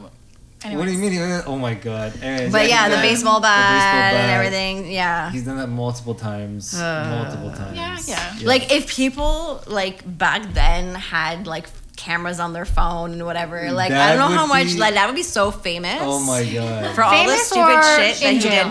What 0.75 0.85
do 0.87 0.93
you 0.93 0.99
mean? 0.99 1.13
he 1.13 1.19
went- 1.19 1.47
Oh 1.47 1.57
my 1.57 1.75
god. 1.75 2.13
Anyways, 2.23 2.53
But 2.53 2.69
yeah, 2.69 2.89
the 2.91 2.97
he's 2.97 3.03
done- 3.03 3.15
baseball 3.15 3.41
bat, 3.41 4.15
and 4.15 4.31
everything. 4.33 4.91
Yeah. 4.93 5.31
He's 5.31 5.45
done 5.45 5.57
that 5.57 5.69
multiple 5.69 6.15
times. 6.15 6.75
Uh, 6.75 7.23
multiple 7.25 7.53
times. 7.53 7.77
Yeah, 7.77 7.97
yeah. 8.07 8.47
Like 8.47 8.71
if 8.71 8.87
people 8.89 9.63
like 9.67 10.03
back 10.19 10.43
then 10.53 10.95
had 10.95 11.47
like 11.47 11.69
cameras 11.97 12.39
on 12.41 12.53
their 12.53 12.65
phone 12.67 13.13
and 13.13 13.25
whatever, 13.25 13.59
mm, 13.59 13.73
like 13.75 13.91
I 13.91 14.15
don't 14.15 14.19
know 14.31 14.37
how 14.37 14.47
much 14.47 14.67
be- 14.75 14.79
like 14.79 14.95
that 14.95 15.07
would 15.07 15.17
be 15.17 15.23
so 15.23 15.51
famous. 15.51 15.99
Oh 16.01 16.21
my 16.25 16.45
god. 16.45 16.95
For 16.95 17.03
all 17.03 17.25
the 17.27 17.37
stupid 17.37 17.83
shit 17.97 18.17
that 18.21 18.23
in 18.23 18.35
he 18.37 18.41
did. 18.41 18.67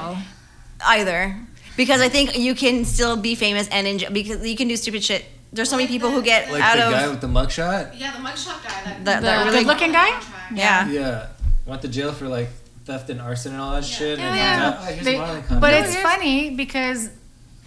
Either. 0.86 1.36
Because 1.78 2.02
I 2.02 2.10
think 2.10 2.38
you 2.38 2.56
can 2.56 2.86
still 2.86 3.18
be 3.18 3.36
famous 3.36 3.68
and 3.70 3.86
in, 3.88 4.14
because 4.14 4.48
you 4.48 4.56
can 4.56 4.68
do 4.68 4.78
stupid 4.78 5.04
shit. 5.04 5.26
There's 5.52 5.70
so 5.70 5.76
many 5.78 5.88
people 5.88 6.12
who 6.12 6.22
get 6.22 6.52
like 6.52 6.62
out 6.62 6.78
the 6.78 6.86
of 6.86 6.92
guy 6.92 7.08
with 7.10 7.22
the 7.22 7.28
mugshot. 7.28 7.98
Yeah, 8.00 8.12
the 8.12 8.20
mugshot 8.20 8.64
guy. 8.64 8.84
That, 8.84 9.06
that, 9.06 9.20
The 9.22 9.26
that 9.26 9.46
really 9.46 9.60
good-looking 9.60 9.92
guy? 9.92 10.12
contract. 10.12 10.52
yeah. 10.54 10.88
Yeah. 10.90 11.28
Went 11.66 11.82
to 11.82 11.88
jail 11.88 12.12
for 12.14 12.28
like 12.28 12.50
theft 12.86 13.10
and 13.10 13.20
arson 13.22 13.54
and 13.54 13.62
all 13.62 13.74
that 13.74 13.86
shit. 13.86 14.20
and 14.20 14.36
Yeah. 14.36 14.72
comes 14.74 15.08
out, 15.08 15.44
"Oh, 15.50 15.56
They- 15.56 15.60
but 15.60 15.74
it's 15.74 15.96
funny 15.98 16.52
because, 16.52 17.10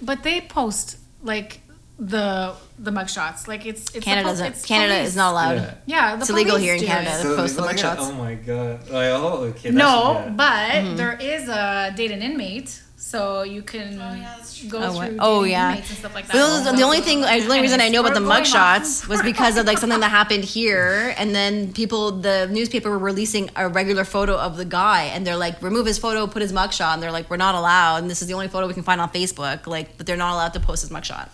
but 0.00 0.22
they 0.22 0.40
post 0.42 0.96
like 1.22 1.60
the 1.98 2.54
the 2.78 2.90
mugshots. 2.92 3.48
Like 3.48 3.66
it's 3.66 3.94
it's 3.94 4.04
Canada 4.04 4.28
the, 4.28 4.32
doesn't. 4.32 4.46
it's 4.52 4.64
Canada 4.64 4.94
police. 4.94 5.08
is 5.08 5.16
not 5.16 5.32
allowed. 5.32 5.56
Yeah. 5.56 5.74
Yeah, 5.86 6.14
the 6.16 6.20
It's 6.22 6.30
illegal 6.30 6.56
here 6.56 6.74
in 6.74 6.80
Canada. 6.84 7.10
it. 7.18 7.22
So 7.22 7.36
post 7.36 7.56
the 7.56 7.62
like, 7.62 7.76
mugshots. 7.76 7.96
Oh 7.98 8.12
my 8.12 8.34
god. 8.34 8.80
Like, 8.88 9.10
oh, 9.10 9.44
okay. 9.50 9.70
No, 9.70 10.32
but 10.36 10.68
Mm-hmm. 10.70 10.96
there 10.96 11.14
is 11.20 11.48
a 11.48 11.92
date 11.96 12.12
an 12.12 12.22
inmate, 12.22 12.80
so 12.96 13.42
you 13.42 13.62
can 13.62 13.94
Oh, 14.00 14.14
yeah, 14.14 14.34
that's 14.36 14.56
true. 14.58 14.68
go 14.68 14.78
Oh, 14.80 14.92
through. 14.92 15.16
Oh, 15.18 15.42
yeah. 15.44 15.74
and 15.74 15.84
stuff 15.84 16.14
like 16.14 16.26
that. 16.28 16.34
But 16.34 16.64
those- 16.64 16.76
the 16.78 16.82
only 16.84 17.00
thing, 17.00 17.22
the 17.22 17.32
only 17.32 17.60
reason 17.60 17.80
I 17.80 17.88
know 17.88 18.00
about 18.00 18.14
the 18.14 18.20
We're 18.20 18.28
going 18.28 18.42
off- 18.42 18.80
mugshots 18.82 19.08
was 19.08 19.20
because 19.22 19.56
of 19.56 19.66
like 19.66 19.78
something 19.78 19.98
that 20.00 20.10
happened 20.10 20.44
here, 20.44 21.14
and 21.18 21.34
then 21.34 21.72
people, 21.72 22.12
the 22.12 22.46
newspaper 22.50 22.90
were 22.90 22.98
releasing 22.98 23.50
a 23.56 23.68
regular 23.68 24.04
photo 24.04 24.36
of 24.36 24.56
the 24.56 24.64
guy, 24.64 25.04
and 25.04 25.26
they're 25.26 25.36
like, 25.36 25.60
remove 25.62 25.86
his 25.86 25.98
photo, 25.98 26.28
put 26.28 26.42
his 26.42 26.52
mugshot, 26.52 26.94
and 26.94 27.02
they're 27.02 27.10
like, 27.12 27.28
we're 27.28 27.36
not 27.38 27.56
allowed, 27.56 27.96
and 28.02 28.10
this 28.10 28.22
is 28.22 28.28
the 28.28 28.34
only 28.34 28.46
photo 28.48 28.68
we 28.68 28.74
can 28.74 28.84
find 28.84 29.00
on 29.00 29.10
Facebook, 29.10 29.66
like, 29.66 29.96
but 29.98 30.06
they're 30.06 30.16
not 30.16 30.32
allowed 30.34 30.52
to 30.54 30.60
post 30.60 30.82
his 30.82 30.90
mugshot. 30.90 31.28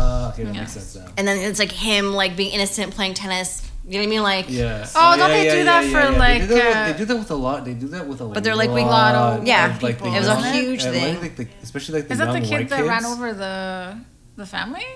Ah, 0.00 0.28
okay, 0.30 0.44
that 0.44 0.54
Yeah. 0.54 0.60
makes 0.60 0.72
sense 0.72 0.96
now. 0.96 1.06
And 1.16 1.26
then 1.28 1.36
it's 1.38 1.58
like 1.64 1.72
him 1.72 2.04
like 2.22 2.32
being 2.36 2.52
innocent 2.52 2.94
playing 2.94 3.14
tennis. 3.14 3.50
You 3.86 3.92
know 3.96 3.98
what 4.00 4.06
I 4.06 4.10
mean? 4.10 4.22
Like, 4.22 4.46
Yeah. 4.48 4.86
Oh, 4.94 5.16
don't 5.16 5.30
yeah, 5.30 5.36
they 5.36 5.46
yeah, 5.46 5.54
do 5.58 5.64
that 5.64 5.84
yeah, 5.84 5.90
for, 5.90 6.12
yeah. 6.12 6.18
like, 6.26 6.40
They 6.42 6.46
do, 6.48 6.54
that 6.54 6.68
with, 6.68 6.76
uh, 6.76 6.86
they 6.92 6.98
do 6.98 7.04
that 7.10 7.16
with 7.22 7.30
a 7.30 7.34
lot. 7.34 7.64
They 7.64 7.74
do 7.74 7.88
that 7.88 8.06
with 8.06 8.20
a 8.20 8.24
lot. 8.24 8.34
But 8.34 8.44
they're, 8.44 8.54
like, 8.62 8.70
we- 8.70 8.82
Lotto 8.82 9.42
Yeah, 9.44 9.74
of, 9.74 9.82
like, 9.82 9.98
the 9.98 10.04
people. 10.04 10.14
It 10.16 10.20
was 10.20 10.28
a 10.28 10.52
huge 10.52 10.82
thing. 10.84 11.20
Like, 11.20 11.36
the, 11.36 11.46
especially 11.62 11.94
like 11.98 12.06
the 12.08 12.12
Is 12.14 12.18
that 12.20 12.26
young 12.32 12.40
the 12.42 12.46
kid 12.48 12.68
that 12.68 12.76
kids. 12.76 12.88
ran 12.88 13.04
over 13.04 13.32
the 13.32 13.96
the 14.36 14.46
family? 14.46 14.86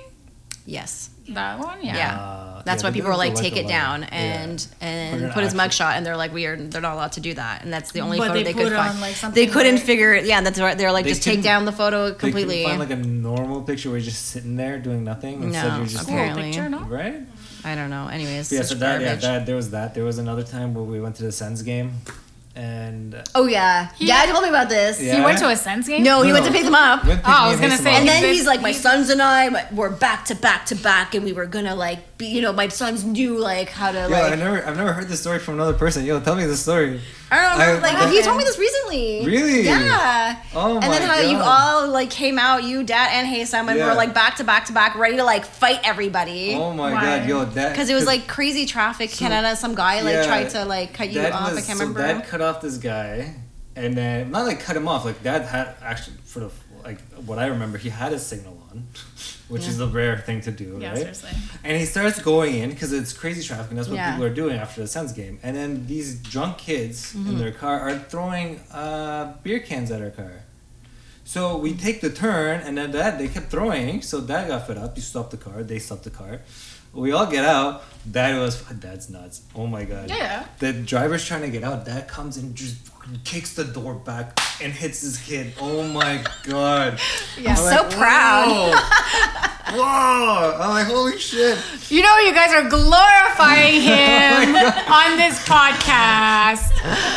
Yes. 0.66 1.10
That 1.30 1.58
one, 1.58 1.82
yeah. 1.84 1.96
Yeah. 1.96 2.18
Uh, 2.20 2.62
That's 2.64 2.82
yeah, 2.82 2.88
why 2.88 2.92
people 2.92 3.06
do 3.08 3.12
were 3.12 3.16
like, 3.18 3.34
take 3.34 3.56
it 3.56 3.66
down 3.68 4.02
Yeah. 4.02 4.08
and 4.12 4.58
Put 4.58 4.76
and 4.86 5.22
an 5.24 5.32
put 5.32 5.44
his 5.44 5.54
mugshot, 5.54 5.92
and 5.96 6.04
they're 6.06 6.16
like, 6.16 6.32
we 6.32 6.46
are 6.46 6.56
they're 6.56 6.80
not 6.80 6.94
allowed 6.94 7.12
to 7.12 7.20
do 7.20 7.34
that, 7.34 7.62
and 7.62 7.72
that's 7.72 7.92
the 7.92 8.00
only 8.00 8.18
But 8.18 8.28
photo 8.28 8.34
they 8.38 8.42
they, 8.44 8.52
could 8.54 8.72
find. 8.72 8.94
on, 8.94 9.00
like, 9.00 9.16
they 9.34 9.46
couldn't 9.46 9.76
where- 9.76 9.84
figure 9.84 10.14
it. 10.14 10.24
Yeah, 10.26 10.40
that's 10.42 10.58
right. 10.60 10.76
They're 10.76 10.92
like, 10.92 11.04
They 11.04 11.10
just 11.10 11.22
take 11.22 11.42
down 11.42 11.64
the 11.66 11.72
photo 11.72 12.12
completely. 12.14 12.62
couldn't 12.64 12.78
find 12.78 12.90
like 12.90 12.90
a 12.90 13.02
normal 13.02 13.62
picture 13.62 13.90
where 13.90 13.98
you're 13.98 14.04
just 14.06 14.26
sitting 14.28 14.56
there 14.56 14.78
doing 14.78 15.04
nothing. 15.04 15.42
Instead 15.42 15.68
No, 15.68 15.76
you're 15.78 15.86
just 15.86 16.06
Cool 16.06 16.14
Apparently. 16.14 16.42
picture, 16.44 16.68
no? 16.68 16.80
right. 16.80 17.20
I 17.66 17.74
don't 17.74 17.88
know. 17.90 18.08
Anyways, 18.08 18.52
Yeah, 18.52 18.60
such 18.60 18.68
so 18.68 18.74
that 18.76 19.00
yeah, 19.00 19.14
that 19.16 19.46
there 19.46 19.56
was 19.56 19.70
that. 19.70 19.94
There 19.94 20.04
was 20.04 20.18
another 20.18 20.42
time 20.42 20.74
where 20.74 20.84
we 20.84 21.00
went 21.00 21.16
to 21.16 21.22
the 21.22 21.32
Sens 21.32 21.62
game, 21.62 21.92
and 22.56 23.22
Oh 23.34 23.46
yeah, 23.46 23.88
He- 23.96 24.06
Dad 24.06 24.28
told 24.28 24.42
me 24.44 24.48
about 24.48 24.68
this. 24.68 25.00
Yeah. 25.00 25.16
He 25.16 25.20
went 25.22 25.38
to 25.38 25.48
a 25.48 25.56
Sens 25.56 25.88
game. 25.88 26.02
No, 26.04 26.22
he 26.22 26.28
No, 26.28 26.34
went 26.34 26.46
to 26.46 26.52
pick 26.52 26.62
them 26.64 26.74
up. 26.74 27.04
Went 27.04 27.20
Oh, 27.24 27.30
I 27.30 27.48
was 27.50 27.60
gonna 27.60 27.74
and 27.74 27.82
say- 27.82 27.94
And 27.96 28.06
then 28.08 28.22
He's- 28.22 28.36
he's 28.38 28.46
like, 28.46 28.60
my 28.62 28.72
sons 28.72 29.10
and 29.10 29.20
I 29.20 29.66
were 29.72 29.90
back 29.90 30.24
to 30.26 30.34
back 30.34 30.66
to 30.66 30.74
back, 30.76 31.14
and 31.14 31.24
we 31.24 31.32
were 31.32 31.46
gonna 31.46 31.74
like 31.74 32.13
be, 32.13 32.13
you 32.26 32.40
know, 32.40 32.52
my 32.52 32.68
sons 32.68 33.04
knew 33.04 33.38
like 33.38 33.68
how 33.70 33.92
to 33.92 33.98
Yo, 34.02 34.08
like. 34.08 34.32
I 34.32 34.34
never, 34.36 34.66
I've 34.66 34.76
never 34.76 34.92
heard 34.92 35.08
this 35.08 35.20
story 35.20 35.38
from 35.38 35.54
another 35.54 35.74
person. 35.74 36.04
Yo, 36.04 36.20
tell 36.20 36.34
me 36.34 36.44
the 36.46 36.56
story. 36.56 37.00
I 37.30 37.42
don't 37.50 37.58
know, 37.58 37.64
I- 37.64 37.78
like 37.80 37.94
I- 37.96 38.10
he 38.10 38.22
told 38.22 38.36
me 38.38 38.44
this 38.44 38.58
recently. 38.58 39.24
Really? 39.26 39.62
Yeah. 39.62 40.42
Oh 40.54 40.74
and 40.74 40.82
then 40.92 41.02
my 41.08 41.14
how 41.14 41.20
you 41.20 41.36
all 41.38 41.88
like 41.88 42.10
came 42.10 42.38
out, 42.38 42.62
you, 42.64 42.82
Dad, 42.84 43.10
and 43.12 43.26
Haysam, 43.26 43.68
and 43.68 43.78
Yeah. 43.78 43.88
were 43.88 43.94
like 43.94 44.14
back 44.14 44.36
to 44.36 44.44
back 44.44 44.66
to 44.66 44.72
back, 44.72 44.94
ready 44.96 45.16
to 45.16 45.24
like 45.24 45.44
fight 45.44 45.80
everybody. 45.84 46.54
Oh 46.54 46.72
my 46.72 46.92
Why? 46.92 47.00
god, 47.18 47.28
yo, 47.28 47.44
that 47.44 47.70
Because 47.72 47.88
it 47.90 47.94
was 47.94 48.06
like 48.06 48.26
crazy 48.28 48.66
traffic. 48.66 49.10
Canada, 49.10 49.56
some 49.56 49.74
guy 49.74 50.00
like 50.02 50.14
yeah, 50.14 50.26
tried 50.26 50.50
to 50.50 50.64
like 50.64 50.92
cut 50.94 51.08
you 51.08 51.14
Dad 51.22 51.32
off. 51.32 51.50
I 51.52 51.54
can't 51.54 51.64
so 51.64 51.72
remember. 51.86 52.00
Dad 52.00 52.26
cut 52.26 52.40
off 52.40 52.60
this 52.60 52.76
guy, 52.78 53.34
and 53.76 53.96
then 53.96 54.30
not 54.30 54.44
like 54.46 54.60
cut 54.60 54.76
him 54.76 54.86
off. 54.86 55.04
Like 55.04 55.22
Dad 55.22 55.42
had 55.42 55.74
actually 55.82 56.16
for 56.24 56.40
the 56.40 56.50
like 56.84 57.00
what 57.26 57.38
I 57.38 57.46
remember, 57.46 57.78
he 57.78 57.88
had 57.88 58.12
his 58.12 58.24
signal 58.24 58.62
on, 58.70 58.86
which 59.54 59.66
is 59.72 59.78
a 59.80 59.86
rare 60.00 60.16
thing 60.26 60.40
to 60.48 60.50
do, 60.50 60.68
Yeah, 60.80 60.88
right? 60.90 60.98
seriously. 60.98 61.30
And 61.66 61.72
he 61.80 61.86
starts 61.86 62.18
going 62.20 62.52
in 62.62 62.68
because 62.70 62.92
it's 62.92 63.12
crazy 63.22 63.42
traffic, 63.48 63.70
and 63.70 63.78
that's 63.78 63.88
what 63.88 63.96
Yeah. 63.96 64.10
people 64.12 64.24
are 64.30 64.34
doing 64.42 64.56
after 64.64 64.78
the 64.84 64.88
Sens 64.96 65.12
game. 65.20 65.38
And 65.44 65.52
then 65.58 65.86
these 65.92 66.08
drunk 66.32 66.58
kids 66.58 66.96
Mm-hmm. 67.12 67.28
in 67.30 67.34
their 67.42 67.52
car 67.52 67.76
are 67.86 67.96
throwing 68.12 68.48
uh, 68.82 69.22
beer 69.44 69.60
cans 69.60 69.90
at 69.90 70.00
our 70.06 70.10
car. 70.10 70.34
So 71.34 71.56
we 71.56 71.70
take 71.86 71.98
the 72.06 72.10
turn, 72.10 72.60
and 72.66 72.76
then 72.78 72.90
that 72.92 73.18
they 73.18 73.28
kept 73.28 73.48
throwing. 73.50 74.02
So 74.02 74.20
Dad 74.20 74.48
got 74.48 74.66
fed 74.66 74.76
up. 74.84 74.94
He 74.94 75.00
stopped 75.00 75.30
the 75.30 75.38
car. 75.48 75.62
They 75.62 75.78
stopped 75.78 76.04
the 76.04 76.10
car. 76.10 76.34
We 76.92 77.10
all 77.12 77.26
get 77.26 77.44
out. 77.44 77.82
Dad 78.08 78.38
was 78.38 78.60
Dad's 78.84 79.08
nuts. 79.10 79.36
Oh 79.54 79.66
my 79.66 79.84
god. 79.84 80.06
Yeah. 80.10 80.46
The 80.60 80.72
driver's 80.92 81.24
trying 81.24 81.40
to 81.42 81.48
get 81.56 81.64
out. 81.64 81.84
Dad 81.86 82.06
comes 82.06 82.36
and 82.36 82.54
just 82.54 82.76
kicks 83.24 83.54
the 83.54 83.64
door 83.64 83.94
back 83.94 84.38
and 84.62 84.72
hits 84.72 85.00
his 85.02 85.18
kid. 85.18 85.52
Oh 85.60 85.82
my 85.88 86.22
god. 86.44 86.98
Yeah. 87.38 87.54
so 87.54 87.84
proud. 87.96 88.48
Whoa. 89.72 89.76
Whoa. 89.76 90.58
I'm 90.60 90.70
like, 90.70 90.86
holy 90.86 91.18
shit. 91.18 91.58
You 91.90 92.02
know, 92.02 92.16
you 92.18 92.32
guys 92.34 92.52
are 92.52 92.68
glorifying 92.68 93.74
Oh 93.80 93.80
him 93.80 94.56
on 94.92 95.16
this 95.18 95.38
podcast. 95.46 96.72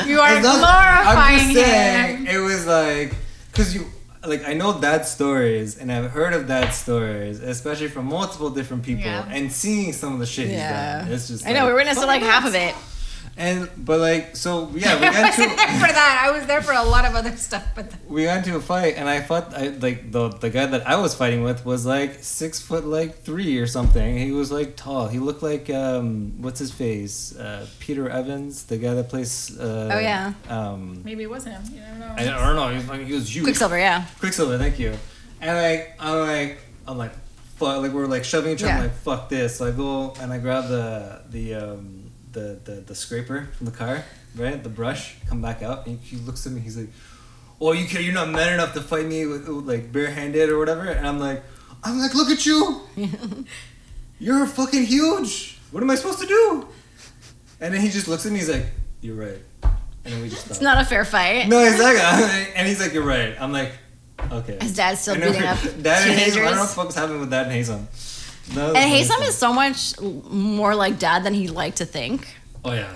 You 0.07 0.19
are 0.19 0.41
not- 0.41 0.59
glorifying 0.59 1.39
I'm 1.49 1.53
saying, 1.53 2.17
him. 2.25 2.27
it 2.27 2.39
was 2.39 2.65
like, 2.65 3.13
cause 3.53 3.73
you, 3.75 3.85
like, 4.25 4.47
I 4.47 4.53
know 4.53 4.79
dad 4.81 5.05
stories, 5.05 5.77
and 5.77 5.91
I've 5.91 6.11
heard 6.11 6.33
of 6.33 6.47
dad 6.47 6.71
stories, 6.71 7.39
especially 7.39 7.87
from 7.89 8.05
multiple 8.05 8.49
different 8.49 8.83
people, 8.83 9.03
Yeah. 9.05 9.25
and 9.29 9.51
seeing 9.51 9.93
some 9.93 10.13
of 10.13 10.19
the 10.19 10.25
shit 10.25 10.47
yeah. 10.49 10.99
he's 10.99 11.05
done. 11.05 11.13
It's 11.13 11.27
just, 11.27 11.47
I 11.47 11.53
know 11.53 11.61
like, 11.63 11.69
we 11.69 11.73
witnessed 11.75 12.01
like 12.05 12.21
half 12.21 12.45
of 12.45 12.55
it. 12.55 12.75
And 13.37 13.69
but 13.77 13.99
like, 13.99 14.35
so 14.35 14.69
yeah, 14.73 14.99
we 14.99 15.05
I 15.07 15.13
got 15.13 15.23
wasn't 15.37 15.55
there 15.57 15.67
to 15.67 15.73
for 15.79 15.93
that. 15.93 16.23
I 16.27 16.31
was 16.31 16.45
there 16.47 16.61
for 16.61 16.73
a 16.73 16.83
lot 16.83 17.05
of 17.05 17.13
other 17.15 17.35
stuff, 17.47 17.63
but 17.75 17.91
we 18.07 18.23
got 18.23 18.37
into 18.39 18.55
a 18.55 18.61
fight, 18.61 18.95
and 18.97 19.07
I 19.07 19.21
fought, 19.21 19.53
I 19.53 19.67
like 19.69 20.11
the 20.11 20.29
the 20.29 20.49
guy 20.49 20.65
that 20.65 20.87
I 20.87 20.95
was 20.97 21.13
fighting 21.13 21.43
with 21.43 21.65
was 21.65 21.85
like 21.85 22.23
six 22.23 22.59
foot 22.59 22.85
like 22.85 23.19
three 23.21 23.57
or 23.59 23.67
something. 23.67 24.17
He 24.17 24.31
was 24.31 24.51
like 24.51 24.75
tall. 24.75 25.07
He 25.07 25.19
looked 25.19 25.43
like 25.43 25.69
um, 25.69 26.41
what's 26.41 26.59
his 26.59 26.71
face, 26.71 27.35
uh, 27.37 27.67
Peter 27.79 28.09
Evans, 28.09 28.63
the 28.65 28.77
guy 28.77 28.93
that 28.95 29.09
plays. 29.09 29.57
Uh, 29.57 29.89
Oh, 29.93 29.99
yeah. 29.99 30.33
Um, 30.49 31.01
maybe 31.05 31.23
it 31.23 31.29
was 31.29 31.45
him. 31.45 31.61
You 31.71 31.79
don't 31.81 31.99
know. 31.99 32.13
I 32.17 32.23
don't 32.25 32.55
know. 32.55 32.69
He 32.69 32.75
was, 32.77 32.87
like, 32.89 33.05
he 33.07 33.13
was 33.13 33.33
huge. 33.35 33.43
Quicksilver, 33.45 33.77
yeah. 33.77 34.05
Quicksilver, 34.19 34.57
thank 34.57 34.79
you. 34.79 34.93
And 35.39 35.55
like 35.55 35.93
I'm 35.99 36.19
like 36.27 36.57
I'm 36.87 36.97
like 36.97 37.11
fuck 37.57 37.81
like 37.81 37.91
we're 37.91 38.05
like 38.07 38.23
shoving 38.23 38.53
each 38.53 38.63
other 38.63 38.73
Yeah. 38.73 38.81
like 38.81 38.93
fuck 38.95 39.29
this. 39.29 39.57
So 39.57 39.67
I 39.67 39.71
go 39.71 40.13
and 40.19 40.33
I 40.33 40.39
grab 40.39 40.67
the 40.67 41.21
the 41.29 41.53
um 41.55 41.96
the, 42.37 42.59
the 42.63 42.75
the 42.81 42.95
scraper 42.95 43.49
from 43.57 43.65
the 43.65 43.71
car, 43.71 44.03
right? 44.35 44.61
The 44.61 44.69
brush, 44.69 45.17
come 45.27 45.41
back 45.41 45.61
out 45.63 45.87
and 45.87 45.99
he 45.99 46.17
looks 46.17 46.45
at 46.45 46.51
me, 46.53 46.61
he's 46.61 46.77
like, 46.77 46.89
Oh 47.59 47.71
you 47.71 47.85
you're 47.99 48.13
not 48.13 48.29
man 48.29 48.53
enough 48.53 48.73
to 48.73 48.81
fight 48.81 49.07
me 49.07 49.25
with, 49.25 49.47
with 49.47 49.67
like 49.67 49.91
barehanded 49.91 50.49
or 50.49 50.59
whatever 50.59 50.85
and 50.87 51.07
I'm 51.07 51.19
like 51.19 51.43
I'm 51.83 51.99
like, 51.99 52.13
look 52.13 52.29
at 52.29 52.45
you 52.45 52.81
You're 54.19 54.47
fucking 54.47 54.85
huge. 54.85 55.59
What 55.71 55.83
am 55.83 55.91
I 55.91 55.95
supposed 55.95 56.19
to 56.19 56.27
do? 56.27 56.67
And 57.61 57.73
then 57.73 57.81
he 57.81 57.89
just 57.89 58.07
looks 58.07 58.25
at 58.25 58.31
me, 58.31 58.39
he's 58.39 58.49
like, 58.49 58.65
You're 59.01 59.15
right. 59.15 59.41
And 60.07 60.13
then 60.15 60.21
we 60.21 60.29
just 60.29 60.49
It's 60.49 60.61
not 60.61 60.81
a 60.81 60.85
fair 60.85 61.05
fight. 61.05 61.47
No, 61.47 61.59
exactly. 61.63 62.53
And 62.55 62.67
he's 62.67 62.79
like, 62.79 62.93
"You're 62.93 63.03
right." 63.03 63.35
I'm 63.39 63.51
like, 63.51 63.73
"Okay." 64.31 64.57
His 64.61 64.73
dad's 64.73 65.01
still 65.01 65.15
beating 65.15 65.43
up 65.43 65.59
Dad 65.81 66.07
and 66.07 66.17
Haysam. 66.17 66.41
I 66.41 66.45
don't 66.45 66.55
know 66.55 66.61
what 66.61 66.69
the 66.69 66.75
fuck's 66.75 66.95
happening 66.95 67.19
with 67.19 67.29
Dad 67.29 67.47
and 67.47 67.55
Haysam. 67.55 67.85
That 68.49 68.67
was 68.67 68.75
And 68.75 68.85
funny 68.85 69.01
Haysam 69.01 69.05
stuff. 69.05 69.27
is 69.27 69.37
so 69.37 69.53
much 69.53 69.99
more 70.31 70.73
like 70.75 70.99
dad 70.99 71.23
than 71.23 71.33
he'd 71.33 71.49
like 71.51 71.75
to 71.75 71.85
think. 71.85 72.27
Oh 72.63 72.73
yeah. 72.73 72.95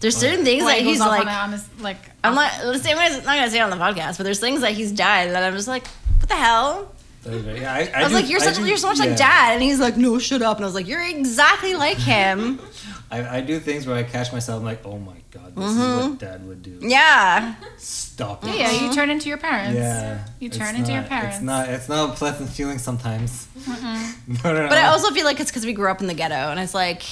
There's 0.00 0.16
Oh, 0.16 0.20
certain 0.20 0.38
yeah. 0.40 0.44
things 0.44 0.64
Well, 0.64 0.76
that 0.76 0.82
he's 0.84 1.00
like. 1.00 1.26
on, 1.26 1.52
his, 1.52 1.64
like 1.80 1.96
I'm 2.22 2.34
not. 2.34 2.64
Let's 2.64 2.82
say 2.84 2.92
I'm 2.92 3.12
not 3.12 3.24
gonna 3.24 3.50
say 3.50 3.58
it 3.58 3.62
on 3.62 3.70
the 3.70 3.76
podcast, 3.76 4.16
but 4.16 4.24
there's 4.24 4.38
things 4.40 4.60
that 4.60 4.72
he's 4.72 4.92
dad 4.92 5.32
that 5.32 5.42
I'm 5.42 5.54
just 5.54 5.68
like, 5.68 5.86
what 6.20 6.28
the 6.28 6.36
hell? 6.36 6.94
That 7.24 7.32
was 7.34 7.44
yeah, 7.60 7.74
I, 7.74 7.90
I 7.94 8.02
was 8.04 8.08
do- 8.10 8.14
like, 8.14 8.28
you're 8.30 8.40
I 8.40 8.44
such, 8.44 8.56
do- 8.56 8.66
you're 8.66 8.76
so 8.76 8.88
much 8.88 8.98
yeah. 8.98 9.06
like 9.06 9.16
dad, 9.16 9.54
and 9.54 9.62
he's 9.62 9.80
like, 9.80 9.96
no, 9.96 10.18
shut 10.20 10.40
up, 10.40 10.56
and 10.58 10.64
I 10.64 10.68
was 10.68 10.74
like, 10.76 10.86
you're 10.86 11.02
exactly 11.02 11.74
like 11.74 11.96
him. 11.98 12.60
I, 13.10 13.38
I 13.38 13.40
do 13.40 13.58
things 13.58 13.86
where 13.86 13.96
I 13.96 14.04
catch 14.04 14.32
myself. 14.32 14.60
I'm 14.60 14.64
like, 14.64 14.84
oh 14.86 14.98
my 14.98 15.14
god, 15.30 15.54
this 15.54 15.64
Mm-hmm. 15.64 15.98
is 16.00 16.08
what 16.10 16.18
Dad 16.18 16.46
would 16.48 16.62
do. 16.62 16.78
Yeah, 16.82 17.54
Stop 17.76 18.44
it. 18.44 18.56
yeah, 18.58 18.70
you 18.72 18.92
turn 18.92 19.10
into 19.10 19.28
your 19.28 19.38
parents. 19.38 19.74
Yeah. 19.78 20.24
You 20.40 20.48
turn 20.48 20.76
into 20.76 20.92
your 20.92 21.02
parents. 21.02 21.36
It's 21.36 21.44
not. 21.44 21.68
It's 21.68 21.88
not 21.88 22.10
a 22.10 22.12
pleasant 22.14 22.50
feeling 22.50 22.78
sometimes. 22.78 23.46
No, 23.66 23.74
no, 24.44 24.52
no. 24.54 24.68
but 24.68 24.78
I 24.78 24.86
also 24.86 25.12
feel 25.12 25.24
like 25.24 25.40
it's 25.40 25.50
because 25.50 25.64
we 25.66 25.72
grew 25.72 25.90
up 25.90 26.00
in 26.00 26.06
the 26.06 26.14
ghetto, 26.14 26.34
and 26.50 26.58
it's 26.60 26.74
like 26.74 27.02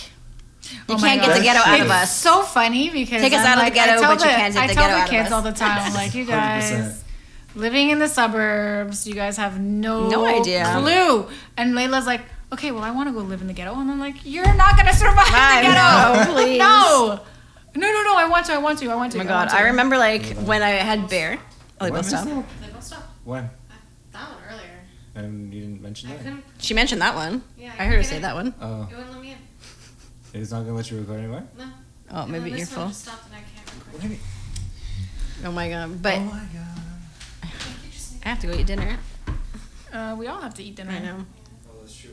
you 0.63 0.79
Oh 0.89 0.97
can't 0.99 1.21
get 1.21 1.37
the 1.37 1.43
ghetto 1.43 1.61
out 1.61 1.79
of 1.81 1.87
It's 1.87 1.95
us. 1.95 2.17
so 2.17 2.43
funny 2.43 2.91
because 2.91 3.21
Take 3.23 3.33
us 3.33 3.41
I'm 3.45 3.59
out 3.59 3.59
of 3.59 3.65
the 3.67 3.71
ghetto, 3.75 3.93
I 3.93 4.01
tell 4.01 4.15
but 4.17 4.21
you 4.25 4.31
can't 4.31 4.55
take 4.55 4.69
the 4.69 4.75
ghetto 4.75 4.89
the 4.89 4.95
out 4.95 4.97
of 4.97 5.03
us. 5.03 5.07
I 5.07 5.07
tell 5.07 5.07
the 5.07 5.23
kids 5.23 5.33
all 5.33 5.43
the 5.43 5.53
time, 5.53 5.95
like 5.95 6.15
you 6.15 6.25
100%. 6.27 6.29
guys 6.29 7.05
living 7.55 7.91
in 7.91 7.99
the 7.99 8.09
suburbs, 8.09 9.07
you 9.07 9.15
guys 9.15 9.37
have 9.37 9.61
no 9.61 10.09
No 10.09 10.27
idea. 10.27 10.65
clue. 10.79 11.29
And 11.57 11.75
Layla's 11.75 12.05
like, 12.07 12.21
okay, 12.53 12.71
well, 12.73 12.83
I 12.83 12.91
want 12.91 13.09
to 13.09 13.13
go 13.13 13.21
live 13.21 13.41
in 13.41 13.47
the 13.47 13.53
ghetto, 13.55 13.75
and 13.75 13.91
I'm 13.91 13.99
like, 14.01 14.17
you're 14.25 14.55
not 14.55 14.77
gonna 14.77 14.93
survive 14.93 15.25
I 15.29 15.63
the 15.63 15.69
ghetto. 15.69 16.33
know, 16.33 16.35
please. 16.45 16.59
no, 16.59 17.21
no, 17.77 17.93
no, 17.93 18.03
no. 18.03 18.17
I 18.17 18.27
want 18.29 18.47
to. 18.47 18.53
I 18.55 18.59
want 18.59 18.79
to. 18.81 18.91
I 18.91 18.95
want 18.95 19.13
to. 19.13 19.19
Oh 19.19 19.23
my 19.25 19.29
god, 19.29 19.49
want. 19.49 19.55
I 19.55 19.63
remember 19.69 19.97
like 19.99 20.25
when 20.39 20.63
I 20.63 20.71
had 20.71 21.09
bear. 21.09 21.39
Oh, 21.81 21.85
they 21.85 21.91
When 21.91 21.99
both 22.01 22.07
is 22.07 22.09
stopped. 22.21 22.27
that? 22.27 22.45
They 22.67 22.73
both 22.73 22.83
stopped. 22.83 23.09
When? 23.25 23.51
That 24.13 24.29
one 24.31 24.39
earlier. 24.51 24.81
And 25.15 25.53
you 25.53 25.61
didn't 25.61 25.83
mention 25.83 26.11
I 26.11 26.15
that. 26.15 26.23
couldn't. 26.25 26.45
She 26.59 26.75
mentioned 26.75 27.03
that 27.03 27.15
one. 27.15 27.43
Yeah. 27.59 27.73
I 27.79 27.85
heard 27.85 27.85
her 27.85 27.91
couldn't 27.91 28.05
say 28.05 28.15
get 28.17 28.23
that 28.23 28.35
one. 28.35 28.55
Oh, 28.61 28.83
in. 28.83 28.89
It 28.89 28.97
wouldn't 28.97 29.13
let 29.13 29.21
me 29.23 29.31
in. 29.33 30.41
it's 30.41 30.51
not 30.51 30.61
gonna 30.65 30.75
let 30.75 30.91
you 30.91 30.99
record 30.99 31.19
anymore. 31.19 31.45
No. 31.59 31.65
Oh, 32.13 32.23
And 32.23 32.33
maybe 32.33 32.51
then 32.51 32.59
you're 32.59 32.67
one 32.69 32.75
full. 32.77 32.89
just 32.89 33.03
stopped 33.03 33.27
and 33.27 33.35
I 33.35 33.43
can't 33.55 33.93
record. 34.03 34.19
Oh 35.45 35.53
my 35.53 35.69
god, 35.69 36.01
but 36.03 36.15
oh 36.17 36.21
my 36.21 36.31
god. 36.31 37.51
You 37.85 37.91
just 37.93 38.15
need- 38.15 38.23
I 38.25 38.29
have 38.31 38.41
to 38.41 38.47
go 38.47 38.55
eat 38.55 38.67
dinner. 38.67 38.97
Uh, 39.93 40.15
we 40.19 40.27
all 40.29 40.41
have 40.41 40.55
to 40.55 40.63
eat 40.63 40.77
dinner. 40.77 40.93
I 40.93 40.99
know. 41.01 41.27
Oh, 41.69 41.81
that's 41.81 41.95
true. 41.95 42.11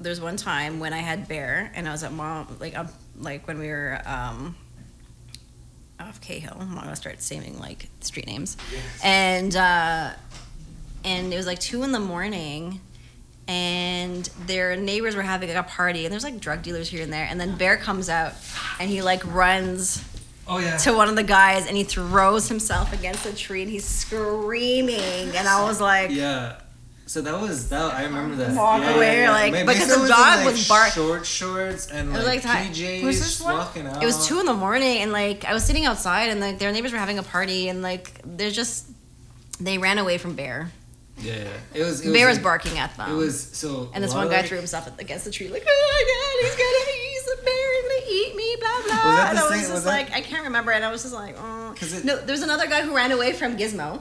There's 0.00 0.20
one 0.20 0.36
time 0.36 0.80
when 0.80 0.92
I 0.92 0.98
had 0.98 1.28
bear 1.28 1.70
and 1.74 1.88
I 1.88 1.92
was 1.92 2.02
at 2.02 2.12
mom 2.12 2.56
like 2.60 2.76
um 2.76 2.88
like 3.18 3.46
when 3.46 3.58
we 3.58 3.68
were 3.68 4.00
um 4.06 4.56
off 6.00 6.20
Cahill. 6.20 6.56
I'm 6.58 6.74
gonna 6.74 6.96
start 6.96 7.22
saying 7.22 7.58
like 7.58 7.88
street 8.00 8.26
names. 8.26 8.56
And 9.02 9.54
uh 9.56 10.10
and 11.04 11.32
it 11.32 11.36
was 11.36 11.46
like 11.46 11.58
two 11.60 11.82
in 11.82 11.92
the 11.92 12.00
morning 12.00 12.80
and 13.46 14.24
their 14.46 14.74
neighbors 14.74 15.14
were 15.14 15.22
having 15.22 15.50
like, 15.50 15.58
a 15.58 15.62
party 15.62 16.04
and 16.06 16.12
there's 16.12 16.24
like 16.24 16.40
drug 16.40 16.62
dealers 16.62 16.88
here 16.88 17.02
and 17.02 17.12
there 17.12 17.26
and 17.30 17.38
then 17.38 17.56
Bear 17.56 17.76
comes 17.76 18.08
out 18.08 18.32
and 18.80 18.88
he 18.90 19.02
like 19.02 19.22
runs 19.26 20.02
Oh 20.46 20.58
yeah. 20.58 20.76
to 20.78 20.92
one 20.92 21.08
of 21.08 21.16
the 21.16 21.22
guys 21.22 21.66
and 21.66 21.76
he 21.76 21.84
throws 21.84 22.48
himself 22.48 22.92
against 22.92 23.24
a 23.26 23.34
tree 23.34 23.62
and 23.62 23.70
he's 23.70 23.84
screaming 23.84 24.98
and 25.36 25.48
I 25.48 25.62
was 25.64 25.80
like 25.80 26.10
Yeah. 26.10 26.56
So 27.06 27.20
that 27.20 27.38
was 27.40 27.68
that. 27.68 27.92
I 27.94 28.04
remember 28.04 28.34
that. 28.36 28.56
Walk 28.56 28.80
yeah, 28.80 28.94
away, 28.94 29.18
yeah, 29.20 29.30
like- 29.30 29.52
Maybe 29.52 29.66
because 29.68 29.88
that 29.88 29.96
the 29.98 30.02
in, 30.04 30.08
dog 30.08 30.46
was 30.46 30.66
barking. 30.66 30.92
Short 30.94 31.26
shorts 31.26 31.86
and 31.88 32.12
like, 32.12 32.24
like 32.24 32.42
PJs 32.42 33.02
Was 33.04 33.18
this 33.20 33.40
one? 33.40 33.56
walking 33.58 33.86
out. 33.86 34.02
It 34.02 34.06
was 34.06 34.26
two 34.26 34.40
in 34.40 34.46
the 34.46 34.54
morning, 34.54 34.98
and 35.02 35.12
like 35.12 35.44
I 35.44 35.52
was 35.52 35.64
sitting 35.64 35.84
outside, 35.84 36.30
and 36.30 36.40
like 36.40 36.58
their 36.58 36.72
neighbors 36.72 36.92
were 36.92 36.98
having 36.98 37.18
a 37.18 37.22
party, 37.22 37.68
and 37.68 37.82
like 37.82 38.20
they're 38.24 38.50
just 38.50 38.86
they 39.60 39.76
ran 39.78 39.98
away 39.98 40.16
from 40.18 40.34
Bear. 40.34 40.70
Yeah, 41.18 41.34
yeah. 41.36 41.48
It 41.74 41.82
was. 41.84 42.00
It 42.04 42.12
Bear 42.12 42.26
was 42.26 42.38
like- 42.38 42.42
barking 42.42 42.78
at 42.78 42.96
them. 42.96 43.12
It 43.12 43.14
was 43.16 43.38
so. 43.40 43.90
and 43.94 44.02
this 44.02 44.14
one 44.14 44.28
guy 44.28 44.38
like- 44.38 44.46
threw 44.46 44.56
himself 44.56 44.88
against 44.98 45.26
the 45.26 45.30
tree, 45.30 45.48
like, 45.48 45.62
"Oh 45.68 45.90
my 45.92 46.04
god, 46.10 46.46
he's 46.48 46.56
gonna, 46.56 46.84
he's 46.98 47.38
a 47.38 47.44
bear, 47.44 47.74
he's 47.74 47.82
gonna 47.82 48.12
eat 48.30 48.36
me, 48.36 48.56
blah 48.60 48.82
blah." 48.86 49.10
That 49.16 49.30
and 49.30 49.38
I 49.38 49.42
was 49.50 49.60
just 49.60 49.72
was 49.72 49.84
that- 49.84 49.90
like, 49.90 50.10
I 50.12 50.22
can't 50.22 50.44
remember, 50.44 50.72
and 50.72 50.82
I 50.84 50.90
was 50.90 51.02
just 51.02 51.14
like, 51.14 51.36
oh. 51.38 51.74
it- 51.78 52.04
no, 52.04 52.16
there 52.16 52.32
was 52.32 52.42
another 52.42 52.66
guy 52.66 52.80
who 52.82 52.96
ran 52.96 53.12
away 53.12 53.32
from 53.34 53.56
Gizmo. 53.58 54.00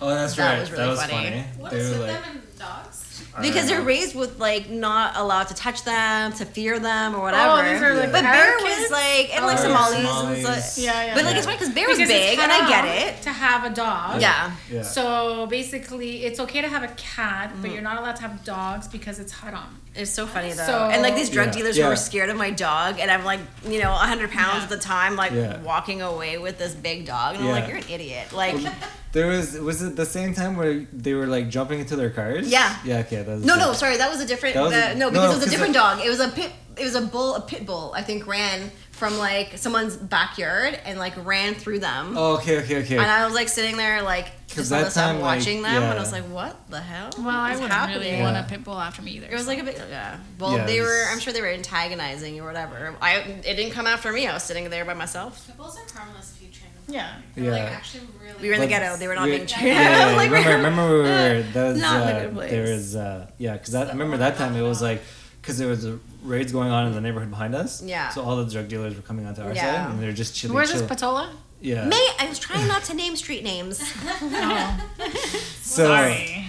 Oh, 0.00 0.08
that's 0.14 0.34
That 0.36 0.50
right. 0.52 0.60
was 0.60 0.70
really 0.70 0.84
that 0.84 0.90
was 0.90 1.00
funny. 1.00 1.12
funny. 1.30 1.44
What 1.58 1.70
They 1.72 1.78
is 1.78 1.90
with 1.90 2.00
like, 2.00 2.10
them 2.10 2.22
and 2.32 2.58
dogs? 2.58 3.02
because 3.40 3.66
they're 3.68 3.82
raised 3.82 4.14
with 4.14 4.38
like 4.38 4.70
not 4.70 5.16
allowed 5.16 5.48
to 5.48 5.54
touch 5.54 5.84
them, 5.84 6.32
to 6.34 6.44
fear 6.46 6.78
them 6.78 7.14
or 7.14 7.20
whatever. 7.22 7.60
Oh, 7.62 7.72
these 7.72 7.82
are, 7.82 7.94
like, 7.94 8.12
but 8.12 8.22
Bear 8.22 8.58
parakeets? 8.58 8.80
was 8.82 8.90
like 8.90 9.34
and 9.36 9.44
like 9.46 9.58
Oh, 9.58 9.62
Somalis. 9.62 9.96
Somalis. 10.08 10.44
And 10.46 10.62
so, 10.64 10.82
Yeah, 10.82 11.04
yeah. 11.06 11.14
But 11.14 11.24
like 11.24 11.32
Yeah. 11.32 11.36
it's 11.38 11.46
funny 11.46 11.58
because 11.58 11.74
Bear 11.74 11.88
was 11.88 11.98
Because 11.98 12.10
it's 12.10 12.30
big 12.30 12.38
and 12.38 12.52
I 12.52 12.68
get 12.68 12.84
it. 13.16 13.22
To 13.22 13.30
have 13.32 13.64
a 13.70 13.74
dog. 13.74 14.20
Yeah. 14.20 14.52
Yeah. 14.70 14.82
So 14.82 15.46
basically, 15.46 16.24
it's 16.24 16.40
okay 16.40 16.60
to 16.62 16.68
have 16.68 16.82
a 16.82 16.88
cat, 16.96 17.52
but 17.60 17.70
you're 17.72 17.82
not 17.82 17.98
allowed 17.98 18.16
to 18.16 18.22
have 18.22 18.42
dogs 18.44 18.88
because 18.88 19.18
it's 19.18 19.32
haram. 19.32 19.80
It's 19.96 20.10
so 20.10 20.26
funny 20.26 20.52
though. 20.52 20.66
So- 20.66 20.88
and 20.92 21.02
like 21.02 21.14
these 21.16 21.30
drug 21.30 21.48
Yeah. 21.48 21.52
dealers 21.52 21.76
Yeah. 21.76 21.84
who 21.84 21.90
were 21.90 21.96
scared 21.96 22.30
of 22.30 22.36
my 22.36 22.50
dog, 22.50 22.98
and 23.00 23.10
I'm 23.10 23.24
like, 23.24 23.40
you 23.68 23.80
know, 23.82 23.92
100 23.92 24.30
pounds 24.30 24.58
Yeah. 24.58 24.62
at 24.64 24.68
the 24.68 24.76
time, 24.78 25.16
like 25.16 25.32
Yeah. 25.32 25.56
walking 25.58 26.02
away 26.02 26.38
with 26.38 26.58
this 26.58 26.72
big 26.74 27.06
dog, 27.06 27.36
and 27.36 27.44
I'm 27.44 27.50
like, 27.50 27.68
you're 27.68 27.78
an 27.78 27.88
idiot. 27.88 28.32
Like, 28.32 28.56
There 29.12 29.28
was 29.28 29.52
was 29.54 29.80
it 29.82 29.96
the 29.96 30.04
same 30.04 30.34
time 30.34 30.56
where 30.56 30.84
they 30.92 31.14
were 31.14 31.26
like 31.26 31.48
jumping 31.48 31.80
into 31.80 31.96
their 31.96 32.10
cars? 32.10 32.48
Yeah. 32.48 32.76
Yeah. 32.84 32.98
Okay. 32.98 33.22
That 33.22 33.36
was 33.36 33.44
no, 33.44 33.56
no, 33.56 33.72
sorry, 33.72 33.96
that 33.96 34.10
was 34.10 34.20
a 34.20 34.26
different. 34.26 34.54
That 34.56 34.62
was 34.64 34.74
a- 34.74 34.90
uh, 34.90 34.94
no, 34.94 35.08
no, 35.08 35.10
because 35.10 35.32
it 35.36 35.38
was 35.38 35.46
a 35.46 35.50
different 35.50 35.72
the- 35.72 35.78
dog. 35.78 36.00
It 36.04 36.08
was 36.10 36.20
a 36.20 36.28
pit. 36.28 36.50
It 36.76 36.84
was 36.84 36.94
a 36.94 37.00
bull, 37.00 37.34
a 37.36 37.40
pit 37.40 37.64
bull. 37.64 37.94
I 37.96 38.02
think 38.02 38.26
ran 38.26 38.70
from 38.96 39.18
like 39.18 39.58
someone's 39.58 39.94
backyard 39.94 40.78
and 40.84 40.98
like 40.98 41.12
ran 41.24 41.54
through 41.54 41.78
them. 41.80 42.14
Oh, 42.16 42.36
okay. 42.38 42.58
Okay. 42.62 42.78
Okay. 42.82 42.96
And 42.96 43.06
I 43.06 43.26
was 43.26 43.34
like 43.34 43.48
sitting 43.48 43.76
there, 43.76 44.02
like 44.02 44.26
just 44.48 44.72
all 44.72 44.78
that 44.78 44.84
this 44.86 44.94
time 44.94 45.16
time, 45.16 45.20
like, 45.22 45.38
watching 45.38 45.60
them, 45.62 45.82
and 45.82 45.92
I 45.98 46.00
was 46.00 46.12
like, 46.12 46.24
"What 46.24 46.56
the 46.70 46.80
hell?" 46.80 47.10
Well, 47.18 47.28
I 47.28 47.52
wouldn't 47.52 47.70
really 47.70 47.74
happening? 47.74 48.22
want 48.22 48.36
a 48.36 48.40
Yeah. 48.40 48.46
pit 48.46 48.64
bull 48.64 48.80
after 48.80 49.02
me 49.02 49.12
either. 49.12 49.26
It 49.26 49.32
was 49.34 49.42
so. 49.42 49.48
like 49.48 49.58
a 49.60 49.64
bit, 49.64 49.76
yeah. 49.90 50.16
Well, 50.38 50.56
Yeah, 50.56 50.64
they 50.66 50.78
it 50.78 50.82
were. 50.82 51.04
I'm 51.12 51.18
sure 51.18 51.32
they 51.34 51.42
were 51.42 51.48
antagonizing 51.48 52.40
or 52.40 52.46
whatever. 52.46 52.94
I 53.02 53.16
it 53.16 53.54
didn't 53.56 53.72
come 53.72 53.86
after 53.86 54.10
me. 54.12 54.26
I 54.26 54.32
was 54.32 54.42
sitting 54.44 54.68
there 54.70 54.84
by 54.86 54.94
myself. 54.94 55.46
The 55.46 55.52
bulls 55.52 55.76
are 55.78 55.98
harmless 55.98 56.32
if 56.36 56.42
you 56.42 56.48
train 56.48 56.70
them. 56.86 56.94
Yeah. 56.94 57.12
They're 57.34 57.50
like 57.52 57.62
Yeah. 57.64 57.68
actually 57.76 58.04
really. 58.22 58.40
We 58.40 58.48
were 58.48 58.54
in 58.54 58.60
the 58.60 58.66
ghetto. 58.66 58.96
They 58.96 59.08
were 59.08 59.14
not 59.14 59.24
we- 59.24 59.32
being 59.36 59.46
trained. 59.46 59.66
Yeah, 59.76 60.14
like, 60.16 60.30
remember, 60.30 60.48
were- 60.50 60.56
remember 60.56 60.88
we 60.88 60.98
were 61.00 61.42
that 61.52 61.68
was 61.72 61.78
Not 61.78 61.96
in 62.02 62.08
a 62.08 62.10
uh, 62.18 62.20
good 62.22 62.34
place. 62.34 62.50
there 62.50 62.62
was 62.62 62.96
uh, 62.96 63.26
yeah 63.36 63.52
because 63.54 63.74
I 63.74 63.88
remember 63.88 64.16
that 64.16 64.38
time 64.38 64.56
it 64.56 64.62
was 64.62 64.80
like 64.80 65.02
because 65.46 65.58
there 65.58 65.68
was 65.68 65.84
a 65.84 65.96
raids 66.24 66.50
going 66.50 66.72
on 66.72 66.88
in 66.88 66.92
the 66.92 67.00
neighborhood 67.00 67.30
behind 67.30 67.54
us. 67.54 67.80
Yeah. 67.80 68.08
So 68.08 68.20
all 68.22 68.34
the 68.34 68.50
drug 68.50 68.66
dealers 68.66 68.96
were 68.96 69.02
coming 69.02 69.26
onto 69.26 69.42
our 69.42 69.52
Yeah. 69.54 69.84
side 69.84 69.90
and 69.92 70.02
they're 70.02 70.10
just 70.10 70.34
chilling. 70.34 70.56
Where's 70.56 70.72
chill. 70.72 70.80
this 70.80 70.90
Patola? 70.90 71.28
Yeah. 71.60 71.84
Mate, 71.86 72.10
I 72.18 72.26
was 72.28 72.40
trying 72.40 72.66
not 72.66 72.82
to 72.84 72.94
name 72.94 73.14
street 73.14 73.44
names. 73.44 73.80
Oh, 74.20 74.78
so 75.62 75.84
sorry. 75.86 76.46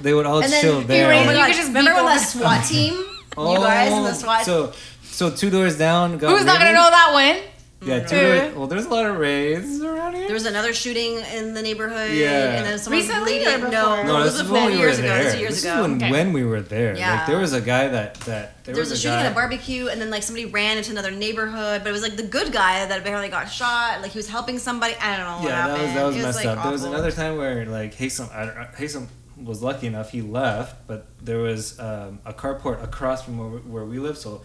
they 0.00 0.14
would 0.14 0.26
all 0.26 0.40
And 0.42 0.52
then 0.52 0.62
chill 0.62 0.80
you 0.80 0.86
there. 0.86 1.08
were, 1.08 1.12
oh 1.14 1.20
You 1.20 1.26
my 1.26 1.32
God, 1.34 1.46
could 1.48 1.56
just 1.56 1.68
remember 1.68 1.90
beep 1.90 1.96
when 1.96 2.06
over. 2.06 2.20
that 2.20 2.28
SWAT 2.28 2.64
team? 2.66 2.94
you 3.38 3.56
guys 3.58 3.92
in 3.92 4.04
the 4.04 4.10
Oh, 4.10 4.12
SWAT. 4.12 4.44
So 4.44 4.72
so 5.02 5.30
two 5.30 5.50
doors 5.50 5.76
down. 5.76 6.16
Got 6.18 6.30
Who's 6.36 6.46
not 6.46 6.58
gonna 6.60 6.72
know 6.72 6.88
that 6.88 7.10
one? 7.12 7.49
Yeah, 7.82 8.00
two 8.00 8.14
Yeah. 8.16 8.40
doors. 8.42 8.56
Well, 8.56 8.66
there's 8.66 8.84
a 8.84 8.90
lot 8.90 9.06
of 9.06 9.16
raids 9.16 9.80
around 9.80 10.14
here. 10.14 10.26
there 10.26 10.34
was 10.34 10.44
another 10.44 10.74
shooting 10.74 11.18
in 11.34 11.54
the 11.54 11.62
neighborhood. 11.62 12.10
Yeah. 12.10 12.52
And 12.56 12.66
then 12.66 12.78
someone 12.78 13.00
Recently 13.00 13.38
bleeding. 13.38 13.48
or 13.48 13.58
before? 13.58 13.70
No, 13.70 14.02
no, 14.04 14.22
this 14.22 14.32
this 14.34 14.42
was 14.42 14.46
is 14.46 14.50
when 14.52 14.62
many 14.64 14.74
we 14.74 14.80
were 14.80 14.86
years 14.86 14.98
ago. 14.98 15.08
This 15.16 15.34
is 15.34 15.40
years 15.40 15.54
this 15.54 15.64
ago. 15.64 15.74
is 15.76 15.80
when, 15.88 15.96
Okay. 15.96 16.10
when 16.10 16.32
we 16.34 16.44
were 16.44 16.60
there. 16.60 16.94
Yeah. 16.96 17.14
Like 17.16 17.26
there 17.26 17.38
was 17.38 17.52
a 17.54 17.60
guy 17.62 17.88
that 17.88 18.14
that 18.20 18.64
there, 18.64 18.74
there 18.74 18.82
was 18.82 18.90
a 18.90 18.94
a 18.94 18.96
shooting 18.98 19.12
guy. 19.18 19.24
at 19.24 19.32
a 19.32 19.34
barbecue, 19.34 19.88
and 19.88 19.98
then 20.00 20.10
like 20.10 20.22
somebody 20.22 20.44
ran 20.44 20.76
into 20.76 20.90
another 20.90 21.10
neighborhood, 21.10 21.80
but 21.82 21.88
it 21.88 21.92
was 21.92 22.02
like 22.02 22.16
the 22.16 22.22
good 22.22 22.52
guy 22.52 22.84
that 22.84 22.98
apparently 23.00 23.28
got 23.30 23.46
shot. 23.50 24.02
Like 24.02 24.10
he 24.10 24.18
was 24.18 24.28
helping 24.28 24.58
somebody. 24.58 24.94
I 25.00 25.16
don't 25.16 25.24
know 25.26 25.36
what 25.36 25.44
yeah, 25.44 25.50
that 25.50 25.70
happened. 25.70 25.82
was 25.86 25.94
that 25.94 26.04
was 26.04 26.16
it 26.16 26.22
messed 26.22 26.44
like, 26.44 26.46
up. 26.58 26.62
There 26.64 26.72
was 26.72 26.82
awful. 26.84 26.94
another 26.94 27.10
time 27.12 27.38
where 27.38 27.64
like 27.64 27.96
Haysam, 27.96 28.30
I, 28.34 28.44
don't- 28.44 28.72
Haysam 28.74 29.06
was 29.42 29.62
lucky 29.62 29.86
enough 29.86 30.10
he 30.10 30.20
left, 30.20 30.86
but 30.86 31.06
there 31.22 31.38
was 31.38 31.80
um, 31.80 32.18
a 32.26 32.34
carport 32.34 32.84
across 32.84 33.24
from 33.24 33.38
where 33.38 33.60
where 33.60 33.84
we 33.86 33.98
live, 33.98 34.18
so 34.18 34.42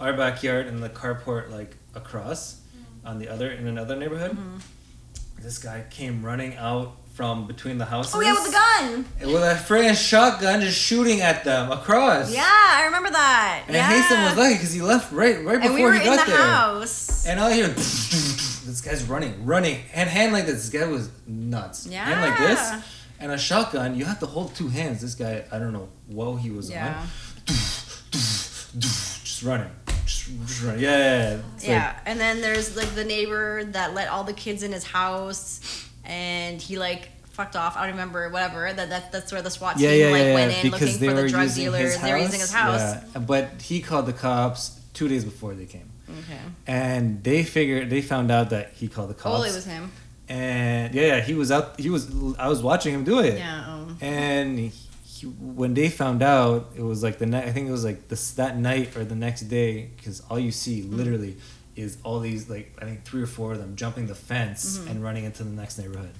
our 0.00 0.12
backyard 0.14 0.66
and 0.66 0.82
the 0.82 0.88
carport 0.88 1.48
like 1.52 1.76
across 1.94 2.56
on 3.04 3.18
the 3.18 3.28
other 3.28 3.50
in 3.50 3.66
another 3.66 3.96
neighborhood. 3.96 4.32
Mm-hmm. 4.32 4.58
This 5.42 5.58
guy 5.58 5.84
came 5.90 6.24
running 6.24 6.56
out 6.56 6.96
from 7.14 7.46
between 7.46 7.76
the 7.76 7.84
houses. 7.84 8.14
Oh 8.14 8.20
yeah, 8.20 8.32
with 8.32 8.48
a 8.48 8.52
gun. 8.52 9.04
With 9.32 9.42
a 9.42 9.54
friggin' 9.56 9.94
shotgun, 9.96 10.60
just 10.62 10.78
shooting 10.80 11.20
at 11.20 11.44
them 11.44 11.70
across. 11.70 12.32
Yeah, 12.32 12.42
I 12.46 12.84
remember 12.86 13.10
that. 13.10 13.64
And 13.66 13.76
yeah. 13.76 13.90
Haysam 13.92 14.24
was 14.28 14.38
lucky 14.38 14.54
because 14.54 14.72
he 14.72 14.80
left 14.80 15.12
right 15.12 15.44
right 15.44 15.60
before 15.60 15.66
and 15.66 15.74
we 15.74 15.82
were 15.82 15.92
he 15.92 15.98
in 15.98 16.04
got 16.06 16.24
the 16.26 16.32
there. 16.32 16.40
house. 16.42 17.26
And 17.26 17.38
all 17.40 17.48
I 17.48 17.54
hear, 17.54 17.68
this 17.68 18.80
guy's 18.82 19.04
running, 19.04 19.44
running, 19.44 19.80
and 19.92 20.08
hand 20.08 20.32
like 20.32 20.46
this. 20.46 20.68
This 20.70 20.80
guy 20.82 20.86
was 20.86 21.10
nuts. 21.26 21.86
Yeah. 21.86 22.04
Hand 22.04 22.20
like 22.22 22.38
this, 22.38 22.84
and 23.20 23.32
a 23.32 23.38
shotgun. 23.38 23.94
You 23.96 24.04
have 24.06 24.20
to 24.20 24.26
hold 24.26 24.54
two 24.54 24.68
hands. 24.68 25.00
This 25.02 25.14
guy, 25.14 25.44
I 25.52 25.58
don't 25.58 25.72
know 25.72 25.88
what 26.06 26.36
he 26.36 26.50
was 26.50 26.70
Yeah. 26.70 26.98
on. 27.00 27.08
Just 28.78 29.42
running, 29.42 29.70
just, 30.12 30.46
just 30.46 30.62
running. 30.62 30.80
Yeah, 30.80 31.38
yeah. 31.60 31.86
like- 31.88 31.96
and 32.06 32.20
then 32.20 32.40
there's 32.40 32.76
like 32.76 32.94
the 32.94 33.04
neighbor 33.04 33.64
that 33.64 33.94
let 33.94 34.08
all 34.08 34.24
the 34.24 34.32
kids 34.32 34.62
in 34.62 34.72
his 34.72 34.84
house, 34.84 35.60
and 36.04 36.60
he 36.60 36.78
like 36.78 37.08
fucked 37.30 37.56
off. 37.56 37.76
I 37.76 37.82
don't 37.82 37.92
remember, 37.92 38.28
whatever. 38.30 38.72
That, 38.72 38.90
that 38.90 39.12
that's 39.12 39.32
where 39.32 39.42
the 39.42 39.50
SWAT 39.50 39.76
team 39.78 39.88
yeah, 39.88 39.94
yeah, 40.06 40.10
like 40.10 40.22
yeah, 40.22 40.34
went 40.34 40.52
in 40.64 40.70
because 40.70 41.00
looking 41.00 41.16
for 41.16 41.22
the 41.22 41.28
drug 41.28 41.54
dealers. 41.54 41.92
his 41.94 42.02
They 42.02 42.12
were 42.12 42.18
using 42.18 42.40
his 42.40 42.52
house. 42.52 42.80
Yeah, 43.14 43.20
but 43.20 43.62
he 43.62 43.80
called 43.80 44.06
the 44.06 44.12
cops 44.12 44.80
two 44.94 45.08
days 45.08 45.24
before 45.24 45.54
they 45.54 45.64
came, 45.66 45.88
Okay. 46.08 46.38
and 46.66 47.22
they 47.24 47.42
figured 47.42 47.88
they 47.90 48.02
found 48.02 48.30
out 48.30 48.50
that 48.50 48.72
he 48.74 48.88
called 48.88 49.10
the 49.10 49.14
cops. 49.14 49.40
Oh, 49.40 49.42
it 49.44 49.54
was 49.54 49.64
him. 49.64 49.90
and 50.28 50.94
yeah, 50.94 51.06
yeah, 51.16 51.20
he 51.20 51.34
was 51.34 51.50
out. 51.50 51.80
He 51.80 51.88
was. 51.90 52.10
I 52.38 52.48
was 52.48 52.62
watching 52.62 52.94
him 52.94 53.04
do 53.04 53.20
it. 53.20 53.38
Yeah. 53.38 53.66
Um, 53.66 53.98
And 54.00 54.58
he, 54.58 54.72
when 55.22 55.74
they 55.74 55.88
found 55.88 56.22
out, 56.22 56.72
it 56.76 56.82
was 56.82 57.02
like 57.02 57.18
the 57.18 57.26
night. 57.26 57.44
I 57.44 57.52
think 57.52 57.68
it 57.68 57.72
was 57.72 57.84
like 57.84 58.08
this 58.08 58.32
that 58.32 58.56
night 58.58 58.96
or 58.96 59.04
the 59.04 59.14
next 59.14 59.42
day, 59.42 59.90
because 59.96 60.20
all 60.30 60.38
you 60.38 60.50
see 60.52 60.82
literally 60.82 61.36
is 61.74 61.96
all 62.04 62.20
these 62.20 62.50
like 62.50 62.76
I 62.80 62.84
think 62.84 63.04
three 63.04 63.22
or 63.22 63.26
four 63.26 63.52
of 63.52 63.58
them 63.58 63.76
jumping 63.76 64.06
the 64.06 64.14
fence 64.14 64.78
and 64.88 65.02
running 65.02 65.24
into 65.24 65.42
the 65.44 65.50
next 65.50 65.78
neighborhood. 65.78 66.12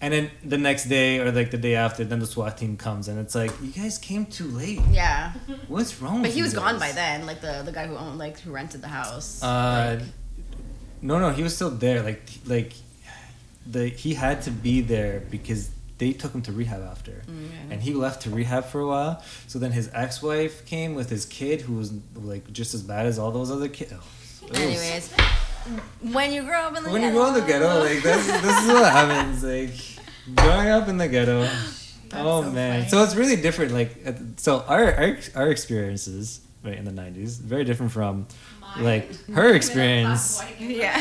And 0.00 0.14
then 0.14 0.30
the 0.44 0.58
next 0.58 0.84
day 0.84 1.18
or 1.18 1.32
like 1.32 1.50
the 1.50 1.58
day 1.58 1.74
after, 1.74 2.04
then 2.04 2.20
the 2.20 2.26
SWAT 2.26 2.56
team 2.56 2.76
comes 2.76 3.08
and 3.08 3.18
it's 3.18 3.34
like, 3.34 3.50
you 3.60 3.72
guys 3.72 3.98
came 3.98 4.26
too 4.26 4.46
late. 4.46 4.78
yeah, 4.92 5.32
What's 5.66 6.00
wrong? 6.00 6.22
but 6.22 6.30
he 6.30 6.40
was 6.40 6.54
gone 6.54 6.78
by 6.78 6.92
then. 6.92 7.26
Like 7.26 7.40
the 7.40 7.62
the 7.64 7.72
guy 7.72 7.86
who 7.88 7.96
owned 7.96 8.16
like 8.18 8.38
who 8.40 8.52
rented 8.52 8.80
the 8.80 8.88
house. 8.88 9.42
Uh, 9.42 10.00
no, 11.02 11.18
no, 11.18 11.30
he 11.30 11.42
was 11.42 11.54
still 11.54 11.70
there. 11.70 12.02
Like, 12.02 12.22
like, 12.46 12.72
the 13.66 13.88
he 13.88 14.14
had 14.14 14.42
to 14.42 14.50
be 14.52 14.80
there 14.80 15.20
because 15.30 15.70
they 15.98 16.12
took 16.12 16.32
him 16.32 16.42
to 16.42 16.52
rehab 16.52 16.82
after, 16.82 17.22
Mm, 17.26 17.50
and 17.70 17.82
he 17.82 17.92
left 17.92 18.22
to 18.22 18.30
rehab 18.30 18.64
for 18.66 18.80
a 18.80 18.86
while. 18.86 19.22
So 19.46 19.58
then 19.58 19.72
his 19.72 19.90
ex-wife 19.92 20.64
came 20.64 20.94
with 20.94 21.10
his 21.10 21.26
kid, 21.26 21.62
who 21.62 21.74
was 21.74 21.92
like 22.14 22.50
just 22.52 22.74
as 22.74 22.82
bad 22.82 23.06
as 23.06 23.18
all 23.18 23.30
those 23.32 23.50
other 23.50 23.68
kids. 23.68 23.92
Anyways, 24.54 25.12
when 26.00 26.32
you 26.32 26.42
grow 26.42 26.60
up 26.60 26.76
in 26.76 26.84
the 26.84 26.90
when 26.90 27.02
you 27.02 27.08
ghetto, 27.08 27.18
go 27.20 27.28
in 27.28 27.34
the 27.34 27.46
ghetto, 27.46 27.80
like 27.80 28.02
this, 28.02 28.26
this 28.26 28.62
is 28.64 28.68
what 28.68 28.90
happens. 28.92 29.44
Like 29.44 29.74
growing 30.34 30.68
up 30.68 30.88
in 30.88 30.96
the 30.96 31.08
ghetto. 31.08 31.48
oh 32.14 32.42
so 32.42 32.50
man, 32.50 32.80
funny. 32.80 32.88
so 32.90 33.02
it's 33.02 33.14
really 33.14 33.36
different. 33.36 33.72
Like, 33.72 33.96
so 34.36 34.64
our 34.68 34.94
our, 34.94 35.18
our 35.34 35.48
experiences 35.50 36.40
right 36.68 36.78
in 36.78 36.84
the 36.84 36.90
'90s 37.02 37.40
very 37.40 37.64
different 37.64 37.90
from 37.92 38.26
like 38.78 39.06
her 39.30 39.54
experience. 39.60 40.42
yeah. 40.58 40.92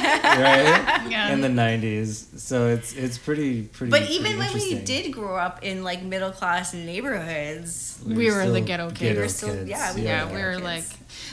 right? 0.42 1.04
Yeah. 1.12 1.32
in 1.34 1.42
the 1.42 1.48
90s 1.48 2.40
so 2.40 2.68
it's 2.68 2.94
it's 2.94 3.18
pretty 3.18 3.64
pretty 3.64 3.92
But 3.92 4.02
pretty 4.02 4.14
even 4.16 4.38
when 4.40 4.54
we 4.54 4.76
did 4.80 5.12
grow 5.14 5.36
up 5.38 5.64
in 5.64 5.84
like 5.84 6.02
middle 6.04 6.32
class 6.32 6.74
neighborhoods, 6.74 8.00
We 8.06 8.32
were 8.32 8.50
the 8.50 8.62
ghetto 8.62 8.88
kids. 8.90 9.00
ghetto 9.00 9.16
We 9.16 9.22
were 9.22 9.30
still- 9.30 9.54
kids, 9.56 9.70
yeah, 9.70 9.96
we 9.96 10.02
yeah, 10.04 10.26
were 10.26 10.36
we 10.36 10.42
were 10.44 10.52
kids. 10.54 10.64
like, 10.64 10.86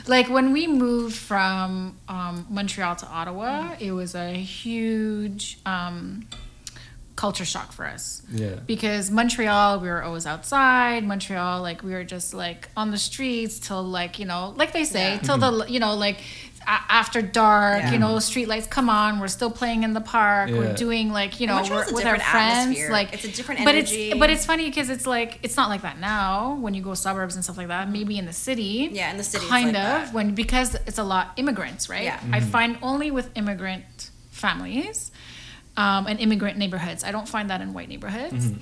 like 0.08 0.28
when 0.28 0.52
we 0.52 0.66
moved 0.66 1.16
from 1.16 1.96
um, 2.08 2.46
Montreal 2.50 2.96
to 2.96 3.06
Ottawa, 3.06 3.74
it 3.80 3.92
was 3.92 4.14
a 4.14 4.32
huge 4.32 5.58
um, 5.66 6.26
culture 7.16 7.44
shock 7.44 7.70
for 7.72 7.86
us 7.86 8.22
yeah 8.32 8.56
because 8.66 9.10
Montreal, 9.10 9.80
we 9.80 9.88
were 9.88 10.02
always 10.02 10.26
outside. 10.26 11.04
Montreal, 11.04 11.62
like 11.62 11.82
we 11.82 11.92
were 11.92 12.04
just 12.04 12.34
like 12.34 12.68
on 12.76 12.90
the 12.90 12.98
streets 12.98 13.58
till 13.60 13.82
like 13.84 14.18
you 14.18 14.24
know, 14.24 14.52
like 14.56 14.72
they 14.72 14.84
say, 14.84 15.12
Yeah. 15.14 15.18
till 15.18 15.38
the 15.38 15.50
mm-hmm. 15.50 15.72
you 15.72 15.80
know 15.80 15.94
like. 15.94 16.18
a- 16.66 16.84
After 16.88 17.20
dark, 17.20 17.82
Yeah. 17.82 17.92
you 17.92 17.98
know, 17.98 18.18
street 18.20 18.48
lights 18.48 18.66
come 18.66 18.88
on. 18.88 19.20
We're 19.20 19.28
still 19.28 19.50
playing 19.50 19.82
in 19.82 19.92
the 19.92 20.00
park. 20.00 20.48
Yeah. 20.48 20.56
We're 20.58 20.74
doing 20.74 21.12
like 21.12 21.38
you 21.40 21.46
know, 21.46 21.62
we're, 21.70 21.92
with 21.92 22.06
our 22.06 22.18
friends. 22.18 22.34
atmosphere. 22.34 22.90
Like 22.90 23.12
It's 23.12 23.24
a 23.24 23.32
different 23.38 23.64
but 23.66 23.74
energy. 23.74 24.08
it's 24.10 24.18
but 24.18 24.30
it's 24.30 24.46
funny 24.46 24.64
because 24.70 24.88
it's 24.88 25.06
like 25.06 25.30
it's 25.42 25.56
not 25.60 25.68
like 25.68 25.82
that 25.82 25.98
now 26.00 26.56
when 26.64 26.72
you 26.76 26.82
go 26.82 26.94
suburbs 26.94 27.34
and 27.36 27.44
stuff 27.44 27.58
like 27.58 27.68
that. 27.68 27.90
Maybe 27.90 28.16
in 28.16 28.24
the 28.24 28.32
city, 28.48 28.88
Yeah, 28.92 29.10
in 29.12 29.18
the 29.18 29.24
city 29.24 29.46
kind 29.46 29.66
like 29.74 29.76
of 29.76 30.06
that. 30.06 30.14
when 30.14 30.34
because 30.34 30.74
it's 30.88 30.98
a 30.98 31.04
lot 31.04 31.24
immigrants, 31.36 31.88
right? 31.90 32.04
Yeah. 32.04 32.18
I 32.32 32.40
mm-hmm. 32.40 32.48
find 32.54 32.78
only 32.90 33.10
with 33.10 33.26
immigrant 33.36 34.10
families 34.30 35.10
um, 35.76 36.06
and 36.06 36.18
immigrant 36.20 36.56
neighborhoods. 36.58 37.04
I 37.04 37.12
don't 37.12 37.28
find 37.28 37.50
that 37.50 37.60
in 37.60 37.72
white 37.74 37.88
neighborhoods, 37.88 38.52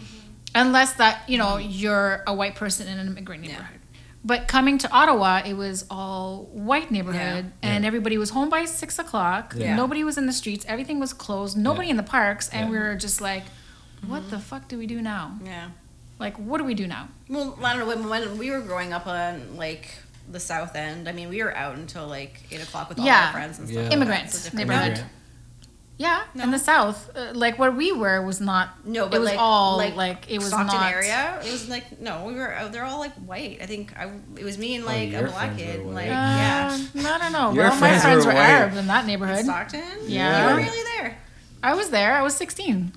unless 0.55 0.95
that 0.95 1.29
you 1.29 1.39
know 1.39 1.57
you're 1.59 2.23
a 2.27 2.35
white 2.35 2.55
person 2.55 2.89
in 2.89 2.99
an 2.99 3.07
immigrant 3.07 3.45
Yeah. 3.45 3.51
neighborhood. 3.53 3.79
But 4.25 4.47
coming 4.47 4.79
to 4.79 4.91
Ottawa, 4.93 5.43
it 5.45 5.55
was 5.55 5.85
all 5.91 6.45
white 6.53 6.93
neighborhood, 6.93 7.47
Yeah. 7.47 7.69
and 7.71 7.83
Yeah. 7.85 7.89
everybody 7.89 8.19
was 8.19 8.31
home 8.31 8.49
by 8.49 8.65
six 8.67 8.99
o'clock. 9.01 9.55
Yeah. 9.57 9.75
Nobody 9.75 10.05
was 10.05 10.17
in 10.17 10.27
the 10.27 10.33
streets. 10.33 10.65
Everything 10.69 11.01
was 11.01 11.13
closed. 11.13 11.57
Nobody 11.57 11.89
Yeah. 11.89 11.93
in 11.93 11.97
the 11.97 12.05
parks, 12.05 12.49
and 12.51 12.67
Yeah. 12.67 12.71
we 12.71 12.79
were 12.79 12.95
just 12.95 13.21
like, 13.21 13.43
"What 14.07 14.31
the 14.31 14.39
fuck 14.39 14.69
do 14.69 14.79
we 14.79 14.87
do 14.87 15.03
now? 15.03 15.39
yeah. 15.45 15.69
Like, 16.21 16.37
what 16.39 16.59
do 16.59 16.65
we 16.65 16.75
do 16.75 16.87
now?" 16.87 17.09
Well, 17.29 17.59
I 17.65 17.75
don't 17.75 17.81
know. 17.81 17.87
When, 17.87 18.09
when 18.09 18.39
we 18.39 18.51
were 18.53 18.61
growing 18.61 18.93
up 18.93 19.09
on 19.09 19.57
like 19.57 19.91
the 20.31 20.39
south 20.39 20.77
end, 20.77 21.09
I 21.09 21.13
mean, 21.13 21.29
we 21.29 21.43
were 21.43 21.55
out 21.57 21.75
until 21.75 22.07
like 22.07 22.43
eight 22.53 22.63
o'clock 22.63 22.89
with 22.91 23.01
all 23.01 23.05
Yeah. 23.05 23.27
our 23.27 23.33
friends 23.33 23.59
and 23.59 23.67
stuff. 23.69 23.75
Yeah. 23.77 23.89
like 23.89 23.91
that. 23.91 24.61
Immigrant 24.61 25.05
It's 25.99 26.01
a 26.01 26.09
different- 26.09 26.29
neighborhood. 26.29 26.29
Yeah, 26.37 26.45
in 26.45 26.51
the 26.51 26.59
south, 26.59 27.11
uh, 27.17 27.33
like 27.35 27.59
where 27.59 27.71
we 27.71 27.93
were 27.93 28.23
was 28.23 28.41
not. 28.41 28.85
No, 28.85 29.09
but 29.09 29.17
it 29.17 29.21
was 29.21 29.29
like, 29.31 29.39
all 29.39 29.77
like, 29.77 29.95
like, 29.95 30.31
it 30.31 30.39
was 30.39 30.49
Stockton 30.49 30.81
not. 30.81 30.93
area. 30.93 31.41
It 31.45 31.53
was 31.53 31.69
like 31.69 32.01
no, 32.01 32.25
we 32.25 32.35
were. 32.35 32.53
uh, 32.55 32.69
They're 32.69 32.85
all 32.85 32.99
like 32.99 33.13
white. 33.15 33.61
I 33.63 33.67
think 33.67 33.93
I. 33.97 34.11
It 34.37 34.45
was 34.45 34.59
me 34.59 34.75
and 34.77 34.85
like 34.85 35.11
your 35.11 35.27
a 35.27 35.31
black 35.31 35.57
kid. 35.57 35.85
white. 35.85 35.95
Like 35.95 36.07
Uh, 36.07 36.11
yeah. 36.11 36.79
I 37.15 37.19
don't 37.19 37.33
know. 37.33 37.53
Your 37.53 37.65
Well, 37.65 37.75
my 37.75 37.79
friends 37.79 38.03
friends 38.03 38.27
were 38.27 38.33
were. 38.33 38.39
Arab 38.39 38.77
in 38.77 38.87
that 38.89 39.07
neighborhood. 39.07 39.45
Stockton. 39.45 39.83
Yeah. 40.07 40.49
You 40.49 40.55
were 40.55 40.61
really 40.63 40.83
there. 40.97 41.19
I 41.63 41.75
was 41.75 41.91
there. 41.91 42.15
I 42.17 42.23
was 42.23 42.35
16. 42.35 42.93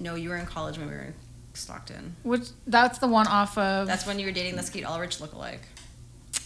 No, 0.00 0.16
you 0.16 0.30
were 0.30 0.36
in 0.36 0.46
college 0.46 0.78
when 0.78 0.88
we 0.88 0.94
were 0.94 1.02
in 1.02 1.14
Stockton. 1.54 2.16
Which 2.24 2.48
that's 2.66 2.98
the 2.98 3.06
one 3.06 3.28
off 3.28 3.56
of. 3.56 3.86
That's 3.86 4.06
when 4.06 4.18
you 4.18 4.26
were 4.26 4.32
dating 4.32 4.56
the 4.56 4.62
Skeet 4.64 4.84
Ulrich 4.84 5.18
lookalike. 5.18 5.60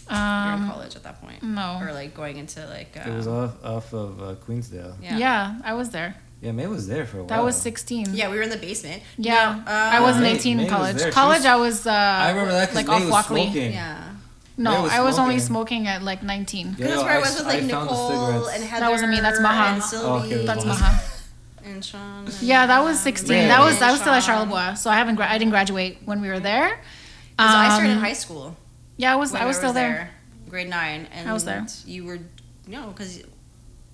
You 0.09 0.15
were 0.15 0.53
in 0.55 0.63
um, 0.63 0.69
college 0.71 0.95
at 0.95 1.03
that 1.03 1.21
point. 1.21 1.41
no. 1.43 1.79
Or 1.81 1.93
like 1.93 2.13
going 2.13 2.37
into 2.37 2.65
like. 2.67 2.95
Uh, 2.97 3.09
It 3.09 3.13
was 3.15 3.27
off 3.27 3.63
off 3.63 3.93
of 3.93 4.21
uh, 4.21 4.35
Queensdale. 4.45 4.95
Yeah. 5.01 5.17
yeah. 5.17 5.59
I 5.63 5.73
was 5.73 5.89
there. 5.89 6.15
Yeah, 6.41 6.51
May 6.51 6.67
was 6.67 6.87
there 6.87 7.05
for 7.07 7.17
a 7.17 7.19
while. 7.21 7.27
That 7.29 7.43
was 7.43 7.55
16. 7.55 8.13
Yeah, 8.13 8.29
we 8.29 8.37
were 8.37 8.43
in 8.43 8.49
the 8.51 8.57
basement. 8.57 9.01
Yeah, 9.17 9.55
No, 9.65 9.71
I 9.71 9.97
uh, 9.97 10.01
wasn't 10.03 10.23
May- 10.25 10.33
18 10.35 10.57
May 10.57 10.63
in 10.65 10.69
college. 10.69 10.97
there. 10.97 11.11
College, 11.11 11.39
was- 11.39 11.45
I 11.45 11.55
was. 11.55 11.87
Uh, 11.87 11.91
I 11.91 12.29
remember 12.29 12.51
that 12.51 12.69
because 12.69 12.75
like 12.75 12.87
May 12.87 12.93
off 12.93 13.01
was 13.01 13.09
Walkley. 13.11 13.43
smoking. 13.45 13.71
Yeah. 13.73 14.03
No, 14.59 14.83
was 14.83 14.91
I 14.91 15.01
was 15.01 15.17
only 15.19 15.39
smoking. 15.39 15.83
smoking 15.83 15.87
at 15.87 16.01
like 16.03 16.21
19. 16.23 16.75
Yeah, 16.77 16.87
That's 16.87 17.03
where 17.03 17.11
I 17.11 17.15
I 17.15 17.19
was 17.19 17.35
with 17.37 17.45
I 17.45 17.49
like 17.49 17.59
found 17.59 17.71
the 17.71 17.93
Nicole 17.93 18.09
cigarettes. 18.09 18.55
and 18.55 18.63
Heather. 18.65 18.79
That 18.85 18.91
wasn't 18.91 19.11
me, 19.11 19.19
that's 19.19 19.39
Maha. 19.39 19.73
And 19.73 19.83
Sylvie. 19.83 20.07
Oh, 20.07 20.25
okay, 20.37 20.45
That's 20.45 20.65
Maha. 20.65 20.79
Maha. 20.83 21.03
And 21.65 21.85
Sean. 21.85 22.25
And, 22.25 22.41
Yeah, 22.41 22.65
that 22.65 22.83
was 22.83 22.97
um, 22.97 23.03
16. 23.03 23.31
Yeah. 23.35 23.47
That 23.49 23.59
was 23.61 23.81
I 23.81 23.91
was 23.91 23.99
still 24.01 24.13
at 24.13 24.23
Sean. 24.23 24.47
Charlevoix, 24.47 24.75
so 24.75 24.89
I 24.89 24.95
haven't 24.95 25.15
gra- 25.15 25.29
I 25.29 25.37
didn't 25.37 25.51
graduate 25.51 25.97
when 26.05 26.21
we 26.21 26.29
were 26.29 26.39
there. 26.39 26.69
'Cause 27.37 27.53
I 27.53 27.67
started 27.69 27.91
in 27.91 27.97
Um, 27.97 28.03
high 28.03 28.13
school. 28.13 28.55
Yeah, 28.97 29.13
I 29.13 29.15
was 29.15 29.31
when 29.31 29.41
I 29.41 29.45
was 29.45 29.57
still 29.57 29.73
there. 29.73 30.11
Grade 30.49 30.69
nine. 30.69 31.07
And 31.11 31.29
I 31.29 31.33
was 31.33 31.45
there. 31.45 31.65
You 31.85 32.05
were. 32.05 32.19
No, 32.67 32.87
because 32.87 33.23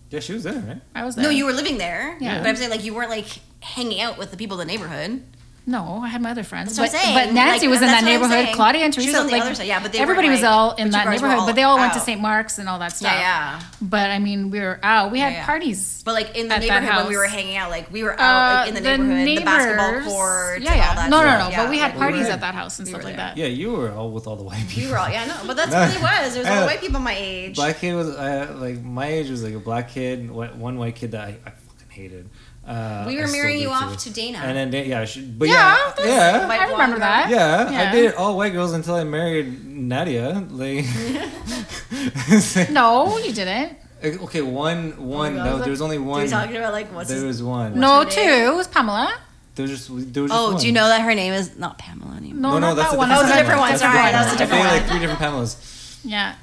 Yeah, 0.09 0.19
she 0.19 0.33
was 0.33 0.43
there, 0.43 0.59
right? 0.59 0.81
I 0.95 1.03
was 1.05 1.15
there. 1.15 1.23
no, 1.23 1.29
you 1.29 1.45
were 1.45 1.53
living 1.53 1.77
there. 1.77 2.17
Yeah. 2.19 2.39
But 2.39 2.47
I'm 2.47 2.55
saying 2.55 2.71
like 2.71 2.83
you 2.83 2.93
weren't 2.93 3.09
like 3.09 3.27
hanging 3.61 4.01
out 4.01 4.17
with 4.17 4.31
the 4.31 4.37
people 4.37 4.59
in 4.59 4.67
the 4.67 4.71
neighborhood. 4.73 5.23
No, 5.65 6.01
I 6.03 6.09
had 6.09 6.21
my 6.21 6.31
other 6.31 6.43
friends. 6.43 6.75
That's 6.75 6.91
but, 6.91 6.97
what 6.97 7.07
I'm 7.07 7.13
saying. 7.15 7.27
but 7.29 7.33
Nancy 7.33 7.67
Like, 7.67 7.71
was 7.71 7.81
in 7.83 7.87
that 7.87 8.03
neighborhood. 8.03 8.53
Claudia 8.53 8.81
and 8.83 8.93
She 8.93 8.99
was 8.99 9.05
Teresa, 9.05 9.19
on 9.21 9.27
the 9.27 9.31
like 9.31 9.41
other 9.43 9.55
side, 9.55 9.67
yeah, 9.67 9.81
but 9.81 9.93
they 9.93 9.99
everybody 9.99 10.27
weren't, 10.27 10.41
was 10.41 10.43
all 10.43 10.75
in 10.75 10.89
that 10.91 11.07
neighborhood. 11.07 11.37
all 11.39 11.45
but 11.45 11.55
they 11.55 11.63
all 11.63 11.77
went 11.77 11.93
to. 11.93 12.01
St. 12.01 12.19
Mark's 12.19 12.57
and 12.59 12.67
all 12.67 12.79
that 12.79 12.91
stuff. 12.91 13.13
Yeah, 13.13 13.59
yeah. 13.59 13.61
But 13.81 14.11
I 14.11 14.19
mean, 14.19 14.49
we 14.49 14.59
were 14.59 14.77
out. 14.83 15.11
We 15.13 15.19
had 15.19 15.31
Yeah, 15.31 15.39
yeah. 15.39 15.45
parties. 15.45 16.01
But 16.03 16.15
like 16.15 16.35
in 16.35 16.49
the 16.49 16.57
neighborhood 16.57 16.95
when 16.97 17.07
we 17.07 17.15
were 17.15 17.27
hanging 17.27 17.55
out, 17.55 17.69
like 17.71 17.89
we 17.93 18.03
were 18.03 18.19
out 18.19 18.19
Uh, 18.19 18.59
like, 18.59 18.67
in 18.67 18.73
the 18.75 18.81
neighborhood, 18.81 19.25
the, 19.37 19.45
basketball 19.45 20.01
court, 20.11 20.61
Yeah, 20.61 20.71
and 20.71 20.77
yeah. 20.79 20.89
all 20.89 20.95
that 20.95 21.09
no, 21.09 21.17
no, 21.21 21.23
stuff. 21.29 21.39
no. 21.45 21.49
Yeah, 21.51 21.63
But 21.63 21.69
we 21.69 21.77
had 21.79 21.91
like, 21.91 21.97
parties 21.99 22.25
were- 22.27 22.33
at 22.33 22.41
that 22.41 22.55
house 22.55 22.79
and 22.79 22.85
we 22.85 22.91
stuff 22.91 23.05
like 23.05 23.15
that. 23.15 23.37
Yeah, 23.37 23.45
you 23.45 23.71
were 23.71 23.91
all 23.93 24.11
with 24.11 24.27
all 24.27 24.35
the 24.35 24.43
white 24.43 24.67
people. 24.67 24.87
We 24.89 24.91
were 24.91 24.99
all 24.99 25.09
yeah, 25.09 25.25
no, 25.27 25.35
but 25.47 25.55
that's 25.55 25.71
No. 25.71 25.79
what 25.79 25.95
it 25.95 26.01
was. 26.01 26.35
It 26.35 26.39
was 26.39 26.47
all 26.49 26.55
Yeah. 26.55 26.65
white 26.65 26.81
people 26.81 26.99
my 26.99 27.15
age. 27.17 27.55
Black 27.55 27.79
kid 27.79 27.95
was 27.95 28.09
uh, 28.09 28.53
like 28.59 28.81
my 28.83 29.07
age 29.07 29.29
was 29.29 29.41
like 29.43 29.53
a 29.53 29.59
black 29.59 29.91
kid. 29.91 30.29
One 30.29 30.59
one 30.59 30.77
white 30.77 30.95
kid 30.97 31.11
that 31.11 31.21
I, 31.21 31.29
I 31.45 31.51
fucking 31.51 31.89
hated. 31.89 32.29
Uh, 32.65 33.03
we 33.07 33.17
were 33.17 33.27
still 33.27 33.41
marrying 33.41 33.57
do 33.57 33.63
you 33.63 33.67
too. 33.69 33.73
off 33.73 33.97
to 33.97 34.09
Dana. 34.09 34.37
And 34.39 34.71
then 34.73 34.85
yeah, 34.87 35.03
she, 35.05 35.21
but 35.21 35.47
Yeah, 35.49 35.53
yeah, 35.53 35.93
that's- 35.97 36.07
yeah, 36.07 36.47
I 36.49 36.63
remember 36.71 36.95
blonde 36.97 37.01
that. 37.01 37.29
yeah, 37.29 37.69
Yeah. 37.71 37.89
I 37.89 37.91
dated 37.91 38.15
all 38.15 38.37
white 38.37 38.53
girls 38.53 38.71
until 38.73 38.95
I 38.95 39.03
married 39.03 39.65
Nadia. 39.65 40.45
Like, 40.49 40.85
No, 42.71 43.17
you 43.17 43.33
didn't. 43.33 43.77
okay, 44.03 44.41
one, 44.41 44.91
one. 45.07 45.37
Oh, 45.39 45.43
no, 45.43 45.51
was 45.55 45.61
there 45.63 45.71
was 45.71 45.81
only 45.81 45.97
we 45.97 46.05
were 46.05 46.09
one. 46.11 46.27
talking 46.27 46.55
about 46.55 46.73
like 46.73 46.93
what's 46.93 47.09
There 47.09 47.17
his, 47.17 47.25
was 47.41 47.43
one. 47.43 47.79
No, 47.79 48.03
two. 48.05 48.19
It 48.21 48.55
was 48.55 48.67
Pamela. 48.67 49.13
There 49.55 49.63
was 49.63 49.71
just. 49.71 49.87
There 50.13 50.23
was 50.23 50.31
just 50.31 50.41
Oh, 50.41 50.51
one. 50.53 50.61
do 50.61 50.65
you 50.67 50.73
know 50.73 50.87
that 50.87 51.01
her 51.01 51.13
name 51.13 51.33
is 51.33 51.57
not 51.57 51.77
Pamela 51.77 52.15
anymore? 52.15 52.41
No, 52.41 52.49
No, 52.51 52.59
no, 52.59 52.67
not 52.67 52.75
that's 52.75 52.89
that 52.91 52.95
a 52.95 52.97
one. 52.97 53.09
different, 53.09 53.21
Oh, 53.21 53.25
it's 53.25 53.33
a 53.33 53.37
different 53.41 53.59
one. 53.59 53.69
That's 53.69 53.81
Sorry, 53.81 54.11
that's 54.11 54.31
a 54.31 54.33
I 54.33 54.37
different 54.37 54.63
dated 54.63 54.71
one. 54.71 54.81
like 54.81 54.89
three 54.89 54.99
different 54.99 55.19
Pamelas. 55.19 55.99
Yeah, 56.05 56.35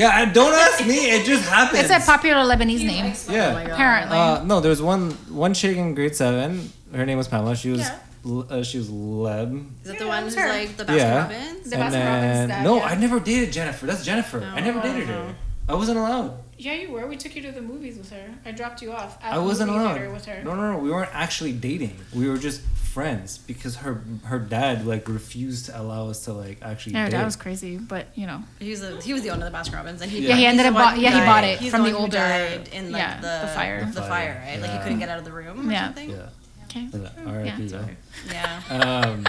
Yeah, 0.00 0.10
I- 0.20 0.26
don't 0.38 0.54
ask 0.54 0.78
me. 0.86 0.98
It 1.14 1.22
just 1.26 1.44
happened. 1.48 1.80
it's 1.82 1.90
a 1.90 2.00
popular 2.12 2.42
Lebanese 2.50 2.84
name. 2.92 3.06
Yeah. 3.28 3.58
Apparently. 3.74 4.16
Uh, 4.16 4.44
no, 4.44 4.60
there 4.62 4.70
was 4.70 4.82
one 4.82 5.10
one 5.46 5.52
chick 5.54 5.76
in 5.76 5.94
grade 5.96 6.14
seven. 6.14 6.50
Her 6.94 7.04
name 7.08 7.18
was 7.18 7.28
Pamela. 7.28 7.54
She 7.56 7.70
was 7.74 7.80
Yeah. 7.80 7.98
uh, 8.50 8.62
she 8.62 8.78
was 8.82 8.88
Leb. 8.88 9.50
Is 9.82 9.88
that 9.90 9.98
the 9.98 10.06
one 10.14 10.22
who's 10.22 10.36
her. 10.36 10.48
like 10.48 10.76
the 10.76 10.84
Baskin 10.84 10.96
Yeah. 10.98 11.22
Robbins? 11.22 11.70
The 11.70 11.76
and 11.76 11.82
Baskin 11.84 11.90
then 11.92 12.06
Robbins 12.14 12.48
dad, 12.50 12.64
no, 12.68 12.76
yeah. 12.76 12.84
I 12.90 12.94
never 13.04 13.18
dated 13.20 13.52
Jennifer. 13.52 13.84
That's 13.86 14.04
Jennifer. 14.04 14.40
I 14.58 14.60
never 14.60 14.80
dated 14.80 15.06
her. 15.08 15.34
I 15.68 15.74
wasn't 15.74 15.98
allowed. 15.98 16.32
Yeah, 16.58 16.74
you 16.74 16.90
were. 16.90 17.06
We 17.06 17.16
took 17.16 17.34
you 17.36 17.42
to 17.42 17.52
the 17.52 17.60
movies 17.62 17.96
with 17.98 18.10
her. 18.10 18.34
I 18.44 18.50
dropped 18.52 18.82
you 18.82 18.92
off. 18.92 19.16
At 19.22 19.34
I 19.34 19.38
wasn't 19.38 19.70
movie 19.70 19.80
allowed. 19.84 19.94
theater 19.94 20.10
with 20.12 20.24
her. 20.26 20.42
No, 20.44 20.54
no, 20.54 20.72
no. 20.72 20.78
We 20.78 20.90
weren't 20.90 21.14
actually 21.14 21.52
dating. 21.52 21.96
We 22.14 22.28
were 22.28 22.38
just 22.38 22.60
friends 22.62 23.38
because 23.38 23.76
her 23.76 24.02
her 24.24 24.38
dad 24.38 24.86
like 24.86 25.08
refused 25.08 25.66
to 25.66 25.80
allow 25.80 26.08
us 26.08 26.24
to 26.24 26.32
like 26.32 26.58
actually 26.62 26.94
Yeah, 26.94 27.04
date. 27.04 27.12
that 27.12 27.24
was 27.24 27.36
crazy, 27.36 27.76
but 27.76 28.06
you 28.14 28.26
know. 28.26 28.42
He 28.58 28.70
was 28.70 28.80
the 28.80 29.00
he 29.00 29.12
was 29.12 29.22
the 29.22 29.30
owner 29.30 29.46
of 29.46 29.52
the 29.52 29.56
Baskin 29.58 29.74
Robbins, 29.74 30.00
and 30.02 30.10
he 30.10 30.26
Yeah, 30.26 30.34
he 30.36 30.46
ended 30.46 30.66
up 30.66 30.74
bought- 30.74 30.94
who 30.96 31.00
yeah, 31.02 31.10
he 31.20 31.20
bought 31.20 31.44
it 31.44 31.58
he's 31.60 31.70
from 31.70 31.84
the, 31.84 31.90
the 31.90 31.96
older- 31.96 32.16
died 32.16 32.68
in 32.72 32.90
like 32.92 33.00
yeah, 33.00 33.20
the 33.20 33.46
the 33.46 33.52
fire. 33.52 33.84
The 33.84 33.92
The 33.92 34.00
fire, 34.02 34.08
fire, 34.34 34.42
right? 34.46 34.60
Like 34.60 34.70
he 34.72 34.78
couldn't 34.78 34.98
get 34.98 35.08
out 35.10 35.18
of 35.18 35.24
the 35.24 35.32
room 35.32 35.68
or 35.68 35.72
Yeah. 35.72 35.84
something. 35.86 36.10
yeah. 36.10 36.28
Okay. 36.64 36.86
R.I.P. 37.26 37.62
Yeah, 37.64 37.86
yeah. 38.30 38.60
Yeah. 38.70 39.00
um, 39.00 39.26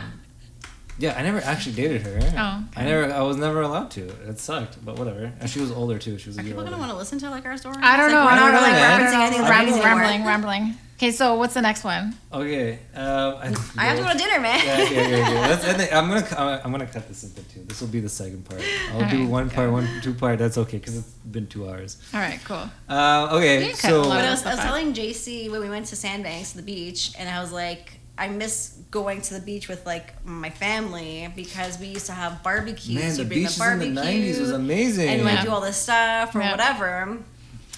yeah, 1.00 1.18
I 1.18 1.24
never 1.24 1.40
actually 1.40 1.76
dated 1.76 2.02
her. 2.04 2.20
Oh, 2.38 2.64
I 2.76 2.84
never. 2.84 3.12
I 3.14 3.22
was 3.22 3.38
never 3.38 3.62
allowed 3.62 3.90
to. 3.92 4.08
It 4.28 4.38
sucked, 4.40 4.84
but 4.86 4.98
whatever. 5.00 5.32
And 5.40 5.50
she 5.50 5.60
was 5.60 5.72
older 5.72 5.98
too. 5.98 6.18
She 6.18 6.30
was 6.30 6.38
a 6.38 6.42
Are 6.42 6.44
year 6.44 6.52
people 6.52 6.60
older. 6.62 6.72
gonna 6.72 6.80
want 6.82 6.92
to 6.92 6.98
listen 6.98 7.18
to 7.20 7.30
like 7.30 7.46
our 7.46 7.58
story? 7.58 7.78
I 7.82 7.98
don't 7.98 8.12
know. 8.12 8.26
We're 8.26 8.32
I 8.32 8.36
not 8.36 8.46
don't 8.52 8.54
know. 8.56 8.62
like 8.62 8.72
man. 8.74 9.00
referencing 9.02 9.20
anything 9.28 9.42
like 9.42 9.50
Rambling, 9.52 9.76
this 9.76 9.86
anymore. 9.86 10.02
rambling, 10.02 10.26
rambling. 10.28 10.76
Okay, 10.98 11.12
so 11.12 11.36
what's 11.36 11.54
the 11.54 11.62
next 11.62 11.86
one? 11.86 12.14
Okay. 12.34 12.74
Um, 12.94 13.36
I, 13.40 13.56
I 13.78 13.86
have 13.86 13.98
to 14.00 14.04
go 14.04 14.12
to 14.12 14.18
dinner, 14.18 14.42
man. 14.42 14.60
Yeah, 14.66 14.78
yeah, 14.82 15.08
yeah. 15.08 15.18
yeah. 15.18 15.48
That's, 15.48 15.66
I 15.66 15.74
think 15.74 15.94
I'm 15.94 16.10
gonna 16.10 16.62
I'm 16.66 16.72
gonna 16.72 16.86
cut 16.86 17.08
this 17.08 17.24
into 17.24 17.42
two. 17.44 17.64
This 17.64 17.80
will 17.80 17.88
be 17.88 18.02
the 18.02 18.10
second 18.10 18.44
part. 18.44 18.62
I'll 18.92 19.00
do 19.10 19.16
Alright, 19.20 19.30
one 19.30 19.50
part, 19.50 19.72
one 19.72 19.88
two 20.04 20.14
part. 20.14 20.40
That's 20.40 20.58
okay 20.58 20.78
because 20.78 20.98
it's 20.98 21.08
been 21.32 21.48
two 21.48 21.70
hours. 21.70 21.98
All 22.14 22.20
right, 22.20 22.42
cool. 22.44 22.70
Uh, 22.90 23.30
okay, 23.32 23.60
You 23.60 23.66
can 23.68 23.72
cut 23.78 23.90
so 23.92 24.02
a 24.02 24.04
lot 24.04 24.16
But 24.18 24.26
I 24.26 24.32
was, 24.32 24.46
I 24.46 24.56
was 24.56 24.60
telling 24.60 24.94
JC 24.94 25.50
when 25.50 25.62
we 25.62 25.70
went 25.70 25.86
to 25.86 25.96
Sandbanks, 25.96 26.52
the 26.52 26.64
beach, 26.64 27.14
and 27.18 27.30
I 27.30 27.40
was 27.42 27.54
like, 27.54 27.99
I 28.20 28.28
miss 28.28 28.76
going 28.92 29.22
to 29.24 29.34
the 29.36 29.40
beach 29.40 29.68
with 29.70 29.86
like 29.86 30.14
my 30.26 30.50
family 30.50 31.32
because 31.36 31.80
we 31.80 31.88
used 31.88 32.06
to 32.08 32.12
have 32.12 32.44
barbecues. 32.44 32.96
man, 32.96 33.12
the 33.14 33.20
You'd 33.20 33.30
beaches 33.30 33.56
in 33.56 33.60
barbecue 33.60 33.94
the 33.96 34.02
'90s 34.02 34.40
was 34.42 34.52
amazing. 34.52 35.10
and 35.10 35.24
like 35.24 35.36
Yeah. 35.36 35.46
do 35.46 35.52
all 35.52 35.62
this 35.62 35.78
stuff 35.78 36.36
or 36.36 36.42
Yeah. 36.42 36.52
whatever. 36.52 37.18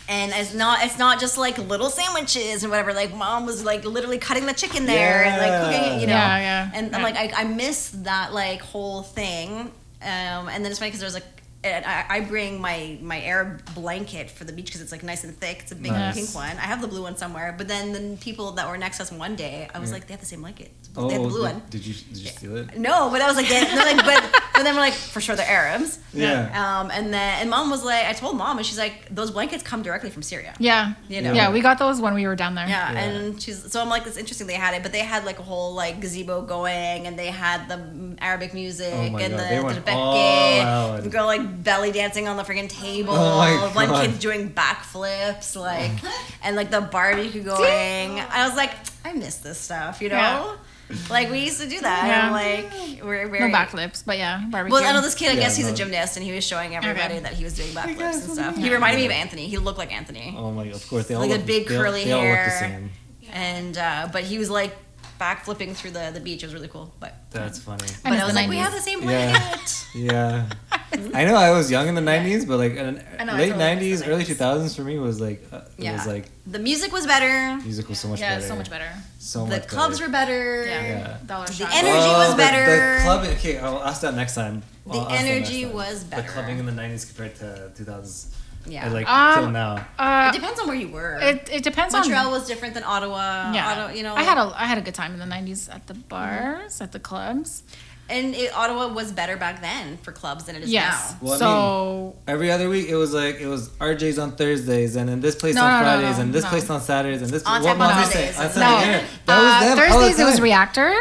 And 0.10 0.32
it's 0.36 0.54
not 0.54 0.84
it's 0.84 0.98
not 0.98 1.20
just 1.20 1.38
like 1.38 1.58
little 1.58 1.90
sandwiches 1.90 2.64
and 2.64 2.72
whatever. 2.72 2.94
Like 2.94 3.14
mom 3.16 3.46
was 3.46 3.64
like 3.64 3.86
literally 3.86 4.18
cutting 4.18 4.46
the 4.46 4.54
chicken 4.54 4.86
there 4.86 5.24
and 5.24 5.38
like 5.42 5.62
cooking 5.64 5.94
it, 5.94 6.02
you 6.02 6.08
know. 6.08 6.14
Yeah, 6.14 6.38
yeah, 6.40 6.72
And 6.74 6.96
I'm 6.96 7.02
like 7.04 7.16
I, 7.16 7.32
I 7.42 7.44
miss 7.46 7.90
that 8.04 8.34
like 8.34 8.62
whole 8.62 9.04
thing. 9.04 9.72
Um, 10.02 10.50
and 10.50 10.66
then 10.66 10.72
it's 10.72 10.80
funny 10.80 10.90
because 10.90 11.02
there's 11.02 11.14
like 11.14 11.41
and 11.64 11.86
I, 11.86 12.06
I 12.10 12.20
bring 12.22 12.60
my 12.60 12.98
my 13.02 13.22
Arab 13.22 13.62
blanket 13.76 14.32
for 14.32 14.46
the 14.46 14.54
beach 14.54 14.66
because 14.68 14.82
it's 14.82 14.92
like 14.92 15.04
nice 15.04 15.24
and 15.24 15.38
thick. 15.38 15.60
It's 15.62 15.72
a 15.72 15.76
big 15.76 15.92
Nice. 15.92 16.16
pink 16.16 16.34
one. 16.34 16.58
I 16.58 16.62
have 16.62 16.82
the 16.82 16.88
blue 16.88 17.04
one 17.04 17.18
somewhere. 17.18 17.54
But 17.58 17.68
then 17.68 17.94
the 17.94 18.18
people 18.18 18.52
that 18.54 18.68
were 18.68 18.78
next 18.78 18.98
to 18.98 19.04
us 19.04 19.12
one 19.12 19.36
day, 19.36 19.70
I 19.74 19.80
was 19.80 19.92
like, 19.92 20.08
they 20.08 20.14
have 20.14 20.20
the 20.22 20.26
same 20.26 20.42
blanket. 20.42 20.72
oh, 20.98 21.08
they 21.08 21.14
have 21.14 21.24
the 21.24 21.30
blue 21.30 21.46
did, 21.46 21.54
one. 21.54 21.62
did 21.70 21.86
you 21.86 21.94
did 21.94 22.18
you 22.18 22.28
steal 22.30 22.58
it? 22.58 22.78
No, 22.78 23.10
but 23.12 23.22
I 23.22 23.28
was 23.28 23.36
like, 23.38 23.48
they, 23.48 23.60
they're 23.64 23.94
like 23.96 24.04
but, 24.06 24.42
but 24.56 24.64
then 24.64 24.74
we're 24.76 24.82
like, 24.82 24.94
for 24.94 25.22
sure 25.22 25.36
they're 25.36 25.48
Arabs. 25.48 26.00
Yeah. 26.14 26.80
Um, 26.82 26.90
and 26.92 27.14
then 27.14 27.42
and 27.42 27.50
mom 27.50 27.70
was 27.70 27.84
like, 27.86 28.06
I 28.06 28.14
told 28.14 28.38
mom, 28.38 28.58
and 28.58 28.66
she's 28.66 28.78
like, 28.80 29.14
those 29.14 29.30
blankets 29.32 29.62
come 29.64 29.84
directly 29.84 30.10
from 30.10 30.24
Syria. 30.24 30.56
Yeah. 30.60 30.94
You 31.10 31.22
know. 31.22 31.34
Yeah, 31.34 31.52
we 31.52 31.62
got 31.62 31.78
those 31.78 32.02
when 32.02 32.16
we 32.16 32.26
were 32.26 32.36
down 32.36 32.56
there. 32.56 32.68
Yeah, 32.68 32.92
Yeah. 32.92 33.00
and 33.04 33.42
she's 33.42 33.72
so 33.72 33.82
I'm 33.82 33.90
like, 33.90 34.08
it's 34.08 34.18
interesting 34.18 34.48
they 34.48 34.54
had 34.56 34.74
it, 34.74 34.82
but 34.84 34.92
they 34.94 35.00
had 35.00 35.26
like 35.26 35.38
a 35.40 35.44
whole 35.44 35.76
like 35.76 36.00
gazebo 36.02 36.42
going, 36.42 37.06
and 37.08 37.20
they 37.20 37.28
had 37.28 37.68
the 37.70 38.16
Arabic 38.20 38.54
music 38.56 38.92
Oh 38.94 39.10
my 39.12 39.22
and 39.22 39.34
God, 39.34 39.40
the, 39.40 39.46
they 39.50 39.58
the 39.58 39.64
went 39.64 39.86
Beckett, 39.86 39.96
all 40.00 40.92
out. 40.96 41.04
the 41.04 41.10
girl 41.10 41.26
like 41.28 41.51
belly 41.52 41.92
dancing 41.92 42.28
on 42.28 42.38
the 42.38 42.44
freaking 42.44 42.70
table, 42.70 43.14
Oh 43.14 43.38
my 43.40 43.72
one 43.76 43.88
God. 43.90 44.06
kid's 44.06 44.20
doing 44.20 44.50
backflips, 44.52 45.56
like, 45.56 45.92
and 46.44 46.56
like 46.56 46.72
the 46.72 46.82
barbecue 46.82 47.44
going. 47.44 48.20
I 48.20 48.48
was 48.48 48.56
like, 48.58 48.72
I 49.06 49.14
miss 49.14 49.38
this 49.38 49.60
stuff, 49.60 50.02
you 50.02 50.10
know. 50.10 50.16
Yeah. 50.16 50.98
Like 51.10 51.32
we 51.32 51.40
used 51.40 51.62
to 51.62 51.70
do 51.70 51.80
that. 51.80 52.06
Yeah. 52.06 52.26
And, 52.26 52.34
like 52.34 53.04
we're 53.04 53.26
No 53.26 53.32
very 53.32 53.52
backflips, 53.52 54.04
but 54.06 54.18
yeah, 54.18 54.44
barbecue. 54.50 54.74
well, 54.74 54.84
I 54.84 54.92
know 54.92 55.02
this 55.02 55.16
kid. 55.16 55.30
I 55.30 55.34
Yeah, 55.36 55.40
guess 55.42 55.56
he's 55.56 55.68
a 55.70 55.74
gymnast, 55.74 56.18
and 56.18 56.26
he 56.26 56.34
was 56.34 56.46
showing 56.46 56.76
everybody 56.76 57.14
Okay. 57.16 57.24
that 57.24 57.34
he 57.34 57.46
was 57.46 57.54
doing 57.56 57.70
backflips 57.70 57.98
guess 57.98 58.24
and 58.26 58.34
stuff. 58.34 58.58
He 58.58 58.70
reminded 58.74 59.00
me 59.00 59.06
of 59.06 59.12
Anthony. 59.14 59.48
He 59.48 59.58
looked 59.58 59.78
like 59.78 59.94
Anthony, 59.94 60.36
Oh 60.38 60.52
my! 60.52 60.66
god, 60.66 60.76
Of 60.76 60.88
course, 60.90 61.08
they 61.08 61.14
all 61.16 61.22
Like 61.22 61.32
a 61.32 61.36
look, 61.36 61.46
big 61.46 61.68
they 61.70 61.78
all- 61.78 61.82
curly 61.84 62.04
they 62.04 62.12
all 62.12 62.20
look 62.20 62.30
the 62.30 62.36
hair. 62.36 62.60
same. 62.60 62.92
and 63.32 63.78
uh, 63.78 64.10
but 64.12 64.24
he 64.24 64.38
was 64.38 64.50
like 64.50 64.76
backflipping 65.18 65.76
through 65.76 65.92
the 65.92 66.12
the 66.14 66.20
beach. 66.20 66.44
It 66.44 66.48
was 66.48 66.54
really 66.54 66.68
cool. 66.68 66.94
But 67.00 67.16
That's 67.32 67.60
funny. 67.60 67.86
I 68.04 68.10
but 68.10 68.20
I 68.20 68.26
was 68.26 68.36
like, 68.36 68.50
we 68.50 68.58
have 68.58 68.74
the 68.74 68.82
same 68.82 69.02
Yeah. 69.02 69.32
blanket. 69.38 69.86
Yeah, 69.96 70.50
I 71.14 71.26
know 71.26 71.36
I 71.36 71.52
was 71.52 71.70
young 71.72 71.88
in 71.88 71.96
the 71.96 72.02
'90s, 72.02 72.48
but 72.48 72.58
like 72.58 72.76
in 72.76 72.96
know, 72.96 73.34
late 73.36 73.52
totally 73.54 73.92
'90s, 73.92 74.08
early 74.08 74.24
2000s 74.26 74.76
for 74.76 74.84
me 74.84 74.98
was 75.00 75.20
like 75.22 75.42
uh, 75.52 75.58
it 75.78 75.84
Yeah. 75.86 75.94
was 75.94 76.06
like 76.08 76.26
The 76.48 76.60
music 76.60 76.92
was 76.92 77.06
better. 77.08 77.58
music 77.64 77.88
was 77.90 78.00
so 78.00 78.08
much 78.10 78.20
yeah, 78.20 78.30
better. 78.36 78.42
Yeah, 78.42 78.48
so 78.48 78.56
much 78.56 78.70
better. 78.70 78.92
So 79.20 79.46
The 79.46 79.52
much 79.58 79.68
clubs 79.68 80.00
better. 80.00 80.08
were 80.08 80.12
better. 80.12 80.66
Yeah. 80.66 80.82
Yeah. 80.82 81.18
Dollar 81.26 81.46
The 81.48 81.68
energy 81.72 82.12
Oh, 82.12 82.28
was 82.28 82.36
better. 82.36 82.66
The, 82.98 83.02
club, 83.04 83.26
okay, 83.38 83.58
I'll 83.60 83.84
ask 83.84 84.02
that 84.02 84.16
next 84.16 84.36
time. 84.36 84.64
The 84.86 84.94
I'll 84.98 85.10
ask 85.10 85.24
energy 85.24 85.64
time. 85.64 85.74
was 85.74 86.04
better. 86.04 86.22
The 86.24 86.28
clubbing 86.34 86.58
in 86.60 86.66
the 86.66 86.72
'90s 86.82 87.08
compared 87.08 87.36
to 87.38 87.72
2000s. 87.76 88.28
Yeah. 88.68 88.90
Like 88.90 89.08
Um, 89.10 89.34
till 89.40 89.50
now. 89.52 89.86
Uh, 89.98 90.30
it 90.32 90.36
depends 90.40 90.60
on 90.60 90.68
where 90.68 90.76
you 90.78 90.90
were. 90.90 91.18
it, 91.20 91.50
it 91.52 91.64
depends 91.64 91.94
Montreal 91.94 92.28
on. 92.28 92.32
was 92.32 92.46
different 92.48 92.74
than 92.76 92.84
Ottawa. 92.84 93.52
Yeah, 93.54 93.72
Ottawa, 93.72 93.90
you 93.98 94.04
know. 94.04 94.14
I 94.14 94.22
had 94.24 94.38
a 94.38 94.54
I 94.56 94.66
had 94.66 94.78
a 94.78 94.82
good 94.82 94.94
time 94.94 95.14
in 95.16 95.20
the 95.20 95.26
'90s 95.36 95.74
at 95.74 95.88
the 95.88 95.96
bars, 95.96 96.80
at 96.82 96.92
the 96.92 97.00
clubs. 97.00 97.64
And 98.12 98.36
it, 98.36 98.54
Ottawa 98.56 98.88
was 98.94 99.12
better 99.12 99.38
back 99.38 99.62
then 99.62 99.98
for 100.04 100.12
clubs 100.12 100.44
than 100.44 100.56
it 100.58 100.64
is 100.64 100.70
Yes. 100.70 101.12
now. 101.14 101.18
Well, 101.22 101.34
I 101.36 101.38
so 101.38 102.16
Every 102.28 102.52
other 102.52 102.68
week, 102.70 102.90
it 102.90 102.96
was 102.96 103.14
like 103.14 103.40
it 103.40 103.48
was 103.48 103.70
RJ's 103.80 104.20
on 104.20 104.34
Thursdays, 104.36 104.96
and 104.98 105.08
then 105.10 105.22
this 105.22 105.36
place 105.36 105.56
No, 105.56 105.64
on 105.64 105.72
no, 105.72 105.78
no, 105.78 105.84
Fridays, 105.84 106.18
no, 106.18 106.24
and 106.24 106.34
this 106.34 106.44
no. 106.44 106.50
place 106.50 106.70
on 106.70 106.82
Saturdays, 106.82 107.22
and 107.22 107.32
this 107.32 107.44
On 107.46 107.64
what 107.64 107.78
Tap 107.78 107.80
on 107.80 107.92
am 107.92 107.98
I 107.98 108.04
Sundays. 108.04 108.38
No. 108.38 109.02
That 109.26 109.42
was 109.42 109.54
uh, 109.72 109.76
the 109.76 109.82
Thursdays 109.82 110.20
it 110.20 110.26
was. 110.26 110.42
Reactor. 110.42 110.94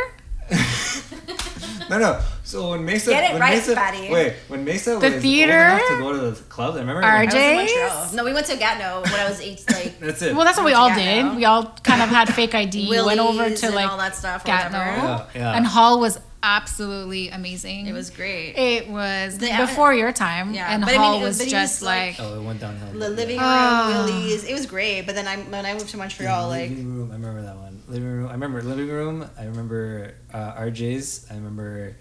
No, 1.91 1.99
no. 1.99 2.21
So 2.45 2.71
when 2.71 2.85
Mesa, 2.85 3.11
Get 3.11 3.25
it 3.25 3.33
when 3.33 3.41
right, 3.43 3.55
Mesa, 3.55 3.75
Fatty. 3.75 4.09
Wait, 4.11 4.35
when 4.47 4.65
Mesa 4.65 4.99
The 5.01 5.11
was 5.11 5.23
theater? 5.23 5.53
old 5.53 5.81
enough 5.81 5.89
to 5.89 5.99
go 5.99 6.13
to 6.13 6.19
the 6.31 6.43
clubs, 6.43 6.77
I 6.77 6.81
remember. 6.81 7.03
I 7.03 7.25
was 7.25 8.11
in 8.11 8.17
No, 8.17 8.23
we 8.25 8.33
went 8.33 8.47
to 8.47 8.57
Gatineau 8.57 9.03
when 9.03 9.15
I 9.15 9.29
was 9.29 9.41
eight. 9.41 9.65
Like 9.69 9.99
That's 10.01 10.23
it. 10.23 10.37
Well, 10.37 10.45
that's 10.45 10.57
what 10.57 10.67
we 10.67 10.73
Went 10.73 10.83
all 10.85 10.95
did. 10.95 11.37
We 11.37 11.45
all 11.47 11.65
kind 11.83 12.01
of 12.01 12.09
had 12.09 12.33
fake 12.33 12.55
ID. 12.55 12.89
went 12.89 13.19
over 13.19 13.39
Willie's 13.43 13.61
to 13.63 13.67
and 13.67 13.75
like 13.75 13.91
all 13.91 13.97
that 13.99 14.15
stuff. 14.15 14.45
Gatineau. 14.45 14.79
Yeah, 14.79 15.27
yeah. 15.35 15.57
and 15.57 15.67
Hull 15.67 15.99
was 15.99 16.21
absolutely 16.43 17.29
amazing. 17.29 17.87
It 17.87 17.93
was 17.93 18.11
great. 18.11 18.55
It 18.57 18.89
was 18.89 19.39
The- 19.39 19.55
before 19.59 19.93
your 19.95 20.13
time, 20.13 20.55
Yeah, 20.55 20.73
and 20.73 20.83
but 20.85 20.91
I 20.91 20.93
mean, 20.99 21.01
Hull 21.01 21.21
it- 21.21 21.25
was 21.25 21.39
but 21.39 21.49
just 21.49 21.81
was, 21.81 21.87
like- 21.87 22.19
like, 22.19 22.29
oh, 22.29 22.41
it 22.41 22.45
went 22.45 22.61
downhill. 22.61 22.99
The 22.99 23.09
living 23.11 23.37
room, 23.39 23.47
Ah. 23.49 24.05
Willie's. 24.07 24.45
It 24.45 24.53
was 24.53 24.67
great. 24.67 25.03
But 25.07 25.15
then 25.15 25.27
I 25.29 25.37
when 25.37 25.67
I 25.67 25.75
moved 25.75 25.89
to 25.91 25.97
Montreal, 25.97 26.49
like 26.49 26.71
living 26.71 26.95
room. 26.97 27.11
I 27.11 27.15
remember 27.15 27.43
that 27.43 27.57
one. 27.57 27.83
Living 27.89 28.09
room. 28.09 28.29
I 28.29 28.33
remember 28.33 28.63
living 28.63 28.89
room. 28.89 29.29
I 29.39 29.45
remember 29.45 30.15
uh, 30.33 30.53
RJ's. 30.61 31.27
I 31.31 31.35
remember. 31.35 31.97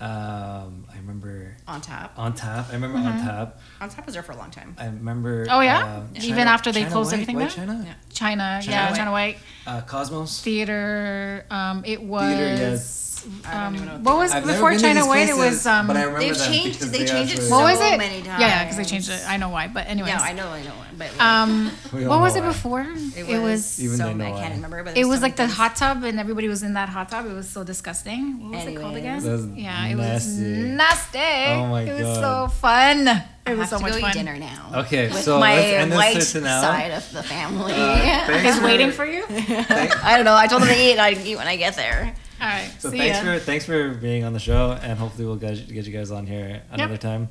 Um, 0.00 0.84
I 0.92 0.96
remember 0.96 1.56
on 1.68 1.80
tap. 1.80 2.18
on 2.18 2.34
tap. 2.34 2.70
I 2.70 2.72
remember 2.72 2.98
on 2.98 3.18
tap. 3.24 3.60
On 3.80 3.88
tap 3.88 4.04
was 4.04 4.14
there 4.14 4.24
for 4.24 4.32
a 4.32 4.36
long 4.36 4.50
time. 4.50 4.74
I 4.76 4.86
remember. 4.86 5.44
Mm-hmm. 5.46 5.54
Oh, 5.54 5.60
yeah? 5.60 5.84
uh, 6.16 6.20
Even 6.22 6.48
after 6.48 6.72
they 6.72 6.80
China 6.80 6.92
closed 6.92 7.08
White, 7.12 7.14
everything 7.20 7.36
White 7.36 7.54
down? 7.54 7.66
China. 7.68 7.84
Yeah. 7.86 7.94
China, 8.12 8.60
China 8.60 8.72
yeah, 8.72 8.88
White? 8.90 8.96
China 8.96 9.12
White 9.12 9.38
Uh, 9.64 9.80
Cosmos. 9.82 10.40
Theater. 10.42 11.46
Um, 11.52 11.82
it 11.86 12.02
was. 12.02 12.34
Theater, 12.34 12.62
yes. 12.72 13.11
I 13.46 13.52
don't 13.70 13.76
Um, 13.76 13.88
what 13.88 14.00
what 14.04 14.16
was 14.18 14.32
I've 14.32 14.44
before 14.44 14.72
China 14.78 15.00
these 15.00 15.08
White? 15.08 15.28
It 15.28 15.36
was. 15.36 15.64
Um, 15.66 15.86
but 15.86 15.96
I 15.96 16.02
remember 16.04 16.20
They've 16.20 16.36
changed- 16.36 16.78
because 16.78 16.90
they 16.92 16.98
changed 17.04 17.32
it 17.32 17.38
actually- 17.38 17.48
so 17.48 17.54
what 17.56 17.64
was 17.78 17.80
it? 17.80 17.98
many 17.98 18.20
Yeah, 18.22 18.38
yeah, 18.40 18.62
because 18.64 18.76
they 18.76 18.84
changed 18.84 19.10
it. 19.10 19.22
I 19.28 19.36
know 19.36 19.48
why, 19.48 19.68
but 19.68 19.86
anyway. 19.88 20.08
Yeah, 20.08 20.20
I 20.20 20.32
know, 20.32 20.48
I 20.48 20.62
know. 20.62 20.72
But 20.98 21.10
like, 21.12 21.22
Um, 21.22 21.70
what 21.92 22.20
was 22.20 22.36
it 22.36 22.42
before? 22.44 22.82
it 22.82 23.26
was, 23.26 23.28
It 23.28 23.38
was. 23.38 23.82
Even 23.84 23.96
so 23.96 24.08
I 24.10 24.12
can't 24.40 24.54
remember. 24.56 24.84
But 24.84 24.96
It 24.96 25.04
was 25.06 25.18
so 25.20 25.22
like 25.22 25.36
the 25.36 25.46
hot 25.46 25.76
tub, 25.76 26.04
and 26.04 26.18
everybody 26.20 26.48
was 26.48 26.62
in 26.62 26.74
that 26.74 26.88
hot 26.90 27.08
tub. 27.10 27.26
It 27.26 27.32
was 27.32 27.48
so 27.48 27.64
disgusting. 27.64 28.50
What 28.50 28.58
was 28.58 28.66
it 28.66 28.80
called 28.80 28.96
again? 28.96 29.22
That's 29.22 29.42
yeah, 29.56 29.86
it 29.86 29.94
nasty. 29.96 30.42
was 30.42 30.48
nasty. 30.82 31.18
Oh 31.18 31.66
my 31.68 31.84
god! 31.84 31.88
it 32.00 32.04
was 32.04 32.18
so 32.18 32.48
fun. 32.60 33.08
It 33.08 33.50
I 33.50 33.54
was 33.54 33.60
have 33.60 33.68
so 33.70 33.76
to 33.78 33.82
much 33.82 33.92
go 33.94 34.00
fun. 34.00 34.10
eat 34.10 34.14
dinner 34.14 34.36
now. 34.38 34.70
Okay, 34.82 35.08
with 35.08 35.22
so 35.22 35.40
my 35.40 35.56
let's 35.56 35.66
end 35.66 35.90
this 35.92 35.96
white 35.98 36.22
session 36.22 36.44
side 36.44 36.90
of 36.92 37.12
the 37.12 37.22
family. 37.24 37.72
thanks 37.72 38.56
Is 38.58 38.62
waiting 38.62 38.92
for 38.92 39.04
you. 39.04 39.24
I 39.28 40.12
don't 40.16 40.24
know. 40.24 40.34
I 40.36 40.46
told 40.46 40.62
them 40.62 40.68
to 40.68 40.78
eat, 40.80 40.92
and 40.92 41.00
I 41.00 41.10
eat 41.12 41.36
when 41.36 41.48
I 41.48 41.56
get 41.56 41.74
there. 41.74 42.14
Right. 42.48 42.70
So 42.78 42.90
see 42.90 42.98
thanks 42.98 43.18
ya. 43.18 43.24
for 43.34 43.38
thanks 43.40 43.64
for 43.66 43.90
being 43.94 44.24
on 44.24 44.32
the 44.32 44.38
show, 44.40 44.72
and 44.82 44.98
hopefully 44.98 45.26
we'll 45.26 45.36
get, 45.36 45.68
get 45.68 45.84
you 45.86 45.92
guys 45.92 46.10
on 46.10 46.26
here 46.26 46.62
another 46.70 46.96
time. 46.96 47.28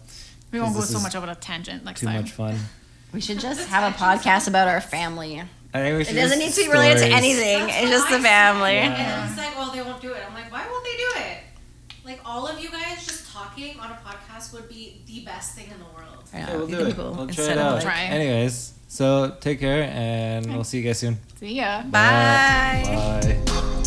we 0.52 0.60
won't 0.60 0.74
go 0.74 0.82
so 0.82 1.00
much 1.00 1.16
over 1.16 1.30
a 1.30 1.36
tangent 1.36 1.84
next 1.86 2.00
Too 2.02 2.08
time. 2.08 2.22
much 2.22 2.32
fun. 2.32 2.58
We 3.14 3.20
should 3.22 3.40
just 3.40 3.68
have 3.70 3.94
a 3.94 3.98
podcast 3.98 4.48
about 4.48 4.68
our 4.68 4.80
family. 4.82 5.42
I 5.74 5.80
think 5.80 5.98
we 5.98 6.14
It 6.14 6.16
doesn't 6.22 6.40
need 6.40 6.52
to 6.52 6.64
be 6.66 6.70
related 6.70 7.00
to 7.00 7.06
anything. 7.08 7.60
That's 7.68 7.82
It's 7.84 7.92
just 7.92 8.08
I 8.12 8.18
the 8.18 8.24
family. 8.24 8.74
Yeah. 8.76 9.22
And 9.22 9.30
he's 9.30 9.38
like, 9.38 9.58
well, 9.58 9.72
they 9.72 9.82
won't 9.82 10.02
do 10.02 10.12
it. 10.14 10.22
I'm 10.28 10.34
like, 10.34 10.52
why 10.52 10.66
won't 10.70 10.84
they 10.84 10.98
do 10.98 11.10
it? 11.30 11.38
Like, 12.06 12.20
all 12.26 12.48
of 12.48 12.60
you 12.62 12.70
guys 12.70 13.06
just 13.06 13.32
talking 13.32 13.80
on 13.80 13.92
a 13.92 14.00
podcast 14.06 14.54
would 14.54 14.68
be 14.68 15.02
the 15.08 15.22
best 15.22 15.56
thing 15.56 15.66
in 15.72 15.78
the 15.80 15.86
world. 15.86 16.24
Yeah, 16.34 16.50
Yeah, 16.52 16.58
we'll 16.58 16.68
do 16.68 16.86
it. 16.88 16.98
we'll- 16.98 17.06
We'll 17.14 17.16
try 17.16 17.26
instead 17.28 17.52
it 17.52 17.58
of, 17.58 17.66
out. 17.66 17.74
like- 17.76 17.84
Try. 17.84 18.02
Anyways, 18.04 18.74
so 18.88 19.36
take 19.40 19.60
care, 19.60 19.84
and 19.84 20.46
we'll 20.54 20.64
see 20.64 20.78
you 20.80 20.84
guys 20.84 21.00
soon. 21.00 21.18
See 21.40 21.56
ya. 21.56 21.84
Bye. 21.84 22.82
Bye. 22.86 23.81